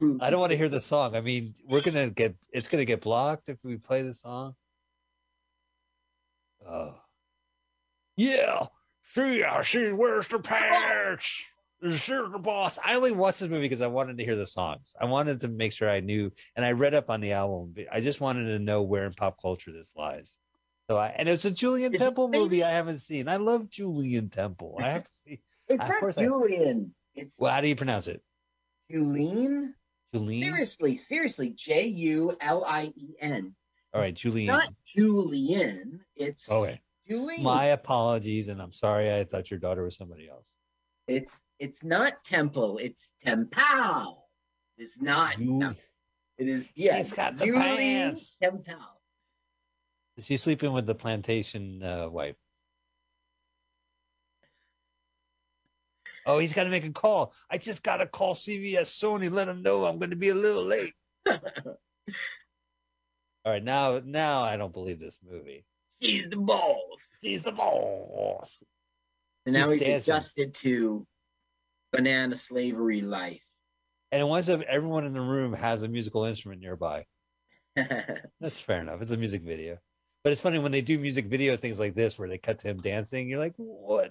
Hmm. 0.00 0.18
I 0.20 0.30
don't 0.30 0.40
want 0.40 0.50
to 0.52 0.58
hear 0.58 0.68
the 0.68 0.80
song. 0.80 1.16
I 1.16 1.20
mean, 1.22 1.54
we're 1.66 1.80
gonna 1.80 2.10
get 2.10 2.34
it's 2.50 2.68
gonna 2.68 2.84
get 2.84 3.00
blocked 3.00 3.48
if 3.48 3.64
we 3.64 3.76
play 3.78 4.02
the 4.02 4.12
song. 4.14 4.54
Oh, 6.68 6.94
yeah, 8.16 8.62
she 9.14 9.38
yeah, 9.40 9.62
she 9.62 9.92
wears 9.92 10.26
the 10.28 10.38
pants. 10.40 11.26
She's 11.82 12.06
the 12.06 12.38
boss. 12.42 12.78
I 12.84 12.94
only 12.96 13.12
watched 13.12 13.40
this 13.40 13.48
movie 13.48 13.62
because 13.66 13.82
I 13.82 13.86
wanted 13.86 14.18
to 14.18 14.24
hear 14.24 14.34
the 14.34 14.46
songs. 14.46 14.94
I 15.00 15.04
wanted 15.04 15.40
to 15.40 15.48
make 15.48 15.72
sure 15.72 15.88
I 15.88 16.00
knew, 16.00 16.32
and 16.56 16.64
I 16.64 16.72
read 16.72 16.94
up 16.94 17.08
on 17.10 17.20
the 17.20 17.32
album. 17.32 17.74
I 17.92 18.00
just 18.00 18.20
wanted 18.20 18.46
to 18.46 18.58
know 18.58 18.82
where 18.82 19.06
in 19.06 19.12
pop 19.12 19.40
culture 19.40 19.72
this 19.72 19.92
lies. 19.94 20.38
So 20.90 20.96
I 20.96 21.08
and 21.08 21.28
it's 21.28 21.44
a 21.44 21.50
Julian 21.50 21.94
Is 21.94 22.00
it 22.00 22.04
Temple 22.04 22.28
movie 22.28 22.64
I 22.64 22.70
haven't 22.70 22.98
seen. 22.98 23.28
I 23.28 23.36
love 23.36 23.70
Julian 23.70 24.28
Temple. 24.30 24.76
I 24.80 24.90
have 24.90 25.04
to 25.04 25.10
see. 25.12 25.40
It's 25.68 25.82
Of 25.82 25.88
not 25.88 25.98
course 26.00 26.16
I- 26.18 26.24
Julian. 26.24 26.94
It's 27.14 27.34
Well, 27.38 27.52
how 27.52 27.60
do 27.60 27.68
you 27.68 27.74
pronounce 27.76 28.06
it? 28.08 28.22
Julian. 28.90 29.74
Julian. 30.12 30.42
Seriously, 30.42 30.96
seriously. 30.96 31.50
J 31.50 31.86
U 31.86 32.36
L 32.40 32.64
I 32.64 32.92
E 32.96 33.14
N. 33.20 33.54
All 33.92 34.00
right, 34.00 34.14
Julian. 34.14 34.46
Not 34.46 34.68
Julian. 34.86 36.00
It's 36.16 36.50
Okay. 36.50 36.80
Julian. 37.08 37.42
My 37.42 37.66
apologies, 37.66 38.48
and 38.48 38.60
I'm 38.60 38.72
sorry. 38.72 39.12
I 39.12 39.24
thought 39.24 39.50
your 39.50 39.60
daughter 39.60 39.84
was 39.84 39.96
somebody 39.96 40.28
else. 40.28 40.46
It's 41.06 41.40
it's 41.58 41.84
not 41.84 42.22
temple. 42.24 42.78
It's 42.78 43.06
tempal. 43.24 44.18
It's 44.76 45.00
not. 45.00 45.38
You, 45.38 45.52
no, 45.54 45.74
it 46.38 46.48
is. 46.48 46.68
Yeah. 46.74 46.98
She's 46.98 47.12
got 47.12 47.36
the 47.36 47.46
Julie 47.46 47.60
pants. 47.60 48.36
Tempel. 48.42 48.76
She's 50.18 50.42
sleeping 50.42 50.72
with 50.72 50.86
the 50.86 50.94
plantation 50.94 51.82
uh, 51.82 52.08
wife. 52.08 52.36
Oh, 56.26 56.38
he's 56.38 56.52
got 56.52 56.64
to 56.64 56.70
make 56.70 56.84
a 56.84 56.90
call. 56.90 57.32
I 57.48 57.56
just 57.56 57.84
got 57.84 57.98
to 57.98 58.06
call 58.06 58.34
CBS 58.34 58.88
Sony, 58.88 59.30
let 59.30 59.46
them 59.46 59.62
know 59.62 59.84
I'm 59.84 59.98
going 59.98 60.10
to 60.10 60.16
be 60.16 60.30
a 60.30 60.34
little 60.34 60.64
late. 60.64 60.92
All 61.26 61.34
right, 63.52 63.62
now 63.62 64.00
now 64.04 64.42
I 64.42 64.56
don't 64.56 64.72
believe 64.72 64.98
this 64.98 65.18
movie. 65.24 65.64
He's 66.00 66.28
the 66.28 66.36
boss. 66.36 66.98
He's 67.20 67.44
the 67.44 67.52
boss. 67.52 68.62
And 69.46 69.54
now 69.54 69.70
He's 69.70 69.82
he's, 69.82 70.02
adjusted 70.02 70.52
to 70.54 71.06
banana 71.92 72.34
slavery 72.34 73.02
life. 73.02 73.42
And 74.10 74.20
it 74.20 74.24
winds 74.24 74.50
up 74.50 74.62
everyone 74.62 75.06
in 75.06 75.12
the 75.12 75.20
room 75.20 75.52
has 75.52 75.84
a 75.84 75.88
musical 75.88 76.24
instrument 76.24 76.60
nearby. 76.60 77.06
That's 77.76 78.60
fair 78.60 78.80
enough. 78.80 79.00
It's 79.00 79.12
a 79.12 79.16
music 79.16 79.42
video. 79.42 79.78
But 80.24 80.32
it's 80.32 80.40
funny 80.40 80.58
when 80.58 80.72
they 80.72 80.80
do 80.80 80.98
music 80.98 81.26
video 81.26 81.56
things 81.56 81.78
like 81.78 81.94
this 81.94 82.18
where 82.18 82.28
they 82.28 82.38
cut 82.38 82.58
to 82.60 82.68
him 82.68 82.80
dancing, 82.80 83.28
you're 83.28 83.38
like, 83.38 83.54
what? 83.56 84.10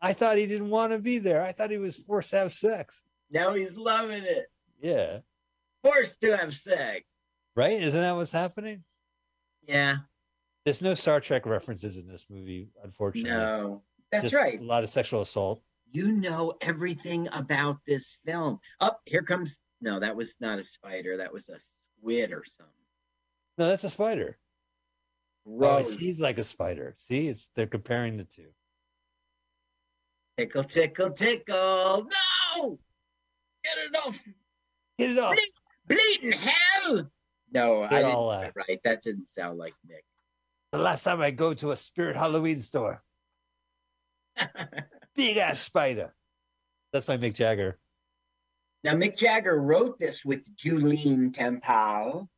I 0.00 0.12
thought 0.12 0.36
he 0.38 0.46
didn't 0.46 0.70
want 0.70 0.92
to 0.92 0.98
be 0.98 1.18
there. 1.18 1.42
I 1.42 1.52
thought 1.52 1.70
he 1.70 1.78
was 1.78 1.96
forced 1.96 2.30
to 2.30 2.38
have 2.38 2.52
sex. 2.52 3.02
now 3.30 3.54
he's 3.54 3.74
loving 3.76 4.22
it. 4.22 4.46
Yeah. 4.80 5.18
Forced 5.82 6.20
to 6.20 6.36
have 6.36 6.54
sex. 6.54 7.10
Right? 7.54 7.80
Isn't 7.80 8.00
that 8.00 8.14
what's 8.14 8.32
happening? 8.32 8.84
Yeah. 9.66 9.96
There's 10.64 10.82
no 10.82 10.94
Star 10.94 11.20
Trek 11.20 11.46
references 11.46 11.96
in 11.96 12.06
this 12.06 12.26
movie, 12.28 12.68
unfortunately. 12.82 13.30
No. 13.30 13.82
That's 14.12 14.24
Just 14.24 14.34
right. 14.34 14.60
A 14.60 14.64
lot 14.64 14.84
of 14.84 14.90
sexual 14.90 15.22
assault. 15.22 15.62
You 15.90 16.12
know 16.12 16.54
everything 16.60 17.28
about 17.32 17.78
this 17.86 18.18
film. 18.26 18.60
Up 18.80 19.00
here 19.04 19.22
comes. 19.22 19.58
No, 19.80 20.00
that 20.00 20.16
was 20.16 20.34
not 20.40 20.58
a 20.58 20.64
spider. 20.64 21.16
That 21.16 21.32
was 21.32 21.48
a 21.48 21.58
squid 21.58 22.32
or 22.32 22.44
something. 22.56 22.72
No, 23.58 23.68
that's 23.68 23.84
a 23.84 23.90
spider. 23.90 24.38
Oh, 25.48 25.82
he's 25.98 26.18
like 26.18 26.38
a 26.38 26.44
spider. 26.44 26.94
See, 26.96 27.28
it's 27.28 27.48
they're 27.54 27.66
comparing 27.66 28.16
the 28.16 28.24
two. 28.24 28.48
Tickle, 30.38 30.64
tickle, 30.64 31.10
tickle. 31.10 32.08
No! 32.56 32.78
Get 33.64 33.78
it 33.78 33.96
off. 34.06 34.18
Get 34.98 35.10
it 35.10 35.18
off. 35.18 35.36
Bleeding 35.88 36.32
hell. 36.32 37.10
No, 37.52 37.82
I 37.82 37.88
They're 37.88 38.02
didn't 38.02 38.14
all 38.14 38.30
uh, 38.30 38.50
right. 38.54 38.80
That 38.84 39.02
didn't 39.02 39.28
sound 39.28 39.58
like 39.58 39.74
Mick. 39.88 40.00
the 40.72 40.78
last 40.78 41.04
time 41.04 41.20
I 41.20 41.30
go 41.30 41.54
to 41.54 41.70
a 41.70 41.76
spirit 41.76 42.16
Halloween 42.16 42.60
store. 42.60 43.02
Big 45.14 45.36
ass 45.38 45.60
spider. 45.60 46.14
That's 46.92 47.08
my 47.08 47.16
Mick 47.16 47.34
Jagger. 47.34 47.78
now, 48.84 48.92
Mick 48.94 49.16
Jagger 49.16 49.58
wrote 49.58 49.98
this 49.98 50.24
with 50.24 50.54
Julien 50.56 51.32
Temple. 51.32 52.28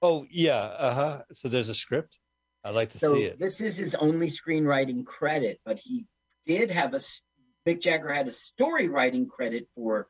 Oh 0.00 0.26
yeah, 0.30 0.58
uh 0.60 0.94
huh. 0.94 1.22
So 1.32 1.48
there's 1.48 1.68
a 1.68 1.74
script. 1.74 2.18
I'd 2.62 2.74
like 2.74 2.90
to 2.90 2.98
So 2.98 3.14
see 3.14 3.24
it. 3.24 3.38
this 3.38 3.60
is 3.60 3.76
his 3.76 3.94
only 3.96 4.28
screenwriting 4.28 5.04
credit, 5.04 5.60
but 5.64 5.78
he 5.78 6.04
did 6.48 6.70
have 6.70 6.94
a 6.94 7.00
Mick 7.66 7.80
Jagger 7.82 8.12
had 8.12 8.26
a 8.26 8.32
story 8.32 8.88
writing 8.88 9.28
credit 9.28 9.68
for 9.74 10.08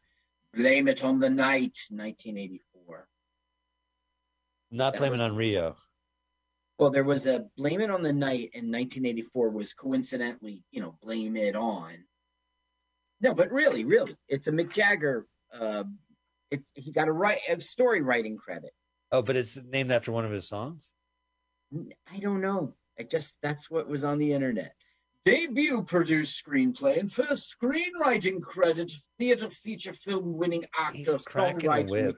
"Blame 0.55 0.87
It 0.89 1.03
on 1.03 1.19
the 1.19 1.29
Night" 1.29 1.77
1984. 1.91 3.09
Not 4.71 4.93
that 4.93 4.99
blaming 5.01 5.19
was- 5.19 5.31
on 5.31 5.37
Rio. 5.37 5.77
Well, 6.79 6.91
there 6.91 7.05
was 7.05 7.27
a 7.27 7.51
"Blame 7.57 7.81
It 7.81 7.91
on 7.91 8.05
the 8.05 8.13
Night" 8.13 8.51
in 8.55 8.71
1984 8.71 9.51
was 9.51 9.75
coincidentally, 9.75 10.65
you 10.71 10.81
know, 10.81 10.97
"Blame 11.03 11.37
It 11.37 11.57
On." 11.57 12.07
No, 13.21 13.35
but 13.35 13.51
really, 13.51 13.85
really, 13.85 14.17
it's 14.29 14.47
a 14.47 14.53
Mick 14.53 14.73
Jagger. 14.73 15.27
Uh, 15.53 15.85
it's 16.53 16.71
he 16.75 16.93
got 16.93 17.09
a 17.09 17.13
write 17.13 17.41
a 17.49 17.61
story 17.61 18.01
writing 18.01 18.37
credit. 18.37 18.73
Oh, 19.11 19.23
but 19.23 19.35
it's 19.35 19.57
named 19.57 19.91
after 19.91 20.13
one 20.13 20.25
of 20.25 20.31
his 20.31 20.47
songs. 20.47 20.89
I 22.07 22.19
don't 22.21 22.41
know. 22.41 22.77
I 22.97 23.03
just 23.03 23.39
that's 23.43 23.69
what 23.69 23.89
was 23.89 24.05
on 24.05 24.19
the 24.19 24.33
internet. 24.33 24.75
Debut 25.29 25.83
produced 25.83 26.43
screenplay 26.43 26.99
and 26.99 27.13
first 27.13 27.55
screenwriting 27.55 28.41
credit, 28.41 28.91
theater 29.19 29.51
feature 29.51 29.93
film 29.93 30.39
winning 30.39 30.65
actor, 30.79 30.97
He's 30.97 31.17
cracking 31.27 31.69
songwriter. 31.69 31.91
whip. 31.91 32.17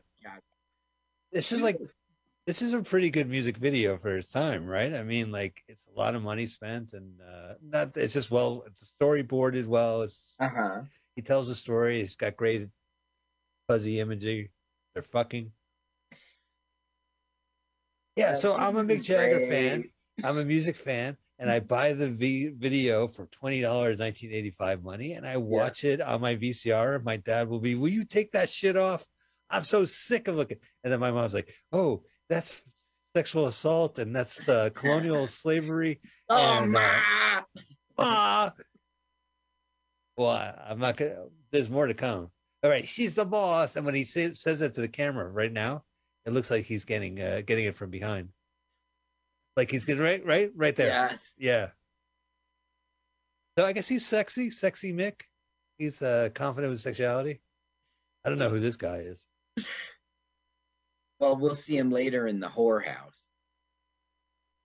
This 1.32 1.50
is 1.50 1.60
like 1.60 1.78
this 2.46 2.62
is 2.62 2.72
a 2.72 2.82
pretty 2.82 3.10
good 3.10 3.28
music 3.28 3.56
video 3.56 3.96
for 3.98 4.16
its 4.16 4.30
time, 4.30 4.64
right? 4.64 4.94
I 4.94 5.02
mean, 5.02 5.32
like 5.32 5.64
it's 5.66 5.86
a 5.92 5.98
lot 5.98 6.14
of 6.14 6.22
money 6.22 6.46
spent, 6.46 6.92
and 6.92 7.20
uh, 7.20 7.54
not 7.62 7.96
it's 7.96 8.14
just 8.14 8.30
well, 8.30 8.62
it's 8.66 8.92
storyboarded 9.00 9.66
well. 9.66 10.02
It's 10.02 10.36
uh-huh. 10.38 10.82
he 11.16 11.22
tells 11.22 11.48
a 11.48 11.54
story. 11.56 12.00
He's 12.00 12.14
got 12.14 12.36
great 12.36 12.68
fuzzy 13.66 13.98
imagery. 13.98 14.50
They're 14.94 15.02
fucking. 15.02 15.50
Yeah, 18.14 18.36
so 18.36 18.56
I'm 18.56 18.76
a 18.76 18.84
Mick 18.84 19.02
Jagger 19.02 19.48
fan. 19.48 19.90
I'm 20.22 20.38
a 20.38 20.44
music 20.44 20.76
fan, 20.76 21.16
and 21.40 21.50
I 21.50 21.58
buy 21.58 21.94
the 21.94 22.10
v- 22.10 22.50
video 22.50 23.08
for 23.08 23.26
twenty 23.26 23.62
dollars, 23.62 23.98
nineteen 23.98 24.30
eighty 24.30 24.50
five 24.50 24.84
money, 24.84 25.14
and 25.14 25.26
I 25.26 25.38
watch 25.38 25.84
it 25.84 26.00
on 26.00 26.20
my 26.20 26.36
VCR. 26.36 27.02
My 27.02 27.16
dad 27.16 27.48
will 27.48 27.60
be, 27.60 27.74
"Will 27.74 27.88
you 27.88 28.04
take 28.04 28.32
that 28.32 28.50
shit 28.50 28.76
off? 28.76 29.04
I'm 29.48 29.64
so 29.64 29.84
sick 29.86 30.28
of 30.28 30.36
looking." 30.36 30.58
And 30.84 30.92
then 30.92 31.00
my 31.00 31.10
mom's 31.10 31.32
like, 31.34 31.52
"Oh, 31.72 32.04
that's 32.28 32.62
sexual 33.16 33.46
assault, 33.46 33.98
and 33.98 34.14
that's 34.14 34.48
uh, 34.48 34.68
colonial 34.74 35.26
slavery." 35.42 36.00
Oh, 36.28 36.36
And, 36.36 36.76
uh, 36.76 37.42
ma! 37.98 38.50
Well, 40.16 40.28
I, 40.28 40.54
I'm 40.68 40.78
not 40.78 40.98
gonna. 40.98 41.24
There's 41.50 41.70
more 41.70 41.86
to 41.86 41.94
come. 41.94 42.30
All 42.62 42.68
right, 42.70 42.86
she's 42.86 43.14
the 43.14 43.24
boss, 43.24 43.76
and 43.76 43.86
when 43.86 43.94
he 43.94 44.04
say, 44.04 44.34
says 44.34 44.58
that 44.58 44.74
to 44.74 44.82
the 44.82 44.88
camera 44.88 45.26
right 45.26 45.50
now, 45.50 45.84
it 46.26 46.34
looks 46.34 46.50
like 46.50 46.66
he's 46.66 46.84
getting 46.84 47.18
uh, 47.18 47.40
getting 47.46 47.64
it 47.64 47.76
from 47.76 47.88
behind. 47.88 48.28
Like 49.56 49.70
he's 49.70 49.84
getting 49.84 50.02
right, 50.02 50.24
right, 50.24 50.50
right 50.54 50.74
there. 50.76 50.88
Yes. 50.88 51.24
Yeah. 51.38 51.68
So 53.58 53.66
I 53.66 53.72
guess 53.72 53.88
he's 53.88 54.06
sexy, 54.06 54.50
sexy 54.50 54.92
Mick. 54.92 55.22
He's 55.78 56.00
uh, 56.02 56.28
confident 56.34 56.70
with 56.70 56.80
sexuality. 56.80 57.40
I 58.24 58.28
don't 58.28 58.38
know 58.38 58.50
who 58.50 58.60
this 58.60 58.76
guy 58.76 58.98
is. 58.98 59.26
Well, 61.18 61.36
we'll 61.36 61.54
see 61.54 61.76
him 61.76 61.90
later 61.90 62.26
in 62.26 62.40
the 62.40 62.48
whorehouse. 62.48 63.16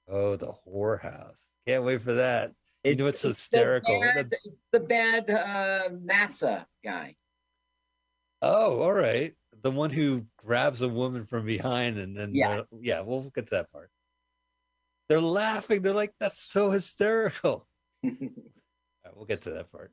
Oh, 0.07 0.35
the 0.35 0.53
whorehouse. 0.67 1.41
Can't 1.67 1.83
wait 1.83 2.01
for 2.01 2.13
that. 2.13 2.51
You 2.83 2.95
know 2.95 3.05
what's 3.05 3.23
the 3.23 3.29
hysterical? 3.29 3.99
bad- 3.99 4.27
it's 4.31 4.47
the 4.71 4.79
bad 4.79 5.29
uh, 5.29 5.89
Massa 6.03 6.67
guy. 6.83 7.15
Oh, 8.41 8.81
all 8.81 8.93
right. 8.93 9.33
The 9.63 9.71
one 9.71 9.89
who 9.89 10.27
grabs 10.37 10.81
a 10.81 10.87
woman 10.89 11.25
from 11.25 11.45
behind 11.45 11.97
and 11.97 12.15
then 12.15 12.29
Yeah. 12.33 12.59
uh, 12.59 12.63
yeah, 12.79 13.01
we'll 13.01 13.31
get 13.31 13.47
to 13.47 13.55
that 13.55 13.71
part. 13.71 13.89
They're 15.09 15.21
laughing. 15.21 15.81
They're 15.81 15.93
like, 15.93 16.13
"That's 16.19 16.41
so 16.41 16.71
hysterical." 16.71 17.67
All 18.03 18.11
right, 18.11 19.15
we'll 19.15 19.25
get 19.25 19.41
to 19.43 19.51
that 19.51 19.71
part. 19.71 19.91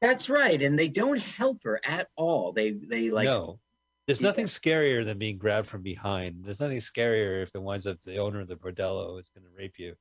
That's 0.00 0.28
right, 0.30 0.60
and 0.62 0.78
they 0.78 0.88
don't 0.88 1.20
help 1.20 1.58
her 1.64 1.80
at 1.84 2.08
all. 2.16 2.52
They 2.52 2.70
they 2.70 3.10
like 3.10 3.26
no, 3.26 3.60
there's 4.06 4.20
Yeah. 4.20 4.28
nothing 4.28 4.46
scarier 4.46 5.04
than 5.04 5.18
being 5.18 5.36
grabbed 5.36 5.68
from 5.68 5.82
behind. 5.82 6.44
There's 6.44 6.60
nothing 6.60 6.78
scarier 6.78 7.42
if 7.42 7.54
it 7.54 7.62
winds 7.62 7.86
up 7.86 8.00
the 8.00 8.16
owner 8.18 8.40
of 8.40 8.48
the 8.48 8.56
bordello 8.56 9.20
is 9.20 9.28
going 9.30 9.44
to 9.44 9.50
rape 9.54 9.78
you, 9.78 9.94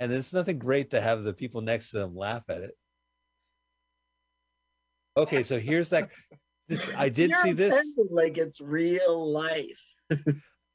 and 0.00 0.10
there's 0.10 0.32
nothing 0.32 0.58
great 0.58 0.90
to 0.92 1.00
have 1.02 1.22
the 1.22 1.34
people 1.34 1.60
next 1.60 1.90
to 1.90 1.98
them 1.98 2.16
laugh 2.16 2.44
at 2.48 2.62
it. 2.62 2.74
Okay, 5.16 5.42
so 5.42 5.58
here's 5.58 5.90
that. 5.90 6.08
This 6.68 6.88
I 6.96 7.10
did 7.10 7.30
You're 7.30 7.38
see 7.40 7.52
this. 7.52 7.94
like 8.10 8.38
it's 8.38 8.60
real 8.60 9.30
life. 9.30 9.82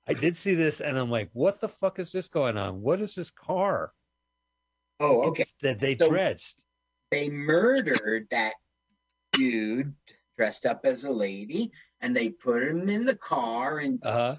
I 0.08 0.14
did 0.14 0.36
see 0.36 0.56
this, 0.56 0.82
and 0.82 0.98
I'm 0.98 1.10
like, 1.12 1.30
"What 1.34 1.60
the 1.60 1.68
fuck 1.68 2.00
is 2.00 2.12
this 2.12 2.28
going 2.28 2.58
on? 2.58 2.82
What 2.82 3.02
is 3.02 3.16
this 3.16 3.32
car 3.32 3.94
Oh, 5.00 5.28
okay. 5.30 5.46
that 5.62 5.80
they 5.80 5.98
So- 5.98 6.10
dredged?" 6.10 6.64
They 7.12 7.30
murdered 7.30 8.28
that 8.32 8.56
dude 9.34 9.94
dressed 10.38 10.66
up 10.66 10.86
as 10.86 11.04
a 11.06 11.10
lady, 11.12 11.72
and 12.02 12.16
they 12.16 12.30
put 12.30 12.64
him 12.64 12.90
in 12.90 13.06
the 13.06 13.16
car 13.16 13.80
and 13.80 14.04
Uh 14.06 14.12
huh. 14.12 14.38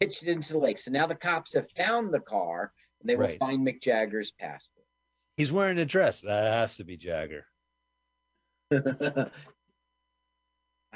pitched 0.00 0.22
it 0.22 0.28
into 0.28 0.52
the 0.54 0.58
lake. 0.58 0.78
So 0.78 0.90
now 0.90 1.06
the 1.06 1.14
cops 1.16 1.54
have 1.54 1.70
found 1.72 2.12
the 2.14 2.20
car, 2.20 2.72
and 3.00 3.08
they 3.08 3.16
will 3.16 3.26
Right. 3.26 3.38
find 3.38 3.66
Mick 3.66 3.82
Jagger's 3.82 4.30
passport. 4.32 4.86
He's 5.36 5.50
wearing 5.52 5.78
a 5.78 5.84
dress. 5.84 6.20
That 6.20 6.52
has 6.52 6.76
to 6.76 6.84
be 6.84 6.96
Jagger. 6.96 7.46
I 8.70 9.30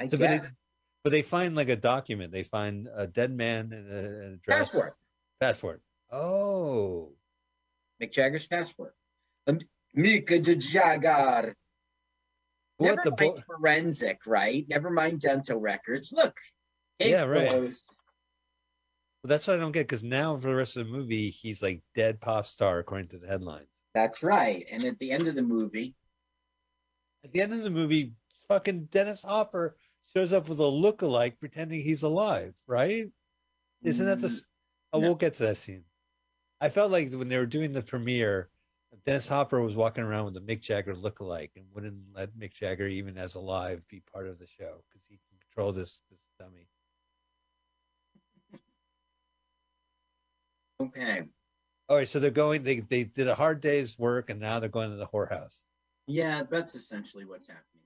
So, 0.06 0.16
but, 0.16 0.18
guess. 0.18 0.50
it, 0.50 0.56
but 1.04 1.10
they 1.10 1.22
find 1.22 1.54
like 1.54 1.68
a 1.68 1.76
document. 1.76 2.32
They 2.32 2.44
find 2.44 2.88
a 2.94 3.06
dead 3.06 3.32
man 3.32 3.72
and 3.72 3.92
a, 3.92 3.98
and 3.98 4.34
a 4.34 4.36
dress. 4.38 4.70
Passport. 4.72 4.92
Passport. 5.40 5.82
Oh, 6.10 7.12
Mick 8.02 8.12
Jagger's 8.12 8.46
passport. 8.46 8.94
Um, 9.46 9.60
Mick 9.96 10.28
Jagger. 10.60 11.54
what 12.76 12.86
Never 12.86 13.00
the 13.04 13.10
mind 13.10 13.36
bo- 13.36 13.42
forensic, 13.58 14.20
right? 14.26 14.64
Never 14.68 14.90
mind 14.90 15.20
dental 15.20 15.58
records. 15.60 16.12
Look, 16.12 16.36
case 17.00 17.10
Yeah, 17.10 17.24
right. 17.24 17.48
closed. 17.50 17.84
Well, 19.22 19.28
that's 19.28 19.46
what 19.46 19.56
I 19.56 19.58
don't 19.60 19.72
get 19.72 19.86
because 19.88 20.02
now 20.04 20.36
for 20.36 20.48
the 20.48 20.54
rest 20.54 20.76
of 20.76 20.86
the 20.86 20.92
movie, 20.92 21.30
he's 21.30 21.60
like 21.60 21.82
dead 21.94 22.20
pop 22.20 22.46
star 22.46 22.78
according 22.78 23.08
to 23.08 23.18
the 23.18 23.26
headlines. 23.26 23.68
That's 23.94 24.22
right. 24.22 24.64
And 24.70 24.84
at 24.84 24.98
the 25.00 25.10
end 25.10 25.26
of 25.26 25.34
the 25.34 25.42
movie, 25.42 25.96
At 27.24 27.32
the 27.32 27.40
end 27.40 27.52
of 27.52 27.62
the 27.64 27.70
movie, 27.70 28.12
fucking 28.48 28.84
Dennis 28.92 29.24
Hopper 29.24 29.76
shows 30.18 30.32
up 30.32 30.48
with 30.48 30.58
a 30.58 30.66
look-alike 30.66 31.38
pretending 31.38 31.80
he's 31.80 32.02
alive, 32.02 32.52
right? 32.66 33.06
Isn't 33.84 34.06
that 34.06 34.20
the? 34.20 34.26
Mm, 34.26 34.32
s- 34.32 34.44
Oh, 34.92 35.00
no. 35.00 35.08
we'll 35.08 35.14
get 35.16 35.34
to 35.34 35.42
that 35.44 35.58
scene. 35.58 35.84
I 36.60 36.70
felt 36.70 36.90
like 36.90 37.12
when 37.12 37.28
they 37.28 37.36
were 37.36 37.46
doing 37.46 37.72
the 37.72 37.82
premiere, 37.82 38.48
Dennis 39.04 39.28
Hopper 39.28 39.60
was 39.62 39.76
walking 39.76 40.02
around 40.02 40.24
with 40.24 40.36
a 40.38 40.40
Mick 40.40 40.60
Jagger 40.62 40.96
look-alike 40.96 41.52
and 41.56 41.66
wouldn't 41.72 42.02
let 42.14 42.34
Mick 42.36 42.52
Jagger, 42.54 42.86
even 42.88 43.16
as 43.18 43.34
alive, 43.36 43.82
be 43.88 44.02
part 44.12 44.26
of 44.26 44.38
the 44.38 44.46
show 44.46 44.82
because 44.88 45.06
he 45.06 45.18
can 45.18 45.38
control 45.40 45.72
this 45.72 46.00
this 46.10 46.18
dummy. 46.40 46.66
Okay. 50.80 51.28
All 51.88 51.96
right, 51.98 52.08
so 52.08 52.18
they're 52.18 52.30
going. 52.30 52.64
They 52.64 52.80
they 52.80 53.04
did 53.04 53.28
a 53.28 53.34
hard 53.34 53.60
day's 53.60 53.98
work, 53.98 54.30
and 54.30 54.40
now 54.40 54.58
they're 54.58 54.68
going 54.68 54.90
to 54.90 54.96
the 54.96 55.06
whorehouse. 55.06 55.60
Yeah, 56.06 56.42
that's 56.50 56.74
essentially 56.74 57.24
what's 57.24 57.46
happening. 57.46 57.77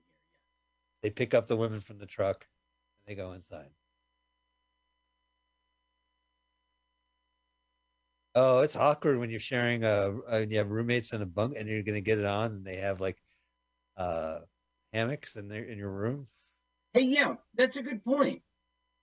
They 1.03 1.09
pick 1.09 1.33
up 1.33 1.47
the 1.47 1.57
women 1.57 1.81
from 1.81 1.99
the 1.99 2.05
truck, 2.05 2.47
and 3.05 3.11
they 3.11 3.21
go 3.21 3.33
inside. 3.33 3.69
Oh, 8.33 8.61
it's 8.61 8.77
awkward 8.77 9.19
when 9.19 9.29
you're 9.29 9.39
sharing 9.39 9.83
a, 9.83 10.17
a 10.27 10.45
you 10.45 10.57
have 10.57 10.71
roommates 10.71 11.11
in 11.11 11.21
a 11.21 11.25
bunk, 11.25 11.55
and 11.57 11.67
you're 11.67 11.83
going 11.83 11.95
to 11.95 12.01
get 12.01 12.19
it 12.19 12.25
on, 12.25 12.51
and 12.51 12.65
they 12.65 12.77
have 12.77 13.01
like 13.01 13.21
uh 13.97 14.39
hammocks 14.93 15.35
in 15.35 15.49
their 15.49 15.65
in 15.65 15.77
your 15.77 15.91
room. 15.91 16.27
Hey, 16.93 17.01
yeah, 17.01 17.35
that's 17.53 17.77
a 17.77 17.83
good 17.83 18.03
point. 18.03 18.41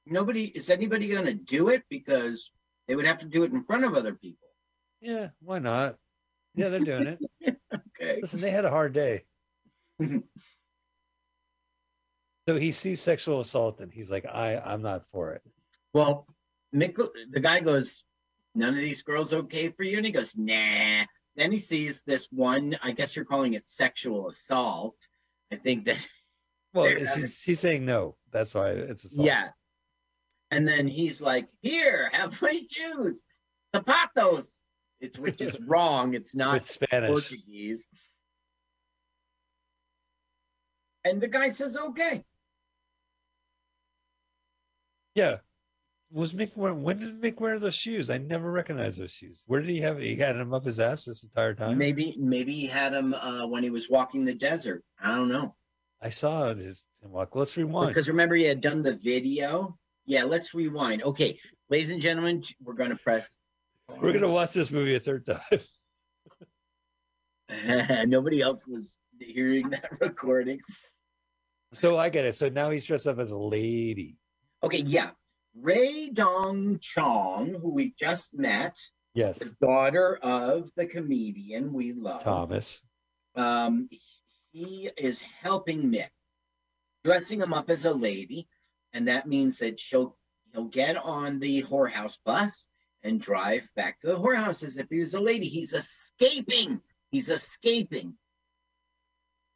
Nobody 0.06 0.44
is 0.46 0.70
anybody 0.70 1.08
going 1.08 1.26
to 1.26 1.34
do 1.34 1.68
it 1.68 1.84
because 1.90 2.50
they 2.88 2.96
would 2.96 3.06
have 3.06 3.18
to 3.18 3.26
do 3.26 3.44
it 3.44 3.52
in 3.52 3.62
front 3.64 3.84
of 3.84 3.94
other 3.94 4.14
people. 4.14 4.48
Yeah, 5.02 5.28
why 5.40 5.58
not? 5.58 5.96
Yeah, 6.54 6.70
they're 6.70 6.80
doing 6.80 7.06
it. 7.06 7.20
Okay. 8.00 8.18
Listen, 8.22 8.40
they 8.40 8.50
had 8.50 8.64
a 8.64 8.70
hard 8.70 8.94
day. 8.94 9.24
so 12.50 12.58
he 12.58 12.72
sees 12.72 13.00
sexual 13.00 13.40
assault, 13.40 13.80
and 13.80 13.92
he's 13.92 14.10
like, 14.10 14.26
"I, 14.26 14.56
I'm 14.56 14.82
not 14.82 15.04
for 15.04 15.30
it." 15.30 15.42
Well, 15.94 16.26
Mick, 16.74 16.98
the 17.30 17.38
guy 17.38 17.60
goes, 17.60 18.02
"None 18.56 18.74
of 18.74 18.80
these 18.80 19.04
girls 19.04 19.32
okay 19.32 19.68
for 19.68 19.84
you," 19.84 19.98
and 19.98 20.06
he 20.06 20.10
goes, 20.10 20.36
"Nah." 20.36 21.04
Then 21.36 21.52
he 21.52 21.58
sees 21.58 22.02
this 22.02 22.26
one. 22.32 22.76
I 22.82 22.90
guess 22.90 23.14
you're 23.14 23.24
calling 23.24 23.54
it 23.54 23.68
sexual 23.68 24.28
assault. 24.28 24.96
I 25.52 25.56
think 25.56 25.84
that 25.84 26.04
Well, 26.74 26.86
he's, 26.86 27.42
he's 27.44 27.60
saying 27.60 27.84
no. 27.84 28.16
That's 28.32 28.52
why 28.52 28.70
it's 28.70 29.04
assault. 29.04 29.26
yes. 29.26 29.52
And 30.50 30.66
then 30.66 30.88
he's 30.88 31.22
like, 31.22 31.46
"Here, 31.62 32.10
have 32.12 32.42
my 32.42 32.60
shoes, 32.68 33.22
zapatos." 33.72 34.56
It's 35.00 35.20
which 35.20 35.40
is 35.40 35.56
wrong. 35.68 36.14
It's 36.14 36.34
not 36.34 36.54
with 36.54 36.64
Spanish. 36.64 37.10
Portuguese. 37.10 37.86
And 41.04 41.20
the 41.20 41.28
guy 41.28 41.50
says, 41.50 41.76
"Okay." 41.76 42.24
Yeah. 45.14 45.36
Was 46.12 46.32
Mick 46.32 46.56
wear, 46.56 46.74
when 46.74 46.98
did 46.98 47.20
Mick 47.20 47.40
wear 47.40 47.58
those 47.60 47.76
shoes? 47.76 48.10
I 48.10 48.18
never 48.18 48.50
recognized 48.50 48.98
those 48.98 49.12
shoes. 49.12 49.44
Where 49.46 49.60
did 49.60 49.70
he 49.70 49.80
have 49.80 49.98
He 49.98 50.16
had 50.16 50.36
them 50.36 50.52
up 50.52 50.64
his 50.64 50.80
ass 50.80 51.04
this 51.04 51.22
entire 51.22 51.54
time. 51.54 51.78
Maybe 51.78 52.16
maybe 52.18 52.52
he 52.52 52.66
had 52.66 52.92
him 52.92 53.14
uh, 53.14 53.46
when 53.46 53.62
he 53.62 53.70
was 53.70 53.88
walking 53.88 54.24
the 54.24 54.34
desert. 54.34 54.82
I 55.00 55.14
don't 55.14 55.28
know. 55.28 55.54
I 56.02 56.10
saw 56.10 56.52
his 56.52 56.82
walk. 57.02 57.36
Let's 57.36 57.56
rewind. 57.56 57.88
Because 57.88 58.08
remember, 58.08 58.34
he 58.34 58.42
had 58.44 58.60
done 58.60 58.82
the 58.82 58.96
video. 58.96 59.78
Yeah, 60.06 60.24
let's 60.24 60.52
rewind. 60.52 61.04
Okay, 61.04 61.38
ladies 61.68 61.90
and 61.90 62.02
gentlemen, 62.02 62.42
we're 62.60 62.74
going 62.74 62.90
to 62.90 62.96
press. 62.96 63.28
We're 64.00 64.12
gonna 64.12 64.28
watch 64.28 64.52
this 64.52 64.70
movie 64.70 64.94
a 64.94 65.00
third 65.00 65.26
time. 65.26 65.60
Nobody 68.08 68.40
else 68.40 68.62
was 68.66 68.96
hearing 69.18 69.70
that 69.70 69.90
recording. 70.00 70.60
so 71.72 71.98
I 71.98 72.08
get 72.08 72.24
it. 72.24 72.34
So 72.36 72.48
now 72.48 72.70
he's 72.70 72.84
dressed 72.84 73.06
up 73.06 73.18
as 73.18 73.30
a 73.30 73.38
lady. 73.38 74.16
Okay, 74.62 74.82
yeah. 74.82 75.10
Rae 75.54 76.10
Dawn 76.10 76.78
Chong, 76.80 77.54
who 77.60 77.74
we 77.74 77.92
just 77.98 78.32
met, 78.34 78.76
Yes, 79.14 79.38
the 79.38 79.56
daughter 79.60 80.16
of 80.22 80.70
the 80.76 80.86
comedian 80.86 81.72
we 81.72 81.92
love. 81.92 82.22
Thomas. 82.22 82.80
um, 83.34 83.88
he 84.52 84.90
is 84.96 85.20
helping 85.22 85.90
Mick, 85.90 86.10
dressing 87.04 87.40
him 87.40 87.52
up 87.52 87.70
as 87.70 87.84
a 87.84 87.92
lady, 87.92 88.48
and 88.92 89.08
that 89.08 89.26
means 89.26 89.58
that 89.58 89.80
she'll 89.80 90.16
he'll 90.52 90.66
get 90.66 90.96
on 90.96 91.38
the 91.40 91.62
whorehouse 91.62 92.18
bus 92.24 92.66
and 93.02 93.20
drive 93.20 93.68
back 93.74 93.98
to 94.00 94.08
the 94.08 94.16
whorehouse 94.16 94.62
as 94.62 94.76
if 94.76 94.88
he 94.90 95.00
was 95.00 95.14
a 95.14 95.20
lady. 95.20 95.46
He's 95.48 95.72
escaping. 95.72 96.80
He's 97.10 97.28
escaping. 97.28 98.14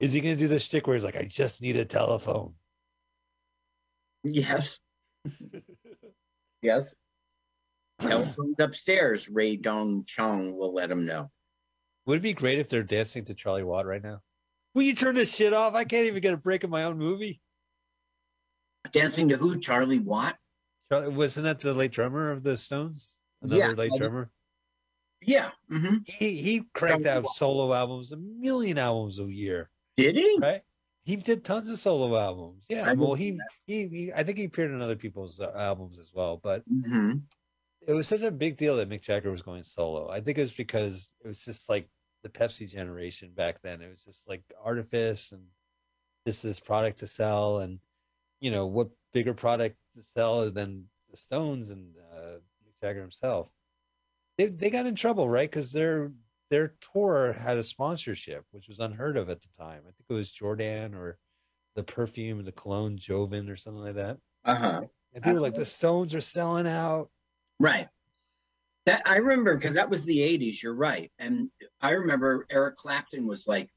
Is 0.00 0.12
he 0.12 0.20
gonna 0.20 0.36
do 0.36 0.48
the 0.48 0.58
shtick 0.60 0.86
where 0.86 0.94
he's 0.96 1.04
like, 1.04 1.16
"I 1.16 1.24
just 1.24 1.60
need 1.60 1.76
a 1.76 1.84
telephone"? 1.84 2.54
Yes. 4.24 4.78
yes. 6.62 6.94
Telephone's 8.00 8.56
upstairs. 8.58 9.28
Rae 9.28 9.56
Dawn 9.56 10.04
Chong 10.06 10.56
will 10.56 10.74
let 10.74 10.90
him 10.90 11.06
know. 11.06 11.30
Would 12.06 12.18
it 12.18 12.22
be 12.22 12.34
great 12.34 12.58
if 12.58 12.68
they're 12.68 12.82
dancing 12.82 13.24
to 13.26 13.34
Charlie 13.34 13.62
Watt 13.62 13.86
right 13.86 14.02
now? 14.02 14.20
Will 14.74 14.82
you 14.82 14.94
turn 14.94 15.14
this 15.14 15.34
shit 15.34 15.52
off? 15.54 15.74
I 15.74 15.84
can't 15.84 16.06
even 16.06 16.20
get 16.20 16.34
a 16.34 16.38
break 16.38 16.64
in 16.64 16.70
my 16.70 16.84
own 16.84 16.98
movie. 16.98 17.40
Dancing 18.92 19.28
to 19.30 19.36
who? 19.36 19.58
Charlie 19.58 20.00
Watt? 20.00 20.36
Charlie, 20.90 21.08
wasn't 21.14 21.44
that 21.44 21.60
the 21.60 21.72
late 21.72 21.92
drummer 21.92 22.30
of 22.30 22.42
the 22.42 22.56
Stones? 22.56 23.16
Another 23.40 23.58
Yeah, 23.60 23.68
late 23.70 23.92
I- 23.94 23.98
drummer. 23.98 24.30
Yeah. 25.22 25.52
hmm 25.70 25.98
He 26.06 26.36
he 26.42 26.64
cranked 26.74 27.04
Charlie 27.06 27.18
out 27.18 27.24
Watt. 27.24 27.36
solo 27.36 27.72
albums, 27.72 28.12
a 28.12 28.16
million 28.18 28.76
albums 28.76 29.18
a 29.18 29.24
year, 29.24 29.70
Did 29.96 30.16
he? 30.16 30.38
right? 30.42 30.60
He 31.04 31.16
did 31.16 31.44
tons 31.44 31.68
of 31.68 31.78
solo 31.78 32.18
albums. 32.18 32.64
Yeah, 32.68 32.88
I 32.88 32.94
well, 32.94 33.14
he, 33.14 33.38
he 33.66 33.88
he 33.88 34.12
I 34.12 34.22
think 34.22 34.38
he 34.38 34.44
appeared 34.44 34.70
in 34.70 34.80
other 34.80 34.96
people's 34.96 35.38
uh, 35.40 35.52
albums 35.54 35.98
as 35.98 36.12
well. 36.14 36.38
But 36.42 36.62
hmm 36.66 37.18
it 37.86 37.92
was 37.92 38.08
such 38.08 38.22
a 38.22 38.30
big 38.30 38.56
deal 38.56 38.76
that 38.76 38.88
Mick 38.88 39.02
Jagger 39.02 39.30
was 39.30 39.42
going 39.42 39.62
solo. 39.62 40.08
I 40.08 40.20
think 40.20 40.38
it 40.38 40.42
was 40.42 40.52
because 40.52 41.12
it 41.22 41.28
was 41.28 41.44
just 41.44 41.68
like 41.68 41.88
the 42.22 42.28
Pepsi 42.30 42.68
generation 42.68 43.32
back 43.34 43.60
then. 43.62 43.82
It 43.82 43.90
was 43.90 44.04
just 44.04 44.28
like 44.28 44.42
artifice 44.62 45.32
and 45.32 45.42
this 46.24 46.42
this 46.42 46.60
product 46.60 47.00
to 47.00 47.06
sell, 47.06 47.58
and 47.58 47.78
you 48.40 48.50
know 48.50 48.66
what 48.66 48.88
bigger 49.12 49.34
product 49.34 49.76
to 49.96 50.02
sell 50.02 50.50
than 50.50 50.86
the 51.10 51.16
Stones 51.16 51.70
and 51.70 51.94
uh, 52.16 52.38
Mick 52.66 52.80
Jagger 52.80 53.02
himself. 53.02 53.50
They 54.38 54.46
they 54.46 54.70
got 54.70 54.86
in 54.86 54.94
trouble, 54.94 55.28
right? 55.28 55.50
Because 55.50 55.70
their 55.70 56.12
their 56.50 56.74
tour 56.92 57.32
had 57.32 57.56
a 57.56 57.62
sponsorship, 57.62 58.44
which 58.50 58.68
was 58.68 58.80
unheard 58.80 59.16
of 59.16 59.30
at 59.30 59.42
the 59.42 59.48
time. 59.58 59.80
I 59.80 59.92
think 59.92 60.06
it 60.08 60.14
was 60.14 60.30
Jordan 60.30 60.94
or 60.94 61.18
the 61.74 61.82
perfume, 61.82 62.44
the 62.44 62.52
cologne 62.52 62.96
Jovan 62.98 63.48
or 63.48 63.56
something 63.56 63.82
like 63.82 63.94
that. 63.94 64.18
Uh 64.44 64.54
huh. 64.54 64.82
And 65.14 65.22
people 65.22 65.34
were 65.34 65.40
like, 65.40 65.54
the 65.54 65.64
Stones 65.64 66.14
are 66.14 66.20
selling 66.20 66.66
out. 66.66 67.10
Right. 67.58 67.88
That 68.86 69.02
I 69.06 69.16
remember 69.16 69.54
because 69.54 69.74
that 69.74 69.88
was 69.88 70.04
the 70.04 70.18
80s, 70.18 70.62
you're 70.62 70.74
right. 70.74 71.10
And 71.18 71.50
I 71.80 71.90
remember 71.90 72.46
Eric 72.50 72.76
Clapton 72.76 73.26
was 73.26 73.46
like 73.46 73.70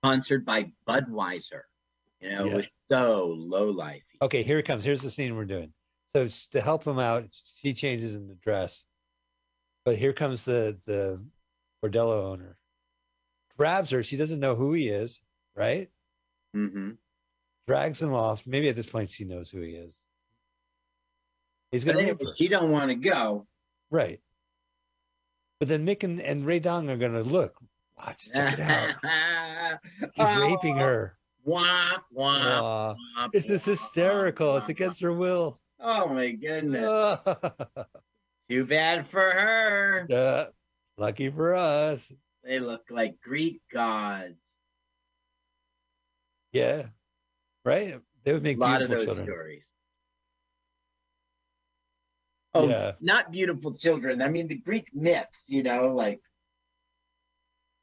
sponsored 0.00 0.44
by 0.44 0.72
Budweiser. 0.86 1.62
You 2.20 2.30
know, 2.30 2.46
it 2.46 2.54
was 2.54 2.68
so 2.88 3.34
low 3.36 3.70
life. 3.70 4.04
Okay, 4.20 4.42
here 4.42 4.58
it 4.58 4.64
comes. 4.64 4.84
Here's 4.84 5.02
the 5.02 5.10
scene 5.10 5.34
we're 5.34 5.44
doing. 5.44 5.72
So 6.14 6.28
to 6.52 6.60
help 6.60 6.84
him 6.84 6.98
out, 6.98 7.24
she 7.60 7.72
changes 7.72 8.14
in 8.14 8.28
the 8.28 8.36
dress. 8.36 8.84
But 9.84 9.96
here 9.96 10.12
comes 10.12 10.44
the 10.44 10.78
the 10.86 11.24
bordello 11.82 12.24
owner. 12.30 12.56
Grabs 13.56 13.90
her. 13.90 14.02
She 14.02 14.16
doesn't 14.16 14.40
know 14.40 14.54
who 14.54 14.72
he 14.72 14.88
is, 14.88 15.20
right? 15.54 15.90
Mm-hmm. 16.56 16.92
Drags 17.66 18.02
him 18.02 18.12
off. 18.12 18.46
Maybe 18.46 18.68
at 18.68 18.76
this 18.76 18.86
point 18.86 19.10
she 19.10 19.24
knows 19.24 19.50
who 19.50 19.60
he 19.60 19.72
is. 19.72 19.96
He's 21.70 21.86
rape 21.86 22.20
her. 22.20 22.26
she 22.36 22.48
don't 22.48 22.70
want 22.70 22.90
to 22.90 22.94
go. 22.94 23.46
Right. 23.90 24.20
But 25.58 25.68
then 25.68 25.86
Mick 25.86 26.02
and, 26.02 26.20
and 26.20 26.44
Rae 26.44 26.58
Dawn 26.58 26.90
are 26.90 26.96
gonna 26.96 27.22
look. 27.22 27.56
Watch, 27.96 28.32
check 28.32 28.58
it 28.58 28.60
out. 28.60 29.78
He's 30.14 30.36
raping 30.42 30.76
her. 30.78 31.16
Wah, 31.44 31.98
wah, 32.10 32.94
wah, 33.16 33.28
it's 33.32 33.48
just 33.48 33.66
hysterical. 33.66 34.56
It's 34.56 34.68
against 34.68 35.00
her 35.00 35.12
will. 35.12 35.60
Oh 35.80 36.08
my 36.08 36.30
goodness. 36.32 36.84
Uh, 36.84 37.34
Too 38.48 38.64
bad 38.64 39.06
for 39.06 39.20
her. 39.20 40.06
Yeah, 40.08 40.44
lucky 40.96 41.30
for 41.30 41.54
us. 41.54 42.12
They 42.44 42.58
look 42.58 42.84
like 42.90 43.20
Greek 43.22 43.60
gods. 43.72 44.34
Yeah. 46.52 46.88
Right? 47.64 48.00
They 48.24 48.32
would 48.32 48.42
A 48.42 48.44
make 48.44 48.58
lot 48.58 48.82
of 48.82 48.88
beautiful 48.88 48.96
those 49.06 49.16
children. 49.16 49.26
stories. 49.26 49.70
Oh, 52.54 52.68
Yeah. 52.68 52.92
not 53.00 53.32
beautiful 53.32 53.74
children. 53.74 54.20
I 54.20 54.28
mean, 54.28 54.48
the 54.48 54.58
Greek 54.58 54.94
myths, 54.94 55.46
you 55.48 55.62
know, 55.62 55.88
like, 55.94 56.20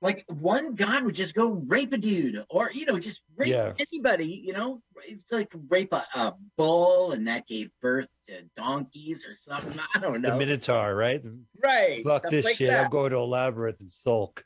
like 0.02 0.24
one 0.28 0.76
god 0.76 1.04
would 1.04 1.16
just 1.16 1.36
go 1.36 1.50
rape 1.50 1.92
a 1.94 1.98
dude, 1.98 2.44
or 2.50 2.72
you 2.72 2.86
know, 2.86 3.00
just 3.00 3.22
rape 3.36 3.50
Yeah. 3.50 3.74
anybody. 3.92 4.42
You 4.46 4.54
know, 4.54 4.82
it's 5.06 5.32
like 5.32 5.54
rape 5.70 5.94
a, 5.94 6.06
a 6.16 6.36
bull, 6.58 7.12
and 7.12 7.28
that 7.28 7.48
gave 7.48 7.70
birth 7.82 8.08
to 8.28 8.44
donkeys 8.56 9.26
or 9.26 9.36
something. 9.36 9.80
I 9.94 10.00
don't 10.00 10.22
know 10.22 10.32
The. 10.32 10.38
Minotaur, 10.38 10.96
right? 10.96 11.22
right? 11.64 12.04
Fuck 12.04 12.22
stuff 12.22 12.32
this 12.32 12.46
like 12.46 12.56
shit. 12.56 12.74
I'm 12.74 12.90
going 12.90 13.12
to 13.12 13.18
a 13.18 13.26
labyrinth 13.26 13.82
and 13.82 13.92
sulk. 13.92 14.46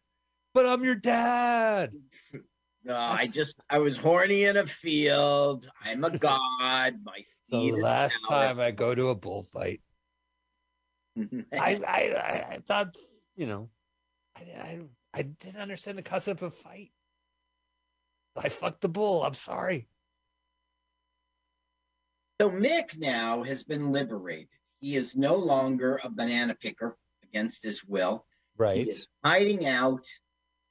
But 0.53 0.65
I'm 0.65 0.83
your 0.83 0.95
dad. 0.95 1.93
No, 2.85 2.97
I 2.97 3.27
just 3.27 3.61
I 3.69 3.77
was 3.77 3.95
horny 3.95 4.43
in 4.43 4.57
a 4.57 4.67
field. 4.67 5.65
I'm 5.85 6.03
a 6.03 6.09
god. 6.17 6.95
My 7.01 7.23
The 7.49 7.71
last 7.71 8.27
time 8.27 8.59
I 8.59 8.71
go 8.71 8.93
to 8.93 9.07
a 9.07 9.15
bullfight, 9.15 9.79
I, 11.17 11.23
I, 11.53 11.61
I, 11.87 12.45
I 12.55 12.59
thought, 12.67 12.97
you 13.37 13.47
know, 13.47 13.69
I, 14.35 14.41
I, 14.41 14.79
I 15.13 15.21
didn't 15.23 15.61
understand 15.61 15.97
the 15.97 16.03
concept 16.03 16.41
of 16.41 16.53
fight. 16.53 16.91
I 18.35 18.49
fucked 18.49 18.81
the 18.81 18.89
bull. 18.89 19.23
I'm 19.23 19.35
sorry. 19.35 19.87
So 22.41 22.49
Mick 22.49 22.97
now 22.97 23.43
has 23.43 23.63
been 23.63 23.91
liberated. 23.91 24.47
He 24.79 24.95
is 24.95 25.15
no 25.15 25.35
longer 25.35 25.99
a 26.03 26.09
banana 26.09 26.55
picker 26.55 26.97
against 27.23 27.63
his 27.63 27.83
will. 27.83 28.25
Right. 28.57 28.77
He 28.77 28.89
is 28.89 29.07
hiding 29.23 29.67
out 29.67 30.05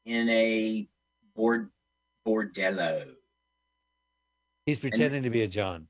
in 0.04 0.28
a 0.28 0.88
board 1.36 1.70
bordello. 2.26 3.14
He's 4.66 4.80
pretending 4.80 5.22
to 5.22 5.30
be 5.30 5.42
a 5.42 5.48
John. 5.48 5.88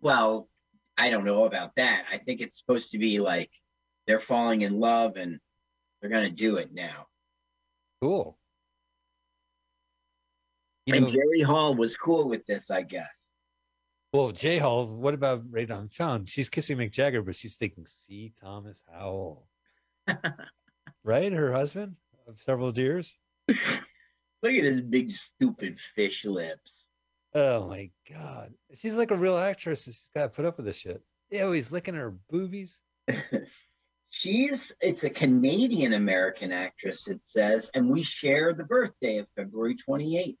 Well, 0.00 0.48
I 0.96 1.10
don't 1.10 1.24
know 1.24 1.44
about 1.44 1.76
that. 1.76 2.04
I 2.12 2.18
think 2.18 2.40
it's 2.40 2.58
supposed 2.58 2.90
to 2.90 2.98
be 2.98 3.20
like 3.20 3.50
they're 4.06 4.20
falling 4.20 4.62
in 4.62 4.78
love 4.78 5.16
and 5.16 5.38
they're 6.00 6.10
gonna 6.10 6.30
do 6.30 6.56
it 6.56 6.72
now. 6.72 7.06
Cool. 8.00 8.38
You 10.86 10.94
and 10.94 11.04
know, 11.04 11.10
Jerry 11.10 11.42
Hall 11.42 11.74
was 11.74 11.96
cool 11.96 12.28
with 12.28 12.46
this, 12.46 12.70
I 12.70 12.82
guess. 12.82 13.26
well, 14.12 14.30
J 14.30 14.58
Hall, 14.58 14.86
what 14.86 15.14
about 15.14 15.42
Rae 15.50 15.66
Dawn 15.66 15.88
Chong? 15.90 16.24
She's 16.24 16.48
kissing 16.48 16.78
Mick 16.78 16.92
Jagger, 16.92 17.22
but 17.22 17.36
she's 17.36 17.56
thinking, 17.56 17.86
C. 17.86 18.32
Thomas 18.40 18.82
Howell. 18.90 19.46
right? 21.04 21.32
Her 21.32 21.52
husband 21.52 21.96
of 22.26 22.40
several 22.40 22.72
years. 22.72 23.14
Look 23.48 24.52
at 24.54 24.64
his 24.64 24.80
big 24.80 25.10
stupid 25.10 25.80
fish 25.80 26.24
lips. 26.24 26.72
Oh 27.34 27.68
my 27.68 27.90
god. 28.10 28.54
She's 28.74 28.94
like 28.94 29.10
a 29.10 29.16
real 29.16 29.36
actress 29.36 29.84
she's 29.84 30.08
gotta 30.14 30.28
put 30.28 30.44
up 30.44 30.56
with 30.56 30.66
this 30.66 30.76
shit. 30.76 31.02
Yeah, 31.30 31.52
he's 31.52 31.72
licking 31.72 31.94
her 31.94 32.16
boobies. 32.30 32.80
She's 34.10 34.72
it's 34.80 35.04
a 35.04 35.10
Canadian 35.10 35.92
American 35.92 36.50
actress, 36.52 37.08
it 37.08 37.24
says, 37.26 37.70
and 37.74 37.90
we 37.90 38.02
share 38.02 38.54
the 38.54 38.64
birthday 38.64 39.18
of 39.18 39.26
February 39.36 39.76
28th. 39.76 40.36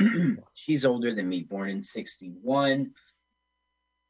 She's 0.54 0.84
older 0.84 1.14
than 1.14 1.28
me, 1.28 1.42
born 1.42 1.68
in 1.70 1.82
61. 1.82 2.92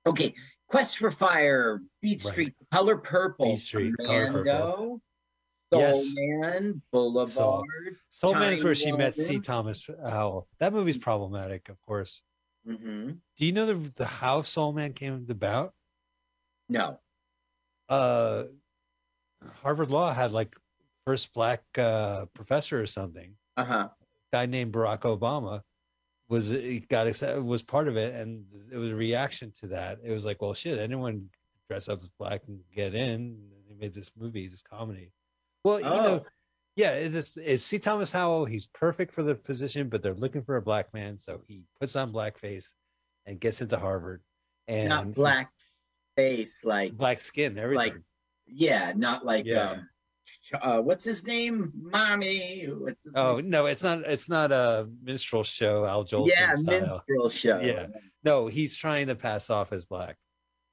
Okay, 0.06 0.34
Quest 0.68 0.98
for 0.98 1.10
Fire, 1.10 1.80
Beat 2.02 2.22
Right. 2.24 2.32
Street, 2.32 2.54
Color 2.72 2.98
Purple, 2.98 3.52
Beat 3.52 3.60
Street, 3.60 3.94
Color 4.04 4.26
Purple. 4.26 4.42
Commando, 4.44 5.00
Soul 5.72 5.80
Yes. 5.80 6.14
Man, 6.16 6.82
Boulevard. 6.92 7.96
Soul 8.08 8.34
Man 8.34 8.52
is 8.54 8.64
where 8.64 8.74
she 8.74 8.92
met 8.92 9.14
C. 9.14 9.40
Thomas 9.40 9.86
Howell. 10.02 10.48
That 10.60 10.72
movie's 10.72 10.98
problematic, 10.98 11.68
of 11.68 11.80
course. 11.82 12.22
hmm 12.66 13.12
Do 13.36 13.46
you 13.46 13.52
know 13.52 13.66
the 13.66 13.92
the 13.96 14.06
how 14.06 14.42
Soul 14.42 14.72
Man 14.72 14.92
came 14.92 15.26
about? 15.28 15.74
No. 16.68 17.00
Uh 17.88 18.44
Harvard 19.62 19.90
Law 19.90 20.12
had 20.12 20.32
like 20.32 20.56
first 21.06 21.32
black 21.32 21.62
uh 21.78 22.26
professor 22.34 22.80
or 22.80 22.86
something. 22.86 23.34
Uh 23.56 23.64
huh. 23.64 23.88
guy 24.32 24.46
named 24.46 24.72
Barack 24.72 25.00
Obama 25.00 25.62
was 26.28 26.48
he 26.50 26.80
got 26.80 27.06
accepted, 27.06 27.42
was 27.42 27.62
part 27.62 27.88
of 27.88 27.96
it, 27.96 28.14
and 28.14 28.44
it 28.70 28.76
was 28.76 28.90
a 28.90 28.94
reaction 28.96 29.52
to 29.60 29.68
that. 29.68 29.98
It 30.04 30.10
was 30.12 30.24
like, 30.24 30.42
well, 30.42 30.54
shit, 30.54 30.78
anyone 30.78 31.30
dress 31.68 31.88
up 31.88 32.00
as 32.02 32.08
black 32.18 32.42
and 32.46 32.60
get 32.74 32.94
in. 32.94 33.38
They 33.68 33.74
made 33.74 33.94
this 33.94 34.10
movie, 34.18 34.46
this 34.48 34.62
comedy. 34.62 35.12
Well, 35.64 35.78
you 35.80 35.84
know, 35.86 36.22
Oh. 36.24 36.26
yeah, 36.76 36.92
it's 36.92 37.36
it's 37.36 37.62
C. 37.64 37.78
Thomas 37.78 38.12
Howell. 38.12 38.44
He's 38.44 38.66
perfect 38.66 39.12
for 39.12 39.22
the 39.22 39.34
position, 39.34 39.88
but 39.88 40.02
they're 40.02 40.14
looking 40.14 40.42
for 40.42 40.56
a 40.56 40.62
black 40.62 40.92
man, 40.92 41.16
so 41.16 41.42
he 41.46 41.62
puts 41.80 41.96
on 41.96 42.12
blackface 42.12 42.72
and 43.26 43.40
gets 43.40 43.60
into 43.62 43.78
Harvard. 43.78 44.22
And 44.68 44.90
Not 44.90 45.14
black 45.14 45.50
face, 46.16 46.58
like 46.62 46.92
black 46.92 47.18
skin, 47.18 47.58
everything. 47.58 47.94
Like, 47.94 48.02
yeah, 48.50 48.92
not 48.96 49.24
like 49.24 49.44
Yeah. 49.46 49.70
um 49.70 49.88
uh 50.62 50.78
what's 50.80 51.04
his 51.04 51.24
name? 51.24 51.72
Mommy. 51.74 52.64
What's 52.66 53.04
his 53.04 53.12
oh 53.16 53.36
name? 53.36 53.50
no, 53.50 53.66
it's 53.66 53.82
not. 53.82 54.00
It's 54.00 54.28
not 54.28 54.50
a 54.52 54.88
minstrel 55.02 55.42
show, 55.44 55.84
Al 55.84 56.04
Jolson 56.04 56.28
yeah, 56.28 56.52
style. 56.54 57.02
minstrel 57.06 57.28
show. 57.28 57.60
Yeah. 57.60 57.86
No, 58.24 58.46
he's 58.46 58.74
trying 58.76 59.06
to 59.08 59.14
pass 59.14 59.50
off 59.50 59.72
as 59.72 59.84
black. 59.84 60.16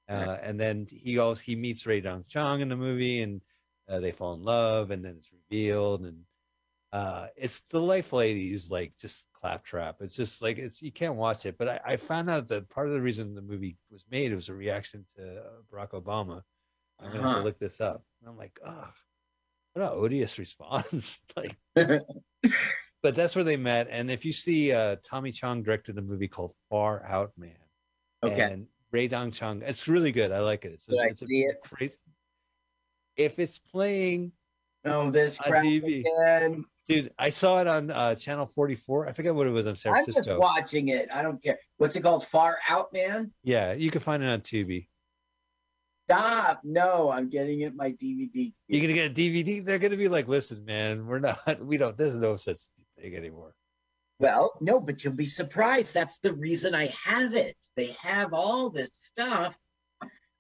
Uh, 0.09 0.26
Right. 0.28 0.39
and 0.43 0.59
then 0.59 0.88
he 0.89 1.17
also 1.19 1.41
he 1.41 1.55
meets 1.55 1.86
Rae 1.86 1.99
Dawn 2.01 2.26
Chong 2.28 2.61
in 2.61 2.69
the 2.69 2.76
movie, 2.76 3.21
and 3.21 3.41
uh, 3.89 3.99
they 3.99 4.11
fall 4.11 4.34
in 4.34 4.43
love, 4.43 4.91
and 4.91 5.03
then 5.03 5.15
it's 5.17 5.32
revealed, 5.32 6.01
and 6.05 6.21
uh, 6.93 7.28
it's 7.36 7.61
delightful. 7.69 8.21
Eighties 8.21 8.69
like 8.71 8.95
just 8.97 9.28
claptrap. 9.34 9.97
It's 10.01 10.15
just 10.15 10.41
like 10.41 10.57
it's 10.57 10.82
you 10.82 10.91
can't 10.91 11.15
watch 11.15 11.45
it. 11.45 11.57
But 11.57 11.69
I, 11.69 11.80
I 11.86 11.97
found 11.97 12.30
out 12.30 12.47
that 12.49 12.69
part 12.69 12.88
of 12.88 12.93
the 12.93 13.01
reason 13.01 13.34
the 13.36 13.41
movie 13.41 13.78
was 13.91 14.05
made 14.09 14.34
was 14.34 14.47
a 14.49 14.53
reaction 14.53 15.05
to 15.17 15.39
uh, 15.41 15.43
Barack 15.71 15.89
Obama. 15.91 16.43
I'm 17.00 17.08
gonna 17.12 17.18
have 17.18 17.26
Uh-huh. 17.26 17.38
to 17.39 17.43
look 17.43 17.60
this 17.60 17.82
up. 17.82 18.04
And 18.22 18.30
I'm 18.30 18.38
like, 18.38 18.58
oh, 18.66 18.89
what 19.74 19.82
an 19.84 19.89
odious 19.93 20.38
response. 20.39 21.20
like, 21.36 21.56
but 21.76 23.16
that's 23.16 23.36
where 23.36 23.43
they 23.43 23.58
met. 23.58 23.88
And 23.89 24.10
if 24.10 24.26
you 24.26 24.32
see, 24.32 24.72
uh, 24.72 24.96
Tommy 25.04 25.32
Chong 25.32 25.64
directed 25.64 25.98
a 25.98 26.02
movie 26.02 26.28
called 26.28 26.54
Far 26.70 27.06
Out 27.06 27.32
Man. 27.38 27.52
Okay. 28.24 28.41
And 28.41 28.68
Rae 28.91 29.08
Dawn 29.08 29.32
Chong, 29.32 29.62
it's 29.64 29.88
really 29.88 30.12
good. 30.12 30.32
I 30.32 30.39
like 30.39 30.66
it. 30.66 30.74
It's, 30.74 30.88
a- 30.89 30.93
it's 31.10 31.20
see 31.22 31.41
it? 31.43 31.58
crazy. 31.64 31.98
If 33.18 33.39
it's 33.39 33.60
playing, 33.60 34.32
Oh, 34.88 35.10
this 35.10 35.39
On 35.39 35.50
crap 35.50 35.64
TV. 35.66 36.02
again. 36.02 36.64
dude, 36.88 37.12
I 37.18 37.32
saw 37.32 37.60
it 37.60 37.66
on 37.66 37.89
uh, 37.89 38.14
channel 38.14 38.46
44. 38.46 39.08
I 39.10 39.14
forget 39.14 39.34
what 39.34 39.48
it 39.48 39.50
was 39.50 39.66
on 39.66 39.76
San 39.76 39.93
I'm 39.93 39.98
just 40.06 40.14
Francisco. 40.18 40.39
watching 40.39 40.89
it. 40.89 41.10
I 41.12 41.24
don't 41.24 41.41
care. 41.41 41.58
What's 41.78 41.96
it 41.96 42.02
called? 42.04 42.28
Far 42.28 42.60
Out 42.70 42.93
Man? 42.93 43.32
Yeah, 43.43 43.74
you 43.74 43.89
can 43.89 44.02
find 44.02 44.22
it 44.22 44.28
on 44.30 44.41
Tubi. 44.41 44.88
Stop. 46.08 46.62
No, 46.64 47.10
I'm 47.10 47.30
getting 47.30 47.62
it 47.62 47.76
my 47.76 47.91
DVD. 47.91 48.53
You're 48.68 48.82
gonna 48.82 48.93
get 48.93 49.12
a 49.12 49.14
DVD. 49.14 49.64
They're 49.64 49.80
gonna 49.80 49.97
be 49.97 50.08
like, 50.08 50.28
listen, 50.28 50.64
man, 50.66 51.06
we're 51.08 51.20
not. 51.20 51.38
We 51.62 51.78
don't. 51.78 51.97
There's 51.97 52.20
no 52.20 52.36
such 52.38 52.58
thing 52.99 53.16
anymore. 53.16 53.53
Well, 54.20 54.53
no, 54.62 54.80
but 54.80 55.03
you'll 55.03 55.16
be 55.16 55.26
surprised. 55.26 55.93
That's 55.93 56.20
the 56.20 56.34
reason 56.34 56.74
I 56.76 56.93
have 57.03 57.34
it. 57.34 57.58
They 57.76 57.95
have 58.01 58.34
all 58.34 58.70
this 58.70 58.91
stuff. 59.12 59.58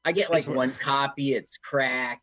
I 0.05 0.11
get 0.11 0.31
like 0.31 0.47
one 0.47 0.71
copy. 0.71 1.33
It's 1.33 1.57
cracked. 1.57 2.21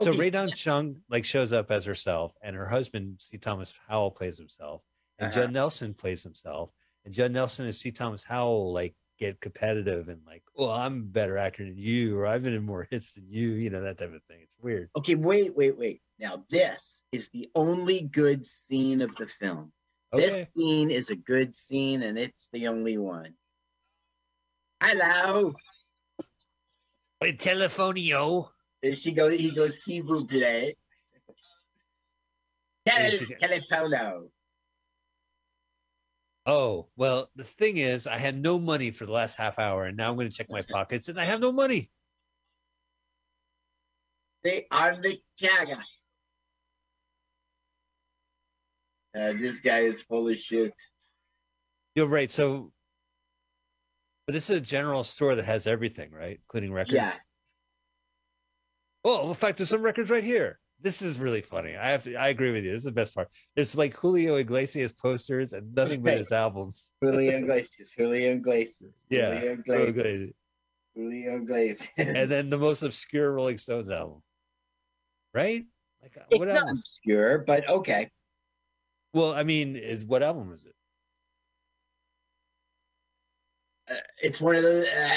So 0.00 0.10
Okay, 0.10 0.18
Rae 0.18 0.30
Dawn 0.30 0.48
Chong 0.50 0.96
like 1.10 1.24
shows 1.24 1.52
up 1.52 1.70
as 1.70 1.84
herself, 1.84 2.34
and 2.42 2.56
her 2.56 2.66
husband 2.66 3.20
C. 3.20 3.36
Thomas 3.36 3.72
Howell 3.86 4.12
plays 4.12 4.38
himself, 4.38 4.82
and 5.18 5.30
Uh-huh. 5.30 5.42
Judd 5.42 5.52
Nelson 5.52 5.92
plays 5.92 6.22
himself, 6.22 6.70
and 7.04 7.12
Judd 7.12 7.32
Nelson 7.32 7.66
and 7.66 7.74
C. 7.74 7.90
Thomas 7.90 8.22
Howell 8.24 8.72
like 8.72 8.94
get 9.18 9.40
competitive 9.40 10.08
and 10.08 10.20
like, 10.26 10.42
well, 10.54 10.70
I'm 10.70 10.98
a 10.98 11.04
better 11.04 11.36
actor 11.36 11.64
than 11.64 11.76
you, 11.76 12.18
or 12.18 12.26
I've 12.26 12.42
been 12.42 12.54
in 12.54 12.64
more 12.64 12.86
hits 12.90 13.12
than 13.12 13.26
you, 13.28 13.50
you 13.50 13.70
know 13.70 13.80
that 13.80 13.98
type 13.98 14.14
of 14.14 14.22
thing. 14.24 14.40
It's 14.42 14.56
weird. 14.60 14.90
Okay, 14.96 15.14
wait, 15.14 15.56
wait, 15.56 15.76
wait. 15.76 16.00
Now, 16.18 16.44
this 16.50 17.02
is 17.12 17.28
the 17.28 17.48
only 17.54 18.02
good 18.02 18.46
scene 18.46 19.00
of 19.00 19.14
the 19.16 19.26
film. 19.26 19.72
This 20.12 20.38
scene 20.56 20.90
is 20.90 21.10
a 21.10 21.16
good 21.16 21.54
scene, 21.54 22.02
and 22.02 22.18
it's 22.18 22.48
the 22.52 22.68
only 22.68 22.96
one. 22.96 23.34
Hello. 24.82 25.52
Hey, 27.20 27.36
telefonio. 27.36 28.48
There 28.82 28.94
she 28.94 29.12
goes. 29.12 29.38
He 29.38 29.50
goes, 29.50 29.82
"Si 29.82 30.00
vous 30.00 30.24
plaît." 30.24 30.76
Tele- 32.86 33.10
she 33.10 33.26
Telefono. 33.34 34.30
Oh 36.48 36.86
well, 36.96 37.28
the 37.36 37.44
thing 37.44 37.76
is, 37.76 38.06
I 38.06 38.16
had 38.16 38.34
no 38.34 38.58
money 38.58 38.90
for 38.90 39.04
the 39.04 39.12
last 39.12 39.36
half 39.36 39.58
hour, 39.58 39.84
and 39.84 39.98
now 39.98 40.08
I'm 40.08 40.16
going 40.16 40.30
to 40.30 40.34
check 40.34 40.48
my 40.48 40.62
pockets, 40.72 41.10
and 41.10 41.20
I 41.20 41.24
have 41.24 41.40
no 41.40 41.52
money. 41.52 41.90
They 44.42 44.66
are 44.70 44.96
the 44.96 45.20
Jagger. 45.36 45.76
Uh, 49.14 49.34
this 49.34 49.60
guy 49.60 49.80
is 49.80 50.00
full 50.00 50.26
of 50.26 50.38
shit. 50.38 50.72
You're 51.94 52.08
right. 52.08 52.30
So, 52.30 52.72
but 54.26 54.32
this 54.32 54.48
is 54.48 54.56
a 54.56 54.60
general 54.60 55.04
store 55.04 55.34
that 55.34 55.44
has 55.44 55.66
everything, 55.66 56.12
right, 56.12 56.40
including 56.46 56.72
records. 56.72 56.96
Yeah. 56.96 57.12
Oh, 59.04 59.28
in 59.28 59.34
fact, 59.34 59.58
there's 59.58 59.68
some 59.68 59.82
records 59.82 60.08
right 60.08 60.24
here. 60.24 60.60
This 60.80 61.02
is 61.02 61.18
really 61.18 61.40
funny. 61.40 61.76
I 61.76 61.90
have 61.90 62.04
to. 62.04 62.14
I 62.14 62.28
agree 62.28 62.52
with 62.52 62.64
you. 62.64 62.70
This 62.70 62.80
is 62.80 62.84
the 62.84 62.92
best 62.92 63.14
part. 63.14 63.28
There's 63.56 63.76
like 63.76 63.96
Julio 63.96 64.36
Iglesias 64.36 64.92
posters 64.92 65.52
and 65.52 65.74
nothing 65.74 66.02
but 66.02 66.18
his 66.18 66.30
albums. 66.30 66.92
Julio 67.02 67.38
Iglesias. 67.38 67.90
Julio 67.96 68.34
Iglesias. 68.34 68.92
Yeah, 69.08 69.40
Julio 69.40 69.52
Iglesias. 69.54 69.88
Iglesias. 69.88 70.34
Julio 70.94 71.36
Iglesias. 71.36 71.88
and 71.96 72.30
then 72.30 72.48
the 72.48 72.58
most 72.58 72.82
obscure 72.82 73.32
Rolling 73.32 73.58
Stones 73.58 73.90
album, 73.90 74.22
right? 75.34 75.64
Like 76.00 76.16
uh, 76.16 76.24
it's 76.30 76.38
what 76.38 76.48
obscure, 76.48 77.38
but 77.38 77.68
okay. 77.68 78.10
Well, 79.12 79.32
I 79.34 79.42
mean, 79.42 79.74
is 79.74 80.04
what 80.04 80.22
album 80.22 80.52
is 80.52 80.64
it? 80.64 80.74
Uh, 83.90 84.00
it's 84.18 84.40
one 84.40 84.54
of 84.54 84.62
those. 84.62 84.86
Uh, 84.86 85.16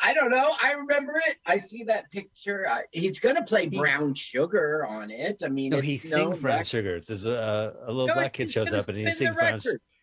I 0.00 0.14
don't 0.14 0.30
know. 0.30 0.54
I 0.62 0.72
remember 0.72 1.20
it. 1.26 1.38
I 1.44 1.56
see 1.56 1.82
that 1.84 2.10
picture. 2.12 2.68
He's 2.92 3.18
going 3.18 3.34
to 3.34 3.42
play 3.42 3.68
Brown 3.68 4.14
Sugar 4.14 4.86
on 4.86 5.10
it. 5.10 5.42
I 5.44 5.48
mean, 5.48 5.70
No, 5.70 5.80
he 5.80 5.96
sings 5.96 6.14
known 6.14 6.40
Brown 6.40 6.64
Sugar. 6.64 7.00
There's 7.00 7.24
a, 7.24 7.74
a 7.82 7.88
little 7.88 8.06
No, 8.06 8.14
black 8.14 8.32
kid 8.32 8.50
shows 8.50 8.72
up 8.72 8.88
and 8.88 8.96
he 8.96 9.08
sings 9.10 9.34
Brown. 9.34 9.60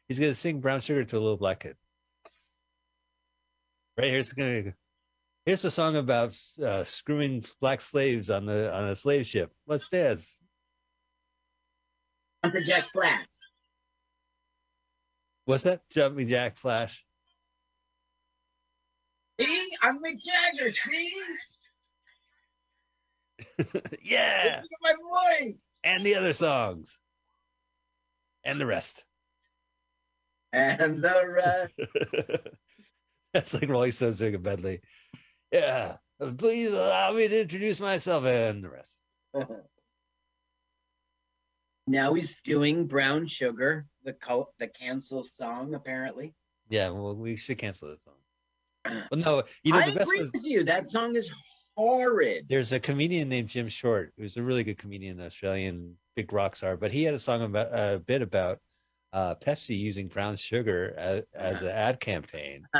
He's 0.08 0.20
gonna 0.20 0.36
sing 0.36 0.60
Brown 0.60 0.82
Sugar 0.82 1.04
to 1.04 1.18
a 1.18 1.20
little 1.20 1.38
black 1.38 1.62
kid. 1.62 1.76
Right 3.98 4.08
here's 4.08 4.34
gonna. 4.34 4.74
Here's 5.46 5.64
a 5.64 5.72
song 5.72 5.96
about 5.96 6.36
uh, 6.62 6.84
screwing 6.84 7.43
black 7.62 7.80
slaves 7.80 8.30
on 8.30 8.46
the 8.46 8.76
on 8.76 8.89
a 8.89 8.96
slave 8.96 9.26
ship. 9.28 9.52
Let's 9.68 9.88
dance. 9.89 10.41
Uncle 12.43 12.62
Jack 12.66 12.86
Flat. 12.86 13.28
What's 15.46 15.64
that? 15.64 15.82
Jump 15.91 16.16
me, 16.16 16.26
Jack 16.26 16.58
Flash. 16.58 17.05
See, 19.40 19.70
I'm 19.82 20.00
Mick 20.02 20.22
Jagger. 20.24 20.72
See, 20.72 21.12
yeah, 24.04 24.62
Listen 24.62 24.70
to 24.70 24.78
my 24.82 24.94
voice. 25.42 25.68
and 25.84 26.06
the 26.06 26.16
other 26.16 26.34
songs, 26.34 26.98
and 28.44 28.60
the 28.60 28.66
rest. 28.66 29.04
And 30.54 31.04
the 31.04 31.24
rest. 31.28 31.74
That's 33.34 33.54
like 33.54 33.70
Rolling 33.70 33.92
Stones 33.92 34.20
doing 34.20 34.36
a 34.36 34.40
medley. 34.40 34.80
Yeah, 35.52 35.98
please 36.38 36.72
allow 36.72 37.12
me 37.12 37.28
to 37.28 37.42
introduce 37.42 37.82
myself 37.82 38.24
and 38.24 38.64
the 38.64 38.70
rest. 38.70 38.98
now 41.88 42.14
he's 42.14 42.38
doing 42.46 42.88
Brown 42.88 43.28
Sugar, 43.28 43.86
the 44.06 44.16
the 44.60 44.68
cancel 44.68 45.26
song, 45.26 45.74
apparently. 45.74 46.34
Yeah, 46.70 46.90
well, 46.92 47.16
we 47.16 47.36
should 47.36 47.58
cancel 47.58 47.90
this 47.90 48.06
song. 48.06 48.16
Well, 49.12 49.20
no, 49.20 49.44
you 49.64 49.74
know 49.74 49.80
I 49.80 49.90
the 49.90 49.96
best 49.96 50.08
agree 50.08 50.22
was 50.22 50.32
with 50.34 50.46
you. 50.46 50.64
That 50.64 50.88
song 50.88 51.16
is 51.16 51.32
horrid. 51.76 52.46
there's 52.50 52.72
a 52.72 52.80
comedian 52.80 53.30
named 53.30 53.50
Jim 53.50 53.68
Short 53.68 54.14
who's 54.18 54.38
a 54.38 54.44
really 54.44 54.64
good 54.64 54.78
comedian, 54.78 55.20
Australian 55.22 55.96
big 56.16 56.32
rock 56.32 56.56
star, 56.56 56.78
but 56.78 56.92
he 56.92 57.04
had 57.04 57.14
a 57.14 57.20
song 57.20 57.42
about 57.42 57.68
a 57.72 58.00
bit 58.00 58.22
about 58.22 58.60
uh, 59.12 59.36
Pepsi 59.36 59.78
using 59.78 60.08
brown 60.08 60.36
sugar 60.36 60.94
as, 60.98 61.24
as 61.34 61.62
an 61.62 61.70
ad 61.70 62.00
campaign. 62.00 62.68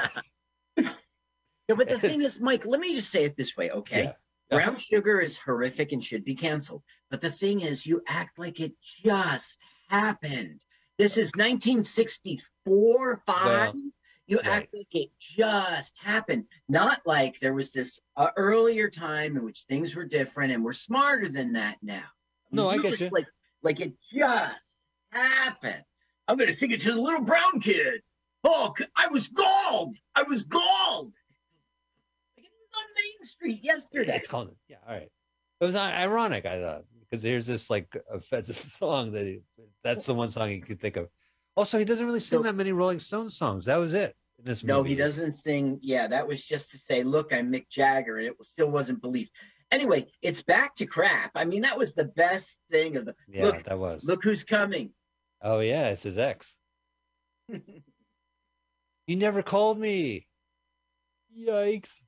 No, 1.68 1.76
but 1.76 1.90
the 1.90 1.98
thing 1.98 2.22
is, 2.22 2.40
Mike, 2.40 2.66
let 2.66 2.80
me 2.80 2.94
just 2.94 3.10
say 3.10 3.24
it 3.24 3.36
this 3.36 3.58
way, 3.58 3.72
okay? 3.72 4.04
Yeah. 4.04 4.14
Brown 4.52 4.78
sugar 4.78 5.20
is 5.20 5.36
horrific 5.38 5.92
and 5.94 6.04
should 6.04 6.24
be 6.24 6.36
canceled. 6.36 6.84
But 7.10 7.22
the 7.22 7.32
thing 7.32 7.62
is, 7.62 7.86
you 7.88 8.04
act 8.08 8.38
like 8.38 8.60
it 8.60 8.74
just 8.84 9.58
happened. 9.90 10.60
This 11.00 11.18
is 11.18 11.32
1964, 11.36 13.24
five. 13.26 13.74
Well, 13.74 13.74
you 14.28 14.38
right. 14.38 14.48
act 14.48 14.74
like 14.74 14.88
it 14.94 15.10
just 15.20 15.98
happened, 16.02 16.46
not 16.68 17.02
like 17.06 17.40
there 17.40 17.54
was 17.54 17.72
this 17.72 18.00
uh, 18.18 18.30
earlier 18.38 18.90
time 18.90 19.38
in 19.38 19.46
which 19.46 19.66
things 19.70 19.96
were 19.96 20.06
different 20.06 20.52
and 20.52 20.64
we're 20.64 20.74
smarter 20.74 21.30
than 21.30 21.54
that 21.54 21.78
now. 21.82 22.04
No, 22.52 22.70
I 22.70 22.76
you 22.76 22.82
get 22.82 22.92
just 22.92 23.02
you. 23.04 23.10
like 23.12 23.28
like 23.64 23.80
it 23.82 23.94
just 24.12 24.56
happened. 25.12 25.84
I'm 26.28 26.38
gonna 26.38 26.56
sing 26.56 26.72
it 26.72 26.82
to 26.82 26.92
the 26.94 27.00
little 27.02 27.22
brown 27.22 27.60
kid. 27.62 28.02
Oh, 28.44 28.74
I 28.96 29.08
was 29.08 29.28
galled. 29.28 29.96
I 30.16 30.24
was 30.24 30.44
galled. 30.44 31.12
Like 32.38 32.46
it 32.46 32.52
was 32.52 32.70
on 32.78 32.84
Main 32.96 33.28
Street 33.30 33.64
yesterday. 33.64 34.16
It's 34.16 34.28
called 34.28 34.50
it. 34.50 34.58
yeah. 34.68 34.78
All 34.88 34.94
right, 34.94 35.10
it 35.62 35.66
was 35.66 35.76
i- 35.76 36.02
ironic, 36.04 36.46
I 36.46 36.60
thought, 36.60 36.84
because 37.02 37.24
there's 37.24 37.46
this 37.46 37.70
like 37.70 37.96
offensive 38.12 38.56
song 38.56 39.12
that 39.12 39.26
he, 39.26 39.42
that's 39.84 40.06
the 40.06 40.14
one 40.14 40.32
song 40.32 40.50
he 40.50 40.60
could 40.62 40.80
think 40.80 40.98
of. 40.98 41.10
Also, 41.56 41.78
he 41.78 41.86
doesn't 41.86 42.06
really 42.06 42.20
sing 42.20 42.40
So- 42.40 42.44
that 42.44 42.56
many 42.56 42.72
Rolling 42.72 43.00
Stones 43.00 43.38
songs. 43.38 43.66
That 43.66 43.78
was 43.78 43.94
it 43.94 44.16
in 44.40 44.46
this 44.46 44.64
movie. 44.64 44.68
No, 44.74 44.84
he 44.84 44.96
doesn't 44.96 45.32
sing. 45.34 45.80
Yeah, 45.82 46.08
that 46.08 46.28
was 46.28 46.44
just 46.44 46.72
to 46.72 46.78
say, 46.78 47.04
look, 47.04 47.34
I'm 47.34 47.52
Mick 47.52 47.70
Jagger, 47.70 48.18
and 48.18 48.28
it 48.28 48.36
still 48.46 48.70
wasn't 48.72 49.02
believed. 49.02 49.32
Anyway, 49.72 50.12
it's 50.22 50.44
back 50.44 50.76
to 50.76 50.86
crap. 50.86 51.32
I 51.36 51.46
mean, 51.46 51.62
that 51.64 51.78
was 51.78 51.94
the 51.94 52.06
best 52.06 52.56
thing 52.72 52.98
of 52.98 53.06
the. 53.06 53.16
Yeah, 53.28 53.46
look, 53.46 53.64
that 53.64 53.80
was. 53.80 54.04
look 54.04 54.24
who's 54.24 54.44
coming. 54.44 54.94
Oh 55.42 55.60
yeah, 55.60 55.90
it's 55.90 56.04
his 56.04 56.18
ex. 56.18 56.56
You 59.08 59.16
never 59.18 59.44
called 59.44 59.78
me. 59.78 60.26
Yikes. 61.38 62.02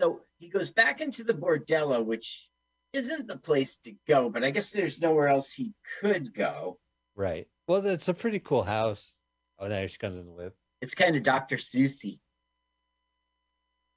So 0.00 0.20
he 0.38 0.48
goes 0.48 0.70
back 0.70 1.00
into 1.00 1.24
the 1.24 1.34
bordello, 1.34 2.04
which 2.04 2.48
isn't 2.92 3.26
the 3.26 3.36
place 3.38 3.78
to 3.78 3.94
go, 4.06 4.30
but 4.30 4.44
I 4.44 4.50
guess 4.50 4.70
there's 4.70 5.00
nowhere 5.00 5.26
else 5.28 5.52
he 5.52 5.72
could 6.00 6.32
go. 6.34 6.78
Right. 7.16 7.48
Well, 7.66 7.80
that's 7.80 8.08
a 8.08 8.14
pretty 8.14 8.38
cool 8.38 8.62
house. 8.62 9.16
Oh, 9.58 9.68
now 9.68 9.86
she 9.86 9.96
comes 9.96 10.18
in 10.18 10.26
the 10.26 10.32
whip. 10.32 10.54
It's 10.82 10.94
kind 10.94 11.16
of 11.16 11.22
Dr. 11.22 11.56
Susie. 11.56 12.20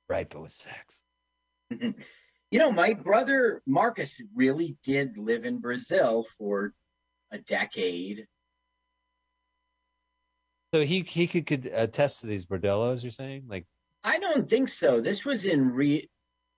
Right, 0.07 0.27
but 0.29 0.41
with 0.41 0.53
sex. 0.53 1.01
You 1.69 2.57
know, 2.57 2.71
my 2.71 2.93
brother 2.93 3.61
Marcus 3.67 4.21
really 4.33 4.77
did 4.83 5.17
live 5.17 5.45
in 5.45 5.59
Brazil 5.59 6.25
for 6.37 6.73
a 7.31 7.37
decade. 7.37 8.25
So 10.73 10.81
he 10.83 11.01
he 11.01 11.27
could, 11.27 11.45
could 11.45 11.67
attest 11.67 12.21
to 12.21 12.27
these 12.27 12.45
bordellos. 12.45 13.03
You're 13.03 13.11
saying, 13.11 13.43
like, 13.47 13.67
I 14.03 14.17
don't 14.17 14.49
think 14.49 14.69
so. 14.69 15.01
This 15.01 15.25
was 15.25 15.45
in 15.45 15.71
Rio. 15.71 16.01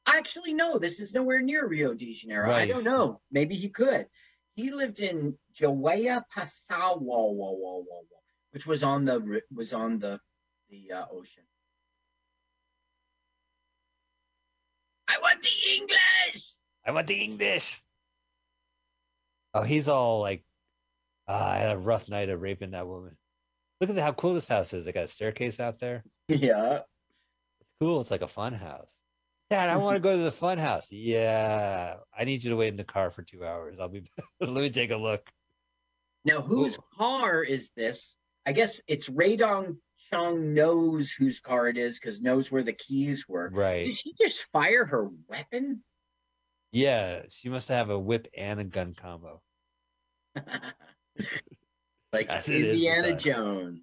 Actually, 0.05 0.53
no, 0.53 0.77
this 0.79 0.99
is 0.99 1.13
nowhere 1.13 1.41
near 1.41 1.67
Rio 1.67 1.93
de 1.93 2.13
Janeiro. 2.13 2.51
I 2.51 2.67
don't 2.67 2.83
know. 2.83 3.19
Maybe 3.31 3.55
he 3.55 3.69
could. 3.69 4.07
He 4.55 4.71
lived 4.71 4.99
in 4.99 5.37
João 5.59 6.23
Pessoa, 6.35 6.99
which 8.51 8.67
was 8.67 8.83
on 8.83 9.05
the 9.05 9.41
was 9.53 9.73
on 9.73 9.99
the 9.99 10.19
the 10.69 10.91
uh, 10.91 11.05
ocean. 11.11 11.43
I 15.07 15.17
want 15.21 15.41
the 15.41 15.75
English. 15.75 16.53
I 16.85 16.91
want 16.91 17.07
the 17.07 17.15
English. 17.15 17.81
Oh, 19.53 19.63
he's 19.63 19.89
all 19.89 20.21
like, 20.21 20.43
ah, 21.27 21.51
I 21.51 21.57
had 21.57 21.75
a 21.75 21.77
rough 21.77 22.07
night 22.07 22.29
of 22.29 22.41
raping 22.41 22.71
that 22.71 22.87
woman. 22.87 23.17
Look 23.81 23.89
at 23.89 23.97
how 23.97 24.13
cool 24.13 24.35
this 24.35 24.47
house 24.47 24.73
is. 24.73 24.85
They 24.85 24.93
got 24.93 25.05
a 25.05 25.07
staircase 25.07 25.59
out 25.59 25.79
there. 25.79 26.03
Yeah. 26.27 26.79
It's 27.59 27.69
cool. 27.81 27.99
It's 27.99 28.11
like 28.11 28.21
a 28.21 28.27
fun 28.27 28.53
house. 28.53 29.00
Dad, 29.51 29.69
I 29.69 29.75
want 29.77 29.97
to 29.97 29.99
go 30.03 30.15
to 30.15 30.23
the 30.23 30.31
fun 30.31 30.57
house. 30.57 30.91
Yeah, 30.91 31.95
I 32.17 32.23
need 32.23 32.43
you 32.43 32.51
to 32.51 32.55
wait 32.55 32.69
in 32.69 32.77
the 32.77 32.85
car 32.85 33.11
for 33.11 33.21
two 33.21 33.45
hours. 33.45 33.77
I'll 33.79 33.89
be. 33.89 34.09
Let 34.39 34.53
me 34.53 34.69
take 34.69 34.91
a 34.91 34.97
look. 34.97 35.29
Now, 36.23 36.41
whose 36.41 36.77
Ooh. 36.77 36.83
car 36.97 37.43
is 37.43 37.69
this? 37.75 38.15
I 38.45 38.53
guess 38.53 38.81
it's 38.87 39.09
Radong 39.09 39.77
Chung 40.09 40.53
knows 40.53 41.11
whose 41.11 41.41
car 41.41 41.67
it 41.67 41.77
is 41.77 41.99
because 41.99 42.21
knows 42.21 42.49
where 42.49 42.63
the 42.63 42.73
keys 42.73 43.25
were. 43.27 43.49
Right. 43.51 43.85
Did 43.85 43.95
she 43.95 44.13
just 44.19 44.45
fire 44.53 44.85
her 44.85 45.09
weapon? 45.27 45.83
Yeah, 46.71 47.23
she 47.29 47.49
must 47.49 47.67
have 47.67 47.89
a 47.89 47.99
whip 47.99 48.27
and 48.35 48.59
a 48.61 48.63
gun 48.63 48.93
combo. 48.93 49.41
like 52.13 52.29
As 52.29 52.47
it 52.47 52.61
is 52.61 52.69
Indiana. 52.69 53.15
Jones. 53.15 53.81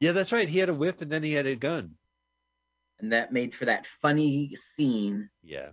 Yeah, 0.00 0.12
that's 0.12 0.32
right. 0.32 0.48
He 0.48 0.58
had 0.58 0.68
a 0.68 0.74
whip 0.74 1.00
and 1.00 1.10
then 1.10 1.22
he 1.22 1.32
had 1.32 1.46
a 1.46 1.56
gun. 1.56 1.94
And 3.00 3.12
that 3.12 3.32
made 3.32 3.54
for 3.54 3.66
that 3.66 3.86
funny 4.00 4.56
scene 4.76 5.28
Yeah. 5.42 5.70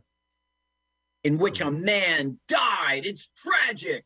in 1.24 1.38
which 1.38 1.62
a 1.62 1.72
man 1.72 2.38
died. 2.48 3.06
It's 3.06 3.30
tragic. 3.38 4.06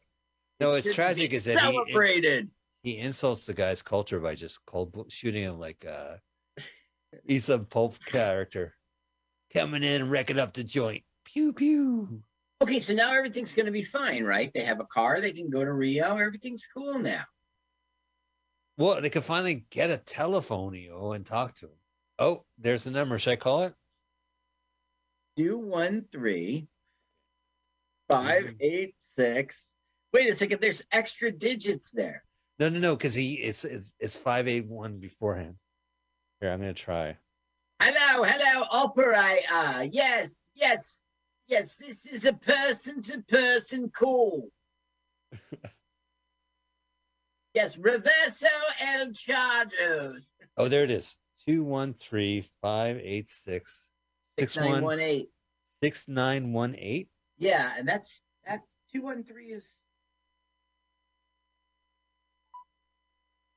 No, 0.59 0.74
It 0.74 0.86
it's 0.86 0.95
tragic 0.95 1.34
is 1.34 1.45
that 1.45 1.57
he, 1.59 1.72
celebrated. 1.74 2.49
he 2.84 2.97
insults 2.97 3.45
the 3.45 3.53
guy's 3.53 3.82
culture 3.82 4.20
by 4.20 4.36
just 4.36 4.63
cold 4.65 5.05
shooting 5.11 5.43
him 5.43 5.59
like 5.59 5.86
uh 5.86 6.18
he's 7.26 7.45
some 7.45 7.65
pulp 7.65 7.97
character 8.05 8.76
coming 9.53 9.84
in 9.84 10.01
and 10.03 10.11
wrecking 10.11 10.39
up 10.39 10.53
the 10.53 10.63
joint. 10.63 11.03
Pew 11.26 11.53
pew. 11.53 12.22
Okay, 12.61 12.80
so 12.80 12.93
now 12.93 13.13
everything's 13.13 13.53
going 13.53 13.68
to 13.68 13.72
be 13.72 13.84
fine, 13.84 14.24
right? 14.24 14.51
They 14.53 14.63
have 14.63 14.80
a 14.80 14.86
car. 14.86 15.22
They 15.22 15.32
can 15.32 15.49
go 15.49 15.63
to 15.63 15.72
Rio. 15.72 16.18
Everything's 16.18 16.65
cool 16.76 16.97
now. 16.97 17.24
Well, 18.78 18.99
they 19.01 19.09
can 19.11 19.22
finally 19.22 19.65
get 19.70 19.91
a 19.91 19.97
telephonio 19.97 21.15
and 21.15 21.24
talk 21.26 21.53
to 21.55 21.65
him. 21.68 21.72
Oh, 22.20 22.43
there's 22.57 22.84
the 22.84 22.91
number. 22.91 23.20
Should 23.20 23.34
I 23.34 23.36
call 23.36 23.63
it? 23.63 23.74
Two 25.38 25.57
one 25.57 26.05
three 26.11 26.68
five 28.09 28.55
eight 28.59 28.95
six. 29.15 29.61
Wait 30.13 30.30
a 30.30 30.36
second. 30.36 30.61
There's 30.61 30.82
extra 30.91 31.32
digits 31.32 31.91
there. 31.91 32.24
No, 32.59 32.70
no, 32.70 32.80
no, 32.80 32.95
because 32.95 33.13
he 33.13 33.36
it's 33.36 33.63
it's 33.65 33.93
it's 33.99 34.18
five 34.18 34.47
eight 34.47 34.65
one 34.65 34.97
beforehand. 34.99 35.55
Here, 36.41 36.51
I'm 36.51 36.59
gonna 36.59 36.74
try. 36.74 37.18
Hello, 37.80 38.24
hello, 38.24 38.65
operator. 38.72 39.84
Yes, 39.91 40.47
yes, 40.55 41.03
yes. 41.47 41.76
This 41.76 42.07
is 42.07 42.26
a 42.26 42.34
person-to-person 42.34 43.91
call. 43.91 44.49
yes, 47.53 47.76
Reverso 47.76 48.47
El 48.82 49.07
Chargos. 49.09 50.26
Oh, 50.57 50.68
there 50.68 50.84
it 50.84 50.89
is. 50.89 51.15
Two 51.47 51.63
one 51.63 51.93
three 51.93 52.43
five 52.61 52.99
eight 53.01 53.29
six 53.29 53.83
six 54.37 54.53
Six 54.53 54.55
nine 54.57 54.71
one 54.73 54.83
one 54.83 54.99
eight. 54.99 55.29
six 55.81 56.07
nine 56.07 56.51
one 56.51 56.75
eight. 56.77 57.07
Yeah, 57.37 57.73
and 57.77 57.87
that's 57.87 58.21
that's 58.45 58.67
two 58.93 59.01
one 59.01 59.23
three 59.23 59.47
is 59.53 59.65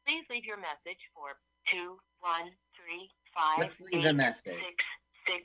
Please 0.06 0.24
leave 0.30 0.44
your 0.44 0.56
message 0.56 0.98
for 1.14 1.30
two 1.72 1.96
one 2.20 2.50
three 2.76 3.10
five 3.34 3.58
Let's 3.60 3.80
leave 3.80 4.04
a 4.04 4.12
message. 4.12 4.44
six 4.46 4.84
six 5.26 5.42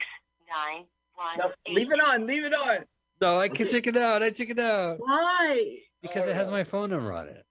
nine 0.48 0.86
one 1.16 1.38
no. 1.40 1.74
Leave 1.74 1.92
it 1.92 2.00
on. 2.00 2.28
Leave 2.28 2.44
it 2.46 2.54
on. 2.54 2.86
No, 3.22 3.40
I 3.40 3.48
can 3.48 3.66
Okay. 3.66 3.72
check 3.74 3.88
it 3.88 3.98
out. 3.98 4.22
I 4.22 4.30
check 4.30 4.50
it 4.52 4.60
out 4.60 4.98
Why? 5.00 5.78
because 6.02 6.28
it 6.28 6.36
has 6.36 6.48
Oh. 6.48 6.52
my 6.52 6.64
phone 6.64 6.92
number 6.92 7.12
on 7.14 7.28
it. 7.30 7.44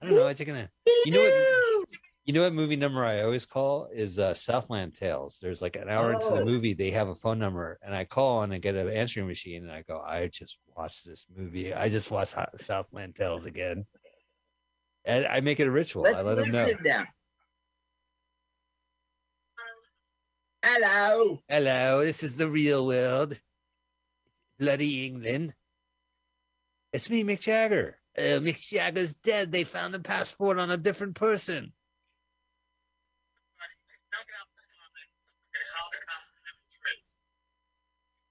I 0.00 0.06
don't 0.06 0.16
know. 0.16 0.26
I 0.28 0.32
check 0.34 0.48
it 0.48 0.56
out. 0.56 0.68
You 1.04 1.12
know 1.12 1.22
what? 1.22 1.88
You 2.24 2.32
know 2.32 2.42
what 2.42 2.54
movie 2.54 2.76
number 2.76 3.04
I 3.04 3.20
always 3.20 3.44
call 3.44 3.86
is 3.92 4.18
uh, 4.18 4.32
Southland 4.32 4.94
Tales. 4.94 5.38
There's 5.42 5.60
like 5.60 5.76
an 5.76 5.90
hour 5.90 6.14
into 6.14 6.24
the 6.26 6.40
Oh. 6.40 6.44
movie, 6.44 6.72
they 6.72 6.90
have 6.90 7.08
a 7.08 7.14
phone 7.14 7.38
number, 7.38 7.78
and 7.82 7.94
I 7.94 8.04
call 8.06 8.42
and 8.42 8.52
I 8.54 8.58
get 8.58 8.74
an 8.76 8.88
answering 8.88 9.26
machine, 9.26 9.62
and 9.64 9.70
I 9.70 9.82
go, 9.82 10.00
I 10.00 10.28
just 10.28 10.56
watched 10.74 11.04
this 11.04 11.26
movie. 11.36 11.74
I 11.74 11.90
just 11.90 12.10
watched 12.10 12.34
Southland 12.56 13.14
Tales 13.14 13.44
again, 13.44 13.84
and 15.04 15.26
I 15.26 15.40
make 15.40 15.60
it 15.60 15.66
a 15.66 15.70
ritual. 15.70 16.04
Let's 16.04 16.16
I 16.16 16.22
let 16.22 16.38
them 16.38 16.50
know. 16.50 16.70
now. 16.82 17.04
Hello. 20.62 21.40
Hello, 21.46 22.02
this 22.02 22.22
is 22.22 22.36
the 22.36 22.48
real 22.48 22.86
world. 22.86 23.38
bloody 24.58 25.04
England. 25.06 25.54
It's 26.94 27.10
me, 27.10 27.22
Mick 27.22 27.40
Jagger. 27.40 27.98
Uh, 28.16 28.40
Mick 28.40 28.66
Jagger's 28.66 29.12
dead. 29.14 29.52
They 29.52 29.64
found 29.64 29.94
a 29.94 30.00
passport 30.00 30.58
on 30.58 30.70
a 30.70 30.78
different 30.78 31.16
person. 31.16 31.74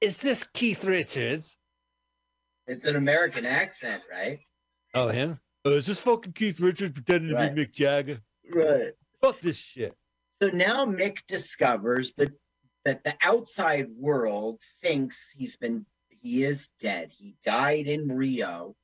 Is 0.02 0.22
this 0.22 0.44
Keith 0.44 0.84
Richards? 0.84 1.58
It's 2.68 2.86
an 2.86 2.98
American 2.98 3.46
accent, 3.46 4.04
right? 4.12 4.40
Oh, 4.94 5.08
him? 5.08 5.40
Uh, 5.66 5.72
is 5.72 5.86
this 5.86 6.00
fucking 6.00 6.34
Keith 6.34 6.60
Richards 6.60 6.94
pretending 6.94 7.36
to 7.36 7.54
be 7.54 7.62
Mick 7.62 7.72
Jagger? 7.72 8.20
Right. 8.54 8.92
Fuck 9.22 9.40
this 9.40 9.58
shit. 9.58 9.94
So 10.42 10.50
now 10.50 10.86
Mick 10.86 11.20
discovers 11.28 12.14
that 12.18 12.32
that 12.84 13.06
the 13.06 13.16
outside 13.22 13.88
world 13.98 14.60
thinks 14.82 15.34
he's 15.38 15.56
been 15.56 15.86
he 16.10 16.44
is 16.44 16.68
dead. 16.82 17.12
He 17.18 17.36
died 17.46 17.88
in 17.88 18.10
Rio 18.10 18.76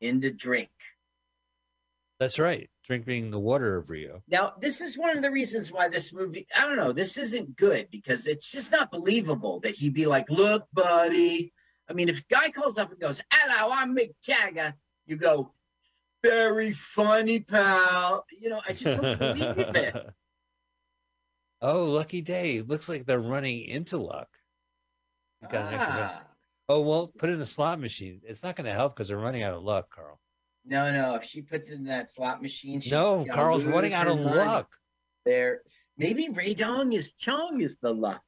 in 0.00 0.20
the 0.20 0.30
drink. 0.30 0.70
That's 2.20 2.38
right. 2.38 2.70
Drink 2.84 3.06
being 3.06 3.30
the 3.30 3.38
water 3.38 3.76
of 3.76 3.90
Rio. 3.90 4.22
Now, 4.28 4.54
this 4.60 4.80
is 4.80 4.98
one 4.98 5.16
of 5.16 5.22
the 5.22 5.30
reasons 5.30 5.70
why 5.70 5.88
this 5.88 6.12
movie, 6.12 6.48
I 6.56 6.66
don't 6.66 6.76
know, 6.76 6.92
this 6.92 7.16
isn't 7.16 7.56
good 7.56 7.88
because 7.90 8.26
it's 8.26 8.50
just 8.50 8.72
not 8.72 8.90
believable 8.90 9.60
that 9.60 9.76
he'd 9.76 9.94
be 9.94 10.06
like, 10.06 10.28
look, 10.28 10.66
buddy. 10.72 11.52
I 11.88 11.92
mean, 11.92 12.08
if 12.08 12.20
a 12.20 12.24
guy 12.28 12.50
calls 12.50 12.78
up 12.78 12.90
and 12.90 13.00
goes, 13.00 13.22
hello, 13.32 13.72
I'm 13.72 13.96
Mick 13.96 14.14
Jagger, 14.22 14.74
you 15.06 15.16
go, 15.16 15.52
very 16.22 16.72
funny, 16.72 17.40
pal. 17.40 18.24
You 18.40 18.50
know, 18.50 18.60
I 18.66 18.72
just 18.72 19.00
don't 19.00 19.18
believe 19.18 19.58
it. 19.76 19.96
oh, 21.60 21.84
lucky 21.86 22.20
day. 22.20 22.62
Looks 22.62 22.88
like 22.88 23.06
they're 23.06 23.20
running 23.20 23.62
into 23.62 23.98
luck. 23.98 24.28
You 25.40 25.48
got 25.48 25.66
an 25.68 25.74
extra 25.74 25.94
minute. 25.94 26.10
Ah. 26.14 26.22
Oh, 26.68 26.80
well, 26.82 27.08
put 27.08 27.28
it 27.28 27.34
in 27.34 27.40
a 27.40 27.46
slot 27.46 27.80
machine. 27.80 28.20
It's 28.24 28.42
not 28.42 28.56
going 28.56 28.66
to 28.66 28.72
help 28.72 28.94
because 28.94 29.08
they're 29.08 29.18
running 29.18 29.42
out 29.42 29.54
of 29.54 29.62
luck, 29.62 29.90
Carl. 29.94 30.20
No, 30.64 30.92
no. 30.92 31.14
If 31.16 31.24
she 31.24 31.42
puts 31.42 31.70
it 31.70 31.74
in 31.74 31.84
that 31.84 32.10
slot 32.10 32.40
machine, 32.42 32.80
she's 32.80 32.92
no, 32.92 33.24
Carl's 33.30 33.64
running 33.64 33.94
out 33.94 34.06
of 34.08 34.16
mind. 34.16 34.36
luck. 34.36 34.70
There, 35.24 35.62
maybe 35.96 36.28
Rae 36.28 36.54
Dawn 36.54 36.92
is 36.92 37.12
Chong 37.12 37.60
is 37.60 37.76
the 37.82 37.92
luck. 37.92 38.22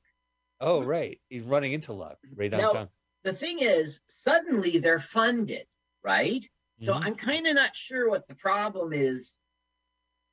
Oh, 0.60 0.82
right. 0.82 1.20
He's 1.28 1.42
running 1.44 1.72
into 1.72 1.92
luck. 1.92 2.18
Rae 2.34 2.48
Dawn 2.48 2.60
No. 2.60 2.72
Chong. 2.72 2.88
The 3.22 3.32
thing 3.32 3.58
is, 3.60 4.00
suddenly 4.08 4.78
they're 4.78 5.00
funded, 5.00 5.66
right? 6.02 6.48
So 6.80 6.92
Mhm. 6.92 7.06
I'm 7.06 7.14
kind 7.14 7.46
of 7.46 7.54
not 7.54 7.74
sure 7.76 8.08
what 8.10 8.26
the 8.28 8.34
problem 8.34 8.92
is. 8.92 9.34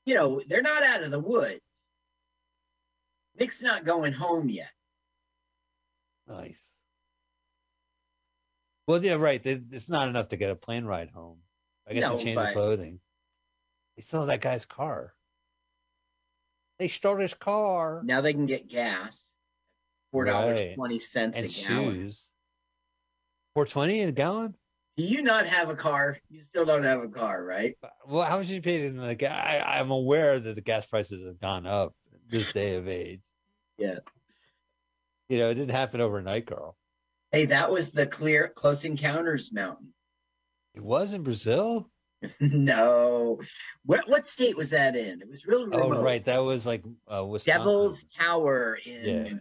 You 0.06 0.16
know, 0.16 0.41
they're 0.47 0.62
not 0.64 0.84
out 0.84 1.04
of 1.04 1.12
the 1.12 1.20
woods. 1.20 1.62
Mick's 3.36 3.62
not 3.62 3.86
going 3.86 4.14
home 4.14 4.49
yet. 4.49 4.72
Nice. 6.28 6.74
Well, 8.88 9.04
yeah, 9.04 9.14
right. 9.14 9.41
It's 9.45 9.88
not 9.88 10.10
enough 10.10 10.30
to 10.30 10.38
get 10.38 10.49
a 10.49 10.56
plane 10.56 10.86
ride 10.86 11.10
home. 11.12 11.39
I 11.91 11.93
guess 11.95 12.03
No, 12.09 12.17
they 12.17 12.23
change 12.23 12.35
but- 12.35 12.45
the 12.47 12.53
clothing. 12.53 12.99
They 13.97 14.01
stole 14.01 14.25
that 14.27 14.39
guy's 14.41 14.65
car. 14.65 15.13
They 16.79 16.87
stole 16.87 17.17
his 17.17 17.33
car 17.33 18.01
Now 18.03 18.21
they 18.21 18.33
can 18.33 18.45
get 18.47 18.67
gas, 18.67 19.31
four 20.11 20.25
dollars 20.25 20.59
Right. 20.59 20.75
twenty 20.75 20.99
cents 20.99 21.37
and 21.37 21.45
a 21.45 21.49
gallon. 21.49 22.11
Four 23.53 23.65
twenty 23.67 24.01
a 24.01 24.11
gallon. 24.11 24.55
Do 24.97 25.03
you 25.03 25.21
not 25.21 25.45
have 25.45 25.69
a 25.69 25.75
car? 25.75 26.17
You 26.29 26.41
still 26.41 26.65
don't 26.65 26.83
have 26.83 27.01
a 27.03 27.09
car, 27.09 27.43
right? 27.43 27.77
Uh, 27.83 27.89
well, 28.07 28.23
how 28.23 28.37
much 28.37 28.47
you 28.47 28.61
paid 28.61 28.85
in 28.85 28.97
the 28.97 29.13
gas? 29.15 29.31
I, 29.31 29.79
I'm 29.79 29.91
aware 29.91 30.39
that 30.39 30.55
the 30.55 30.61
gas 30.61 30.85
prices 30.85 31.25
have 31.25 31.39
gone 31.39 31.65
up 31.67 31.93
this 32.27 32.51
day 32.53 32.75
of 32.75 32.87
age. 32.87 33.21
Yeah. 33.77 33.99
You 35.29 35.37
know, 35.37 35.49
it 35.49 35.55
didn't 35.55 35.71
happen 35.71 36.01
overnight, 36.01 36.47
Carl. 36.47 36.77
Hey, 37.31 37.45
that 37.47 37.71
was 37.71 37.91
the 37.91 38.05
clear 38.07 38.47
Close 38.49 38.83
Encounters 38.85 39.51
mountain. 39.53 39.93
It 40.76 40.84
was 40.84 41.13
in 41.13 41.24
Brazil. 41.24 41.89
no, 42.39 43.39
what 43.84 44.07
what 44.07 44.28
state 44.28 44.55
was 44.55 44.69
that 44.69 44.95
in? 44.95 45.22
It 45.22 45.28
was 45.30 45.45
really 45.47 45.65
remote. 45.65 45.97
Oh, 45.97 46.03
right. 46.03 46.24
That 46.24 46.39
was 46.39 46.65
like 46.65 46.84
uh, 47.07 47.26
Wisconsin. 47.26 47.59
Devil's 47.59 48.03
Tower 48.17 48.78
in 48.86 49.26
Yeah. 49.26 49.34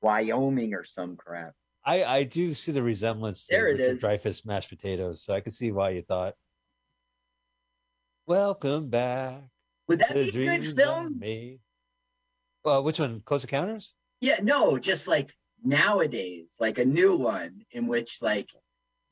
Wyoming 0.00 0.72
or 0.74 0.84
some 0.84 1.16
crap. 1.16 1.52
I, 1.84 2.04
I 2.04 2.24
do 2.24 2.54
see 2.54 2.72
the 2.72 2.82
resemblance 2.82 3.46
to 3.46 3.54
There 3.54 3.64
Richard 3.66 3.96
is. 3.96 4.02
Dreyfuss 4.02 4.46
mashed 4.46 4.70
potatoes, 4.70 5.22
so 5.22 5.34
I 5.34 5.40
can 5.40 5.52
see 5.52 5.72
why 5.72 5.90
you 5.90 6.02
thought. 6.02 6.34
Welcome 8.26 8.88
back. 8.88 9.42
Would 9.88 9.98
that 10.00 10.14
be 10.14 10.28
a 10.28 10.32
good 10.32 10.76
film? 10.76 11.06
I 11.16 11.18
made." 11.18 11.58
Well, 12.64 12.82
which 12.82 12.98
one? 12.98 13.22
Close 13.24 13.44
Encounters? 13.44 13.92
Yeah, 14.20 14.38
no, 14.42 14.78
just 14.78 15.08
like 15.08 15.34
nowadays, 15.62 16.54
like 16.60 16.78
a 16.78 16.84
new 16.84 17.16
one 17.16 17.62
in 17.72 17.86
which 17.86 18.18
like 18.20 18.50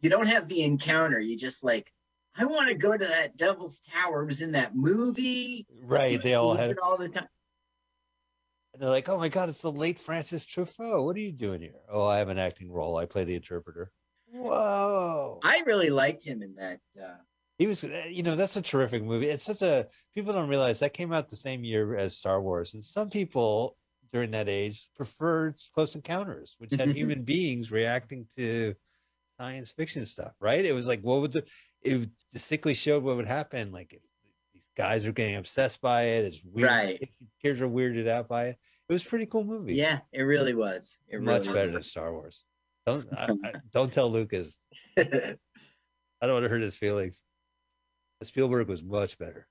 you 0.00 0.10
don't 0.10 0.26
have 0.26 0.48
the 0.48 0.62
encounter. 0.62 1.18
You 1.18 1.36
just 1.36 1.64
like, 1.64 1.92
I 2.36 2.44
want 2.44 2.68
to 2.68 2.74
go 2.74 2.96
to 2.96 3.04
that 3.04 3.36
Devil's 3.36 3.80
Tower. 3.80 4.22
It 4.22 4.26
was 4.26 4.42
in 4.42 4.52
that 4.52 4.76
movie. 4.76 5.66
Right. 5.82 6.22
They 6.22 6.34
all 6.34 6.54
had. 6.54 6.70
it 6.70 6.78
all 6.82 6.96
the 6.96 7.08
time. 7.08 7.26
And 8.74 8.82
they're 8.82 8.90
like, 8.90 9.08
"Oh 9.08 9.18
my 9.18 9.28
God, 9.28 9.48
it's 9.48 9.62
the 9.62 9.72
late 9.72 9.98
Francis 9.98 10.44
Truffaut. 10.46 11.04
What 11.04 11.16
are 11.16 11.20
you 11.20 11.32
doing 11.32 11.60
here?" 11.62 11.80
Oh, 11.90 12.06
I 12.06 12.18
have 12.18 12.28
an 12.28 12.38
acting 12.38 12.70
role. 12.70 12.96
I 12.96 13.06
play 13.06 13.24
the 13.24 13.34
interpreter. 13.34 13.90
Whoa! 14.30 15.40
I 15.42 15.62
really 15.66 15.90
liked 15.90 16.24
him 16.24 16.42
in 16.42 16.54
that. 16.56 16.78
Uh, 17.02 17.16
He 17.56 17.66
was, 17.66 17.82
uh, 17.82 18.04
you 18.08 18.22
know, 18.22 18.36
that's 18.36 18.56
a 18.56 18.62
terrific 18.62 19.02
movie. 19.02 19.26
It's 19.26 19.42
such 19.42 19.62
a 19.62 19.88
people 20.14 20.32
don't 20.32 20.48
realize 20.48 20.78
that 20.80 20.92
came 20.92 21.12
out 21.12 21.28
the 21.28 21.34
same 21.36 21.64
year 21.64 21.96
as 21.96 22.14
Star 22.16 22.40
Wars, 22.40 22.74
and 22.74 22.84
some 22.84 23.10
people 23.10 23.76
during 24.12 24.30
that 24.32 24.48
age 24.48 24.90
preferred 24.94 25.56
Close 25.74 25.94
Encounters, 25.96 26.54
which 26.58 26.74
had 26.74 26.88
human 26.94 27.22
beings 27.22 27.72
reacting 27.72 28.26
to 28.36 28.74
science 29.38 29.70
fiction 29.70 30.06
stuff. 30.06 30.32
Right? 30.40 30.64
It 30.64 30.74
was 30.74 30.86
like, 30.86 31.00
what 31.00 31.20
would 31.20 31.32
the? 31.32 31.44
It 31.82 32.10
distinctly 32.32 32.74
showed 32.74 33.02
what 33.02 33.16
would 33.16 33.28
happen. 33.28 33.72
Like 33.72 33.92
if 33.92 34.00
these 34.52 34.62
guys 34.76 35.06
are 35.06 35.12
getting 35.12 35.36
obsessed 35.36 35.80
by 35.80 36.02
it, 36.02 36.24
it's 36.24 36.42
weird. 36.44 36.68
Right. 36.68 37.08
Kids 37.42 37.60
are 37.60 37.68
weirded 37.68 38.08
out 38.08 38.28
by 38.28 38.46
it. 38.46 38.58
It 38.88 38.92
was 38.92 39.04
a 39.04 39.08
pretty 39.08 39.26
cool 39.26 39.44
movie. 39.44 39.74
yeah, 39.74 40.00
it 40.12 40.22
really 40.22 40.54
was. 40.54 40.96
It 41.08 41.20
much 41.20 41.42
really 41.42 41.52
better 41.52 41.72
than 41.72 41.82
Star 41.82 42.12
Wars. 42.12 42.42
Don't 42.86 43.06
I, 43.12 43.24
I, 43.44 43.52
don't 43.70 43.92
tell 43.92 44.10
Lucas. 44.10 44.54
I 44.98 45.36
don't 46.22 46.32
want 46.32 46.44
to 46.44 46.48
hurt 46.48 46.62
his 46.62 46.78
feelings. 46.78 47.22
Spielberg 48.22 48.68
was 48.68 48.82
much 48.82 49.18
better. 49.18 49.46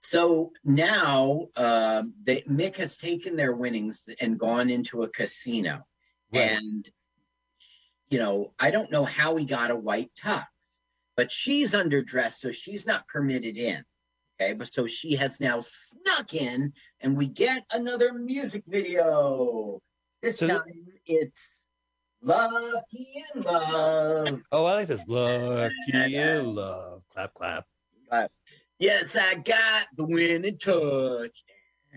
So 0.00 0.52
now 0.64 1.48
um, 1.56 2.14
they, 2.22 2.42
Mick 2.42 2.76
has 2.76 2.96
taken 2.96 3.36
their 3.36 3.54
winnings 3.54 4.04
and 4.20 4.38
gone 4.38 4.70
into 4.70 5.02
a 5.02 5.08
casino. 5.08 5.86
Right. 6.32 6.52
And, 6.52 6.88
you 8.10 8.18
know, 8.18 8.52
I 8.58 8.70
don't 8.70 8.90
know 8.90 9.04
how 9.04 9.36
he 9.36 9.44
got 9.44 9.70
a 9.70 9.76
white 9.76 10.10
tux, 10.20 10.44
but 11.16 11.30
she's 11.30 11.72
underdressed, 11.72 12.34
so 12.38 12.50
she's 12.50 12.86
not 12.86 13.06
permitted 13.08 13.56
in. 13.58 13.84
Okay. 14.40 14.54
But 14.54 14.72
so 14.72 14.86
she 14.86 15.16
has 15.16 15.40
now 15.40 15.60
snuck 15.60 16.34
in, 16.34 16.72
and 17.00 17.16
we 17.16 17.28
get 17.28 17.64
another 17.72 18.12
music 18.12 18.62
video. 18.66 19.80
This 20.22 20.38
So 20.38 20.46
th- 20.46 20.58
time 20.60 20.86
it's 21.06 21.48
Lucky 22.22 23.24
in 23.34 23.42
Love. 23.42 24.40
Oh, 24.52 24.64
I 24.64 24.74
like 24.74 24.88
this. 24.88 25.04
Lucky 25.06 25.72
in 25.92 26.54
love. 26.54 27.02
Clap, 27.12 27.34
clap. 27.34 27.66
Yes, 28.78 29.16
I 29.16 29.34
got 29.34 29.86
the 29.96 30.04
winning 30.04 30.56
touch. 30.58 31.44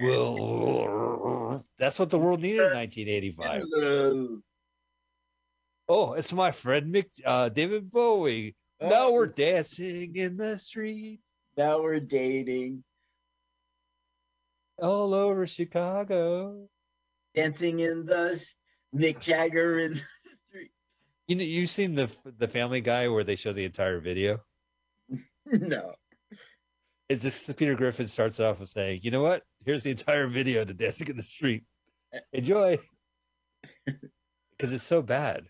Well, 0.01 1.63
that's 1.77 1.99
what 1.99 2.09
the 2.09 2.17
world 2.17 2.41
needed 2.41 2.71
in 2.71 2.73
1985. 2.73 3.63
Oh, 5.93 6.13
it's 6.13 6.31
my 6.31 6.51
friend 6.51 6.95
Mick, 6.95 7.07
uh, 7.25 7.49
David 7.49 7.91
Bowie. 7.91 8.55
Oh. 8.79 8.87
Now 8.87 9.11
we're 9.11 9.27
dancing 9.27 10.15
in 10.15 10.37
the 10.37 10.57
streets 10.57 11.21
Now 11.57 11.81
we're 11.81 11.99
dating, 11.99 12.85
all 14.81 15.13
over 15.13 15.45
Chicago. 15.45 16.69
dancing 17.35 17.81
in 17.81 18.05
the 18.05 18.41
Mick 18.95 19.19
Jagger 19.19 19.79
in 19.79 19.95
the 19.95 20.01
street. 20.49 20.71
You 21.27 21.35
know, 21.35 21.43
you've 21.43 21.69
seen 21.69 21.95
the 21.95 22.09
the 22.37 22.47
Family 22.47 22.79
Guy 22.79 23.09
where 23.09 23.25
they 23.25 23.35
show 23.35 23.51
the 23.51 23.65
entire 23.65 23.99
video. 23.99 24.39
No. 25.45 25.95
It's 27.09 27.23
just 27.23 27.57
Peter 27.57 27.75
Griffin 27.75 28.07
starts 28.07 28.39
off 28.39 28.61
with 28.61 28.69
saying, 28.69 29.01
"You 29.03 29.11
know 29.11 29.23
what? 29.23 29.43
Here's 29.65 29.83
the 29.83 29.91
entire 29.91 30.27
video 30.27 30.63
to 30.63 30.73
Dancing 30.73 31.09
in 31.09 31.17
the 31.17 31.23
Street. 31.23 31.65
Enjoy." 32.31 32.77
Because 34.57 34.73
it's 34.73 34.83
so 34.83 35.01
bad. 35.01 35.47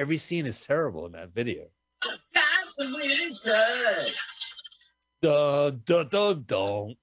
Every 0.00 0.16
scene 0.16 0.46
is 0.46 0.58
terrible 0.64 1.04
in 1.04 1.12
that 1.12 1.34
video. 1.34 1.66
Got 2.02 2.16
the. 2.78 4.10
Dun 5.20 5.82
dun 5.84 6.08
dun 6.08 6.44
dun. 6.46 6.94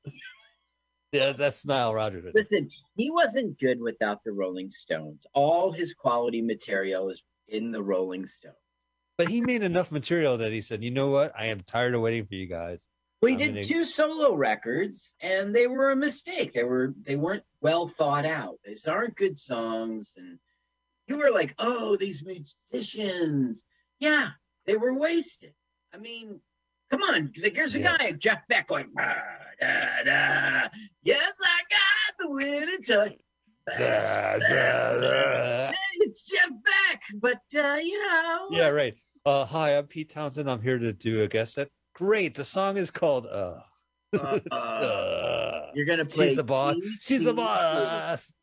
Yeah, 1.11 1.33
that's 1.33 1.63
Nile 1.63 1.93
Rodgers. 1.93 2.33
Listen, 2.33 2.67
he 2.95 3.11
wasn't 3.11 3.59
good 3.59 3.79
without 3.79 4.23
the 4.23 4.31
Rolling 4.31 4.71
Stones. 4.71 5.27
All 5.35 5.71
his 5.71 5.93
quality 5.93 6.41
material 6.41 7.09
is 7.11 7.21
in 7.47 7.71
the 7.71 7.83
Rolling 7.83 8.25
Stones. 8.25 8.55
But 9.15 9.29
he 9.29 9.41
made 9.41 9.61
enough 9.61 9.91
material 9.91 10.39
that 10.39 10.51
he 10.51 10.61
said, 10.61 10.83
"You 10.83 10.89
know 10.89 11.09
what? 11.09 11.33
I 11.37 11.45
am 11.45 11.61
tired 11.61 11.93
of 11.93 12.01
waiting 12.01 12.25
for 12.25 12.33
you 12.33 12.47
guys." 12.47 12.87
We 13.21 13.33
I'm 13.33 13.37
did 13.37 13.47
gonna- 13.49 13.63
two 13.63 13.85
solo 13.85 14.33
records, 14.33 15.13
and 15.21 15.55
they 15.55 15.67
were 15.67 15.91
a 15.91 15.95
mistake. 15.95 16.53
They 16.53 16.63
were 16.63 16.95
they 17.03 17.15
weren't 17.15 17.43
well 17.61 17.87
thought 17.87 18.25
out. 18.25 18.57
These 18.65 18.87
aren't 18.87 19.15
good 19.15 19.37
songs, 19.37 20.13
and 20.17 20.39
you 21.07 21.17
were 21.17 21.31
like, 21.31 21.55
oh, 21.59 21.95
these 21.95 22.23
musicians. 22.23 23.63
Yeah, 23.99 24.29
they 24.65 24.77
were 24.77 24.93
wasted. 24.93 25.53
I 25.93 25.97
mean, 25.97 26.39
come 26.91 27.01
on. 27.03 27.31
Here's 27.33 27.75
a 27.75 27.79
Yeah. 27.79 27.97
guy, 27.97 28.11
Jeff 28.13 28.47
Beck, 28.47 28.67
going, 28.67 28.91
da, 28.95 30.03
da. 30.05 30.67
yes, 31.01 31.33
I 31.41 31.59
got 31.69 32.17
the 32.19 32.29
winning 32.29 32.81
touch. 32.83 33.13
Da, 33.77 34.37
da, 34.37 34.99
da. 34.99 35.71
It's 35.99 36.23
Jeff 36.23 36.49
Beck, 36.49 37.01
but 37.15 37.41
uh, 37.59 37.75
you 37.81 37.99
know, 38.07 38.47
Yeah, 38.51 38.67
right. 38.69 38.93
Uh, 39.25 39.45
hi, 39.45 39.77
I'm 39.77 39.87
Pete 39.87 40.09
Townshend. 40.09 40.49
I'm 40.49 40.61
here 40.61 40.77
to 40.77 40.93
do 40.93 41.23
a 41.23 41.27
guest 41.27 41.55
set. 41.55 41.69
Great. 41.93 42.33
The 42.35 42.43
song 42.45 42.77
is 42.77 42.91
called 42.91 43.25
uh, 43.25 43.59
uh, 44.17 44.39
uh, 44.51 45.71
you're 45.75 45.85
gonna 45.85 46.05
play. 46.05 46.27
She's 46.27 46.37
the 46.37 46.43
boss. 46.43 46.75
She's 47.01 47.23
the 47.25 47.33
boss. 47.33 48.33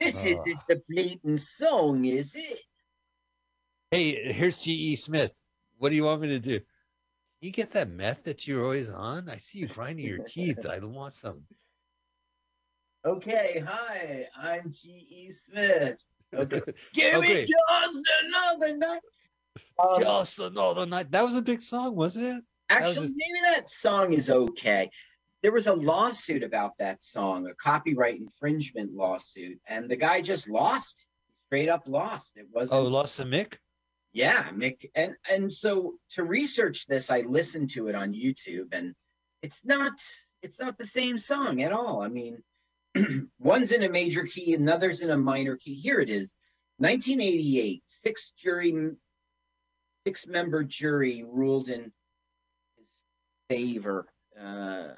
This 0.00 0.14
Uh. 0.14 0.18
isn't 0.18 0.60
the 0.68 0.82
blatant 0.88 1.40
song, 1.40 2.04
is 2.04 2.34
it? 2.34 2.60
Hey, 3.90 4.32
here's 4.32 4.58
G.E. 4.58 4.96
Smith. 4.96 5.42
What 5.78 5.90
do 5.90 5.96
you 5.96 6.04
want 6.04 6.20
me 6.20 6.28
to 6.28 6.38
do? 6.38 6.60
You 7.40 7.50
get 7.52 7.72
that 7.72 7.88
meth 7.88 8.24
that 8.24 8.46
you're 8.46 8.62
always 8.64 8.90
on? 8.90 9.28
I 9.28 9.36
see 9.36 9.58
you 9.58 9.66
grinding 9.68 10.06
your 10.06 10.18
teeth. 10.18 10.66
I 10.66 10.78
don't 10.78 10.94
want 10.94 11.14
some. 11.14 11.42
Okay, 13.04 13.62
hi, 13.66 14.26
I'm 14.36 14.70
G.E. 14.70 15.30
Smith. 15.32 15.98
Okay. 16.34 16.60
Give 16.94 17.14
Okay. 17.14 17.34
me 17.42 17.46
just 17.46 17.98
another 18.24 18.76
night. 18.76 19.00
Um, 19.78 20.00
Just 20.00 20.38
another 20.40 20.86
night. 20.86 21.10
That 21.10 21.22
was 21.22 21.34
a 21.34 21.42
big 21.42 21.62
song, 21.62 21.94
wasn't 21.96 22.24
it? 22.26 22.44
that 22.68 22.82
actually, 22.82 23.06
a- 23.06 23.10
maybe 23.10 23.40
that 23.54 23.70
song 23.70 24.12
is 24.12 24.28
okay. 24.30 24.90
There 25.42 25.52
was 25.52 25.66
a 25.66 25.74
lawsuit 25.74 26.42
about 26.42 26.72
that 26.78 27.02
song, 27.02 27.46
a 27.46 27.54
copyright 27.54 28.18
infringement 28.20 28.92
lawsuit, 28.92 29.60
and 29.66 29.88
the 29.88 29.96
guy 29.96 30.20
just 30.20 30.48
lost. 30.48 31.04
Straight 31.46 31.68
up 31.68 31.84
lost. 31.86 32.32
It 32.36 32.46
wasn't. 32.52 32.78
Oh, 32.78 32.84
Lost 32.84 33.16
to 33.16 33.24
Mick? 33.24 33.54
Yeah, 34.12 34.44
Mick, 34.50 34.90
and 34.94 35.14
and 35.30 35.52
so 35.52 35.94
to 36.10 36.24
research 36.24 36.86
this, 36.86 37.10
I 37.10 37.20
listened 37.20 37.70
to 37.70 37.88
it 37.88 37.94
on 37.94 38.12
YouTube, 38.12 38.68
and 38.72 38.94
it's 39.42 39.64
not 39.64 39.92
it's 40.42 40.60
not 40.60 40.76
the 40.76 40.86
same 40.86 41.18
song 41.18 41.62
at 41.62 41.72
all. 41.72 42.02
I 42.02 42.08
mean, 42.08 42.42
one's 43.38 43.72
in 43.72 43.82
a 43.82 43.88
major 43.88 44.24
key, 44.24 44.54
another's 44.54 45.02
in 45.02 45.10
a 45.10 45.16
minor 45.16 45.56
key. 45.56 45.74
Here 45.74 46.00
it 46.00 46.10
is, 46.10 46.34
1988, 46.78 47.82
six 47.86 48.32
jury, 48.36 48.90
six 50.06 50.26
member 50.26 50.64
jury 50.64 51.24
ruled 51.26 51.68
in 51.68 51.92
his 52.76 52.88
favor. 53.48 54.06
Uh, 54.40 54.88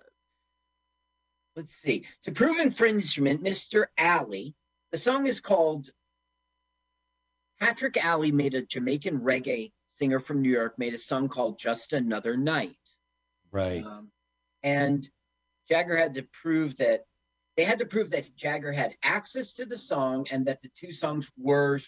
let's 1.57 1.74
see. 1.74 2.07
To 2.24 2.32
prove 2.32 2.59
infringement, 2.59 3.42
Mr. 3.42 3.86
Alley, 3.96 4.55
the 4.92 4.98
song 4.98 5.26
is 5.26 5.40
called 5.40 5.90
Patrick 7.61 8.03
Alley 8.03 8.32
made 8.32 8.55
a 8.55 8.62
Jamaican 8.62 9.20
reggae 9.20 9.72
singer 9.84 10.18
from 10.18 10.40
New 10.40 10.51
York 10.51 10.78
made 10.78 10.94
a 10.94 10.98
song 10.98 11.28
called 11.28 11.59
Just 11.59 11.92
Another 11.92 12.36
Night. 12.36 12.78
Right. 13.53 13.84
Um, 13.84 14.11
and 14.62 15.09
Jagger 15.68 15.96
had 15.96 16.14
to 16.14 16.22
prove 16.22 16.76
that 16.78 17.05
they 17.57 17.64
had 17.64 17.80
to 17.80 17.86
prove 17.86 18.11
that 18.11 18.34
Jagger 18.34 18.72
had 18.72 18.94
access 19.03 19.53
to 19.55 19.66
the 19.66 19.76
song 19.76 20.26
and 20.30 20.46
that 20.46 20.62
the 20.62 20.70
two 20.74 20.92
songs 20.92 21.30
were 21.36 21.80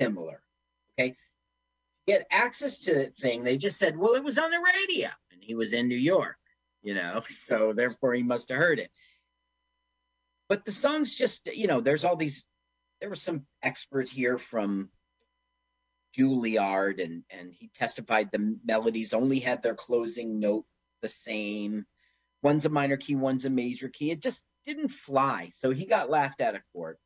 similar. 0.00 0.42
Okay. 0.98 1.10
To 1.10 1.16
get 2.06 2.26
access 2.30 2.78
to 2.78 2.94
the 2.94 3.12
thing, 3.20 3.44
they 3.44 3.56
just 3.56 3.78
said, 3.78 3.96
well, 3.96 4.14
it 4.14 4.24
was 4.24 4.38
on 4.38 4.50
the 4.50 4.58
radio 4.58 5.08
and 5.30 5.40
he 5.40 5.54
was 5.54 5.72
in 5.72 5.86
New 5.86 5.96
York, 5.96 6.36
you 6.84 6.94
know, 6.94 7.22
so 7.28 7.72
therefore 7.72 8.14
he 8.14 8.22
must 8.22 8.50
have 8.50 8.58
heard 8.58 8.78
it. 8.78 8.90
But 10.48 10.64
the 10.64 10.72
songs 10.72 11.14
just, 11.14 11.48
you 11.52 11.66
know, 11.66 11.80
there's 11.80 12.04
all 12.04 12.16
these, 12.16 12.44
there 13.00 13.08
were 13.08 13.16
some 13.16 13.46
experts 13.62 14.12
here 14.12 14.38
from 14.38 14.90
Juilliard 16.16 17.02
and, 17.02 17.24
and 17.30 17.52
he 17.52 17.68
testified 17.74 18.30
the 18.30 18.58
melodies 18.64 19.14
only 19.14 19.40
had 19.40 19.62
their 19.62 19.74
closing 19.74 20.38
note 20.38 20.66
the 21.02 21.08
same. 21.08 21.86
One's 22.42 22.66
a 22.66 22.68
minor 22.68 22.98
key, 22.98 23.16
one's 23.16 23.46
a 23.46 23.50
major 23.50 23.88
key. 23.88 24.10
It 24.10 24.20
just 24.20 24.42
didn't 24.66 24.90
fly. 24.90 25.50
So 25.54 25.70
he 25.70 25.86
got 25.86 26.10
laughed 26.10 26.40
out 26.42 26.54
of 26.54 26.62
court. 26.72 26.98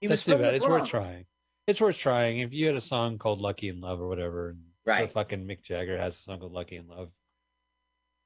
He 0.00 0.08
That's 0.08 0.24
too 0.24 0.36
bad. 0.36 0.54
It's 0.54 0.66
wrong. 0.66 0.80
worth 0.80 0.88
trying. 0.88 1.26
It's 1.66 1.80
worth 1.80 1.96
trying. 1.96 2.40
If 2.40 2.52
you 2.52 2.66
had 2.66 2.74
a 2.74 2.80
song 2.80 3.18
called 3.18 3.40
Lucky 3.40 3.68
in 3.68 3.80
Love 3.80 4.00
or 4.00 4.08
whatever, 4.08 4.50
and 4.50 4.62
so 4.86 4.92
Right. 4.92 5.12
fucking 5.12 5.46
Mick 5.46 5.62
Jagger 5.62 5.96
has 5.98 6.14
a 6.14 6.18
song 6.18 6.40
called 6.40 6.52
Lucky 6.52 6.76
in 6.76 6.88
Love, 6.88 7.10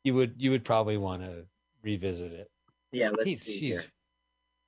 you 0.05 0.15
would 0.15 0.35
you 0.39 0.51
would 0.51 0.65
probably 0.65 0.97
want 0.97 1.23
to 1.23 1.47
revisit 1.83 2.33
it. 2.33 2.49
Yeah, 2.93 3.11
let's 3.11 3.25
He's- 3.25 3.41
see 3.43 3.59
he's- 3.59 3.83
here. 3.83 3.93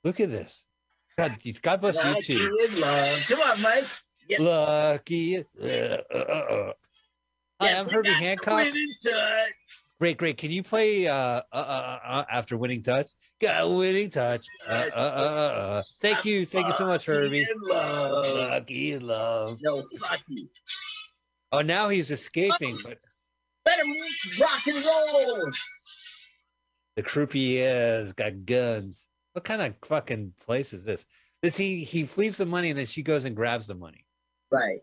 Look 0.05 0.21
at 0.21 0.31
this. 0.31 0.65
God, 1.19 1.37
God 1.63 1.81
bless 1.81 2.29
you 2.29 2.37
too. 2.37 2.79
love. 2.81 3.21
Come 3.29 3.41
on, 3.41 3.61
Mike. 3.63 3.85
Yeah. 4.29 4.37
Lucky. 4.41 5.39
Uh, 5.39 5.43
uh, 5.65 5.99
uh, 6.11 6.15
uh. 6.15 6.73
Hi, 7.61 7.71
Yeah, 7.71 7.81
I'm 7.81 7.89
Herbie 7.89 8.11
Hancock. 8.11 8.67
Great, 9.99 10.19
great. 10.19 10.37
Can 10.37 10.51
you 10.51 10.63
play 10.63 11.09
uh, 11.09 11.15
uh, 11.15 11.41
uh, 11.53 11.99
uh, 12.05 12.25
after 12.31 12.59
winning 12.59 12.83
touch? 12.83 13.13
Got 13.41 13.65
a 13.65 13.69
winning 13.69 14.11
touch. 14.11 14.45
Uh, 14.69 14.71
uh, 14.73 14.75
uh, 14.95 14.99
uh, 14.99 15.59
uh. 15.79 15.83
Thank 16.03 16.25
you, 16.27 16.45
thank 16.45 16.67
you 16.69 16.75
so 16.75 16.87
much, 16.87 17.07
Herbie. 17.07 17.43
in 17.43 17.49
love. 17.63 18.27
Lucky 18.35 18.93
in 18.93 19.07
love. 19.07 19.59
No, 19.63 19.83
lucky. 20.03 20.51
Oh, 21.51 21.63
now 21.63 21.89
he's 21.89 22.11
escaping, 22.11 22.79
but 22.85 22.99
Let 23.67 23.81
him 23.81 23.95
rock 24.41 24.67
and 24.67 24.85
roll. 24.85 25.51
the 26.97 27.03
croupier's 27.03 28.13
got 28.13 28.45
guns. 28.47 29.07
What 29.33 29.45
kind 29.45 29.61
of 29.61 29.75
fucking 29.85 30.33
place 30.41 30.73
is 30.73 30.85
this? 30.85 31.07
This 31.43 31.57
he 31.57 31.85
he 31.85 32.05
flees 32.05 32.37
the 32.39 32.47
money 32.47 32.71
and 32.71 32.79
then 32.79 32.87
she 32.87 33.03
goes 33.03 33.25
and 33.25 33.37
grabs 33.37 33.67
the 33.67 33.75
money. 33.75 34.07
Right. 34.51 34.81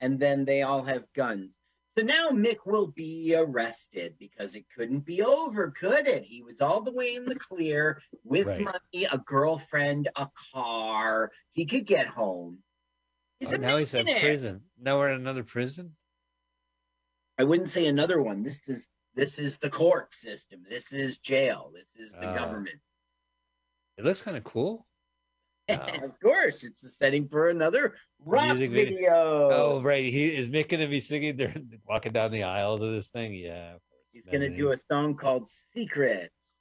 And 0.00 0.20
then 0.20 0.44
they 0.44 0.62
all 0.62 0.82
have 0.82 1.04
guns. 1.14 1.58
So 1.96 2.04
now 2.04 2.30
Mick 2.30 2.58
will 2.66 2.88
be 2.88 3.34
arrested 3.36 4.14
because 4.18 4.54
it 4.56 4.64
couldn't 4.76 5.00
be 5.06 5.22
over, 5.22 5.70
could 5.70 6.06
it? 6.08 6.24
He 6.24 6.42
was 6.42 6.60
all 6.60 6.80
the 6.80 6.92
way 6.92 7.14
in 7.14 7.24
the 7.24 7.36
clear 7.36 8.00
with 8.24 8.48
Right. 8.48 8.60
money, 8.62 9.06
a 9.12 9.18
girlfriend, 9.18 10.08
a 10.16 10.28
car. 10.52 11.30
He 11.52 11.64
could 11.66 11.86
get 11.86 12.06
home. 12.08 12.58
He's 13.38 13.52
Oh, 13.52 13.56
now 13.56 13.76
he's 13.76 13.94
in 13.94 14.06
prison. 14.06 14.62
Now 14.78 14.98
we're 14.98 15.10
in 15.12 15.20
another 15.20 15.44
prison. 15.44 15.96
I 17.38 17.44
wouldn't 17.44 17.68
say 17.68 17.86
another 17.86 18.22
one. 18.22 18.42
This 18.42 18.60
is 18.68 18.86
this 19.14 19.38
is 19.38 19.56
the 19.58 19.70
court 19.70 20.12
system. 20.12 20.64
This 20.68 20.92
is 20.92 21.18
jail. 21.18 21.70
This 21.74 21.94
is 21.96 22.12
the 22.12 22.28
Ah. 22.28 22.34
government. 22.34 22.80
It 23.96 24.04
looks 24.04 24.22
kind 24.22 24.36
of 24.36 24.44
cool. 24.44 24.86
Wow. 25.68 25.86
of 26.02 26.20
course, 26.20 26.62
it's 26.62 26.80
the 26.82 26.90
setting 26.90 27.26
for 27.26 27.48
another 27.48 27.96
rock 28.18 28.56
video. 28.58 28.68
video. 28.84 29.48
Oh, 29.50 29.80
right. 29.82 30.04
He 30.04 30.34
is 30.34 30.50
Mick 30.50 30.68
gonna 30.68 30.88
be 30.88 31.00
singing 31.00 31.36
there, 31.36 31.54
walking 31.88 32.12
down 32.12 32.32
the 32.32 32.42
aisles 32.42 32.82
of 32.82 32.90
this 32.92 33.08
thing. 33.08 33.32
Yeah. 33.34 33.76
He's 34.12 34.26
going 34.26 34.42
to 34.42 34.54
do 34.54 34.70
a 34.70 34.76
song 34.76 35.16
called 35.16 35.48
Secrets 35.74 36.60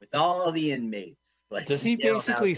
with 0.00 0.14
all 0.14 0.52
the 0.52 0.72
inmates. 0.72 1.28
Like 1.50 1.66
Does 1.66 1.80
he 1.82 1.94
basically? 1.96 2.56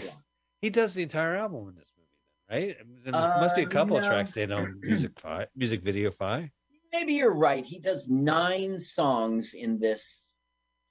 He 0.61 0.69
does 0.71 0.95
the 0.95 1.03
entire 1.03 1.35
album 1.35 1.69
in 1.69 1.75
this 1.75 1.91
movie, 1.95 2.09
right? 2.49 2.75
There 3.03 3.13
must 3.13 3.55
be 3.55 3.61
a 3.61 3.67
Uh, 3.67 3.69
couple 3.69 3.95
of 3.97 4.01
no. 4.03 4.09
tracks 4.09 4.33
they 4.33 4.47
don't 4.47 4.79
music 4.81 5.11
fi 5.19 5.45
music 5.55 5.83
video 5.83 6.09
fi. 6.09 6.49
Maybe 6.91 7.13
you're 7.13 7.33
right. 7.33 7.65
He 7.65 7.79
does 7.79 8.09
nine 8.09 8.79
songs 8.79 9.53
in 9.53 9.79
this, 9.79 10.29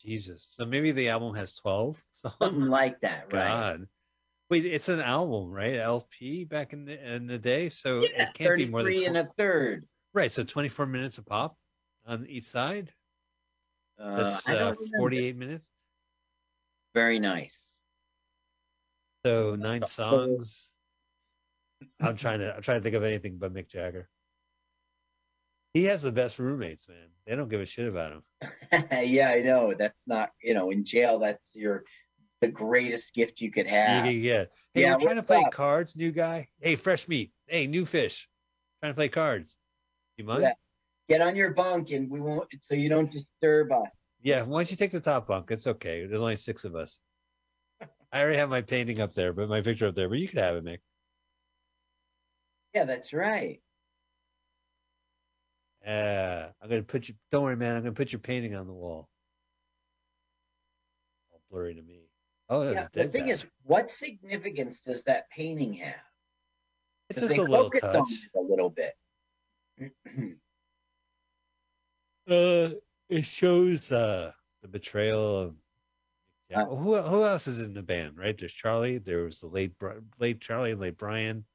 Jesus. 0.00 0.50
So 0.58 0.64
maybe 0.64 0.92
the 0.92 1.08
album 1.08 1.34
has 1.34 1.54
twelve 1.54 2.02
something 2.10 2.48
songs. 2.52 2.68
like 2.68 3.00
that, 3.00 3.32
right? 3.32 3.48
God. 3.48 3.86
Wait, 4.50 4.64
it's 4.64 4.88
an 4.88 5.00
album, 5.00 5.50
right? 5.50 5.76
LP 5.76 6.44
back 6.44 6.72
in 6.72 6.84
the 6.86 7.14
in 7.14 7.26
the 7.26 7.38
day, 7.38 7.68
so 7.68 8.00
Yeah, 8.02 8.22
it 8.22 8.34
can't 8.34 8.56
be 8.56 8.66
more 8.66 8.82
than 8.82 8.92
33 8.92 9.06
and 9.06 9.16
a 9.18 9.28
third. 9.36 9.86
right. 10.14 10.32
So 10.32 10.44
twenty 10.44 10.68
four 10.68 10.86
minutes 10.86 11.18
a 11.18 11.22
pop 11.22 11.58
on 12.06 12.26
each 12.26 12.44
side. 12.44 12.92
Uh, 13.98 14.16
That's 14.16 14.48
uh, 14.48 14.74
forty 14.96 15.26
eight 15.26 15.36
minutes. 15.36 15.70
Very 16.94 17.18
nice. 17.18 17.66
So 19.26 19.56
nine 19.56 19.84
songs. 19.84 20.68
I'm 22.00 22.16
trying 22.16 22.38
to 22.40 22.56
I'm 22.56 22.62
trying 22.62 22.80
to 22.80 22.82
think 22.82 22.94
of 22.96 23.02
anything 23.04 23.36
but 23.38 23.52
Mick 23.52 23.68
Jagger. 23.68 24.08
He 25.74 25.84
has 25.84 26.02
the 26.02 26.12
best 26.12 26.38
roommates, 26.38 26.88
man. 26.88 27.08
They 27.26 27.36
don't 27.36 27.48
give 27.48 27.60
a 27.60 27.66
shit 27.66 27.88
about 27.88 28.12
him. 28.12 28.22
yeah, 29.04 29.30
I 29.30 29.40
know. 29.42 29.74
That's 29.78 30.06
not, 30.06 30.30
you 30.42 30.54
know, 30.54 30.70
in 30.70 30.84
jail, 30.84 31.18
that's 31.18 31.50
your 31.54 31.84
the 32.40 32.48
greatest 32.48 33.14
gift 33.14 33.40
you 33.40 33.50
could 33.50 33.66
have. 33.66 34.06
You 34.06 34.12
can 34.12 34.22
get. 34.22 34.52
Hey, 34.74 34.82
Yeah, 34.82 34.94
we're 34.94 35.00
trying 35.00 35.16
to 35.16 35.22
play 35.22 35.42
up? 35.44 35.52
cards, 35.52 35.96
new 35.96 36.10
guy. 36.12 36.48
Hey, 36.60 36.76
fresh 36.76 37.06
meat. 37.08 37.32
Hey, 37.46 37.66
new 37.66 37.84
fish. 37.84 38.28
Trying 38.80 38.92
to 38.92 38.96
play 38.96 39.08
cards. 39.08 39.56
You 40.16 40.24
mind? 40.24 40.42
Yeah. 40.42 40.52
Get 41.08 41.20
on 41.20 41.36
your 41.36 41.50
bunk 41.52 41.90
and 41.90 42.10
we 42.10 42.20
won't, 42.20 42.48
so 42.60 42.74
you 42.74 42.88
don't 42.88 43.10
disturb 43.10 43.72
us. 43.72 44.02
Yeah, 44.20 44.42
Once 44.42 44.70
you 44.70 44.76
take 44.76 44.90
the 44.90 45.00
top 45.00 45.26
bunk? 45.28 45.50
It's 45.50 45.66
okay. 45.66 46.04
There's 46.06 46.20
only 46.20 46.36
six 46.36 46.64
of 46.64 46.74
us. 46.74 46.98
I 48.12 48.20
already 48.20 48.38
have 48.38 48.50
my 48.50 48.62
painting 48.62 49.00
up 49.00 49.12
there, 49.12 49.32
but 49.32 49.48
my 49.48 49.60
picture 49.60 49.86
up 49.86 49.94
there. 49.94 50.08
But 50.08 50.18
you 50.18 50.28
could 50.28 50.38
have 50.38 50.56
it, 50.56 50.64
Mick. 50.64 50.78
Yeah, 52.74 52.84
that's 52.84 53.12
right. 53.12 53.60
Yeah, 55.88 56.48
I'm 56.60 56.68
gonna 56.68 56.82
put 56.82 57.08
you. 57.08 57.14
Don't 57.32 57.44
worry, 57.44 57.56
man. 57.56 57.74
I'm 57.74 57.82
gonna 57.82 57.92
put 57.92 58.12
your 58.12 58.18
painting 58.18 58.54
on 58.54 58.66
the 58.66 58.74
wall. 58.74 59.08
All 61.32 61.40
blurry 61.50 61.74
to 61.74 61.80
me. 61.80 62.02
Oh, 62.50 62.70
Yeah, 62.70 62.88
the 62.92 63.04
thing 63.04 63.24
bad. 63.24 63.30
is, 63.30 63.46
what 63.62 63.90
significance 63.90 64.82
does 64.82 65.02
that 65.04 65.30
painting 65.30 65.72
have? 65.74 65.94
it's 67.08 67.20
just 67.20 67.38
a 67.38 67.42
little 67.42 67.70
touch. 67.70 68.06
a 68.36 68.40
little 68.40 68.70
bit. 68.70 68.94
Uh, 72.30 72.74
it 73.08 73.24
shows 73.24 73.90
uh 73.90 74.30
the 74.60 74.68
betrayal 74.68 75.40
of. 75.40 75.54
Yeah. 76.50 76.60
Uh, 76.60 76.74
who 76.76 76.94
who 77.00 77.24
else 77.24 77.48
is 77.48 77.62
in 77.62 77.72
the 77.72 77.82
band? 77.82 78.18
Right? 78.18 78.36
There's 78.36 78.52
Charlie. 78.52 78.98
There 78.98 79.24
was 79.24 79.40
the 79.40 79.46
late 79.46 79.72
late 80.18 80.38
Charlie, 80.38 80.74
late 80.74 80.98
Brian, 80.98 81.46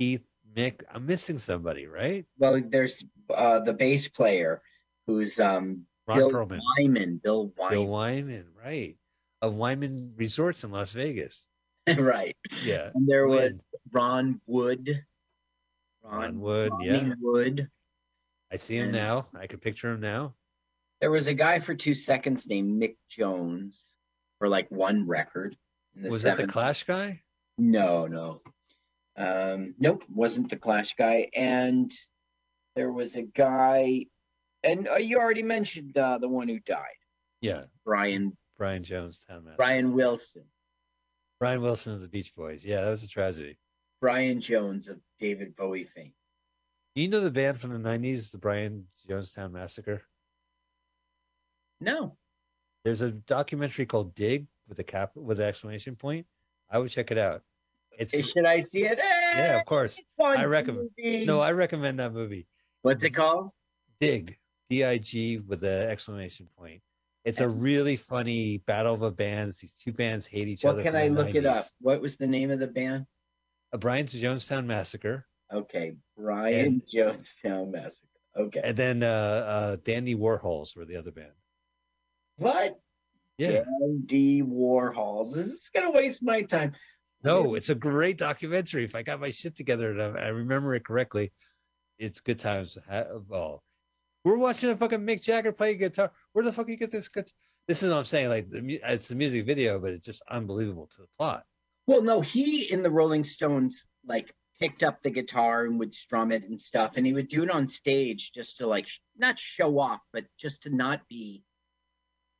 Keith, 0.00 0.26
Mick. 0.56 0.82
I'm 0.92 1.06
missing 1.06 1.38
somebody, 1.38 1.86
right? 1.86 2.24
well, 2.38 2.60
there's 2.64 3.04
uh, 3.34 3.60
the 3.60 3.72
bass 3.72 4.08
player 4.08 4.62
who's 5.06 5.38
um, 5.40 5.86
Ron 6.06 6.18
Bill 6.18 6.30
Perlman, 6.30 6.60
Wyman. 6.78 7.20
Bill 7.22 7.52
Wyman. 7.56 7.70
Bill 7.70 7.86
Wyman, 7.86 8.46
right? 8.64 8.96
Of 9.42 9.54
Wyman 9.54 10.14
Resorts 10.16 10.64
in 10.64 10.70
Las 10.70 10.92
Vegas. 10.92 11.46
right. 11.98 12.36
Yeah. 12.64 12.90
And 12.94 13.08
there 13.08 13.26
was 13.26 13.52
Wynn. 13.52 13.60
Ron 13.92 14.40
Wood. 14.46 15.04
Ron 16.02 16.40
Wood, 16.40 16.70
Ronnie 16.72 16.86
yeah. 16.86 17.14
Wood. 17.20 17.68
I 18.52 18.56
see 18.56 18.76
him 18.76 18.84
and- 18.84 18.92
now. 18.92 19.26
I 19.34 19.46
can 19.46 19.58
picture 19.58 19.90
him 19.90 20.00
now. 20.00 20.34
There 21.00 21.10
was 21.12 21.28
a 21.28 21.34
guy 21.34 21.60
for 21.60 21.74
two 21.74 21.94
seconds 21.94 22.48
named 22.48 22.82
Mick 22.82 22.96
Jones 23.08 23.84
for 24.38 24.48
like 24.48 24.68
one 24.70 25.06
record. 25.06 25.56
In 25.94 26.02
the 26.02 26.10
Was 26.10 26.22
that 26.22 26.38
the 26.38 26.48
Clash 26.48 26.84
guy? 26.84 27.22
No, 27.56 28.06
no. 28.06 28.40
Um, 29.18 29.74
nope, 29.78 30.04
wasn't 30.14 30.48
the 30.48 30.56
Clash 30.56 30.94
guy. 30.94 31.28
And 31.34 31.92
there 32.76 32.92
was 32.92 33.16
a 33.16 33.22
guy, 33.22 34.06
and 34.62 34.88
uh, 34.88 34.94
you 34.96 35.18
already 35.18 35.42
mentioned 35.42 35.98
uh, 35.98 36.18
the 36.18 36.28
one 36.28 36.46
who 36.48 36.60
died, 36.60 36.86
Yeah. 37.40 37.64
Brian 37.84 38.36
Brian 38.56 38.82
Jones, 38.84 39.22
Town. 39.28 39.44
Brian 39.56 39.92
Wilson, 39.92 40.44
Brian 41.40 41.60
Wilson 41.60 41.92
of 41.94 42.00
the 42.00 42.08
Beach 42.08 42.34
Boys. 42.34 42.64
Yeah, 42.64 42.82
that 42.82 42.90
was 42.90 43.02
a 43.02 43.08
tragedy. 43.08 43.58
Brian 44.00 44.40
Jones 44.40 44.88
of 44.88 45.00
David 45.18 45.56
Bowie 45.56 45.84
fame. 45.84 46.12
You 46.94 47.08
know 47.08 47.20
the 47.20 47.30
band 47.30 47.60
from 47.60 47.70
the 47.80 47.88
'90s, 47.88 48.30
the 48.30 48.38
Brian 48.38 48.86
Jonestown 49.08 49.52
Massacre. 49.52 50.02
No, 51.80 52.16
There's 52.84 53.02
a 53.02 53.12
documentary 53.12 53.86
called 53.86 54.14
"Dig" 54.14 54.46
with 54.68 54.78
a 54.80 54.84
cap 54.84 55.12
with 55.14 55.40
an 55.40 55.46
exclamation 55.46 55.94
point. 55.96 56.26
I 56.70 56.78
would 56.78 56.90
check 56.90 57.10
it 57.10 57.18
out. 57.18 57.42
It's 57.98 58.30
should 58.30 58.46
I 58.46 58.62
see 58.62 58.84
it? 58.86 58.98
yeah, 58.98 59.54
Eh, 59.54 59.58
of 59.58 59.64
course. 59.66 60.00
I 60.20 60.44
recommend-. 60.44 60.90
No, 61.26 61.40
I 61.40 61.52
recommend 61.52 61.98
that 61.98 62.12
movie. 62.12 62.46
What's 62.82 63.02
it 63.04 63.10
called? 63.10 63.50
Dig, 64.00 64.38
D-I-G 64.70 65.38
with 65.38 65.64
an 65.64 65.88
exclamation 65.90 66.48
point. 66.56 66.80
It's 67.24 67.40
a 67.40 67.48
really 67.48 67.96
funny 67.96 68.58
battle 68.58 68.94
of 68.94 69.02
a 69.02 69.10
bands. 69.10 69.58
These 69.58 69.74
two 69.74 69.92
bands 69.92 70.26
hate 70.26 70.48
each 70.48 70.62
What 70.64 70.70
other. 70.70 70.78
What 70.78 70.84
can 70.84 70.96
I 70.96 71.08
the 71.08 71.14
look 71.14 71.34
it 71.34 71.44
up? 71.44 71.64
What 71.80 72.00
was 72.00 72.16
the 72.16 72.26
name 72.26 72.50
of 72.50 72.60
the 72.60 72.68
band? 72.68 73.06
A 73.72 73.78
Brian 73.78 74.06
Jonestown 74.06 74.64
Massacre, 74.64 75.26
Okay, 75.52 75.96
Brian 76.16 76.80
Jonestown 76.90 77.70
Massacre. 77.70 78.06
Okay, 78.36 78.60
and 78.64 78.76
then 78.76 79.02
uh, 79.02 79.06
uh, 79.06 79.76
Dandy 79.84 80.14
Warhols 80.14 80.74
were 80.76 80.84
the 80.86 80.96
other 80.96 81.10
band. 81.10 81.32
what? 82.36 82.78
Yeah. 83.36 83.62
Andy 83.82 84.42
Warhols. 84.42 85.34
This 85.34 85.46
is 85.46 85.70
gonna 85.74 85.90
waste 85.90 86.22
my 86.22 86.42
time. 86.42 86.72
No, 87.24 87.54
it's 87.54 87.68
a 87.68 87.74
great 87.74 88.18
documentary. 88.18 88.84
If 88.84 88.94
I 88.94 89.02
got 89.02 89.20
my 89.20 89.30
shit 89.30 89.56
together 89.56 89.90
and 89.90 90.18
I, 90.18 90.26
I 90.26 90.28
remember 90.28 90.74
it 90.74 90.84
correctly, 90.84 91.32
it's 91.98 92.20
good 92.20 92.38
times. 92.38 92.78
Oh, 92.90 93.60
we're 94.24 94.38
watching 94.38 94.70
a 94.70 94.76
fucking 94.76 95.00
Mick 95.00 95.22
Jagger 95.22 95.52
play 95.52 95.74
guitar. 95.74 96.12
Where 96.32 96.44
the 96.44 96.52
fuck 96.52 96.68
you 96.68 96.76
get 96.76 96.90
this? 96.90 97.08
Guitar? 97.08 97.32
This 97.66 97.82
is 97.82 97.90
what 97.90 97.98
I'm 97.98 98.04
saying. 98.04 98.28
Like, 98.28 98.50
the, 98.50 98.80
it's 98.84 99.10
a 99.10 99.14
music 99.14 99.46
video, 99.46 99.78
but 99.78 99.90
it's 99.90 100.06
just 100.06 100.22
unbelievable 100.30 100.88
to 100.94 101.02
the 101.02 101.08
plot. 101.18 101.44
Well, 101.86 102.02
no, 102.02 102.20
he 102.20 102.70
in 102.70 102.82
the 102.82 102.90
Rolling 102.90 103.24
Stones 103.24 103.84
like 104.06 104.32
picked 104.60 104.82
up 104.82 105.02
the 105.02 105.10
guitar 105.10 105.64
and 105.64 105.78
would 105.78 105.94
strum 105.94 106.32
it 106.32 106.44
and 106.44 106.60
stuff, 106.60 106.92
and 106.96 107.06
he 107.06 107.12
would 107.12 107.28
do 107.28 107.42
it 107.42 107.50
on 107.50 107.66
stage 107.68 108.32
just 108.32 108.58
to 108.58 108.66
like 108.66 108.88
not 109.16 109.38
show 109.38 109.78
off, 109.78 110.00
but 110.12 110.24
just 110.38 110.64
to 110.64 110.70
not 110.74 111.00
be 111.08 111.42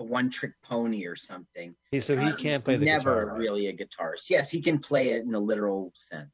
a 0.00 0.04
one-trick 0.04 0.52
pony 0.62 1.06
or 1.06 1.16
something. 1.16 1.74
He, 1.90 2.00
so 2.00 2.16
he 2.16 2.28
Uh, 2.28 2.36
can't 2.36 2.64
play 2.64 2.76
the 2.76 2.84
never 2.86 3.16
guitar. 3.20 3.26
right? 3.32 3.38
really 3.38 3.66
a 3.66 3.72
guitarist. 3.72 4.30
Yes, 4.30 4.48
he 4.48 4.60
can 4.60 4.78
play 4.78 5.10
it 5.10 5.24
in 5.24 5.34
a 5.34 5.40
literal 5.40 5.92
sense. 5.96 6.32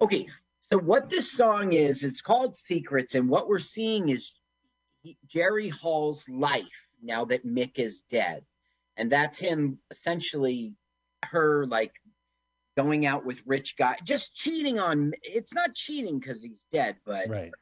Okay, 0.00 0.28
so 0.62 0.78
what 0.78 1.10
this 1.10 1.30
song 1.30 1.72
is, 1.74 2.02
it's 2.02 2.22
called 2.22 2.56
Secrets, 2.56 3.14
and 3.14 3.28
what 3.28 3.48
we're 3.48 3.58
seeing 3.60 4.08
is 4.08 4.34
he- 5.02 5.18
Jerry 5.26 5.68
Hall's 5.68 6.28
life 6.28 6.88
now 7.02 7.24
that 7.26 7.46
Mick 7.46 7.78
is 7.78 8.00
dead, 8.02 8.44
and 8.96 9.12
that's 9.12 9.38
him 9.38 9.78
essentially 9.90 10.74
her 11.24 11.66
like 11.66 11.92
going 12.76 13.04
out 13.04 13.24
with 13.26 13.42
rich 13.46 13.76
guy, 13.76 13.98
just 14.02 14.34
cheating 14.34 14.78
on. 14.78 15.12
It's 15.22 15.52
not 15.52 15.74
cheating 15.74 16.18
because 16.18 16.42
he's 16.42 16.64
dead, 16.72 16.96
but 17.04 17.28
Right. 17.28 17.52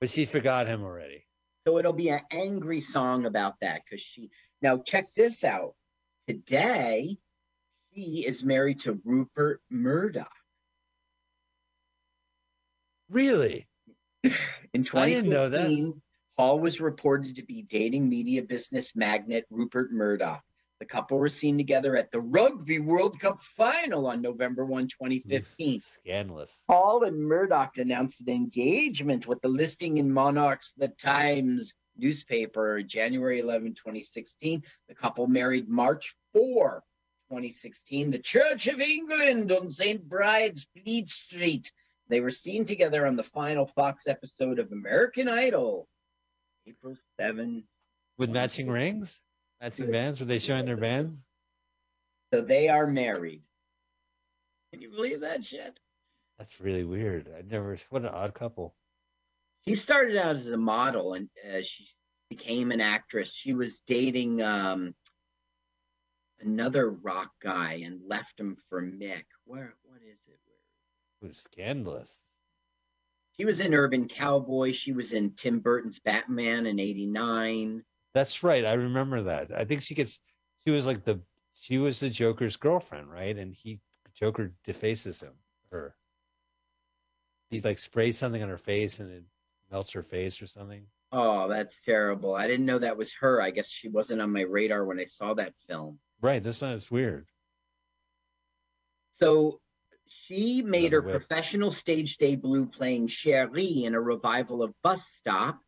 But 0.00 0.10
she 0.10 0.24
forgot 0.26 0.66
him 0.66 0.82
already. 0.82 1.24
So 1.66 1.78
it'll 1.78 1.92
be 1.92 2.08
an 2.08 2.22
angry 2.30 2.80
song 2.80 3.26
about 3.26 3.60
that 3.60 3.82
because 3.84 4.00
she 4.00 4.30
now 4.62 4.78
check 4.78 5.12
this 5.14 5.44
out. 5.44 5.74
Today, 6.26 7.18
she 7.94 8.24
is 8.26 8.42
married 8.44 8.80
to 8.80 9.00
Rupert 9.04 9.60
Murdoch. 9.70 10.30
Really? 13.10 13.66
In 14.72 14.86
I 14.94 15.10
didn't 15.10 15.30
know 15.30 15.48
that. 15.48 15.68
2015, 15.68 16.02
Hall 16.38 16.60
was 16.60 16.80
reported 16.80 17.36
to 17.36 17.42
be 17.42 17.62
dating 17.62 18.08
media 18.08 18.42
business 18.42 18.96
magnate 18.96 19.44
Rupert 19.50 19.92
Murdoch. 19.92 20.42
The 20.80 20.86
couple 20.86 21.18
were 21.18 21.28
seen 21.28 21.58
together 21.58 21.94
at 21.94 22.10
the 22.10 22.22
Rugby 22.22 22.78
World 22.78 23.20
Cup 23.20 23.38
final 23.54 24.06
on 24.06 24.22
November 24.22 24.64
1, 24.64 24.88
2015. 24.88 25.80
Scandalous. 25.80 26.62
Hall 26.70 27.04
and 27.04 27.20
Murdoch 27.20 27.76
announced 27.76 28.22
an 28.22 28.30
engagement 28.30 29.26
with 29.26 29.42
the 29.42 29.48
listing 29.48 29.98
in 29.98 30.10
Monarch's 30.10 30.72
The 30.78 30.88
Times 30.88 31.74
newspaper 31.98 32.82
January 32.82 33.40
11, 33.40 33.74
2016. 33.74 34.62
The 34.88 34.94
couple 34.94 35.26
married 35.26 35.68
March 35.68 36.16
4, 36.32 36.82
2016, 37.28 38.10
the 38.12 38.18
Church 38.18 38.66
of 38.66 38.80
England 38.80 39.52
on 39.52 39.68
St. 39.68 40.02
Bride's 40.08 40.66
Fleet 40.74 41.10
Street. 41.10 41.70
They 42.08 42.22
were 42.22 42.30
seen 42.30 42.64
together 42.64 43.06
on 43.06 43.16
the 43.16 43.22
final 43.22 43.66
Fox 43.66 44.06
episode 44.08 44.58
of 44.58 44.72
American 44.72 45.28
Idol, 45.28 45.88
April 46.66 46.96
7. 47.20 47.64
With 48.16 48.30
matching 48.30 48.68
rings? 48.68 49.20
Matching 49.60 49.90
bands? 49.90 50.20
Were 50.20 50.26
they 50.26 50.38
showing 50.38 50.64
their 50.64 50.76
bands? 50.76 51.24
So 52.32 52.40
they 52.40 52.68
are 52.68 52.86
married. 52.86 53.42
Can 54.72 54.80
you 54.80 54.90
believe 54.90 55.20
that 55.20 55.44
shit? 55.44 55.78
That's 56.38 56.60
really 56.60 56.84
weird. 56.84 57.28
I 57.36 57.42
never. 57.42 57.76
What 57.90 58.02
an 58.02 58.08
odd 58.08 58.32
couple. 58.34 58.74
She 59.66 59.74
started 59.74 60.16
out 60.16 60.36
as 60.36 60.48
a 60.48 60.56
model 60.56 61.12
and 61.12 61.28
uh, 61.46 61.60
she 61.62 61.86
became 62.30 62.70
an 62.70 62.80
actress. 62.80 63.34
She 63.34 63.52
was 63.52 63.80
dating 63.86 64.40
um, 64.40 64.94
another 66.40 66.88
rock 66.88 67.30
guy 67.42 67.82
and 67.84 68.00
left 68.06 68.40
him 68.40 68.56
for 68.68 68.80
Mick. 68.80 69.24
Where? 69.44 69.74
What 69.82 70.00
is 70.10 70.20
it? 70.28 70.38
It 71.22 71.26
was 71.26 71.36
scandalous. 71.36 72.22
She 73.36 73.44
was 73.44 73.60
in 73.60 73.74
Urban 73.74 74.08
Cowboy. 74.08 74.72
She 74.72 74.92
was 74.92 75.12
in 75.12 75.34
Tim 75.34 75.60
Burton's 75.60 75.98
Batman 75.98 76.64
in 76.64 76.78
'89. 76.78 77.84
That's 78.14 78.42
right. 78.42 78.64
I 78.64 78.72
remember 78.74 79.22
that. 79.24 79.50
I 79.56 79.64
think 79.64 79.82
she 79.82 79.94
gets. 79.94 80.20
She 80.64 80.70
was 80.70 80.86
like 80.86 81.04
the. 81.04 81.20
She 81.60 81.78
was 81.78 82.00
the 82.00 82.10
Joker's 82.10 82.56
girlfriend, 82.56 83.10
right? 83.10 83.36
And 83.36 83.54
he 83.54 83.80
Joker 84.14 84.52
defaces 84.64 85.20
him. 85.20 85.34
Her. 85.70 85.94
He 87.50 87.60
like 87.60 87.78
sprays 87.78 88.18
something 88.18 88.42
on 88.42 88.48
her 88.48 88.56
face 88.56 89.00
and 89.00 89.10
it 89.10 89.24
melts 89.70 89.92
her 89.92 90.02
face 90.02 90.40
or 90.42 90.46
something. 90.46 90.86
Oh, 91.12 91.48
that's 91.48 91.82
terrible. 91.82 92.34
I 92.34 92.46
didn't 92.46 92.66
know 92.66 92.78
that 92.78 92.96
was 92.96 93.14
her. 93.20 93.42
I 93.42 93.50
guess 93.50 93.68
she 93.68 93.88
wasn't 93.88 94.20
on 94.20 94.32
my 94.32 94.42
radar 94.42 94.84
when 94.84 95.00
I 95.00 95.06
saw 95.06 95.34
that 95.34 95.54
film. 95.68 95.98
Right. 96.20 96.42
This 96.42 96.62
one 96.62 96.72
is 96.72 96.90
weird. 96.90 97.26
So 99.12 99.60
she 100.06 100.62
made 100.62 100.92
her 100.92 101.02
professional 101.02 101.72
stage 101.72 102.16
debut 102.16 102.66
playing 102.66 103.08
Cherie 103.08 103.84
in 103.84 103.94
a 103.94 104.00
revival 104.00 104.62
of 104.62 104.72
Bus 104.82 105.06
Stop 105.06 105.60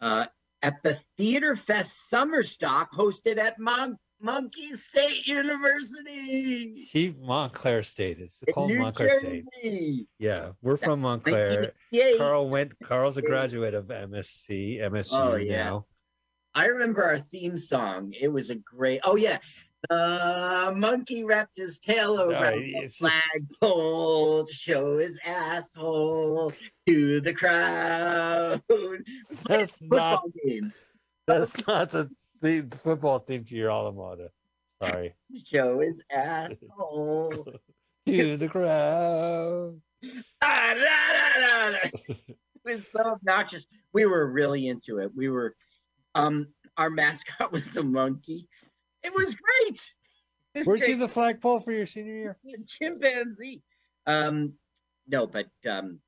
uh, 0.00 0.26
at 0.62 0.82
the 0.82 0.98
Theater 1.16 1.56
Fest 1.56 2.08
Summer 2.08 2.42
Stock 2.42 2.92
hosted 2.92 3.36
at 3.38 3.58
Mon- 3.58 3.98
Monkey 4.20 4.76
State 4.76 5.26
University. 5.26 6.84
She 6.84 7.14
Montclair 7.20 7.82
State. 7.82 8.18
It's 8.20 8.42
called 8.54 8.70
New 8.70 8.78
Montclair 8.78 9.18
State. 9.18 10.06
Yeah, 10.18 10.52
we're 10.62 10.76
from 10.76 11.00
Montclair. 11.00 11.72
1988. 11.92 12.18
Carl 12.18 12.48
went. 12.48 12.72
Carl's 12.84 13.16
a 13.16 13.22
graduate 13.22 13.74
of 13.74 13.86
MSc, 13.86 14.78
MSU 14.80 15.08
Oh, 15.12 15.36
yeah. 15.36 15.64
now. 15.64 15.86
I 16.54 16.66
remember 16.66 17.02
our 17.02 17.18
theme 17.18 17.56
song. 17.58 18.12
It 18.18 18.28
was 18.28 18.50
a 18.50 18.54
great. 18.56 19.00
Oh 19.04 19.16
yeah, 19.16 19.38
the 19.90 20.72
monkey 20.76 21.24
wrapped 21.24 21.56
his 21.56 21.78
tail 21.78 22.20
around 22.20 22.42
right, 22.42 22.74
the 22.82 22.88
flagpole 22.88 24.44
to 24.44 24.54
show 24.54 24.98
his 24.98 25.18
asshole 25.24 26.52
to 26.86 27.20
the 27.20 27.32
crowd. 27.32 28.62
That's 29.48 29.76
Football 29.76 29.98
not. 29.98 30.24
games. 30.46 30.76
That's 31.26 31.66
not 31.66 31.90
the, 31.90 32.10
the 32.40 32.62
football 32.82 33.20
theme 33.20 33.44
to 33.44 33.54
your 33.54 33.70
alma 33.70 33.92
mater. 33.92 34.28
Sorry. 34.82 35.14
Show 35.44 35.80
his 35.80 36.02
asshole. 36.10 37.46
to 38.06 38.36
the 38.36 38.48
crowd. 38.48 39.80
Ah, 40.42 40.74
da, 40.74 41.40
da, 41.40 41.70
da. 41.70 41.76
it 41.84 42.36
was 42.64 42.82
so 42.92 43.12
obnoxious. 43.12 43.66
We 43.92 44.06
were 44.06 44.26
really 44.30 44.66
into 44.66 44.98
it. 44.98 45.12
We 45.14 45.28
were, 45.28 45.54
um, 46.16 46.48
our 46.76 46.90
mascot 46.90 47.52
was 47.52 47.68
the 47.70 47.84
monkey. 47.84 48.48
It 49.04 49.12
was 49.14 49.34
great. 49.34 49.94
It 50.54 50.58
was 50.60 50.66
Weren't 50.66 50.88
you 50.88 50.96
the 50.96 51.08
flagpole 51.08 51.60
for 51.60 51.72
your 51.72 51.86
senior 51.86 52.14
year? 52.14 52.38
chimpanzee? 52.66 53.62
Um, 54.06 54.54
no, 55.06 55.26
but 55.26 55.48
um, 55.68 56.00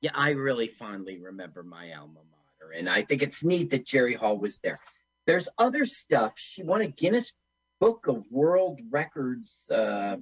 yeah, 0.00 0.10
I 0.14 0.30
really 0.30 0.68
fondly 0.68 1.20
remember 1.20 1.62
my 1.62 1.92
alma 1.92 2.20
mater, 2.30 2.72
and 2.72 2.88
I 2.88 3.02
think 3.02 3.22
it's 3.22 3.44
neat 3.44 3.70
that 3.70 3.86
Jerry 3.86 4.14
Hall 4.14 4.38
was 4.38 4.58
there. 4.58 4.80
There's 5.26 5.48
other 5.58 5.84
stuff. 5.84 6.32
She 6.36 6.62
won 6.62 6.80
a 6.80 6.88
Guinness 6.88 7.32
Book 7.80 8.06
of 8.08 8.30
World 8.30 8.80
Records 8.90 9.64
uh, 9.70 10.16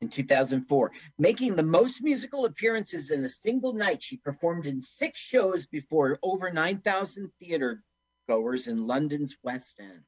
in 0.00 0.08
2004, 0.08 0.92
making 1.18 1.56
the 1.56 1.62
most 1.62 2.02
musical 2.02 2.44
appearances 2.44 3.10
in 3.10 3.24
a 3.24 3.28
single 3.28 3.72
night. 3.72 4.02
She 4.02 4.16
performed 4.16 4.66
in 4.66 4.80
six 4.80 5.20
shows 5.20 5.66
before 5.66 6.18
over 6.22 6.50
9,000 6.50 7.30
theater 7.40 7.82
goers 8.28 8.68
in 8.68 8.86
London's 8.86 9.36
West 9.42 9.80
End. 9.80 10.02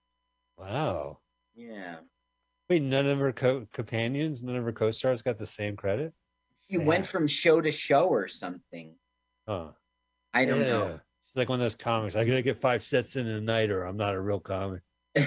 Wow. 0.57 1.19
Yeah. 1.55 1.97
Wait, 2.69 2.83
none 2.83 3.07
of 3.07 3.19
her 3.19 3.33
co- 3.33 3.67
companions, 3.73 4.43
none 4.43 4.57
of 4.57 4.65
her 4.65 4.73
co-stars 4.73 5.23
got 5.23 5.39
the 5.39 5.47
same 5.47 5.77
credit? 5.77 6.13
She 6.69 6.79
Yeah. 6.79 6.85
went 6.85 7.07
from 7.07 7.27
show 7.27 7.61
to 7.61 7.73
show 7.73 8.09
or 8.09 8.29
something. 8.29 8.97
Huh. 9.47 9.73
I 10.33 10.45
don't 10.45 10.61
Yeah. 10.61 10.99
She's 11.23 11.37
like 11.37 11.49
one 11.49 11.61
of 11.61 11.65
those 11.65 11.75
comics. 11.75 12.17
I 12.17 12.25
gotta 12.25 12.43
get 12.43 12.59
five 12.59 12.83
sets 12.83 13.17
in 13.17 13.27
a 13.27 13.41
night, 13.41 13.71
or 13.71 13.85
I'm 13.85 13.97
not 13.97 14.15
a 14.15 14.21
real 14.21 14.41
comic. 14.41 14.83
she 15.17 15.27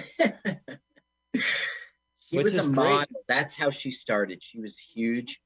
Which 2.38 2.44
was 2.46 2.56
a 2.56 2.64
great. 2.64 2.76
model. 2.76 3.22
That's 3.28 3.56
how 3.56 3.70
she 3.70 3.92
started. 3.92 4.42
She 4.44 4.60
was 4.60 4.78
huge. 4.78 5.42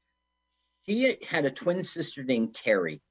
She 0.86 1.18
had 1.28 1.46
a 1.46 1.52
twin 1.52 1.84
sister 1.84 2.24
named 2.24 2.56
Terry. 2.56 3.02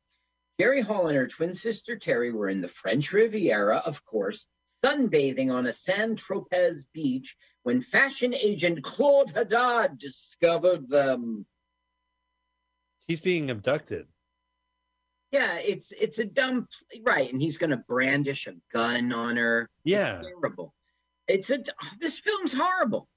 Jerry 0.59 0.81
Hall 0.81 1.07
and 1.07 1.16
her 1.16 1.28
twin 1.28 1.55
sister 1.55 1.97
Terry 1.97 2.32
were 2.32 2.49
in 2.49 2.61
the 2.61 2.69
French 2.69 3.12
Riviera, 3.12 3.77
of 3.78 4.05
course, 4.05 4.47
sunbathing 4.84 5.52
on 5.52 5.66
a 5.66 5.72
San 5.72 6.16
Tropez 6.16 6.86
beach 6.92 7.36
when 7.62 7.82
fashion 7.82 8.34
agent 8.34 8.82
Claude 8.82 9.32
Haddad 9.34 9.98
discovered 9.98 10.88
them. 10.88 11.46
He's 13.06 13.20
being 13.20 13.50
abducted. 13.50 14.06
Yeah, 15.30 15.59
it's 15.59 15.92
it's 15.92 16.18
a 16.18 16.24
dumb 16.24 16.68
right, 17.02 17.30
and 17.30 17.40
he's 17.40 17.59
going 17.59 17.70
to 17.70 17.76
brandish 17.76 18.46
a 18.46 18.55
gun 18.72 19.12
on 19.12 19.36
her. 19.36 19.68
Yeah. 19.84 20.18
It's 20.18 20.28
terrible. 20.28 20.74
It's 21.26 21.50
a 21.50 21.62
this 22.00 22.18
film's 22.18 22.52
horrible. 22.52 23.09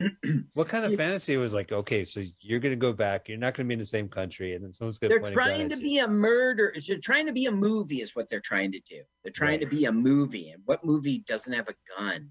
What 0.54 0.68
kind 0.68 0.84
of 0.84 0.92
Yeah. 0.92 0.96
fantasy 0.96 1.36
was 1.36 1.52
like, 1.54 1.72
okay, 1.72 2.04
so 2.04 2.24
you're 2.40 2.60
gonna 2.60 2.76
go 2.76 2.92
back, 2.92 3.28
you're 3.28 3.38
not 3.38 3.54
gonna 3.54 3.68
be 3.68 3.74
in 3.74 3.80
the 3.80 3.86
same 3.86 4.08
country, 4.08 4.54
and 4.54 4.64
then 4.64 4.72
someone's 4.72 4.98
They're 4.98 5.20
point 5.20 5.32
a 5.32 5.36
gun 5.36 5.44
trying 5.44 5.68
to 5.68 5.76
be 5.76 5.98
a 5.98 6.08
murder. 6.08 6.74
They're 6.86 6.98
trying 6.98 7.26
to 7.26 7.32
be 7.32 7.46
a 7.46 7.52
movie, 7.52 8.00
is 8.00 8.16
what 8.16 8.28
they're 8.30 8.40
trying 8.40 8.72
to 8.72 8.80
do. 8.80 9.02
They're 9.22 9.32
trying 9.32 9.60
to 9.60 9.66
be 9.66 9.84
a 9.84 9.92
movie, 9.92 10.50
and 10.50 10.62
what 10.64 10.84
movie 10.84 11.18
doesn't 11.26 11.52
have 11.52 11.68
a 11.68 11.74
gun? 11.98 12.30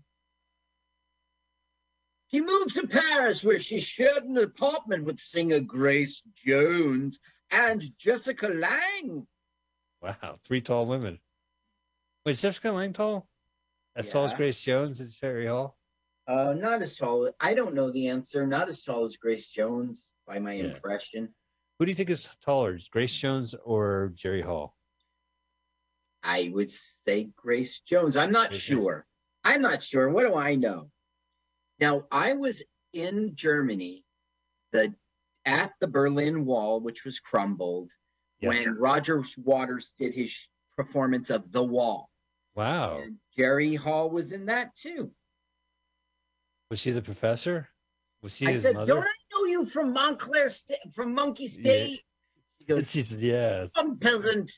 She 2.31 2.41
moved 2.41 2.75
to 2.75 2.87
Paris, 2.87 3.43
where 3.43 3.59
she 3.59 3.79
shared 3.79 4.23
an 4.23 4.37
apartment 4.37 5.05
with 5.05 5.19
singer 5.19 5.59
Grace 5.59 6.21
Jones 6.35 7.19
and 7.49 7.83
Jessica 7.97 8.47
Lange. 8.47 9.27
Wow, 10.01 10.37
three 10.43 10.61
tall 10.61 10.85
women. 10.85 11.19
Wait, 12.25 12.37
Jessica 12.37 12.71
Lange 12.71 12.93
tall? 12.93 13.27
As 13.95 14.11
tall 14.11 14.25
as 14.25 14.35
Grace 14.35 14.61
Jones 14.61 15.01
at 15.01 15.09
Jerry 15.09 15.47
Hall? 15.47 15.78
Uh, 16.29 16.53
not 16.53 16.79
as 16.83 16.95
tall. 16.95 17.31
I 17.39 17.55
don't 17.55 17.73
know 17.73 17.89
the 17.89 18.07
answer. 18.07 18.45
Not 18.45 18.69
as 18.69 18.83
tall 18.83 19.03
as 19.03 19.17
Grace 19.17 19.47
Jones, 19.47 20.13
by 20.27 20.37
my 20.37 20.53
Yeah. 20.53 20.65
impression. 20.75 21.33
Who 21.79 21.85
do 21.85 21.91
you 21.91 21.95
think 21.95 22.11
is 22.11 22.29
taller, 22.41 22.77
Grace 22.91 23.15
Jones 23.15 23.55
or 23.63 24.11
Jerry 24.13 24.41
Hall? 24.43 24.75
I 26.21 26.49
would 26.53 26.71
say 26.71 27.31
Grace 27.35 27.79
Jones. 27.79 28.15
I'm 28.15 28.31
not 28.31 28.49
Grace 28.49 28.61
sure. 28.61 29.07
I'm 29.43 29.63
not 29.63 29.81
sure. 29.81 30.09
What 30.09 30.27
do 30.27 30.35
I 30.35 30.53
know? 30.53 30.91
Now, 31.79 32.05
I 32.11 32.33
was 32.33 32.61
in 32.93 33.35
Germany, 33.35 34.05
the 34.71 34.93
at 35.45 35.73
the 35.79 35.87
Berlin 35.87 36.45
Wall, 36.45 36.79
which 36.79 37.05
was 37.05 37.19
crumbled, 37.19 37.91
Yeah. 38.39 38.49
when 38.49 38.75
Roger 38.75 39.23
Waters 39.37 39.89
did 39.97 40.13
his 40.13 40.35
performance 40.75 41.31
of 41.31 41.51
The 41.51 41.63
Wall. 41.63 42.11
Wow. 42.53 42.99
And 42.99 43.19
Jerry 43.35 43.73
Hall 43.73 44.11
was 44.11 44.31
in 44.31 44.45
that 44.45 44.75
too. 44.75 45.15
Was 46.69 46.79
she 46.79 46.91
the 46.91 47.01
professor? 47.01 47.67
Was 48.21 48.35
she 48.35 48.45
I 48.47 48.51
his 48.51 48.61
said, 48.63 48.75
mother? 48.75 48.93
"Don't 48.93 49.03
I 49.03 49.15
know 49.33 49.45
you 49.45 49.65
from 49.65 49.91
Montclair 49.93 50.49
State, 50.49 50.77
from 50.93 51.13
Monkey 51.13 51.47
State?" 51.47 52.01
He 52.59 52.65
goes, 52.65 52.91
She 52.91 53.01
said, 53.01 53.19
yeah. 53.21 53.65
"Some 53.75 53.97
peasant. 53.97 54.51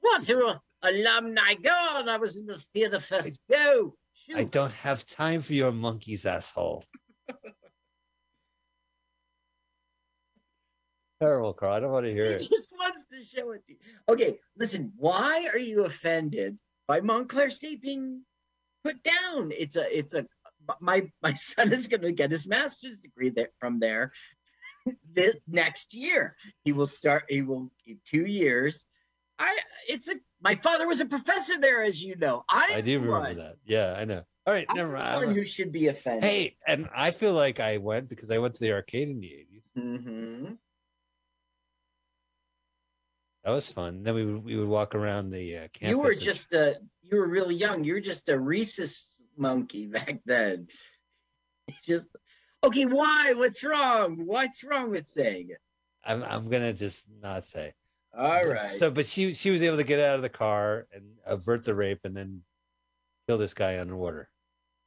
What? 0.00 0.28
A 0.28 0.60
alumni. 0.82 1.54
Go 1.54 1.70
on. 1.70 2.08
I 2.08 2.16
was 2.18 2.38
in 2.38 2.46
the 2.46 2.58
theater 2.74 3.00
fest. 3.00 3.40
Go. 3.48 3.94
Shoot. 4.14 4.36
I 4.36 4.44
don't 4.44 4.72
have 4.72 5.06
time 5.06 5.40
for 5.40 5.54
your 5.54 5.72
monkey's 5.72 6.26
asshole. 6.26 6.84
Terrible, 11.20 11.52
Carl. 11.52 11.74
I 11.74 11.80
don't 11.80 11.92
want 11.92 12.06
to 12.06 12.12
hear 12.12 12.26
He 12.26 12.32
it. 12.32 12.38
just 12.50 12.68
wants 12.78 13.04
to 13.12 13.22
show 13.24 13.50
it 13.52 13.64
to 13.66 13.72
you. 13.72 13.78
Okay, 14.08 14.38
listen. 14.58 14.92
Why 14.96 15.48
are 15.52 15.58
you 15.58 15.84
offended 15.84 16.58
by 16.88 17.00
Montclair 17.02 17.50
State 17.50 17.82
being 17.82 18.22
put 18.84 19.02
down? 19.02 19.52
It's 19.56 19.76
a, 19.76 19.96
it's 19.98 20.14
a. 20.14 20.26
My 20.80 21.10
my 21.22 21.32
son 21.32 21.72
is 21.72 21.88
going 21.88 22.02
to 22.02 22.12
get 22.12 22.30
his 22.30 22.46
master's 22.46 23.00
degree 23.00 23.30
there 23.30 23.50
from 23.58 23.80
there 23.80 24.12
this 25.14 25.36
next 25.48 25.94
year. 25.94 26.36
He 26.64 26.72
will 26.72 26.86
start. 26.86 27.24
He 27.28 27.42
will 27.42 27.70
in 27.86 27.98
two 28.04 28.24
years. 28.26 28.84
I. 29.38 29.58
It's 29.88 30.08
a. 30.08 30.14
My 30.42 30.54
father 30.54 30.86
was 30.86 31.00
a 31.00 31.06
professor 31.06 31.58
there, 31.58 31.82
as 31.82 32.02
you 32.02 32.16
know. 32.16 32.44
I, 32.48 32.74
I 32.76 32.80
do 32.80 32.98
remember 33.00 33.34
that. 33.42 33.56
Yeah, 33.66 33.94
I 33.96 34.04
know. 34.04 34.22
All 34.46 34.54
right, 34.54 34.66
never 34.74 34.92
mind. 34.92 35.26
one 35.26 35.34
who 35.34 35.44
should 35.44 35.70
be 35.70 35.88
offended. 35.88 36.24
Hey, 36.24 36.56
and 36.66 36.88
I 36.94 37.10
feel 37.10 37.34
like 37.34 37.60
I 37.60 37.76
went 37.76 38.08
because 38.08 38.30
I 38.30 38.38
went 38.38 38.54
to 38.54 38.60
the 38.60 38.72
arcade 38.72 39.08
in 39.08 39.20
the 39.20 39.26
80s. 39.26 39.62
hmm 39.76 40.54
That 43.44 43.50
was 43.52 43.70
fun. 43.70 44.02
Then 44.02 44.14
we 44.14 44.24
would, 44.24 44.44
we 44.44 44.56
would 44.56 44.68
walk 44.68 44.94
around 44.94 45.30
the 45.30 45.56
uh, 45.56 45.60
campus. 45.72 45.90
you 45.90 45.98
were 45.98 46.10
and- 46.10 46.20
just 46.20 46.52
a. 46.52 46.78
You 47.02 47.18
were 47.18 47.28
really 47.28 47.54
young. 47.54 47.84
You 47.84 47.94
were 47.94 48.00
just 48.00 48.28
a 48.28 48.38
rhesus 48.38 49.06
monkey 49.40 49.86
back 49.96 50.20
then. 50.26 50.68
It's 51.68 51.84
just 51.86 52.06
okay. 52.62 52.84
Why? 52.84 53.32
What's 53.34 53.64
wrong? 53.64 54.22
What's 54.26 54.62
wrong 54.62 54.90
with 54.90 55.06
saying 55.08 55.48
it? 55.50 55.58
I'm, 56.04 56.22
I'm 56.22 56.48
going 56.48 56.62
to 56.62 56.72
just 56.72 57.04
not 57.20 57.44
say. 57.44 57.74
All 58.16 58.42
But- 58.42 58.46
right. 58.48 58.66
So, 58.68 58.90
but 58.90 59.06
she 59.06 59.34
she 59.34 59.50
was 59.50 59.62
able 59.62 59.76
to 59.78 59.84
get 59.84 59.98
out 60.00 60.16
of 60.16 60.22
the 60.22 60.28
car 60.28 60.86
and 60.92 61.04
avert 61.26 61.64
the 61.64 61.74
rape 61.74 62.00
and 62.04 62.16
then 62.16 62.42
kill 63.28 63.38
this 63.38 63.54
guy 63.54 63.78
underwater. 63.80 64.28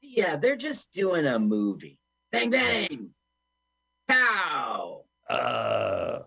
yeah, 0.01 0.35
they're 0.35 0.55
just 0.57 0.91
doing 0.91 1.25
a 1.25 1.39
movie. 1.39 1.99
Bang 2.31 2.49
bang. 2.49 3.09
Pow. 4.07 5.05
Uh, 5.30 6.19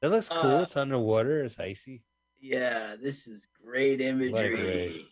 that 0.00 0.10
looks 0.10 0.28
cool. 0.28 0.58
Uh, 0.58 0.62
it's 0.62 0.76
underwater. 0.76 1.42
It's 1.44 1.58
icy. 1.58 2.02
Yeah, 2.40 2.94
this 3.02 3.26
is 3.26 3.46
great 3.64 4.00
imagery. 4.00 5.06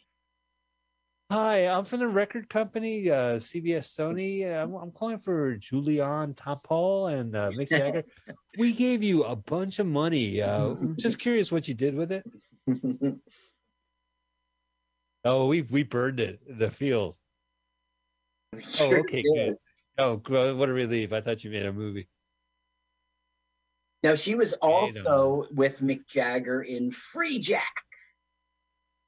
Hi, 1.34 1.66
I'm 1.66 1.84
from 1.84 1.98
the 1.98 2.06
record 2.06 2.48
company, 2.48 3.10
uh, 3.10 3.40
CBS 3.40 3.90
Sony. 3.98 4.46
I'm, 4.46 4.72
I'm 4.76 4.92
calling 4.92 5.18
for 5.18 5.56
Julien 5.56 6.32
Temple 6.34 7.08
and 7.08 7.34
uh, 7.34 7.50
Mick 7.50 7.70
Jagger. 7.70 8.04
we 8.58 8.72
gave 8.72 9.02
you 9.02 9.24
a 9.24 9.34
bunch 9.34 9.80
of 9.80 9.88
money. 9.88 10.40
Uh, 10.40 10.76
just 10.96 11.18
curious 11.18 11.50
what 11.50 11.66
you 11.66 11.74
did 11.74 11.96
with 11.96 12.12
it. 12.12 12.24
Oh, 15.26 15.48
we 15.48 15.62
we 15.62 15.84
burned 15.84 16.20
it 16.20 16.38
the 16.58 16.70
field. 16.70 17.16
Oh, 18.78 18.94
okay, 18.94 19.22
did. 19.22 19.34
good. 19.34 19.56
Oh, 19.96 20.20
what 20.54 20.68
a 20.68 20.72
relief! 20.72 21.14
I 21.14 21.22
thought 21.22 21.42
you 21.42 21.50
made 21.50 21.64
a 21.64 21.72
movie. 21.72 22.08
Now 24.02 24.14
she 24.16 24.34
was 24.34 24.52
also 24.52 25.46
with 25.50 25.80
Mick 25.80 26.06
Jagger 26.06 26.60
in 26.60 26.90
Free 26.90 27.38
Jack. 27.38 27.83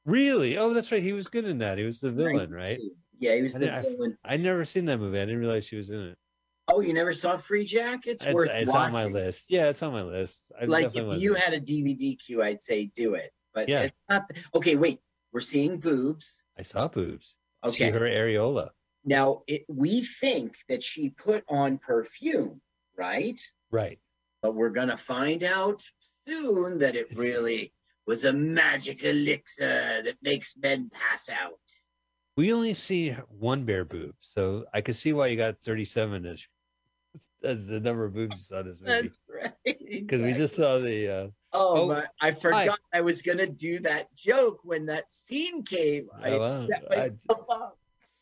Really? 0.07 0.57
Oh, 0.57 0.73
that's 0.73 0.91
right. 0.93 1.03
He 1.03 1.13
was 1.13 1.27
good 1.27 1.45
in 1.45 1.59
that. 1.59 1.79
He 1.79 1.85
was 1.85 1.99
the 1.99 2.13
villain, 2.13 2.53
right? 2.53 2.81
Yeah, 3.19 3.35
he 3.35 3.43
was 3.43 3.57
I 3.57 3.59
the 3.59 3.65
didn't- 3.67 3.79
I- 3.79 3.83
villain. 3.83 4.19
I 4.25 4.37
never 4.37 4.65
seen 4.65 4.85
that 4.87 4.99
movie. 4.99 5.19
I 5.19 5.25
didn't 5.25 5.41
realize 5.41 5.67
she 5.67 5.77
was 5.77 5.91
in 5.91 6.01
it. 6.01 6.19
Oh, 6.69 6.81
you 6.81 6.93
never 6.95 7.13
saw 7.13 7.37
Free 7.37 7.65
Jack? 7.65 8.07
It's 8.07 8.25
It's, 8.25 8.35
worth 8.35 8.51
it's 8.51 8.73
watching. 8.73 8.87
on 8.87 8.93
my 8.93 9.07
list. 9.07 9.47
Yeah, 9.49 9.69
it's 9.69 9.83
on 9.83 9.93
my 9.93 10.03
list. 10.03 10.51
I 10.61 10.65
like 10.65 10.95
if 10.97 11.21
you 11.21 11.35
had 11.35 11.53
a 11.53 11.61
DVD 11.61 12.17
queue, 12.19 12.43
I'd 12.43 12.61
say 12.63 12.87
do 12.87 13.15
it. 13.15 13.31
But 13.55 13.69
Yeah. 13.69 13.83
it's 13.83 13.97
not. 14.09 14.31
Okay, 14.55 14.75
wait. 14.77 15.01
We're 15.33 15.41
seeing 15.41 15.79
boobs. 15.79 16.43
I 16.59 16.63
saw 16.63 16.89
boobs. 16.89 17.37
Okay. 17.65 17.77
See 17.87 17.91
her 17.91 18.01
areola. 18.01 18.71
Now 19.05 19.43
it, 19.47 19.65
we 19.69 20.03
think 20.21 20.57
that 20.69 20.83
she 20.83 21.11
put 21.11 21.45
on 21.49 21.79
perfume, 21.79 22.61
right? 22.97 23.41
Right. 23.71 23.99
But 24.43 24.55
we're 24.57 24.71
gonna 24.71 24.97
find 24.97 25.45
out 25.45 25.83
soon 26.27 26.79
that 26.79 26.97
it 26.97 27.03
It's- 27.07 27.17
really 27.17 27.73
was 28.07 28.25
a 28.25 28.33
magic 28.33 29.03
elixir 29.03 30.03
that 30.05 30.17
makes 30.23 30.55
men 30.57 30.91
pass 30.93 31.29
out. 31.29 31.59
We 32.37 32.53
only 32.53 32.75
see 32.75 33.11
one 33.29 33.65
bare 33.65 33.85
boob, 33.85 34.15
so 34.21 34.65
I 34.73 34.81
could 34.81 34.97
see 34.97 35.13
why 35.13 35.29
you 35.29 35.37
got 35.37 35.59
37 35.61 36.27
as, 36.27 36.47
as 37.45 37.67
the 37.67 37.81
number 37.81 38.05
of 38.05 38.15
boobs 38.15 38.51
on 38.53 38.67
this 38.67 38.81
movie. 38.81 39.03
That's 39.03 39.19
right. 39.29 39.53
Because 39.91 40.23
we 40.23 40.35
just 40.35 40.55
saw 40.55 40.79
the 40.79 41.09
uh, 41.09 41.29
Oh, 41.53 41.83
Oh, 41.83 41.89
my, 41.89 42.05
I 42.21 42.33
forgot 42.33 42.79
I 42.93 43.01
was 43.01 43.23
gonna 43.23 43.47
do 43.47 43.79
that 43.81 44.15
joke 44.15 44.61
when 44.63 44.87
that 44.87 45.11
scene 45.11 45.63
came. 45.63 46.09
I 46.23 46.33
Oh, 46.33 46.39
wow. 46.39 46.69
I- 46.91 47.11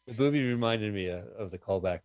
the 0.07 0.15
movie 0.19 0.47
reminded 0.47 0.93
me 0.95 1.11
uh, 1.11 1.23
of 1.39 1.51
the 1.51 1.59
callback. 1.59 2.01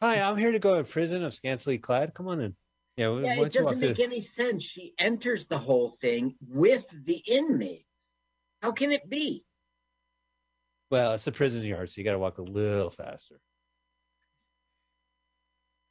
Hi, 0.00 0.20
I'm 0.22 0.36
here 0.38 0.52
to 0.52 0.58
go 0.58 0.78
to 0.78 0.84
prison. 0.88 1.22
I'm 1.22 1.32
scantily 1.32 1.76
clad. 1.78 2.14
Come 2.14 2.28
on 2.28 2.40
in. 2.40 2.56
Yeah, 3.00 3.08
why 3.08 3.20
Yeah, 3.22 3.40
it 3.46 3.52
doesn't 3.52 3.80
make 3.80 3.98
any 3.98 4.20
sense. 4.20 4.62
She 4.62 4.92
enters 4.98 5.46
the 5.46 5.56
whole 5.56 5.90
thing 5.90 6.34
with 6.46 6.84
the 6.92 7.16
inmates. 7.16 7.86
How 8.60 8.72
can 8.72 8.92
it 8.92 9.08
be? 9.08 9.42
Well, 10.90 11.14
it's 11.14 11.26
a 11.26 11.32
prison 11.32 11.62
yard, 11.66 11.88
so 11.88 11.98
you 11.98 12.04
got 12.04 12.12
to 12.12 12.18
walk 12.18 12.36
a 12.36 12.42
little 12.42 12.90
faster. 12.90 13.36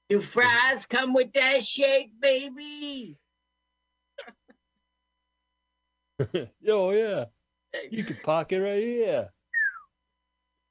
Do 0.10 0.22
fries 0.22 0.86
come 0.86 1.16
with 1.16 1.34
that 1.34 1.64
shake, 1.64 2.12
baby? 2.20 3.18
oh 6.68 6.92
yeah, 6.92 7.26
you 7.90 8.04
can 8.04 8.18
park 8.18 8.52
it 8.52 8.60
right 8.60 8.84
here. 8.84 9.30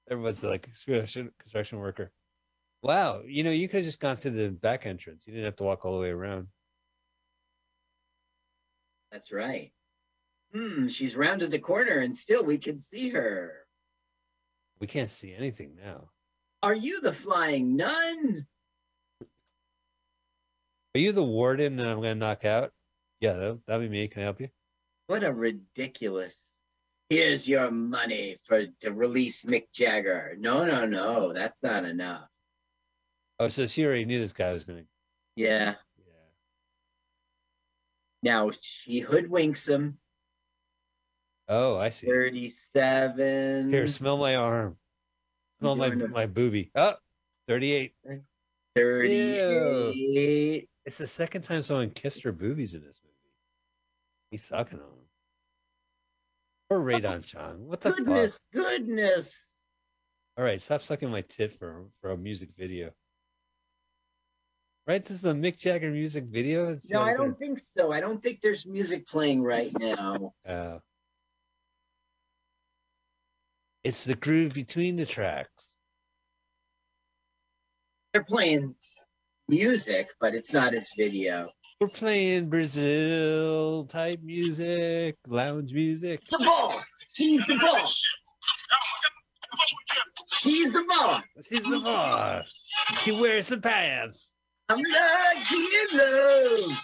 Everyone's 0.09 0.45
like 0.45 0.63
construction, 0.63 1.33
construction 1.41 1.79
worker. 1.79 2.13
Wow, 2.83 3.23
you 3.27 3.43
know, 3.43 3.51
you 3.51 3.69
could 3.69 3.79
have 3.79 3.85
just 3.85 4.01
gone 4.01 4.17
through 4.17 4.33
the 4.33 4.51
back 4.51 4.87
entrance. 4.87 5.25
You 5.27 5.33
didn't 5.33 5.47
have 5.47 5.57
to 5.57 5.65
walk 5.65 5.85
all 5.85 5.97
the 5.97 6.03
way 6.03 6.11
around. 6.11 6.49
That's 9.11 9.33
right. 9.33 9.73
Hmm, 10.55 10.89
she's 10.89 11.17
rounded 11.17 11.51
the 11.51 11.59
corner 11.59 11.99
and 11.99 12.17
still 12.17 12.45
we 12.45 12.59
can 12.59 12.79
see 12.79 13.11
her. 13.11 13.53
We 14.81 14.87
can't 14.87 15.11
see 15.11 15.35
anything 15.35 15.77
now. 15.83 16.11
Are 16.63 16.75
you 16.75 17.01
the 17.01 17.13
flying 17.13 17.77
nun? 17.77 18.47
Are 20.95 21.01
you 21.01 21.13
the 21.13 21.25
warden 21.25 21.77
that 21.77 21.87
I'm 21.87 22.01
going 22.01 22.15
to 22.15 22.27
knock 22.27 22.45
out? 22.45 22.73
Yeah, 23.21 23.35
that, 23.35 23.61
that'd 23.67 23.89
be 23.91 23.93
me. 23.93 24.09
Can 24.09 24.23
I 24.23 24.25
help 24.25 24.41
you? 24.41 24.49
What 25.07 25.25
a 25.25 25.33
ridiculous. 25.33 26.45
Here's 27.11 27.49
your 27.49 27.71
money 27.71 28.37
for 28.47 28.67
to 28.81 28.93
release 28.93 29.43
Mick 29.43 29.67
Jagger. 29.73 30.37
No, 30.39 30.65
no, 30.65 30.87
no, 30.87 31.33
that's 31.33 31.63
not 31.63 31.85
enough. 31.85 32.29
Oh, 33.41 33.49
so 33.49 33.67
she 33.67 33.85
already 33.85 34.05
knew 34.05 34.19
this 34.19 34.33
guy 34.33 34.53
was 34.53 34.65
going 34.65 34.81
to. 34.81 34.87
Yeah. 35.37 35.75
Yeah. 35.99 36.05
Now 38.23 38.51
she 38.61 39.03
hoodwinks 39.03 39.69
him. 39.69 39.99
Oh, 41.49 41.79
I 41.79 41.91
see. 41.91 42.07
37. 42.07 43.71
Here, 43.71 43.87
smell 43.89 44.17
my 44.17 44.35
arm. 44.37 44.77
Smell 45.61 45.77
my 45.77 45.87
a- 45.87 46.09
my 46.09 46.27
booby. 46.27 46.71
Oh, 46.75 46.95
38. 47.47 47.95
38. 48.75 50.69
It's 50.85 50.99
the 50.99 51.07
second 51.07 51.43
time 51.43 51.63
someone 51.63 51.91
kissed 51.91 52.23
her 52.23 52.33
boobies 52.33 52.75
in 52.75 52.83
this 52.83 53.01
movie. 53.05 53.15
He's 54.31 54.45
sucking 54.45 54.79
on 54.79 54.85
them. 54.87 54.99
Poor 56.69 56.81
Rae 56.81 57.01
Dawn 57.01 57.23
Chong. 57.23 57.67
What 57.67 57.81
the 57.81 57.93
Goodness, 57.93 58.33
fuck? 58.53 58.65
goodness. 58.65 59.47
All 60.37 60.45
right, 60.45 60.61
stop 60.61 60.83
sucking 60.83 61.11
my 61.11 61.23
tit 61.23 61.53
for 61.53 61.87
for 62.01 62.11
a 62.11 62.17
music 62.17 62.51
video. 62.57 62.91
Right, 64.89 65.05
this 65.05 65.19
is 65.19 65.25
a 65.27 65.35
Mick 65.35 65.59
Jagger 65.59 65.91
music 65.91 66.25
video. 66.25 66.69
It's 66.71 66.89
No, 66.89 67.01
like 67.01 67.09
I 67.09 67.13
a- 67.13 67.19
don't 67.19 67.39
think 67.39 67.61
so. 67.77 67.93
I 67.93 68.01
don't 68.01 68.23
think 68.23 68.41
there's 68.41 68.65
music 68.65 69.07
playing 69.07 69.43
right 69.43 69.71
now. 69.79 70.33
Uh, 70.47 70.79
it's 73.85 74.05
the 74.07 74.15
groove 74.17 74.55
between 74.55 74.97
the 74.97 75.05
tracks. 75.05 75.75
They're 78.15 78.25
playing 78.25 78.75
music, 79.47 80.07
but 80.21 80.35
it's 80.35 80.55
not 80.55 80.73
his 80.73 80.95
video. 80.97 81.51
We're 81.83 81.89
playing 81.89 82.49
Brazil 82.49 83.85
type 83.85 84.21
music, 84.23 85.17
lounge 85.27 85.71
music. 85.75 86.23
The 86.31 86.39
boss. 86.39 86.85
She's 87.13 87.45
the 87.47 87.57
boss. 87.59 88.03
She's 90.31 90.73
the 90.73 90.83
boss. 90.89 91.23
She's 91.47 91.63
the 91.63 91.79
boss. 91.79 92.47
She 93.03 93.13
wears 93.13 93.49
some 93.49 93.61
pants. 93.61 94.33
I'm 94.69 94.79
lucky 94.79 95.57
in 95.57 95.99
love. 95.99 96.79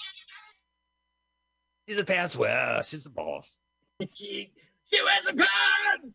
She's 1.86 1.98
a 1.98 2.04
pants 2.04 2.36
wearer. 2.36 2.82
She's 2.82 3.04
the 3.04 3.10
boss. 3.10 3.56
She, 4.14 4.50
she 4.92 5.00
wears 5.02 5.26
a 5.28 5.34
pants. 5.34 6.14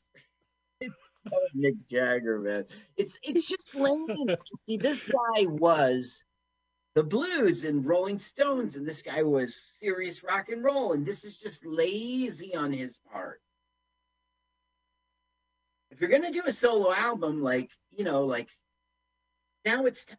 Oh, 1.31 1.47
Mick 1.55 1.75
Jagger, 1.91 2.39
man. 2.39 2.65
It's 2.97 3.19
it's 3.21 3.45
just 3.45 3.75
lame. 3.75 4.07
See, 4.65 4.77
this 4.77 5.05
guy 5.05 5.45
was 5.45 6.23
the 6.95 7.03
blues 7.03 7.65
and 7.65 7.85
Rolling 7.85 8.17
Stones, 8.17 8.77
and 8.77 8.87
this 8.87 9.01
guy 9.01 9.21
was 9.23 9.61
serious 9.79 10.23
rock 10.23 10.49
and 10.49 10.63
roll, 10.63 10.93
and 10.93 11.05
this 11.05 11.25
is 11.25 11.37
just 11.37 11.65
lazy 11.65 12.55
on 12.55 12.71
his 12.71 12.97
part. 13.11 13.41
If 15.91 15.99
you're 16.01 16.09
gonna 16.09 16.31
do 16.31 16.43
a 16.45 16.51
solo 16.51 16.91
album, 16.93 17.43
like 17.43 17.69
you 17.91 18.05
know, 18.05 18.23
like 18.23 18.49
now 19.65 19.85
it's 19.85 20.05
t- 20.05 20.15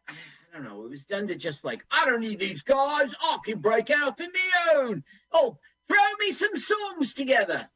I 0.51 0.57
don't 0.57 0.65
know, 0.65 0.83
it 0.83 0.89
was 0.89 1.05
done 1.05 1.27
to 1.27 1.35
just 1.35 1.63
like 1.63 1.85
I 1.91 2.05
don't 2.05 2.21
need 2.21 2.39
these 2.39 2.61
guys, 2.61 3.13
I 3.21 3.37
can 3.45 3.59
break 3.59 3.89
out 3.89 4.19
on 4.19 4.27
my 4.33 4.75
own. 4.81 5.03
Oh, 5.31 5.57
throw 5.87 5.97
me 6.19 6.31
some 6.31 6.57
songs 6.57 7.13
together. 7.13 7.69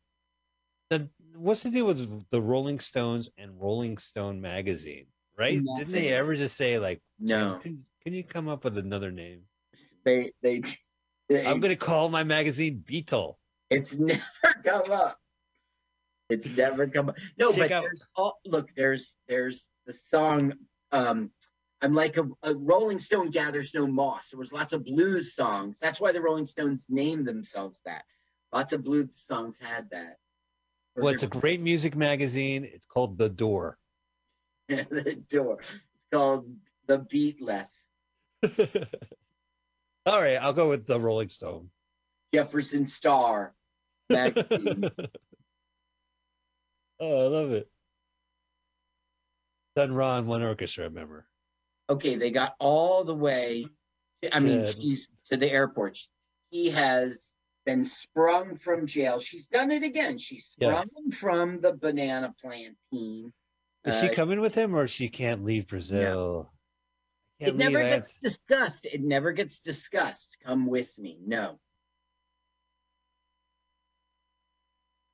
The, 0.90 1.10
what's 1.36 1.64
the 1.64 1.72
deal 1.72 1.88
with 1.88 2.30
the 2.30 2.42
Rolling 2.42 2.80
Stones 2.80 3.30
and 3.38 3.60
Rolling 3.60 3.98
Stone 3.98 4.42
magazine? 4.42 5.08
Right? 5.38 5.62
Didn't 5.78 5.94
they 5.94 6.10
ever 6.10 6.36
just 6.36 6.56
say 6.56 6.80
like, 6.80 7.02
No. 7.20 7.60
Can, 7.62 7.84
can 8.04 8.14
you 8.14 8.24
come 8.24 8.48
up 8.48 8.64
with 8.64 8.78
another 8.78 9.12
name? 9.12 9.42
They 10.04 10.32
they, 10.42 10.62
they 11.30 11.46
I'm 11.46 11.60
gonna 11.60 11.76
call 11.76 12.10
my 12.10 12.24
magazine 12.24 12.84
Beetle. 12.86 13.40
it's 13.70 13.94
never 13.98 14.22
come 14.64 14.92
up. 14.92 15.18
It's 16.30 16.48
never 16.48 16.88
come 16.88 17.10
up. 17.10 17.18
No, 17.38 17.52
Check 17.52 17.70
but 17.70 17.72
out- 17.72 17.84
there's 17.84 18.06
all 18.16 18.40
look, 18.46 18.70
there's 18.76 19.16
there's 19.28 19.70
the 19.86 19.94
song 19.94 20.54
um 20.92 21.32
I'm 21.82 21.94
like 21.94 22.18
a, 22.18 22.28
a 22.44 22.56
Rolling 22.56 23.00
Stone 23.00 23.32
gathers 23.32 23.74
no 23.74 23.86
moss. 23.86 24.30
There 24.30 24.40
was 24.40 24.54
lots 24.54 24.74
of 24.74 24.86
blues 24.86 25.36
songs. 25.36 25.78
That's 25.80 26.00
why 26.00 26.12
the 26.12 26.22
Rolling 26.22 26.46
Stones 26.46 26.86
named 26.90 27.28
themselves 27.28 27.82
that. 27.86 28.04
Lots 28.54 28.74
of 28.74 28.84
blues 28.84 29.22
songs 29.28 29.60
had 29.60 29.90
that. 29.92 30.18
Or 30.96 31.04
Well, 31.04 31.14
it's 31.14 31.24
a 31.24 31.28
great 31.28 31.62
music 31.62 31.96
magazine. 31.96 32.64
It's 32.64 32.86
called 32.86 33.18
The 33.18 33.30
Door. 33.30 33.78
the 34.70 35.22
door. 35.30 35.60
It's 35.60 36.10
called 36.12 36.56
the 36.88 37.00
Beatless. 37.00 37.70
All 40.06 40.22
right, 40.22 40.36
I'll 40.36 40.54
go 40.54 40.70
with 40.70 40.88
the 40.88 41.00
Rolling 41.00 41.30
Stone. 41.30 41.70
Jefferson 42.34 42.88
Star 42.88 43.54
magazine. 44.10 44.86
oh, 47.00 47.26
I 47.26 47.28
love 47.28 47.52
it. 47.52 47.70
Sun 49.78 49.94
Ron, 49.94 50.28
one 50.28 50.44
orchestra 50.44 50.90
member. 50.90 51.26
Okay, 51.90 52.16
they 52.16 52.32
got 52.32 52.56
all 52.60 53.04
the 53.04 53.16
way. 53.16 53.66
I 54.32 54.40
mean, 54.40 54.68
she's 54.68 55.08
to 55.26 55.38
the 55.38 55.50
airport. 55.52 55.98
He 56.50 56.70
has 56.72 57.36
been 57.66 57.84
sprung 57.84 58.56
from 58.56 58.86
jail. 58.88 59.20
She's 59.20 59.46
done 59.48 59.72
it 59.72 59.84
again. 59.84 60.18
She's 60.18 60.56
Yeah. 60.60 60.82
sprung 60.84 61.12
from 61.12 61.60
the 61.60 61.74
banana 61.74 62.34
plantain. 62.42 63.34
Is 63.84 64.00
she 64.00 64.10
Uh, 64.10 64.14
coming 64.14 64.40
with 64.42 64.56
him, 64.56 64.76
or 64.76 64.88
she 64.88 65.10
can't 65.10 65.44
leave 65.44 65.68
Brazil? 65.68 66.52
Can't 67.40 67.50
It 67.52 67.56
never 67.58 67.80
leave, 67.80 67.88
have- 67.88 68.02
gets 68.04 68.16
discussed. 68.16 68.86
It 68.86 69.02
never 69.02 69.32
gets 69.32 69.60
discussed. 69.62 70.38
Come 70.44 70.66
with 70.68 70.98
me. 70.98 71.20
No. 71.26 71.60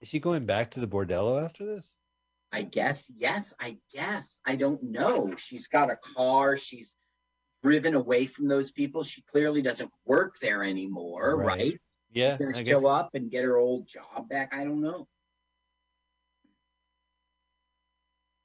Is 0.02 0.10
she 0.10 0.20
going 0.20 0.46
back 0.46 0.72
to 0.72 0.80
the 0.80 0.88
bordello 0.88 1.44
after 1.44 1.66
this? 1.66 1.96
I 2.52 2.64
guess. 2.64 3.06
Yes, 3.16 3.54
I 3.60 3.78
guess. 3.94 4.40
I 4.46 4.56
don't 4.56 4.84
know. 4.84 5.32
She's 5.38 5.68
got 5.68 5.90
a 5.90 5.96
car. 5.96 6.58
She's 6.58 6.96
driven 7.64 7.94
away 7.96 8.26
from 8.26 8.48
those 8.48 8.72
people. 8.72 9.04
She 9.04 9.22
clearly 9.22 9.62
doesn't 9.62 9.92
work 10.06 10.36
there 10.42 10.64
anymore, 10.64 11.36
Right. 11.38 11.48
right? 11.48 11.82
Yeah, 12.14 12.38
She's 12.38 12.52
gonna 12.52 12.66
show 12.66 12.88
up 12.88 13.12
and 13.14 13.32
get 13.32 13.46
her 13.46 13.56
old 13.58 13.88
job 13.88 14.28
back. 14.28 14.54
I 14.54 14.66
don't 14.66 14.82
know. 14.82 15.08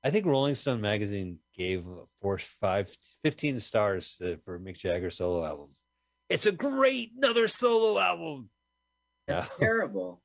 I 0.05 0.11
think 0.11 0.25
Rolling 0.25 0.55
Stone 0.55 0.81
magazine 0.81 1.41
gave 1.57 1.85
four, 2.23 2.39
five, 2.39 2.95
15 3.25 3.59
stars 3.59 4.17
to, 4.19 4.37
for 4.39 4.61
Mick 4.61 4.77
Jagger 4.79 5.11
solo 5.11 5.45
albums. 5.45 5.83
It's 6.29 6.47
a 6.47 6.53
great 6.53 7.11
another 7.17 7.49
solo 7.49 7.99
album. 7.99 8.51
That's 9.27 9.49
terrible. 9.57 10.23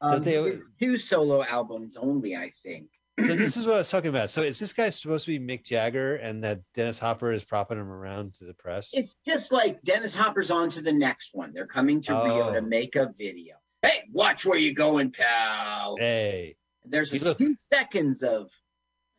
Um, 0.00 0.22
they- 0.22 0.42
he 0.42 0.60
two 0.80 0.96
solo 0.96 1.44
albums 1.44 1.96
only, 1.98 2.34
I 2.36 2.52
think. 2.62 2.88
So 3.20 3.36
this 3.36 3.56
is 3.56 3.66
what 3.66 3.74
I 3.74 3.78
was 3.78 3.90
talking 3.90 4.08
about. 4.08 4.30
So 4.30 4.42
is 4.42 4.58
this 4.58 4.72
guy 4.72 4.88
supposed 4.90 5.26
to 5.26 5.38
be 5.38 5.44
Mick 5.44 5.64
Jagger, 5.64 6.16
and 6.16 6.42
that 6.44 6.60
Dennis 6.74 6.98
Hopper 6.98 7.32
is 7.32 7.44
propping 7.44 7.78
him 7.78 7.90
around 7.90 8.34
to 8.36 8.44
the 8.44 8.54
press? 8.54 8.90
It's 8.94 9.16
just 9.26 9.52
like 9.52 9.82
Dennis 9.82 10.14
Hopper's 10.14 10.50
on 10.50 10.70
to 10.70 10.80
the 10.82 10.92
next 10.92 11.30
one. 11.34 11.52
They're 11.52 11.66
coming 11.66 12.00
to 12.02 12.12
Rio 12.14 12.48
Oh. 12.50 12.54
to 12.54 12.62
make 12.62 12.96
a 12.96 13.12
video. 13.18 13.56
Hey, 13.82 14.04
watch 14.12 14.46
where 14.46 14.58
you're 14.58 14.74
going, 14.74 15.10
pal. 15.10 15.96
Hey, 15.98 16.56
There's 16.84 17.12
He 17.12 17.18
a 17.18 17.24
look- 17.24 17.38
few 17.38 17.54
seconds 17.72 18.22
of 18.22 18.48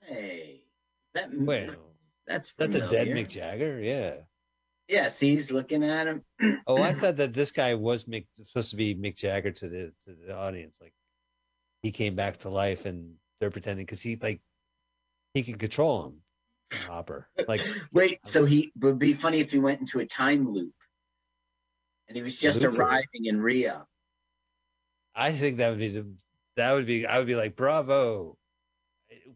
Hey, 0.02 0.64
that 1.14 1.30
Wait, 1.32 1.70
that's 2.28 2.48
is 2.48 2.54
that 2.58 2.72
the 2.74 2.80
dead. 2.82 3.08
Mick 3.10 3.30
Jagger? 3.30 3.80
Yeah. 3.80 4.18
Yeah, 4.90 5.08
see, 5.08 5.34
he's 5.36 5.50
looking 5.50 5.82
at 5.84 6.08
him. 6.08 6.24
Oh, 6.68 6.82
I 6.82 6.94
thought 6.94 7.16
that 7.18 7.34
this 7.34 7.52
guy 7.52 7.76
was 7.76 8.04
Mick, 8.04 8.26
supposed 8.42 8.72
to 8.72 8.76
be 8.76 8.96
Mick 8.96 9.16
Jagger 9.16 9.52
to 9.52 9.70
the 9.70 9.94
to 10.06 10.14
the 10.28 10.36
audience. 10.36 10.78
Like 10.82 10.94
he 11.84 11.92
came 11.94 12.16
back 12.16 12.38
to 12.40 12.50
life, 12.50 12.86
and 12.86 13.16
they're 13.44 13.52
pretending 13.52 13.86
because 13.86 14.02
he 14.02 14.16
like 14.16 14.40
he 15.34 15.44
can 15.44 15.58
control 15.58 16.06
him, 16.06 16.22
Hopper. 16.88 17.28
Like 17.46 17.62
Wait, 17.92 18.20
so 18.24 18.46
he 18.46 18.72
would 18.80 19.00
be 19.00 19.14
funny 19.14 19.40
if 19.40 19.52
he 19.52 19.60
went 19.60 19.82
into 19.82 20.00
a 20.00 20.06
time 20.06 20.50
loop, 20.50 20.74
and 22.08 22.16
he 22.16 22.24
was 22.24 22.40
just 22.40 22.64
arriving 22.64 23.26
in 23.26 23.42
Rio. 23.42 23.86
I 25.14 25.34
think 25.34 25.58
that 25.58 25.72
would 25.72 25.80
be 25.80 25.90
the 25.90 26.08
that 26.56 26.72
would 26.72 26.86
be 26.86 27.06
I 27.06 27.18
would 27.18 27.28
be 27.28 27.36
like 27.36 27.58
bravo. 27.58 28.38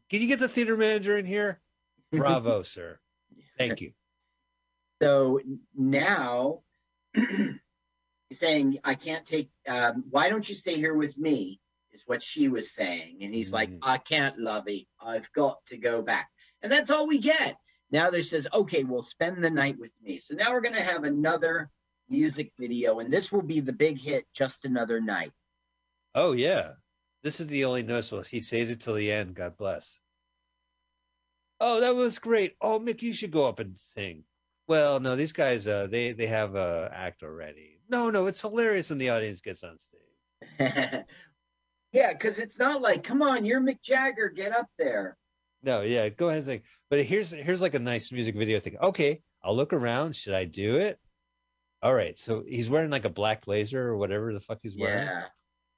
Can 0.09 0.21
you 0.21 0.27
get 0.27 0.39
the 0.39 0.47
theater 0.47 0.77
manager 0.77 1.17
in 1.17 1.25
here? 1.25 1.59
Bravo, 2.13 2.63
sir. 2.63 2.99
Thank 3.57 3.81
you. 3.81 3.91
So 5.01 5.41
now 5.75 6.61
he's 7.13 8.39
saying, 8.39 8.79
I 8.85 8.95
can't 8.95 9.25
take, 9.25 9.49
um, 9.67 10.05
why 10.09 10.29
don't 10.29 10.47
you 10.47 10.55
stay 10.55 10.75
here 10.75 10.93
with 10.93 11.17
me? 11.17 11.59
Is 11.97 12.03
what 12.05 12.21
she 12.21 12.47
was 12.47 12.71
saying. 12.71 13.17
And 13.21 13.33
he's 13.33 13.51
like, 13.51 13.71
Mhm. 13.71 13.79
I 13.81 13.97
can't, 13.97 14.37
Lovey. 14.37 14.87
I've 15.01 15.31
got 15.33 15.65
to 15.67 15.77
go 15.77 16.03
back. 16.03 16.29
And 16.61 16.71
that's 16.71 16.91
all 16.91 17.07
we 17.07 17.17
get. 17.17 17.57
Now 17.89 18.11
they 18.11 18.21
says, 18.21 18.47
okay, 18.53 18.83
well, 18.83 19.01
spend 19.01 19.43
the 19.43 19.49
night 19.49 19.79
with 19.79 19.91
me. 20.03 20.19
So 20.19 20.35
now 20.35 20.53
we're 20.53 20.61
going 20.61 20.75
to 20.75 20.81
have 20.83 21.05
another 21.05 21.71
music 22.07 22.51
video, 22.59 22.99
and 22.99 23.11
this 23.11 23.31
will 23.31 23.41
be 23.41 23.61
the 23.61 23.73
big 23.73 23.99
hit, 23.99 24.27
Just 24.31 24.63
Another 24.65 25.01
Night. 25.01 25.31
Oh 26.13 26.33
yeah, 26.33 26.73
this 27.23 27.39
is 27.39 27.47
the 27.47 27.65
only 27.65 27.81
noticeable. 27.81 28.21
He 28.21 28.41
saves 28.41 28.69
it 28.69 28.79
till 28.79 28.93
the 28.93 29.11
end. 29.11 29.33
God 29.33 29.57
bless. 29.57 29.99
Oh, 31.59 31.79
that 31.81 31.95
was 31.95 32.19
great. 32.19 32.55
Oh, 32.61 32.79
Mick, 32.79 33.01
you 33.01 33.13
should 33.13 33.31
go 33.31 33.47
up 33.47 33.57
and 33.59 33.79
sing. 33.79 34.23
Well, 34.67 34.99
no, 34.99 35.15
these 35.15 35.33
guys, 35.33 35.65
uh, 35.65 35.87
they 35.87 36.11
they 36.11 36.27
have 36.27 36.53
a 36.53 36.91
act 36.93 37.23
already. 37.23 37.79
No, 37.89 38.11
no, 38.11 38.27
it's 38.27 38.41
hilarious 38.41 38.89
when 38.89 38.99
the 38.99 39.09
audience 39.09 39.41
gets 39.41 39.63
on 39.63 39.79
stage. 39.79 40.01
yeah, 41.97 42.13
because 42.13 42.37
it's 42.37 42.59
not 42.59 42.81
like, 42.81 43.03
come 43.03 43.23
on, 43.23 43.43
you're 43.43 43.59
Mick 43.59 43.81
Jagger, 43.81 44.29
get 44.29 44.55
up 44.55 44.67
there. 44.77 45.17
No, 45.63 45.81
yeah, 45.81 46.09
go 46.09 46.27
ahead 46.27 46.37
and 46.37 46.45
sing. 46.45 46.61
But 46.91 47.03
here's 47.03 47.31
here's 47.31 47.61
like 47.61 47.73
a 47.73 47.79
nice 47.79 48.11
music 48.11 48.35
video 48.35 48.59
thing. 48.59 48.77
Okay, 48.81 49.21
I'll 49.43 49.55
look 49.55 49.73
around. 49.73 50.15
Should 50.15 50.35
I 50.35 50.45
do 50.45 50.77
it? 50.77 50.99
All 51.81 51.95
right. 51.95 52.17
So 52.17 52.43
he's 52.47 52.69
wearing 52.69 52.91
like 52.91 53.05
a 53.05 53.09
black 53.09 53.45
blazer 53.45 53.87
or 53.87 53.97
whatever 53.97 54.31
the 54.31 54.39
fuck 54.39 54.59
he's 54.61 54.77
wearing. 54.77 55.07
Yeah. 55.07 55.23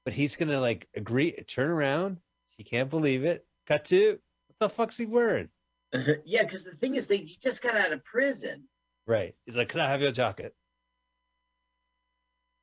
But 0.04 0.12
he's 0.12 0.36
gonna 0.36 0.60
like 0.60 0.86
agree, 0.94 1.32
turn 1.48 1.70
around. 1.70 2.18
He 2.50 2.64
can't 2.64 2.90
believe 2.90 3.24
it. 3.24 3.46
Cut 3.66 3.86
to 3.86 4.18
what 4.48 4.56
the 4.60 4.68
fuck's 4.68 4.98
he 4.98 5.06
wearing? 5.06 5.48
yeah, 6.26 6.42
because 6.42 6.64
the 6.64 6.76
thing 6.76 6.96
is, 6.96 7.06
they 7.06 7.18
he 7.18 7.38
just 7.42 7.62
got 7.62 7.76
out 7.76 7.92
of 7.92 8.04
prison. 8.04 8.64
Right. 9.06 9.34
He's 9.46 9.56
like, 9.56 9.70
Can 9.70 9.80
I 9.80 9.88
have 9.88 10.02
your 10.02 10.12
jacket? 10.12 10.54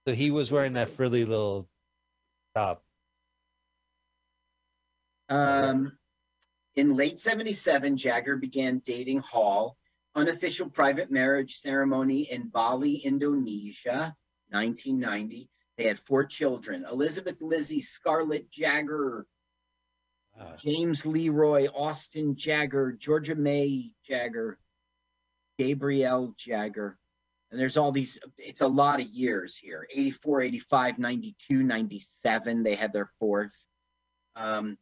So 0.07 0.13
he 0.13 0.29
was 0.29 0.51
wearing 0.51 0.73
that 0.73 0.89
frilly 0.89 1.25
little 1.25 1.67
top. 2.55 2.83
Um, 5.29 5.97
in 6.75 6.95
late 6.95 7.19
77, 7.19 7.97
Jagger 7.97 8.37
began 8.37 8.79
dating 8.79 9.19
Hall. 9.19 9.77
Unofficial 10.15 10.69
private 10.69 11.11
marriage 11.11 11.57
ceremony 11.57 12.21
in 12.31 12.49
Bali, 12.49 12.95
Indonesia, 12.95 14.15
1990. 14.49 15.49
They 15.77 15.83
had 15.83 15.99
four 15.99 16.25
children 16.25 16.85
Elizabeth 16.89 17.41
Lizzie, 17.41 17.81
Scarlett 17.81 18.49
Jagger, 18.49 19.27
Wow. 20.39 20.55
James 20.57 21.05
Leroy, 21.05 21.67
Austin 21.73 22.35
Jagger, 22.35 22.91
Georgia 22.91 23.35
May 23.35 23.91
Jagger, 24.03 24.59
Gabrielle 25.57 26.35
Jagger. 26.37 26.97
And 27.49 27.59
there's 27.59 27.77
all 27.77 27.91
these, 27.91 28.19
it's 28.37 28.61
a 28.61 28.67
lot 28.67 28.99
of 28.99 29.07
years 29.07 29.55
here 29.55 29.87
84, 29.91 30.41
85, 30.41 30.99
92, 30.99 31.63
97. 31.63 32.63
They 32.63 32.75
had 32.75 32.93
their 32.93 33.09
fourth. 33.19 33.55
Um, 34.35 34.77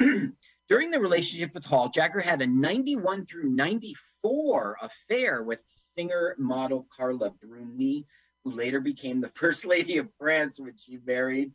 during 0.68 0.90
the 0.90 1.00
relationship 1.00 1.54
with 1.54 1.64
Hall, 1.64 1.88
Jagger 1.88 2.20
had 2.20 2.42
a 2.42 2.46
91 2.46 3.26
through 3.26 3.50
94 3.50 4.76
affair 4.82 5.42
with 5.42 5.60
singer 5.96 6.34
model 6.38 6.86
Carla 6.96 7.30
Bruni, 7.30 8.06
who 8.44 8.52
later 8.52 8.80
became 8.80 9.20
the 9.20 9.28
first 9.34 9.64
lady 9.64 9.98
of 9.98 10.08
France 10.18 10.58
when 10.58 10.74
she 10.76 10.98
married 11.04 11.52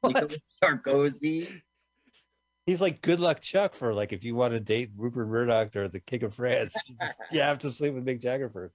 What? 0.00 0.14
Nicolas 0.14 0.38
Sarkozy. 0.62 1.62
He's 2.66 2.82
like 2.82 3.00
good 3.00 3.18
luck 3.18 3.40
Chuck 3.40 3.72
for 3.72 3.94
like 3.94 4.12
if 4.12 4.24
you 4.24 4.34
want 4.34 4.52
to 4.52 4.60
date 4.60 4.90
Rupert 4.94 5.26
Murdoch 5.26 5.74
or 5.74 5.88
the 5.88 6.00
King 6.00 6.24
of 6.24 6.34
France, 6.34 6.74
you, 6.88 6.96
just- 7.00 7.18
you 7.32 7.40
have 7.40 7.58
to 7.60 7.70
sleep 7.70 7.94
with 7.94 8.04
Mick 8.04 8.20
Jagger 8.20 8.50
first. 8.50 8.74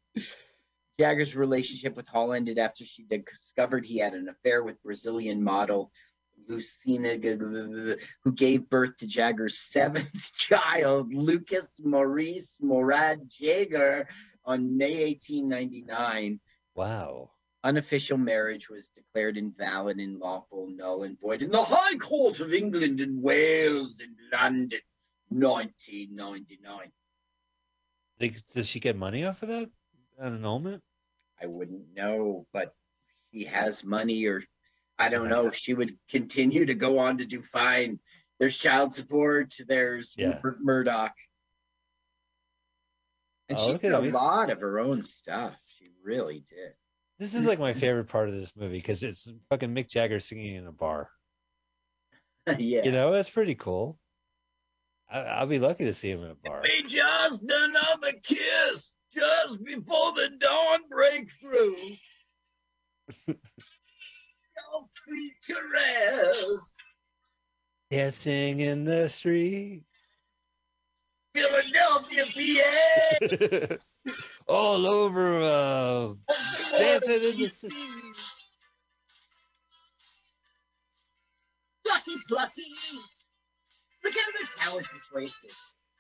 Jagger's 0.99 1.35
relationship 1.35 1.95
with 1.95 2.07
Hall 2.07 2.33
ended 2.33 2.57
after 2.57 2.85
she 2.85 3.03
discovered 3.03 3.85
he 3.85 3.97
had 3.97 4.13
an 4.13 4.29
affair 4.29 4.63
with 4.63 4.81
Brazilian 4.83 5.43
model 5.43 5.91
Lucina, 6.48 7.15
who 8.24 8.32
gave 8.34 8.70
birth 8.70 8.98
to 8.98 9.07
Jagger's 9.07 9.57
seventh 9.57 10.34
child, 10.36 11.14
Lucas 11.14 11.80
Maurice 11.84 12.57
Morad 12.61 13.30
Jagger, 13.30 14.07
on 14.45 14.78
May 14.78 15.06
1899. 15.06 16.40
Wow. 16.76 17.32
Unofficial 17.64 18.18
marriage 18.18 18.70
was 18.70 18.90
declared 18.90 19.38
invalid 19.38 19.98
and 19.98 20.20
lawful, 20.20 20.68
null 20.70 21.03
and 21.03 21.20
void 21.20 21.41
in 21.41 21.52
the 21.52 21.64
High 21.64 21.95
Court 21.95 22.41
of 22.41 22.53
England 22.53 22.99
and 22.99 23.24
Wales 23.24 24.02
in 24.02 24.15
London, 24.32 24.82
1999. 25.30 26.91
Like, 28.20 28.41
does 28.53 28.68
she 28.68 28.80
get 28.80 28.98
money 28.98 29.26
off 29.26 29.44
of 29.44 29.49
that? 29.49 29.70
An 30.20 30.36
annulment? 30.36 30.84
I 31.41 31.45
wouldn't 31.45 31.94
know, 31.95 32.48
but 32.53 32.76
she 33.32 33.45
has 33.45 33.84
money, 33.84 34.26
or 34.28 34.44
I 34.99 35.10
don't 35.10 35.30
know. 35.30 35.52
She 35.52 35.74
would 35.74 35.98
continue 36.10 36.65
to 36.65 36.76
go 36.76 36.99
on 36.99 37.18
to 37.18 37.26
do 37.26 37.41
fine. 37.41 37.99
There's 38.40 38.57
child 38.57 38.94
support. 38.94 39.53
There's 39.68 40.14
Yeah. 40.18 40.36
Rupert 40.36 40.57
Murdoch, 40.61 41.14
and 43.49 43.57
Oh, 43.57 43.72
she 43.74 43.78
did 43.78 43.91
a 43.94 44.02
him. 44.02 44.14
lot 44.14 44.49
of 44.49 44.60
her 44.61 44.80
own 44.80 45.03
stuff. 45.03 45.56
She 45.78 45.90
really 46.03 46.44
did. 46.49 46.74
This 47.20 47.36
is 47.36 47.45
like 47.48 47.60
my 47.60 47.74
favorite 47.74 48.06
part 48.06 48.28
of 48.30 48.36
this 48.36 48.56
movie 48.56 48.78
because 48.78 49.03
it's 49.03 49.28
fucking 49.49 49.74
Mick 49.74 49.88
Jagger 49.88 50.20
singing 50.20 50.56
in 50.56 50.68
a 50.68 50.72
bar. 50.72 51.10
yeah. 52.57 52.84
You 52.84 52.91
know, 52.91 53.11
that's 53.11 53.30
pretty 53.30 53.56
cool. 53.56 53.99
I, 55.10 55.20
I'll 55.20 55.48
be 55.48 55.60
lucky 55.60 55.86
to 55.86 55.94
see 55.94 56.10
him 56.10 56.24
in 56.24 56.32
a 56.32 56.36
bar. 56.36 56.61
Be 56.64 56.84
just 56.84 57.44
another 57.49 58.14
kiss, 58.24 58.94
just 59.14 59.64
before 59.64 60.14
the 60.14 60.30
dawn 60.40 60.80
break 60.90 61.30
through. 61.32 61.76
Sweet 65.05 65.34
caress, 65.45 66.43
Dancing 67.91 68.59
in 68.61 68.85
the 68.85 69.09
street. 69.09 69.84
Philadelphia, 71.34 72.25
PA. 73.69 73.75
All 74.47 74.85
over 74.85 75.41
uh 75.41 76.13
dancing 76.77 77.23
in 77.23 77.39
the 77.39 77.49
street. 77.49 77.73
Plucky, 81.85 82.11
plucky. 82.30 82.61
Look 84.03 84.13
at 84.13 84.34
the 84.39 84.47
talented 84.57 84.89
choices. 85.11 85.55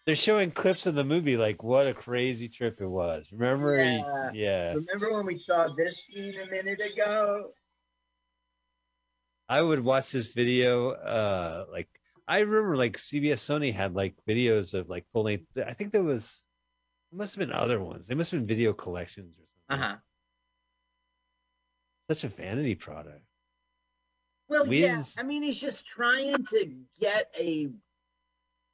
They're 0.05 0.15
showing 0.15 0.51
clips 0.51 0.85
of 0.85 0.95
the 0.95 1.03
movie 1.03 1.37
like 1.37 1.63
what 1.63 1.87
a 1.87 1.93
crazy 1.93 2.49
trip 2.49 2.81
it 2.81 2.87
was. 2.87 3.31
Remember? 3.31 3.81
Yeah. 3.81 4.31
yeah. 4.33 4.73
Remember 4.73 5.17
when 5.17 5.25
we 5.25 5.37
saw 5.37 5.67
this 5.77 6.05
scene 6.05 6.33
a 6.41 6.49
minute 6.49 6.81
ago? 6.93 7.49
I 9.49 9.61
would 9.61 9.79
watch 9.83 10.11
this 10.11 10.33
video. 10.33 10.91
Uh, 10.91 11.65
like 11.71 11.89
I 12.27 12.39
remember, 12.39 12.75
like 12.77 12.97
CBS 12.97 13.35
Sony 13.41 13.73
had 13.73 13.93
like 13.95 14.15
videos 14.27 14.73
of 14.73 14.89
like 14.89 15.05
full 15.11 15.23
length. 15.23 15.45
I 15.57 15.73
think 15.73 15.91
there 15.91 16.03
was, 16.03 16.43
there 17.11 17.17
must 17.17 17.35
have 17.35 17.45
been 17.47 17.55
other 17.55 17.79
ones. 17.81 18.07
They 18.07 18.15
must 18.15 18.31
have 18.31 18.39
been 18.41 18.47
video 18.47 18.73
collections 18.73 19.35
or 19.37 19.45
something. 19.69 19.83
Uh 19.83 19.87
huh. 19.89 19.97
Such 22.09 22.23
a 22.23 22.27
vanity 22.27 22.75
product. 22.75 23.23
Well, 24.49 24.67
yeah. 24.67 24.97
Wiz- 24.97 25.15
I 25.17 25.23
mean, 25.23 25.41
he's 25.43 25.59
just 25.59 25.85
trying 25.85 26.35
to 26.45 26.75
get 26.99 27.31
a 27.39 27.69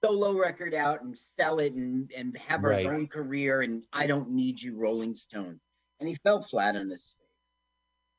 solo 0.03 0.33
record 0.37 0.73
out 0.73 1.01
and 1.03 1.17
sell 1.17 1.59
it 1.59 1.73
and, 1.73 2.11
and 2.15 2.37
have 2.37 2.63
Right. 2.63 2.77
his 2.79 2.85
own 2.87 3.07
career. 3.07 3.61
And 3.61 3.83
I 3.93 4.07
don't 4.07 4.31
need 4.31 4.61
you, 4.61 4.77
Rolling 4.79 5.13
Stones. 5.13 5.59
And 5.99 6.07
he 6.09 6.15
fell 6.15 6.41
flat 6.41 6.75
on 6.75 6.89
his 6.89 7.13
face. 7.18 7.18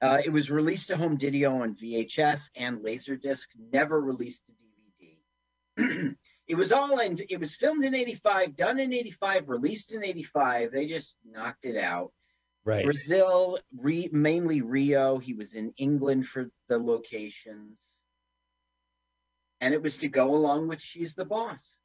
Uh, 0.02 0.18
it 0.24 0.30
was 0.30 0.50
released 0.50 0.88
to 0.88 0.96
home 0.96 1.18
video 1.18 1.60
on 1.60 1.74
VHS 1.74 2.48
and 2.56 2.80
Laserdisc, 2.80 3.46
never 3.72 4.00
released 4.00 4.42
to 4.46 4.52
DVD. 5.82 6.16
it 6.48 6.54
was 6.54 6.72
all 6.72 6.98
in, 7.00 7.18
it 7.28 7.38
was 7.38 7.54
filmed 7.54 7.84
in 7.84 7.94
85, 7.94 8.56
done 8.56 8.78
in 8.78 8.94
85, 8.94 9.48
released 9.48 9.92
in 9.92 10.02
85. 10.02 10.72
They 10.72 10.86
just 10.86 11.18
knocked 11.24 11.64
it 11.64 11.76
out. 11.76 12.12
Right. 12.64 12.84
Brazil, 12.84 13.58
re, 13.76 14.08
mainly 14.12 14.62
Rio. 14.62 15.18
He 15.18 15.34
was 15.34 15.54
in 15.54 15.72
England 15.76 16.26
for 16.26 16.50
the 16.68 16.78
locations. 16.78 17.78
And 19.60 19.74
it 19.74 19.82
was 19.82 19.98
to 19.98 20.08
go 20.08 20.34
along 20.34 20.68
with 20.68 20.80
She's 20.80 21.14
the 21.14 21.26
Boss. 21.26 21.78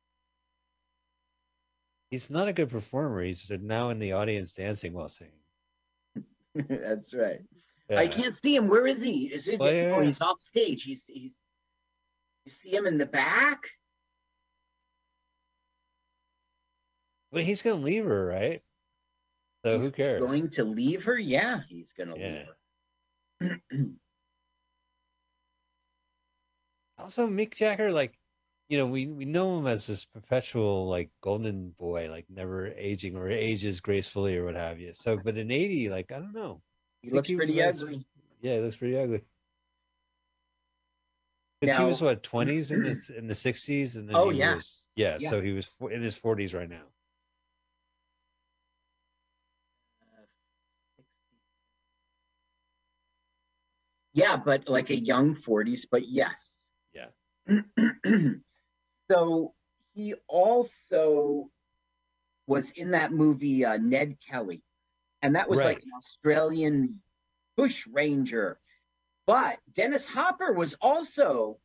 He's 2.09 2.29
not 2.29 2.47
a 2.47 2.53
good 2.53 2.69
performer. 2.69 3.21
He's 3.23 3.49
now 3.49 3.89
in 3.89 3.99
the 3.99 4.13
audience 4.13 4.53
dancing 4.53 4.93
while 4.93 5.09
singing. 5.09 5.33
That's 6.55 7.13
right. 7.13 7.41
Yeah. 7.89 7.99
I 7.99 8.07
can't 8.07 8.35
see 8.35 8.55
him. 8.55 8.67
Where 8.67 8.87
is 8.87 9.01
he? 9.01 9.27
Is 9.27 9.47
it? 9.47 9.57
Oh, 9.61 9.69
yeah, 9.69 9.93
oh, 9.95 10.01
he's 10.01 10.21
off 10.21 10.41
stage. 10.41 10.83
He's 10.83 11.03
he's. 11.07 11.45
You 12.45 12.51
see 12.51 12.75
him 12.75 12.85
in 12.85 12.97
the 12.97 13.05
back? 13.05 13.63
Well, 17.31 17.43
he's 17.43 17.61
gonna 17.61 17.81
leave 17.81 18.05
her, 18.05 18.25
right? 18.25 18.61
So 19.65 19.79
who 19.79 19.91
cares? 19.91 20.21
Going 20.21 20.49
to 20.51 20.63
leave 20.63 21.03
her? 21.05 21.17
Yeah, 21.17 21.61
he's 21.67 21.91
gonna 21.93 22.17
Yeah. 22.17 22.45
leave 23.39 23.59
her. 23.71 23.89
Also, 26.97 27.27
Mick 27.27 27.53
Jagger, 27.53 27.91
like, 27.91 28.17
you 28.69 28.77
know, 28.77 28.87
we 28.87 29.07
we 29.07 29.25
know 29.25 29.59
him 29.59 29.67
as 29.67 29.85
this 29.85 30.05
perpetual 30.05 30.87
like 30.87 31.11
golden 31.21 31.71
boy, 31.71 32.09
like 32.09 32.25
never 32.29 32.67
aging 32.67 33.17
or 33.17 33.29
ages 33.29 33.81
gracefully 33.81 34.37
or 34.37 34.45
what 34.45 34.55
have 34.55 34.79
you. 34.79 34.93
So, 34.93 35.17
but 35.17 35.37
in 35.37 35.51
eighty, 35.51 35.89
like, 35.89 36.11
I 36.13 36.19
don't 36.19 36.33
know. 36.33 36.61
He 37.05 37.11
looks 37.11 37.27
he 37.27 37.35
pretty 37.35 37.61
ugly. 37.61 38.03
Yeah, 38.41 38.55
he 38.55 38.61
looks 38.61 38.77
pretty 38.77 38.97
ugly. 38.97 39.21
Because 41.61 41.77
he 41.77 41.83
was 41.83 42.01
what 42.01 42.23
twenties 42.23 42.71
in 42.71 42.81
the 42.81 43.17
in 43.17 43.27
the 43.27 43.35
sixties, 43.35 43.95
and 43.95 44.09
then 44.09 44.15
Oh, 44.15 44.31
yeah. 44.31 44.55
was, 44.55 44.87
yeah, 44.95 45.17
Yeah. 45.19 45.29
So 45.29 45.41
he 45.41 45.51
was 45.51 45.69
in 45.91 46.01
his 46.01 46.15
forties 46.17 46.53
right 46.53 46.69
now. 46.69 46.83
Yeah, 54.13 54.37
but 54.37 54.69
like 54.69 54.89
a 54.91 54.95
young 54.95 55.35
40s, 55.35 55.87
but 55.91 56.07
yes. 56.07 56.61
Yeah. 56.93 57.07
so 59.11 59.53
he 59.93 60.13
also 60.29 61.49
was 62.47 62.71
in 62.71 62.91
that 62.91 63.11
movie 63.11 63.65
uh, 63.65 63.75
Ned 63.75 64.15
Kelly, 64.25 64.63
and 65.25 65.35
that 65.35 65.49
was 65.49 65.59
like 65.59 65.77
an 65.77 65.91
Australian 65.97 67.01
bush 67.57 67.87
ranger. 67.87 68.59
But 69.25 69.57
Dennis 69.73 70.07
Hopper 70.07 70.53
was 70.53 70.75
also 70.81 71.57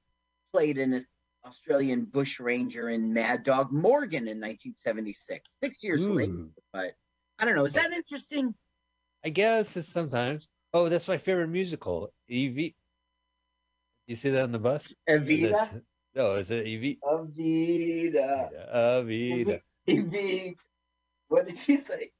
played 0.50 0.78
in 0.78 0.94
an 0.94 1.06
Australian 1.44 2.06
bush 2.06 2.40
ranger 2.40 2.88
in 2.88 3.12
Mad 3.12 3.42
Dog 3.42 3.70
Morgan 3.70 4.28
in 4.28 4.40
1976, 4.40 5.44
six 5.62 5.82
years 5.82 6.00
hmm. 6.00 6.12
later. 6.12 6.46
But 6.72 6.92
I 7.38 7.44
don't 7.44 7.54
know. 7.54 7.66
Is 7.66 7.74
that 7.74 7.92
interesting? 7.92 8.54
I 9.24 9.28
guess 9.28 9.76
it's 9.76 9.92
sometimes. 9.92 10.48
Oh, 10.72 10.88
that's 10.88 11.08
my 11.08 11.18
favorite 11.18 11.48
musical, 11.48 12.12
Evie. 12.28 12.74
You 14.06 14.16
see 14.16 14.30
that 14.30 14.44
on 14.44 14.52
the 14.52 14.58
bus? 14.58 14.94
Evita, 15.08 15.82
No, 16.14 16.36
it's 16.36 16.50
a 16.50 16.66
Evie. 16.66 16.98
Evita, 17.04 18.48
Avita. 18.74 19.60
Evita. 19.86 20.54
What 21.28 21.46
did 21.46 21.58
she 21.58 21.76
say? 21.76 22.10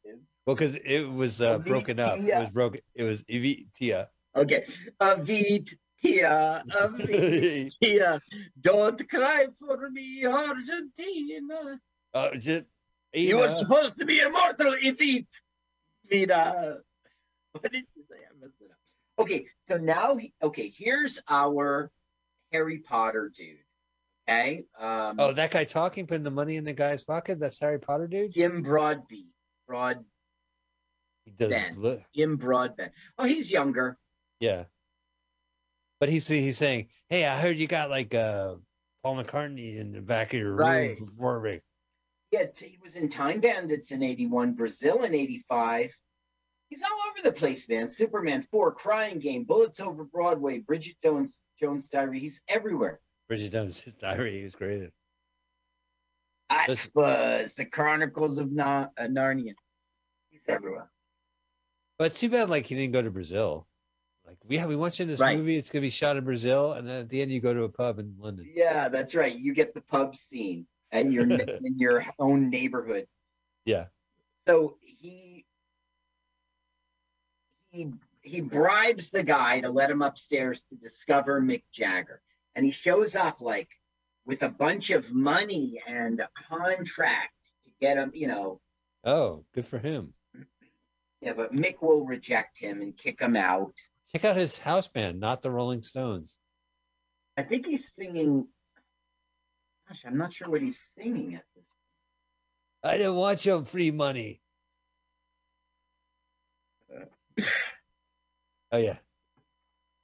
Well, 0.50 0.56
because 0.56 0.74
it 0.84 1.08
was 1.08 1.40
uh, 1.40 1.58
broken 1.58 2.00
up. 2.00 2.18
It 2.18 2.36
was 2.36 2.50
broken. 2.50 2.80
It 2.96 3.04
was 3.04 3.22
Evitia. 3.24 4.08
Okay. 4.34 4.64
Avit, 5.00 5.72
Tia, 6.02 6.64
Avit, 6.74 7.70
Tia. 7.80 8.20
Don't 8.60 9.08
cry 9.08 9.46
for 9.56 9.88
me, 9.90 10.26
Argentina. 10.26 11.78
It? 12.12 12.66
You 13.14 13.36
were 13.36 13.48
supposed 13.48 13.96
to 14.00 14.04
be 14.04 14.18
immortal, 14.18 14.74
Evit. 14.84 15.26
Vida. 16.10 16.78
What 17.52 17.70
did 17.70 17.84
you 17.94 18.02
say? 18.10 18.16
I 18.16 18.34
messed 18.40 18.54
it 18.60 18.72
up. 18.72 19.22
Okay, 19.24 19.46
so 19.68 19.76
now, 19.76 20.16
he- 20.16 20.34
okay, 20.42 20.68
here's 20.76 21.20
our 21.28 21.92
Harry 22.50 22.78
Potter 22.78 23.30
dude. 23.36 23.58
Okay. 24.28 24.64
Um, 24.76 25.14
Oh, 25.20 25.32
that 25.32 25.52
guy 25.52 25.62
talking, 25.62 26.08
putting 26.08 26.24
the 26.24 26.30
money 26.32 26.56
in 26.56 26.64
the 26.64 26.72
guy's 26.72 27.04
pocket. 27.04 27.38
That's 27.38 27.60
Harry 27.60 27.78
Potter, 27.78 28.08
dude. 28.08 28.32
Jim 28.32 28.62
Broadbent. 28.62 29.26
Broad, 29.68 30.04
He 31.24 31.30
does 31.32 31.50
Ben. 31.50 31.74
look. 31.76 32.02
Jim 32.14 32.36
Broadbent. 32.36 32.92
Oh, 33.18 33.24
he's 33.24 33.50
younger. 33.52 33.98
Yeah. 34.40 34.64
But 36.00 36.08
he's 36.08 36.26
he's 36.26 36.56
saying, 36.58 36.88
"Hey, 37.08 37.26
I 37.26 37.38
heard 37.40 37.58
you 37.58 37.66
got 37.66 37.90
like 37.90 38.14
uh 38.14 38.54
Paul 39.02 39.22
McCartney 39.22 39.76
in 39.76 39.92
the 39.92 40.00
back 40.00 40.32
of 40.32 40.40
your 40.40 40.54
Right. 40.54 40.98
room 40.98 41.06
performing." 41.06 41.60
Yeah, 42.32 42.46
he 42.56 42.78
was 42.82 42.96
in 42.96 43.08
Time 43.08 43.40
Bandits 43.40 43.90
in 43.90 44.02
81, 44.02 44.54
Brazil 44.54 45.02
in 45.02 45.14
85. 45.14 45.92
He's 46.68 46.82
all 46.82 47.10
over 47.10 47.22
the 47.24 47.32
place, 47.32 47.68
man. 47.68 47.90
Superman 47.90 48.42
4, 48.42 48.72
Crying 48.72 49.18
Game, 49.18 49.42
Bullets 49.42 49.80
Over 49.80 50.04
Broadway, 50.04 50.60
Bridget 50.60 50.94
Jones, 51.02 51.34
Jones 51.58 51.88
Diary. 51.88 52.20
He's 52.20 52.40
everywhere. 52.46 53.00
Bridget 53.28 53.50
Jones' 53.50 53.84
diary. 53.98 54.38
He 54.38 54.44
was 54.44 54.54
great. 54.54 54.82
in. 54.82 54.92
was 56.94 57.52
The 57.54 57.64
Chronicles 57.64 58.38
of 58.38 58.52
Na- 58.52 58.88
uh, 58.96 59.06
Narnia. 59.08 59.54
He's 60.30 60.40
everywhere. 60.48 60.88
But 62.00 62.06
it's 62.12 62.20
too 62.20 62.30
bad, 62.30 62.48
like 62.48 62.64
he 62.64 62.74
didn't 62.76 62.94
go 62.94 63.02
to 63.02 63.10
Brazil. 63.10 63.66
Like 64.26 64.38
we 64.46 64.56
have, 64.56 64.70
we 64.70 64.74
want 64.76 64.98
you 64.98 65.02
in 65.02 65.08
this 65.10 65.20
Right. 65.20 65.36
movie. 65.36 65.58
It's 65.58 65.68
gonna 65.68 65.82
be 65.82 65.90
shot 65.90 66.16
in 66.16 66.24
Brazil, 66.24 66.72
and 66.72 66.88
then 66.88 67.00
at 67.02 67.10
the 67.10 67.20
end 67.20 67.30
you 67.30 67.40
go 67.40 67.52
to 67.52 67.64
a 67.64 67.68
pub 67.68 67.98
in 67.98 68.16
London. 68.18 68.50
Yeah, 68.54 68.88
that's 68.88 69.14
right. 69.14 69.38
You 69.38 69.52
get 69.52 69.74
the 69.74 69.82
pub 69.82 70.16
scene 70.16 70.66
and 70.90 71.12
your 71.12 71.24
in 71.60 71.78
your 71.78 72.06
own 72.18 72.48
neighborhood. 72.48 73.06
Yeah. 73.66 73.88
So 74.48 74.78
he 74.80 75.44
he 77.68 77.92
he 78.22 78.40
bribes 78.40 79.10
the 79.10 79.22
guy 79.22 79.60
to 79.60 79.68
let 79.68 79.90
him 79.90 80.00
upstairs 80.00 80.62
to 80.70 80.76
discover 80.76 81.38
Mick 81.42 81.64
Jagger, 81.70 82.22
and 82.54 82.64
he 82.64 82.72
shows 82.72 83.14
up 83.14 83.42
like 83.42 83.68
with 84.24 84.42
a 84.42 84.48
bunch 84.48 84.88
of 84.88 85.12
money 85.12 85.82
and 85.86 86.20
a 86.20 86.30
contract 86.48 87.34
to 87.66 87.70
get 87.78 87.98
him. 87.98 88.10
You 88.14 88.28
know, 88.28 88.60
Oh, 89.04 89.44
good 89.52 89.66
for 89.66 89.78
him. 89.78 90.14
Yeah, 91.20 91.32
but 91.34 91.52
Mick 91.52 91.82
will 91.82 92.04
reject 92.04 92.58
him 92.58 92.80
and 92.80 92.96
kick 92.96 93.20
him 93.20 93.36
out. 93.36 93.74
Check 94.12 94.24
out 94.24 94.36
his 94.36 94.58
house 94.58 94.88
band, 94.88 95.20
not 95.20 95.42
the 95.42 95.50
Rolling 95.50 95.82
Stones. 95.82 96.36
I 97.36 97.42
think 97.42 97.66
he's 97.66 97.84
singing. 97.98 98.46
Gosh, 99.88 100.02
I'm 100.06 100.18
not 100.18 100.32
sure 100.32 100.48
what 100.48 100.60
he's 100.60 100.80
singing 100.94 101.34
at 101.34 101.44
this. 101.54 101.64
Point. 102.82 102.94
I 102.94 102.96
didn't 102.96 103.16
want 103.16 103.44
your 103.44 103.64
free 103.64 103.90
money. 103.90 104.40
Oh 108.72 108.78
yeah. 108.78 108.96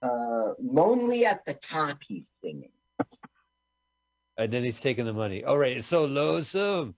Uh, 0.03 0.53
lonely 0.61 1.25
at 1.25 1.45
the 1.45 1.55
top. 1.55 1.99
He's 2.07 2.27
singing. 2.43 2.71
And 4.37 4.53
then 4.53 4.65
he's 4.65 4.81
taking 4.81 5.07
the 5.07 5.13
money. 5.13 5.45
All 5.45 5.57
right, 5.57 5.79
it's 5.79 5.87
so 5.87 6.05
lonesome, 6.05 6.95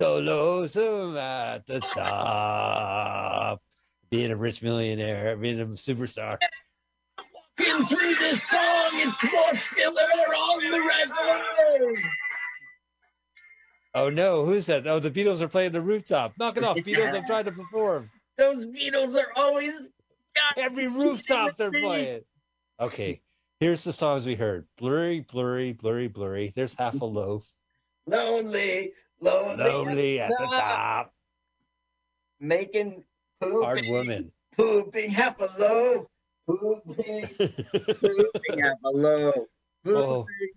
so 0.00 0.18
lonesome 0.18 1.16
at 1.16 1.66
the 1.66 1.80
top. 1.80 3.60
Being 4.10 4.30
a 4.30 4.36
rich 4.36 4.62
millionaire, 4.62 5.36
being 5.36 5.60
a 5.60 5.66
superstar. 5.66 6.38
Walking 7.58 7.84
through 7.84 8.14
this 8.14 8.42
song, 8.42 8.90
it's 8.94 9.32
more 9.32 9.54
filler 9.54 10.02
on 10.02 10.70
the 10.70 10.80
record. 10.80 11.96
Oh 13.94 14.10
no, 14.10 14.44
who's 14.44 14.66
that? 14.66 14.86
Oh, 14.86 14.98
the 14.98 15.10
Beatles 15.10 15.40
are 15.40 15.48
playing 15.48 15.72
the 15.72 15.80
rooftop. 15.80 16.32
Knock 16.38 16.56
it 16.56 16.62
off, 16.64 16.76
Beatles! 16.76 17.14
I'm 17.14 17.26
trying 17.26 17.44
to 17.44 17.52
perform. 17.52 18.10
Those 18.36 18.66
Beatles 18.66 19.14
are 19.16 19.32
always 19.34 19.72
Every 20.56 20.88
rooftop 20.88 21.56
they're 21.56 21.70
playing. 21.70 22.22
Okay, 22.80 23.20
here's 23.60 23.84
the 23.84 23.92
songs 23.92 24.24
we 24.26 24.34
heard: 24.34 24.66
blurry, 24.76 25.20
blurry, 25.20 25.72
blurry, 25.72 26.08
blurry. 26.08 26.52
There's 26.54 26.74
half 26.74 27.00
a 27.00 27.04
loaf. 27.04 27.52
Lonely, 28.08 28.92
lonely, 29.20 29.64
Lonely 29.64 30.20
at 30.20 30.30
the 30.30 30.46
top. 30.50 31.12
making 32.40 33.04
pooping, 33.40 33.62
Hard 33.62 33.84
woman. 33.88 34.32
pooping 34.56 35.10
half 35.10 35.40
a 35.40 35.48
loaf, 35.58 36.06
pooping, 36.46 37.28
pooping 37.38 38.58
half 38.60 38.76
a 38.84 38.90
loaf. 38.90 39.34
Oh. 39.86 40.22
Pooping. 40.24 40.52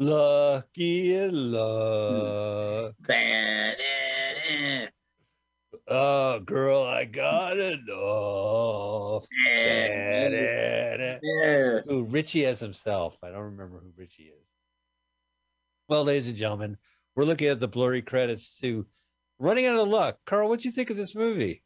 Lucky 0.00 1.16
in 1.16 1.52
luck. 1.52 2.94
Oh, 5.90 6.38
girl, 6.40 6.82
I 6.84 7.04
got 7.06 7.58
enough. 7.58 9.26
Ooh, 11.90 12.06
Richie 12.10 12.44
as 12.46 12.60
himself. 12.60 13.18
I 13.24 13.30
don't 13.30 13.40
remember 13.40 13.80
who 13.80 13.90
Richie 13.96 14.24
is. 14.34 14.37
Well, 15.88 16.04
ladies 16.04 16.28
and 16.28 16.36
gentlemen, 16.36 16.76
we're 17.16 17.24
looking 17.24 17.48
at 17.48 17.60
the 17.60 17.66
blurry 17.66 18.02
credits 18.02 18.58
to 18.60 18.86
Running 19.38 19.64
Out 19.64 19.80
of 19.80 19.88
Luck. 19.88 20.18
Carl, 20.26 20.50
what 20.50 20.60
do 20.60 20.68
you 20.68 20.72
think 20.72 20.90
of 20.90 20.98
this 20.98 21.14
movie? 21.14 21.62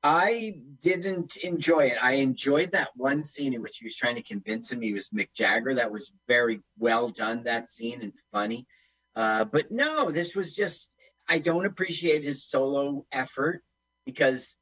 I 0.00 0.58
didn't 0.80 1.36
enjoy 1.38 1.86
it. 1.86 1.98
I 2.00 2.12
enjoyed 2.14 2.70
that 2.70 2.90
one 2.94 3.24
scene 3.24 3.52
in 3.52 3.62
which 3.62 3.78
he 3.78 3.84
was 3.84 3.96
trying 3.96 4.14
to 4.14 4.22
convince 4.22 4.70
him 4.70 4.80
he 4.80 4.94
was 4.94 5.08
Mick 5.08 5.30
Jagger. 5.34 5.74
That 5.74 5.90
was 5.90 6.12
very 6.28 6.60
well 6.78 7.08
done, 7.08 7.44
that 7.44 7.68
scene, 7.68 8.00
and 8.00 8.12
funny. 8.30 8.68
Uh, 9.16 9.44
but 9.44 9.72
no, 9.72 10.08
this 10.12 10.36
was 10.36 10.54
just, 10.54 10.92
I 11.28 11.40
don't 11.40 11.66
appreciate 11.66 12.22
his 12.22 12.44
solo 12.44 13.06
effort 13.10 13.64
because 14.06 14.56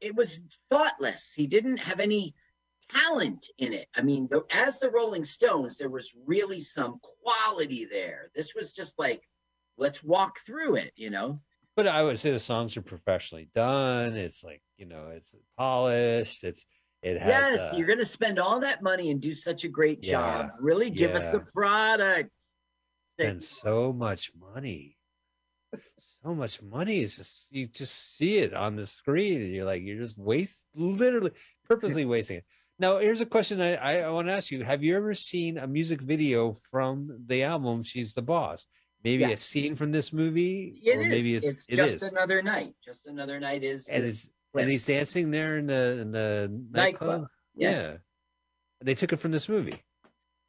it 0.00 0.14
was 0.14 0.40
thoughtless. 0.70 1.30
He 1.36 1.48
didn't 1.48 1.80
have 1.80 2.00
any 2.00 2.34
talent 2.94 3.46
in 3.58 3.72
it. 3.72 3.88
I 3.94 4.02
mean, 4.02 4.28
the, 4.30 4.44
as 4.50 4.78
the 4.78 4.90
Rolling 4.90 5.24
Stones, 5.24 5.76
there 5.76 5.90
was 5.90 6.12
really 6.26 6.60
some 6.60 7.00
quality 7.22 7.86
there. 7.90 8.30
This 8.34 8.54
was 8.54 8.72
just 8.72 8.98
like, 8.98 9.22
let's 9.76 10.02
walk 10.02 10.40
through 10.46 10.76
it, 10.76 10.92
you 10.96 11.10
know? 11.10 11.40
but 11.78 11.86
I 11.86 12.02
would 12.02 12.18
say 12.18 12.32
the 12.32 12.40
songs 12.40 12.76
are 12.76 12.82
professionally 12.82 13.48
done. 13.54 14.16
It's 14.16 14.42
like 14.42 14.60
you 14.78 14.86
know, 14.86 15.10
it's 15.14 15.32
polished. 15.56 16.42
It's 16.42 16.66
it 17.02 17.20
has. 17.20 17.28
yes, 17.28 17.60
uh, 17.60 17.76
you're 17.76 17.86
going 17.86 18.00
to 18.00 18.04
spend 18.04 18.40
all 18.40 18.58
that 18.58 18.82
money 18.82 19.12
and 19.12 19.20
do 19.20 19.32
such 19.32 19.62
a 19.62 19.68
great 19.68 20.02
job. 20.02 20.50
Really 20.58 20.90
give 20.90 21.12
us 21.12 21.30
the 21.30 21.38
yeah. 21.38 21.44
product. 21.54 22.30
spend 23.16 23.44
so 23.44 23.92
much 23.92 24.32
money. 24.36 24.96
So 25.98 26.34
much 26.34 26.60
money 26.62 27.02
is 27.02 27.16
just 27.16 27.46
you 27.52 27.68
just 27.68 28.16
see 28.16 28.38
it 28.38 28.54
on 28.54 28.74
the 28.74 28.84
screen 28.84 29.42
and 29.42 29.54
you're 29.54 29.64
like 29.64 29.82
you're 29.82 30.00
just 30.00 30.18
waste 30.18 30.66
literally 30.74 31.30
purposely 31.68 32.04
wasting 32.04 32.38
it. 32.38 32.44
Now 32.78 32.98
here's 32.98 33.20
a 33.20 33.26
question 33.26 33.60
I, 33.60 33.74
I, 33.74 33.96
I 34.00 34.10
want 34.10 34.28
to 34.28 34.32
ask 34.32 34.50
you. 34.50 34.62
Have 34.62 34.82
you 34.84 34.96
ever 34.96 35.14
seen 35.14 35.58
a 35.58 35.66
music 35.66 36.00
video 36.00 36.56
from 36.70 37.24
the 37.26 37.42
album 37.42 37.82
She's 37.82 38.14
the 38.14 38.22
Boss? 38.22 38.66
Maybe 39.04 39.24
a 39.24 39.36
scene 39.36 39.76
from 39.76 39.92
this 39.92 40.12
movie? 40.12 40.80
It 40.84 40.96
or 40.96 41.00
is. 41.02 41.08
maybe 41.08 41.34
it's, 41.36 41.46
it's 41.46 41.66
it 41.68 41.76
just 41.76 41.96
is. 41.96 42.02
another 42.02 42.42
night. 42.42 42.74
Just 42.84 43.06
another 43.06 43.38
night 43.38 43.62
is. 43.62 43.88
and 43.88 44.04
is- 44.04 44.24
it's 44.24 44.30
when 44.52 44.68
he's 44.68 44.86
dancing 44.86 45.30
there 45.30 45.58
in 45.58 45.66
the 45.66 45.98
in 46.00 46.10
the 46.10 46.48
nightclub. 46.70 47.10
Nightclub, 47.10 47.28
yeah. 47.54 47.70
Yeah. 47.70 47.96
They 48.80 48.94
took 48.94 49.12
it 49.12 49.18
from 49.18 49.30
this 49.30 49.48
movie. 49.48 49.82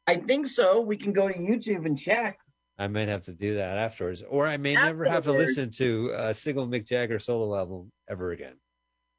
I 0.06 0.16
think 0.16 0.46
so. 0.46 0.80
We 0.80 0.96
can 0.96 1.12
go 1.12 1.28
to 1.28 1.34
YouTube 1.34 1.86
and 1.86 1.98
check. 1.98 2.38
I 2.78 2.88
might 2.88 3.08
have 3.08 3.22
to 3.24 3.32
do 3.32 3.56
that 3.56 3.76
afterwards, 3.76 4.22
or 4.26 4.46
I 4.48 4.56
may 4.56 4.74
never 4.74 5.04
have 5.04 5.24
to 5.24 5.32
listen 5.32 5.70
to 5.72 6.12
a 6.16 6.34
single 6.34 6.66
Mick 6.66 6.86
Jagger 6.86 7.18
solo 7.18 7.54
album 7.54 7.92
ever 8.08 8.30
again. 8.30 8.54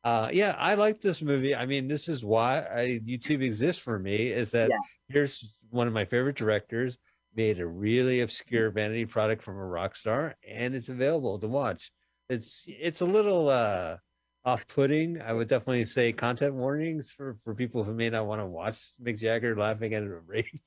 Uh, 0.04 0.30
yeah, 0.34 0.56
I 0.58 0.76
like 0.76 1.00
this 1.00 1.22
movie. 1.22 1.56
I 1.56 1.66
mean, 1.66 1.88
this 1.88 2.08
is 2.10 2.26
why 2.26 2.60
I, 2.62 3.00
YouTube 3.06 3.44
exists 3.44 3.82
for 3.82 4.00
me. 4.00 4.28
Is 4.28 4.52
that 4.52 4.70
Yeah. 4.70 4.78
here's 5.10 5.58
one 5.70 5.88
of 5.88 5.94
my 5.94 6.06
favorite 6.06 6.36
directors 6.38 6.98
made 7.36 7.60
a 7.60 7.68
really 7.68 8.22
obscure 8.22 8.72
vanity 8.72 9.06
product 9.06 9.42
from 9.44 9.58
a 9.58 9.66
rock 9.66 9.96
star, 9.96 10.36
and 10.48 10.76
it's 10.76 10.90
available 10.90 11.38
to 11.40 11.48
watch. 11.48 11.92
It's 12.30 12.66
it's 12.68 13.02
a 13.02 13.06
little 13.06 13.48
uh, 13.50 13.98
off-putting. 14.44 15.22
I 15.22 15.34
would 15.34 15.48
definitely 15.48 15.86
say 15.86 16.12
content 16.14 16.56
warnings 16.56 17.12
for 17.12 17.38
for 17.44 17.54
people 17.54 17.84
who 17.84 17.94
may 17.94 18.10
not 18.10 18.26
want 18.26 18.42
to 18.42 18.48
watch 18.48 18.94
Mick 19.02 19.20
Jagger 19.20 19.56
laughing 19.56 19.94
at 19.94 20.04
a 20.04 20.10
rape. 20.10 20.62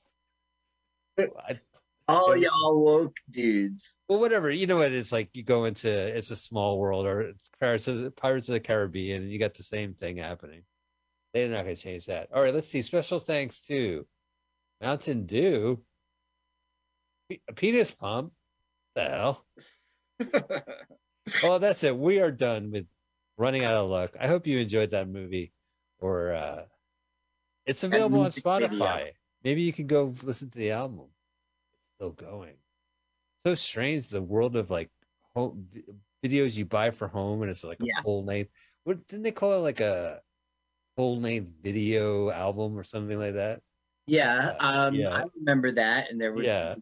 I- 1.19 1.59
Oh, 2.07 2.33
was- 2.33 2.41
y'all 2.43 2.83
woke 2.83 3.15
dudes. 3.31 3.83
well, 4.07 4.19
whatever. 4.19 4.51
You 4.51 4.67
know 4.67 4.77
what 4.77 4.91
it's 4.91 5.11
like. 5.11 5.29
You 5.33 5.43
go 5.43 5.65
into 5.65 5.89
it's 5.89 6.31
a 6.31 6.35
small 6.35 6.77
world, 6.79 7.05
or 7.07 7.33
Pirates 7.59 7.87
of 7.87 8.15
Pirates 8.15 8.47
of 8.49 8.53
the 8.53 8.59
Caribbean, 8.59 9.23
and 9.23 9.31
you 9.31 9.39
got 9.39 9.53
the 9.55 9.63
same 9.63 9.93
thing 9.93 10.17
happening. 10.17 10.63
They're 11.33 11.49
not 11.49 11.63
going 11.63 11.75
to 11.75 11.81
change 11.81 12.05
that. 12.05 12.29
All 12.33 12.41
right, 12.41 12.53
let's 12.53 12.67
see. 12.67 12.81
Special 12.81 13.19
thanks 13.19 13.61
to 13.63 14.05
Mountain 14.81 15.25
Dew, 15.25 15.83
Pe- 17.29 17.39
Penis 17.55 17.91
Pump. 17.91 18.31
The 18.95 19.01
hell. 19.03 19.45
Well, 21.41 21.57
that's 21.57 21.83
it. 21.83 21.97
We 21.97 22.19
are 22.21 22.31
done 22.31 22.69
with 22.69 22.85
running 23.35 23.63
out 23.63 23.73
of 23.73 23.89
luck. 23.89 24.11
I 24.19 24.27
hope 24.27 24.45
you 24.45 24.59
enjoyed 24.59 24.91
that 24.91 25.09
movie, 25.09 25.51
or 25.97 26.33
uh, 26.33 26.61
it's 27.65 27.83
available 27.83 28.19
on 28.19 28.25
music 28.25 28.43
video. 28.43 28.69
Spotify. 28.69 29.09
Maybe 29.43 29.63
you 29.63 29.73
can 29.73 29.87
go 29.87 30.13
listen 30.21 30.51
to 30.51 30.57
the 30.57 30.69
album. 30.71 31.07
Still 31.97 32.11
going. 32.11 32.55
So 33.45 33.55
strange 33.55 34.09
the 34.09 34.21
world 34.21 34.55
of 34.55 34.69
like 34.69 34.89
home 35.33 35.67
videos 36.23 36.55
you 36.55 36.65
buy 36.65 36.91
for 36.91 37.07
home, 37.07 37.41
and 37.41 37.49
it's 37.51 37.63
like 37.63 37.79
a 37.79 37.85
Yeah. 37.85 38.01
full 38.01 38.23
length. 38.23 38.51
What 38.83 39.07
didn't 39.07 39.23
they 39.23 39.31
call 39.31 39.53
it? 39.53 39.59
Like 39.61 39.79
a 39.79 40.21
full 40.97 41.19
length 41.19 41.51
video 41.61 42.29
album 42.31 42.77
or 42.77 42.83
something 42.83 43.17
like 43.17 43.33
that. 43.35 43.61
Yeah, 44.07 44.55
Uh, 44.59 44.87
um, 44.87 44.95
yeah. 44.95 45.09
I 45.09 45.23
remember 45.35 45.71
that, 45.71 46.11
and 46.11 46.19
there 46.21 46.33
was 46.33 46.45
Yeah, 46.45 46.75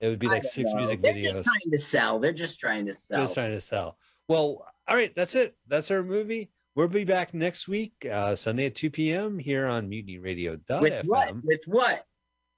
it 0.00 0.08
would 0.08 0.18
be 0.18 0.28
like 0.28 0.44
six 0.44 0.70
know. 0.70 0.76
music 0.76 1.02
They're 1.02 1.14
videos. 1.14 1.32
just 1.32 1.44
trying 1.48 1.70
to 1.72 1.78
sell. 1.78 2.18
They're 2.20 2.32
just 2.32 2.60
trying 2.60 2.86
to 2.86 2.94
sell. 2.94 3.20
Just 3.22 3.34
trying 3.34 3.50
to 3.52 3.60
sell. 3.60 3.98
Well, 4.28 4.64
all 4.86 4.96
right, 4.96 5.14
that's 5.14 5.34
it. 5.34 5.56
That's 5.66 5.90
our 5.90 6.02
movie. 6.02 6.50
We'll 6.74 6.88
be 6.88 7.04
back 7.04 7.32
next 7.34 7.68
week, 7.68 7.94
uh, 8.10 8.36
Sunday 8.36 8.66
at 8.66 8.74
2 8.74 8.90
p.m. 8.90 9.38
here 9.38 9.66
on 9.66 9.88
MutinyRadio.fm. 9.88 10.80
With 10.82 11.06
what? 11.06 11.44
With 11.44 11.64
what? 11.66 12.06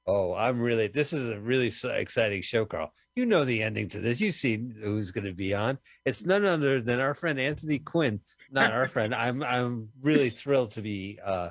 Oh, 0.09 0.35
I'm 0.35 0.59
really, 0.59 0.89
this 0.89 1.13
is 1.13 1.29
a 1.29 1.39
really 1.39 1.71
exciting 1.85 2.41
show, 2.41 2.65
Carl. 2.65 2.93
You 3.15 3.27
know 3.27 3.45
the 3.45 3.63
ending 3.63 3.89
to 3.91 4.01
this. 4.01 4.21
You've 4.21 4.35
seen 4.35 4.75
who's 4.83 5.11
going 5.11 5.27
to 5.27 5.35
be 5.35 5.53
on. 5.53 5.77
It's 6.07 6.25
none 6.25 6.47
other 6.47 6.81
than 6.81 6.99
our 6.99 7.13
friend 7.13 7.39
Anthony 7.39 7.79
Quinn. 7.79 8.21
Not 8.51 8.73
our 8.73 8.89
friend. 8.89 9.15
I'm, 9.15 9.43
I'm 9.43 9.91
really 10.01 10.31
thrilled 10.31 10.71
to 10.73 10.83
be 10.83 11.19
uh, 11.23 11.51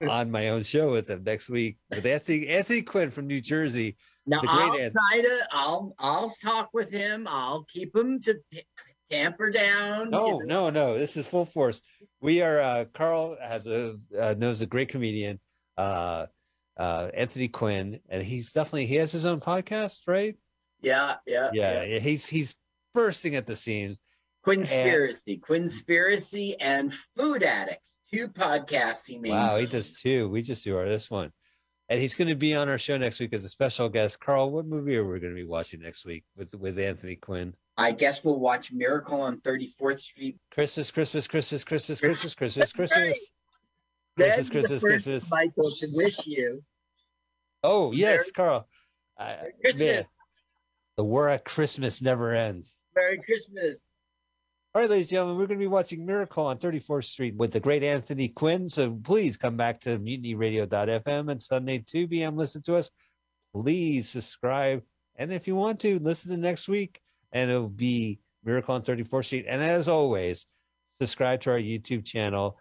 on 0.08 0.30
my 0.30 0.50
own 0.50 0.64
show 0.64 0.90
with 0.90 1.08
him 1.08 1.22
next 1.24 1.48
week 1.48 1.78
with 1.88 2.04
Anthony, 2.04 2.48
Anthony 2.48 2.82
Quinn 2.82 3.10
from 3.10 3.26
New 3.26 3.40
Jersey. 3.40 3.96
Now 4.26 4.42
The 4.42 4.48
great 4.48 4.84
I'll 4.84 4.90
try 4.90 5.22
to. 5.22 5.48
I'll 5.50 5.94
I'll 5.98 6.28
talk 6.28 6.68
with 6.74 6.92
him. 6.92 7.26
I'll 7.26 7.64
keep 7.64 7.96
him 7.96 8.20
to 8.22 8.38
tamper 9.10 9.50
down. 9.50 10.10
No, 10.10 10.40
no, 10.44 10.68
no. 10.68 10.98
This 10.98 11.16
is 11.16 11.26
full 11.26 11.46
force. 11.46 11.80
We 12.20 12.42
are. 12.42 12.60
Uh, 12.60 12.84
Carl 12.92 13.38
has 13.42 13.66
a 13.66 13.96
uh, 14.18 14.34
knows 14.36 14.60
a 14.60 14.66
great 14.66 14.90
comedian, 14.90 15.40
uh, 15.78 16.26
uh, 16.78 17.10
Anthony 17.12 17.48
Quinn, 17.48 18.00
and 18.08 18.22
he's 18.22 18.52
definitely 18.52 18.86
he 18.86 18.96
has 18.96 19.12
his 19.12 19.24
own 19.24 19.40
podcast, 19.40 20.02
right? 20.06 20.36
Yeah, 20.80 21.16
yeah, 21.26 21.50
Yeah, 21.52 21.98
he's 21.98 22.26
he's 22.26 22.54
bursting 22.94 23.34
at 23.34 23.46
the 23.46 23.56
seams. 23.56 23.98
Quinspiracy, 24.46 25.40
Quinspiracy, 25.40 26.54
and 26.60 26.94
Food 27.16 27.42
Addicts. 27.42 27.98
Two 28.10 28.28
podcasts 28.28 29.06
he 29.06 29.18
made. 29.18 29.32
Wow, 29.32 29.56
he 29.56 29.66
does 29.66 30.00
two. 30.00 30.28
We 30.30 30.40
just 30.40 30.64
do 30.64 30.76
our 30.76 30.88
this 30.88 31.10
one, 31.10 31.32
and 31.88 32.00
he's 32.00 32.14
going 32.14 32.28
to 32.28 32.36
be 32.36 32.54
on 32.54 32.68
our 32.68 32.78
show 32.78 32.96
next 32.96 33.20
week 33.20 33.34
as 33.34 33.44
a 33.44 33.48
special 33.48 33.88
guest. 33.88 34.20
Carl, 34.20 34.50
what 34.50 34.64
movie 34.64 34.96
are 34.96 35.04
we 35.04 35.20
going 35.20 35.34
to 35.34 35.38
be 35.38 35.44
watching 35.44 35.80
next 35.80 36.06
week 36.06 36.24
with 36.36 36.54
with 36.54 36.78
Anthony 36.78 37.16
Quinn? 37.16 37.54
I 37.76 37.92
guess 37.92 38.24
we'll 38.24 38.40
watch 38.40 38.72
Miracle 38.72 39.20
on 39.20 39.40
34th 39.40 40.00
Street. 40.00 40.38
Christmas, 40.50 40.90
Christmas, 40.90 41.26
Christmas, 41.26 41.64
Christmas, 41.64 42.00
Christmas, 42.00 42.34
Christmas, 42.34 42.72
Christmas. 42.72 43.30
Christmas, 44.16 44.48
Christmas, 44.48 44.82
Christmas. 44.82 45.30
Michael, 45.30 45.70
to 45.70 45.88
wish 45.92 46.26
you. 46.26 46.62
Oh 47.62 47.92
yes, 47.92 48.18
Merry- 48.18 48.30
Carl. 48.34 48.68
I, 49.18 49.36
Christmas. 49.62 49.78
man, 49.78 50.04
the 50.96 51.04
war 51.04 51.28
at 51.28 51.44
Christmas 51.44 52.00
never 52.00 52.34
ends. 52.34 52.78
Merry 52.94 53.18
Christmas. 53.18 53.84
All 54.74 54.82
right, 54.82 54.90
ladies 54.90 55.06
and 55.06 55.10
gentlemen, 55.12 55.38
we're 55.38 55.46
going 55.46 55.58
to 55.58 55.64
be 55.64 55.66
watching 55.66 56.04
Miracle 56.06 56.46
on 56.46 56.58
34th 56.58 57.04
Street 57.06 57.34
with 57.36 57.52
the 57.52 57.58
great 57.58 57.82
Anthony 57.82 58.28
Quinn. 58.28 58.68
So 58.68 58.92
please 59.02 59.36
come 59.36 59.56
back 59.56 59.80
to 59.80 59.98
mutinyradio.fm 59.98 61.30
and 61.32 61.42
Sunday 61.42 61.78
2 61.78 62.06
p.m. 62.06 62.36
Listen 62.36 62.62
to 62.62 62.76
us. 62.76 62.90
Please 63.54 64.08
subscribe. 64.08 64.82
And 65.16 65.32
if 65.32 65.48
you 65.48 65.56
want 65.56 65.80
to, 65.80 65.98
listen 65.98 66.30
to 66.30 66.36
next 66.36 66.68
week, 66.68 67.00
and 67.32 67.50
it'll 67.50 67.68
be 67.68 68.20
Miracle 68.44 68.74
on 68.74 68.82
34th 68.82 69.24
Street. 69.24 69.46
And 69.48 69.62
as 69.62 69.88
always, 69.88 70.46
subscribe 71.00 71.40
to 71.42 71.50
our 71.50 71.58
YouTube 71.58 72.04
channel 72.04 72.58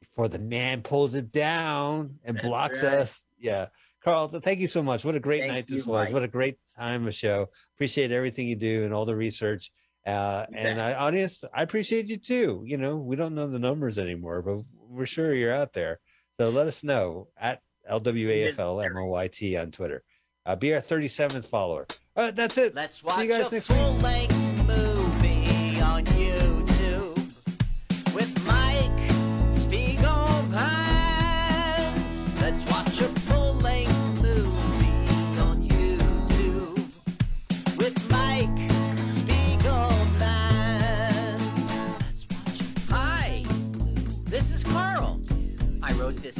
before 0.00 0.28
the 0.28 0.38
man 0.38 0.82
pulls 0.82 1.14
it 1.14 1.32
down 1.32 2.18
and 2.24 2.36
That's 2.36 2.46
blocks 2.46 2.82
right. 2.84 2.92
us. 2.94 3.24
Yeah. 3.40 3.66
Carl, 4.04 4.28
thank 4.28 4.60
you 4.60 4.68
so 4.68 4.82
much. 4.82 5.04
What 5.04 5.14
a 5.14 5.20
great 5.20 5.40
Thank 5.40 5.52
night 5.52 5.66
this 5.66 5.84
you, 5.84 5.92
was. 5.92 6.06
Mike. 6.06 6.14
What 6.14 6.22
a 6.22 6.28
great 6.28 6.58
time 6.76 7.06
of 7.06 7.14
show. 7.14 7.48
Appreciate 7.76 8.12
everything 8.12 8.46
you 8.46 8.56
do 8.56 8.84
and 8.84 8.94
all 8.94 9.04
the 9.04 9.16
research. 9.16 9.72
Uh, 10.06 10.46
and. 10.54 10.80
I, 10.80 10.94
audience, 10.94 11.42
I 11.52 11.62
appreciate 11.62 12.06
you 12.06 12.16
too. 12.16 12.62
You 12.64 12.78
know, 12.78 12.96
we 12.96 13.16
don't 13.16 13.34
know 13.34 13.48
the 13.48 13.58
numbers 13.58 13.98
anymore, 13.98 14.42
but 14.42 14.64
we're 14.88 15.06
sure 15.06 15.34
you're 15.34 15.54
out 15.54 15.72
there. 15.72 16.00
So 16.38 16.50
let 16.50 16.66
us 16.66 16.84
know 16.84 17.28
at 17.36 17.60
LWAFLMOYT 17.90 19.60
on 19.60 19.70
Twitter. 19.72 20.02
Uh, 20.46 20.56
be 20.56 20.72
our 20.72 20.80
37th 20.80 21.46
follower. 21.46 21.86
All 22.16 22.24
right, 22.24 22.34
that's 22.34 22.56
it. 22.56 22.74
Let's 22.74 23.00
See 23.00 23.22
you 23.22 23.28
guys 23.28 23.52
next 23.52 23.68
week. 23.68 24.47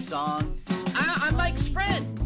Song. 0.09 0.59
I- 0.94 1.28
I'm 1.28 1.36
Mike's 1.36 1.68
friend. 1.68 2.18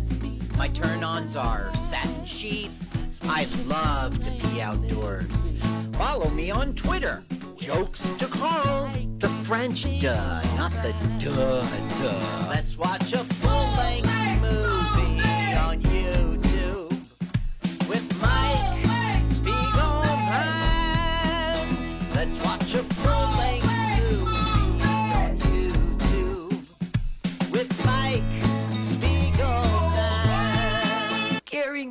My 0.56 0.68
turn-ons 0.68 1.34
are 1.34 1.74
satin 1.76 2.24
sheets. 2.24 3.18
I 3.24 3.48
love 3.66 4.20
to 4.20 4.30
be 4.30 4.62
outdoors. 4.62 5.52
Follow 5.94 6.30
me 6.30 6.52
on 6.52 6.74
Twitter. 6.74 7.24
Jokes 7.56 8.00
to 8.18 8.26
Carl. 8.26 8.88
The 9.18 9.28
French 9.46 9.82
duh, 9.98 10.42
not 10.56 10.70
the 10.84 10.94
duh 11.18 11.66
duh. 11.98 12.46
Let's 12.48 12.78
watch 12.78 13.12
a 13.14 13.24
full-length 13.24 14.11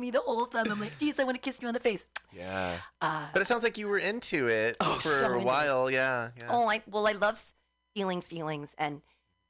me 0.00 0.10
the 0.10 0.20
whole 0.20 0.46
time. 0.46 0.70
I'm 0.70 0.80
like, 0.80 0.98
geez, 0.98 1.18
I 1.20 1.24
want 1.24 1.36
to 1.36 1.40
kiss 1.40 1.60
you 1.62 1.68
on 1.68 1.74
the 1.74 1.80
face. 1.80 2.08
Yeah. 2.32 2.76
Uh, 3.00 3.26
But 3.32 3.42
it 3.42 3.46
sounds 3.46 3.62
like 3.62 3.78
you 3.78 3.88
were 3.88 3.98
into 3.98 4.48
it 4.48 4.76
Oh, 4.80 4.94
for 5.00 5.18
so 5.18 5.32
a 5.34 5.38
while. 5.38 5.90
Yeah. 5.90 6.30
yeah. 6.38 6.46
oh, 6.50 6.68
I 6.68 6.82
well, 6.90 7.06
I 7.06 7.12
love 7.12 7.42
feeling 7.94 8.20
feelings 8.22 8.74
and 8.78 9.02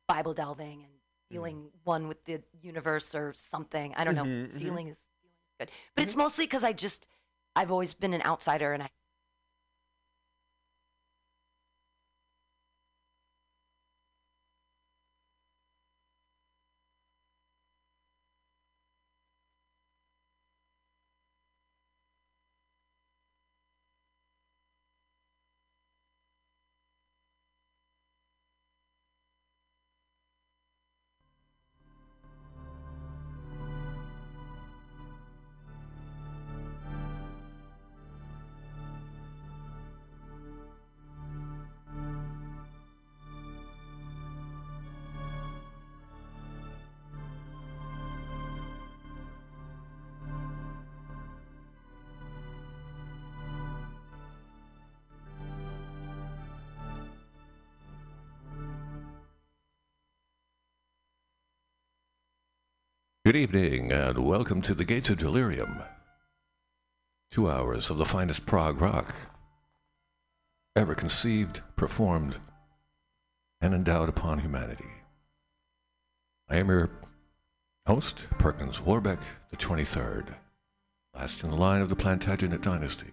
Bible 0.08 0.34
delving 0.34 0.82
and 0.84 0.92
feeling 1.30 1.70
one 1.84 2.08
with 2.08 2.24
the 2.24 2.42
universe 2.60 3.14
or 3.14 3.32
something. 3.32 3.94
I 3.96 4.04
don't 4.04 4.14
know. 4.14 4.24
Mhm, 4.24 4.48
mhm. 4.52 4.58
Feeling 4.58 4.88
is 4.88 5.08
feeling 5.18 5.32
is 5.32 5.48
good, 5.58 5.70
but 5.94 6.02
it's 6.04 6.16
mostly 6.16 6.44
because 6.44 6.64
I 6.64 6.72
just 6.72 7.08
I've 7.56 7.70
always 7.70 7.94
been 7.94 8.12
an 8.14 8.22
outsider 8.22 8.72
and 8.72 8.82
I. 8.82 8.90
Good 63.32 63.54
evening, 63.54 63.92
and 63.92 64.18
welcome 64.18 64.60
to 64.60 64.74
the 64.74 64.84
Gates 64.84 65.08
of 65.08 65.16
Delirium. 65.16 65.80
Two 67.30 67.50
hours 67.50 67.88
of 67.88 67.96
the 67.96 68.04
finest 68.04 68.44
prog 68.44 68.78
rock 68.78 69.14
ever 70.76 70.94
conceived, 70.94 71.62
performed, 71.74 72.36
and 73.58 73.72
endowed 73.72 74.10
upon 74.10 74.40
humanity. 74.40 74.90
I 76.50 76.56
am 76.56 76.68
your 76.68 76.90
host, 77.86 78.26
Perkins 78.32 78.82
Warbeck, 78.82 79.20
the 79.48 79.56
23rd, 79.56 80.34
last 81.14 81.42
in 81.42 81.48
the 81.48 81.56
line 81.56 81.80
of 81.80 81.88
the 81.88 81.96
Plantagenet 81.96 82.60
dynasty, 82.60 83.12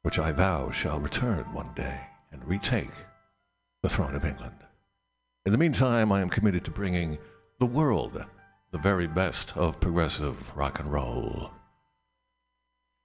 which 0.00 0.18
I 0.18 0.32
vow 0.32 0.70
shall 0.70 0.98
return 0.98 1.44
one 1.52 1.74
day 1.76 2.00
and 2.30 2.48
retake 2.48 2.94
the 3.82 3.90
throne 3.90 4.14
of 4.14 4.24
England. 4.24 4.56
In 5.44 5.52
the 5.52 5.58
meantime, 5.58 6.10
I 6.10 6.22
am 6.22 6.30
committed 6.30 6.64
to 6.64 6.70
bringing 6.70 7.18
the 7.58 7.66
world 7.66 8.24
the 8.72 8.78
very 8.78 9.06
best 9.06 9.54
of 9.54 9.78
progressive 9.80 10.56
rock 10.56 10.80
and 10.80 10.90
roll. 10.90 11.50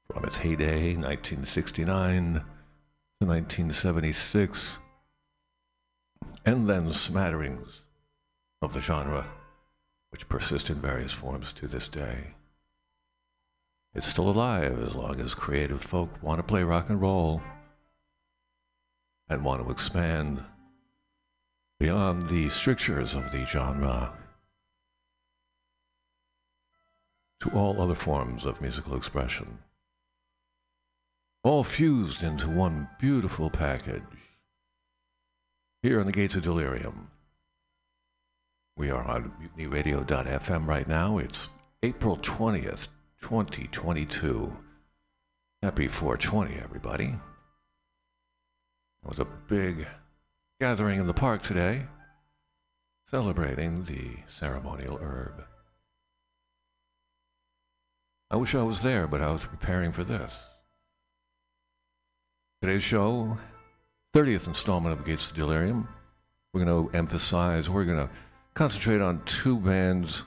From 0.10 0.24
its 0.24 0.38
heyday, 0.38 0.96
1969 0.96 2.34
to 3.20 3.26
1976, 3.26 4.78
and 6.46 6.70
then 6.70 6.94
smatterings 6.94 7.82
of 8.62 8.74
the 8.74 8.80
genre 8.80 9.28
which 10.10 10.30
persist 10.30 10.70
in 10.70 10.80
various 10.80 11.12
forms 11.12 11.52
to 11.52 11.68
this 11.68 11.90
day. 11.90 12.36
It's 13.94 14.08
still 14.08 14.30
alive 14.30 14.82
as 14.82 14.96
long 14.96 15.20
as 15.20 15.36
creative 15.36 15.82
folk 15.82 16.10
want 16.24 16.40
to 16.40 16.44
play 16.44 16.64
rock 16.64 16.90
and 16.90 17.02
roll 17.02 17.42
and 19.28 19.44
want 19.44 19.66
to 19.66 19.70
expand 19.70 20.42
beyond 21.78 22.30
the 22.30 22.48
strictures 22.50 23.14
of 23.14 23.34
the 23.34 23.46
genre 23.46 24.14
to 27.42 27.50
all 27.52 27.82
other 27.82 27.96
forms 27.96 28.46
of 28.46 28.62
musical 28.62 28.96
expression. 28.96 29.60
All 31.44 31.64
fused 31.64 32.24
into 32.24 32.50
one 32.50 32.90
beautiful 33.00 33.50
package. 33.50 34.02
Here 35.84 36.00
on 36.00 36.06
the 36.06 36.12
Gates 36.12 36.36
of 36.36 36.44
Delirium. 36.44 37.10
We 38.76 38.90
are 38.90 39.04
on 39.04 39.32
mutinyradio.fm 39.42 40.68
right 40.68 40.88
now. 40.88 41.18
It's 41.18 41.50
April 41.84 42.18
20th, 42.18 42.88
2022. 43.22 44.58
Happy 45.62 45.88
420, 45.88 46.62
everybody. 46.62 47.16
It 49.04 49.08
was 49.08 49.20
a 49.20 49.26
big 49.26 49.88
gathering 50.60 51.00
in 51.00 51.08
the 51.08 51.14
park 51.14 51.44
today, 51.44 51.84
celebrating 53.08 53.86
the 53.86 54.18
ceremonial 54.28 54.98
herb. 54.98 55.46
I 58.30 58.36
wish 58.36 58.54
I 58.54 58.64
was 58.64 58.82
there, 58.82 59.08
but 59.08 59.22
I 59.22 59.32
was 59.32 59.40
preparing 59.42 59.94
for 59.94 60.04
this. 60.04 60.36
Today's 62.62 62.84
show, 62.84 63.38
30th 64.14 64.48
installment 64.48 65.00
of 65.00 65.06
Gates 65.06 65.30
of 65.30 65.38
Delirium. 65.38 65.88
We're 66.54 66.66
going 66.66 66.90
to 66.90 66.98
emphasize, 66.98 67.70
we're 67.70 67.86
going 67.86 68.06
to 68.06 68.10
concentrate 68.54 69.00
on 69.00 69.22
two 69.26 69.56
bands. 69.58 70.26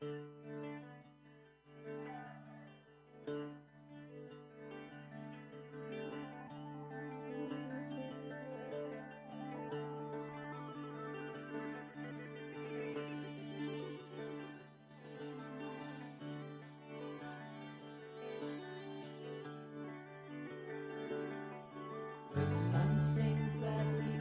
The 0.00 0.06
sun 22.44 23.00
sings 23.00 23.52
that 23.62 24.15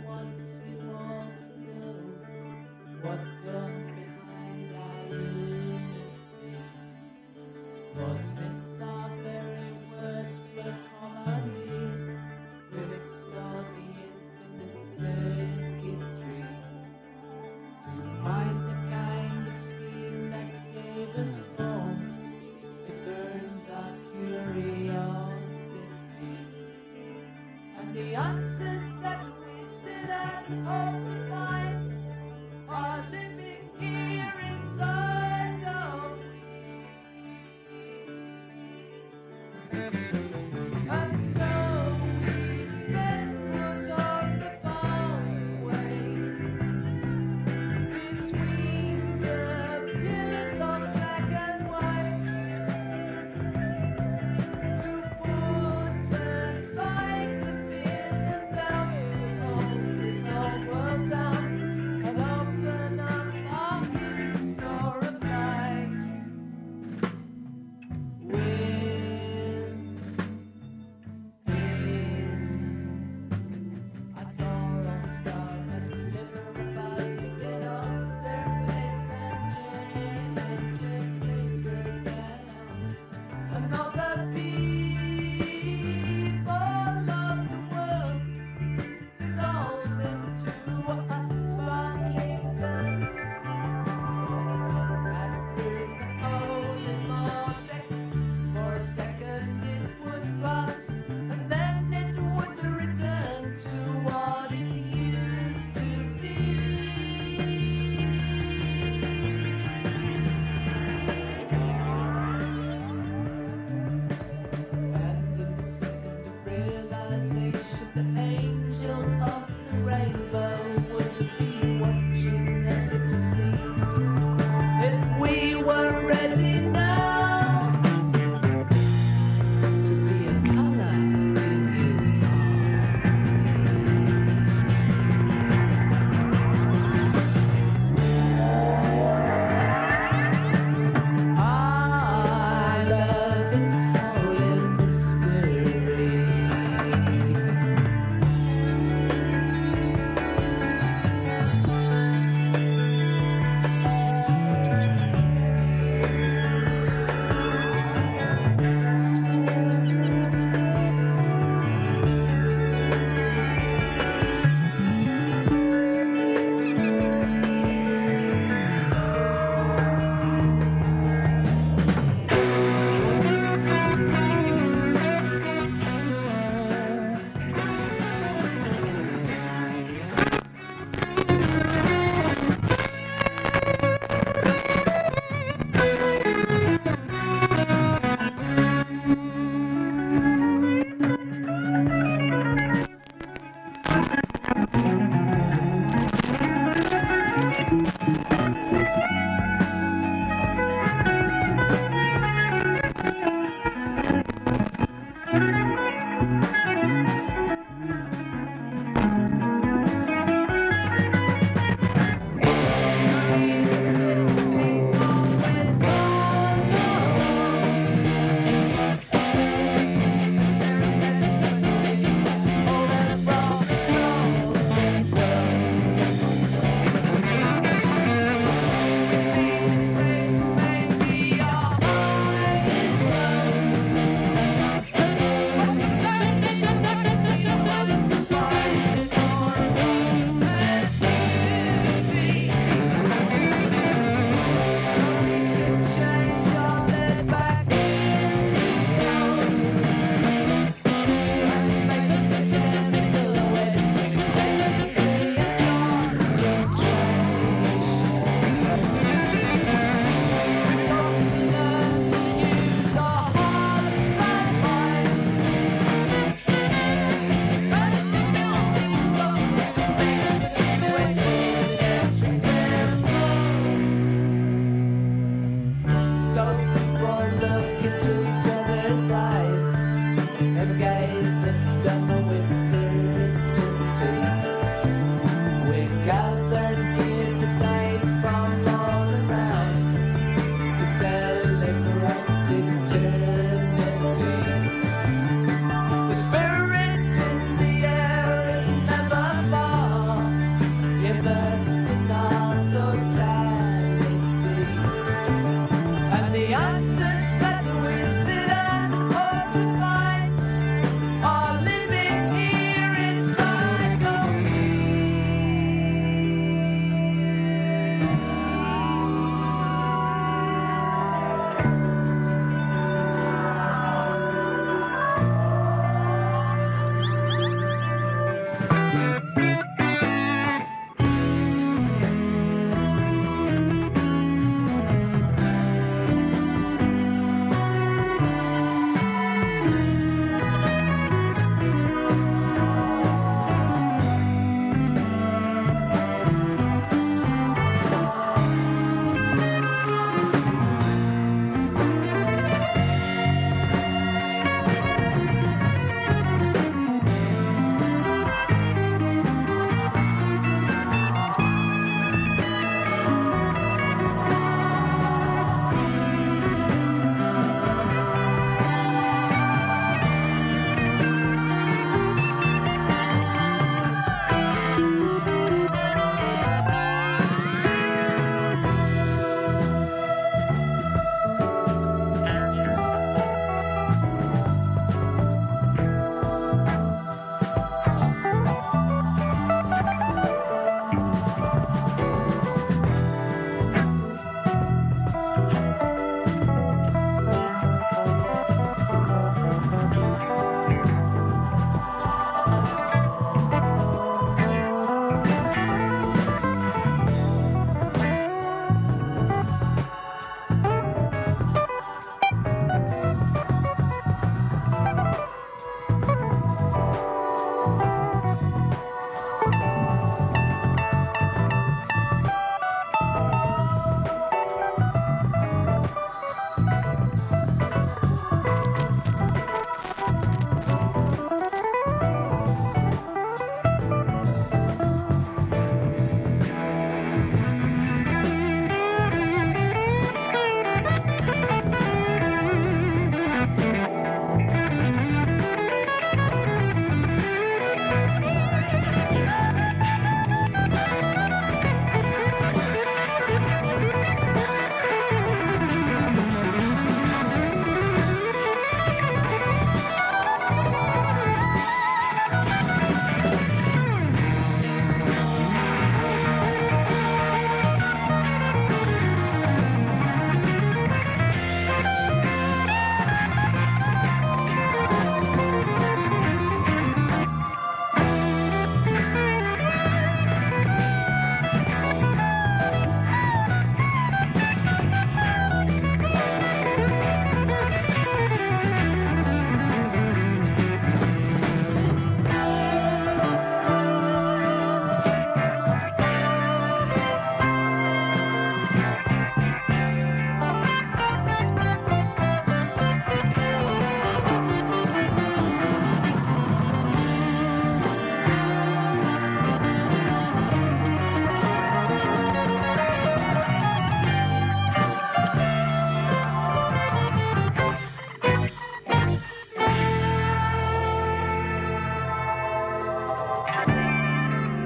the 28.46 28.95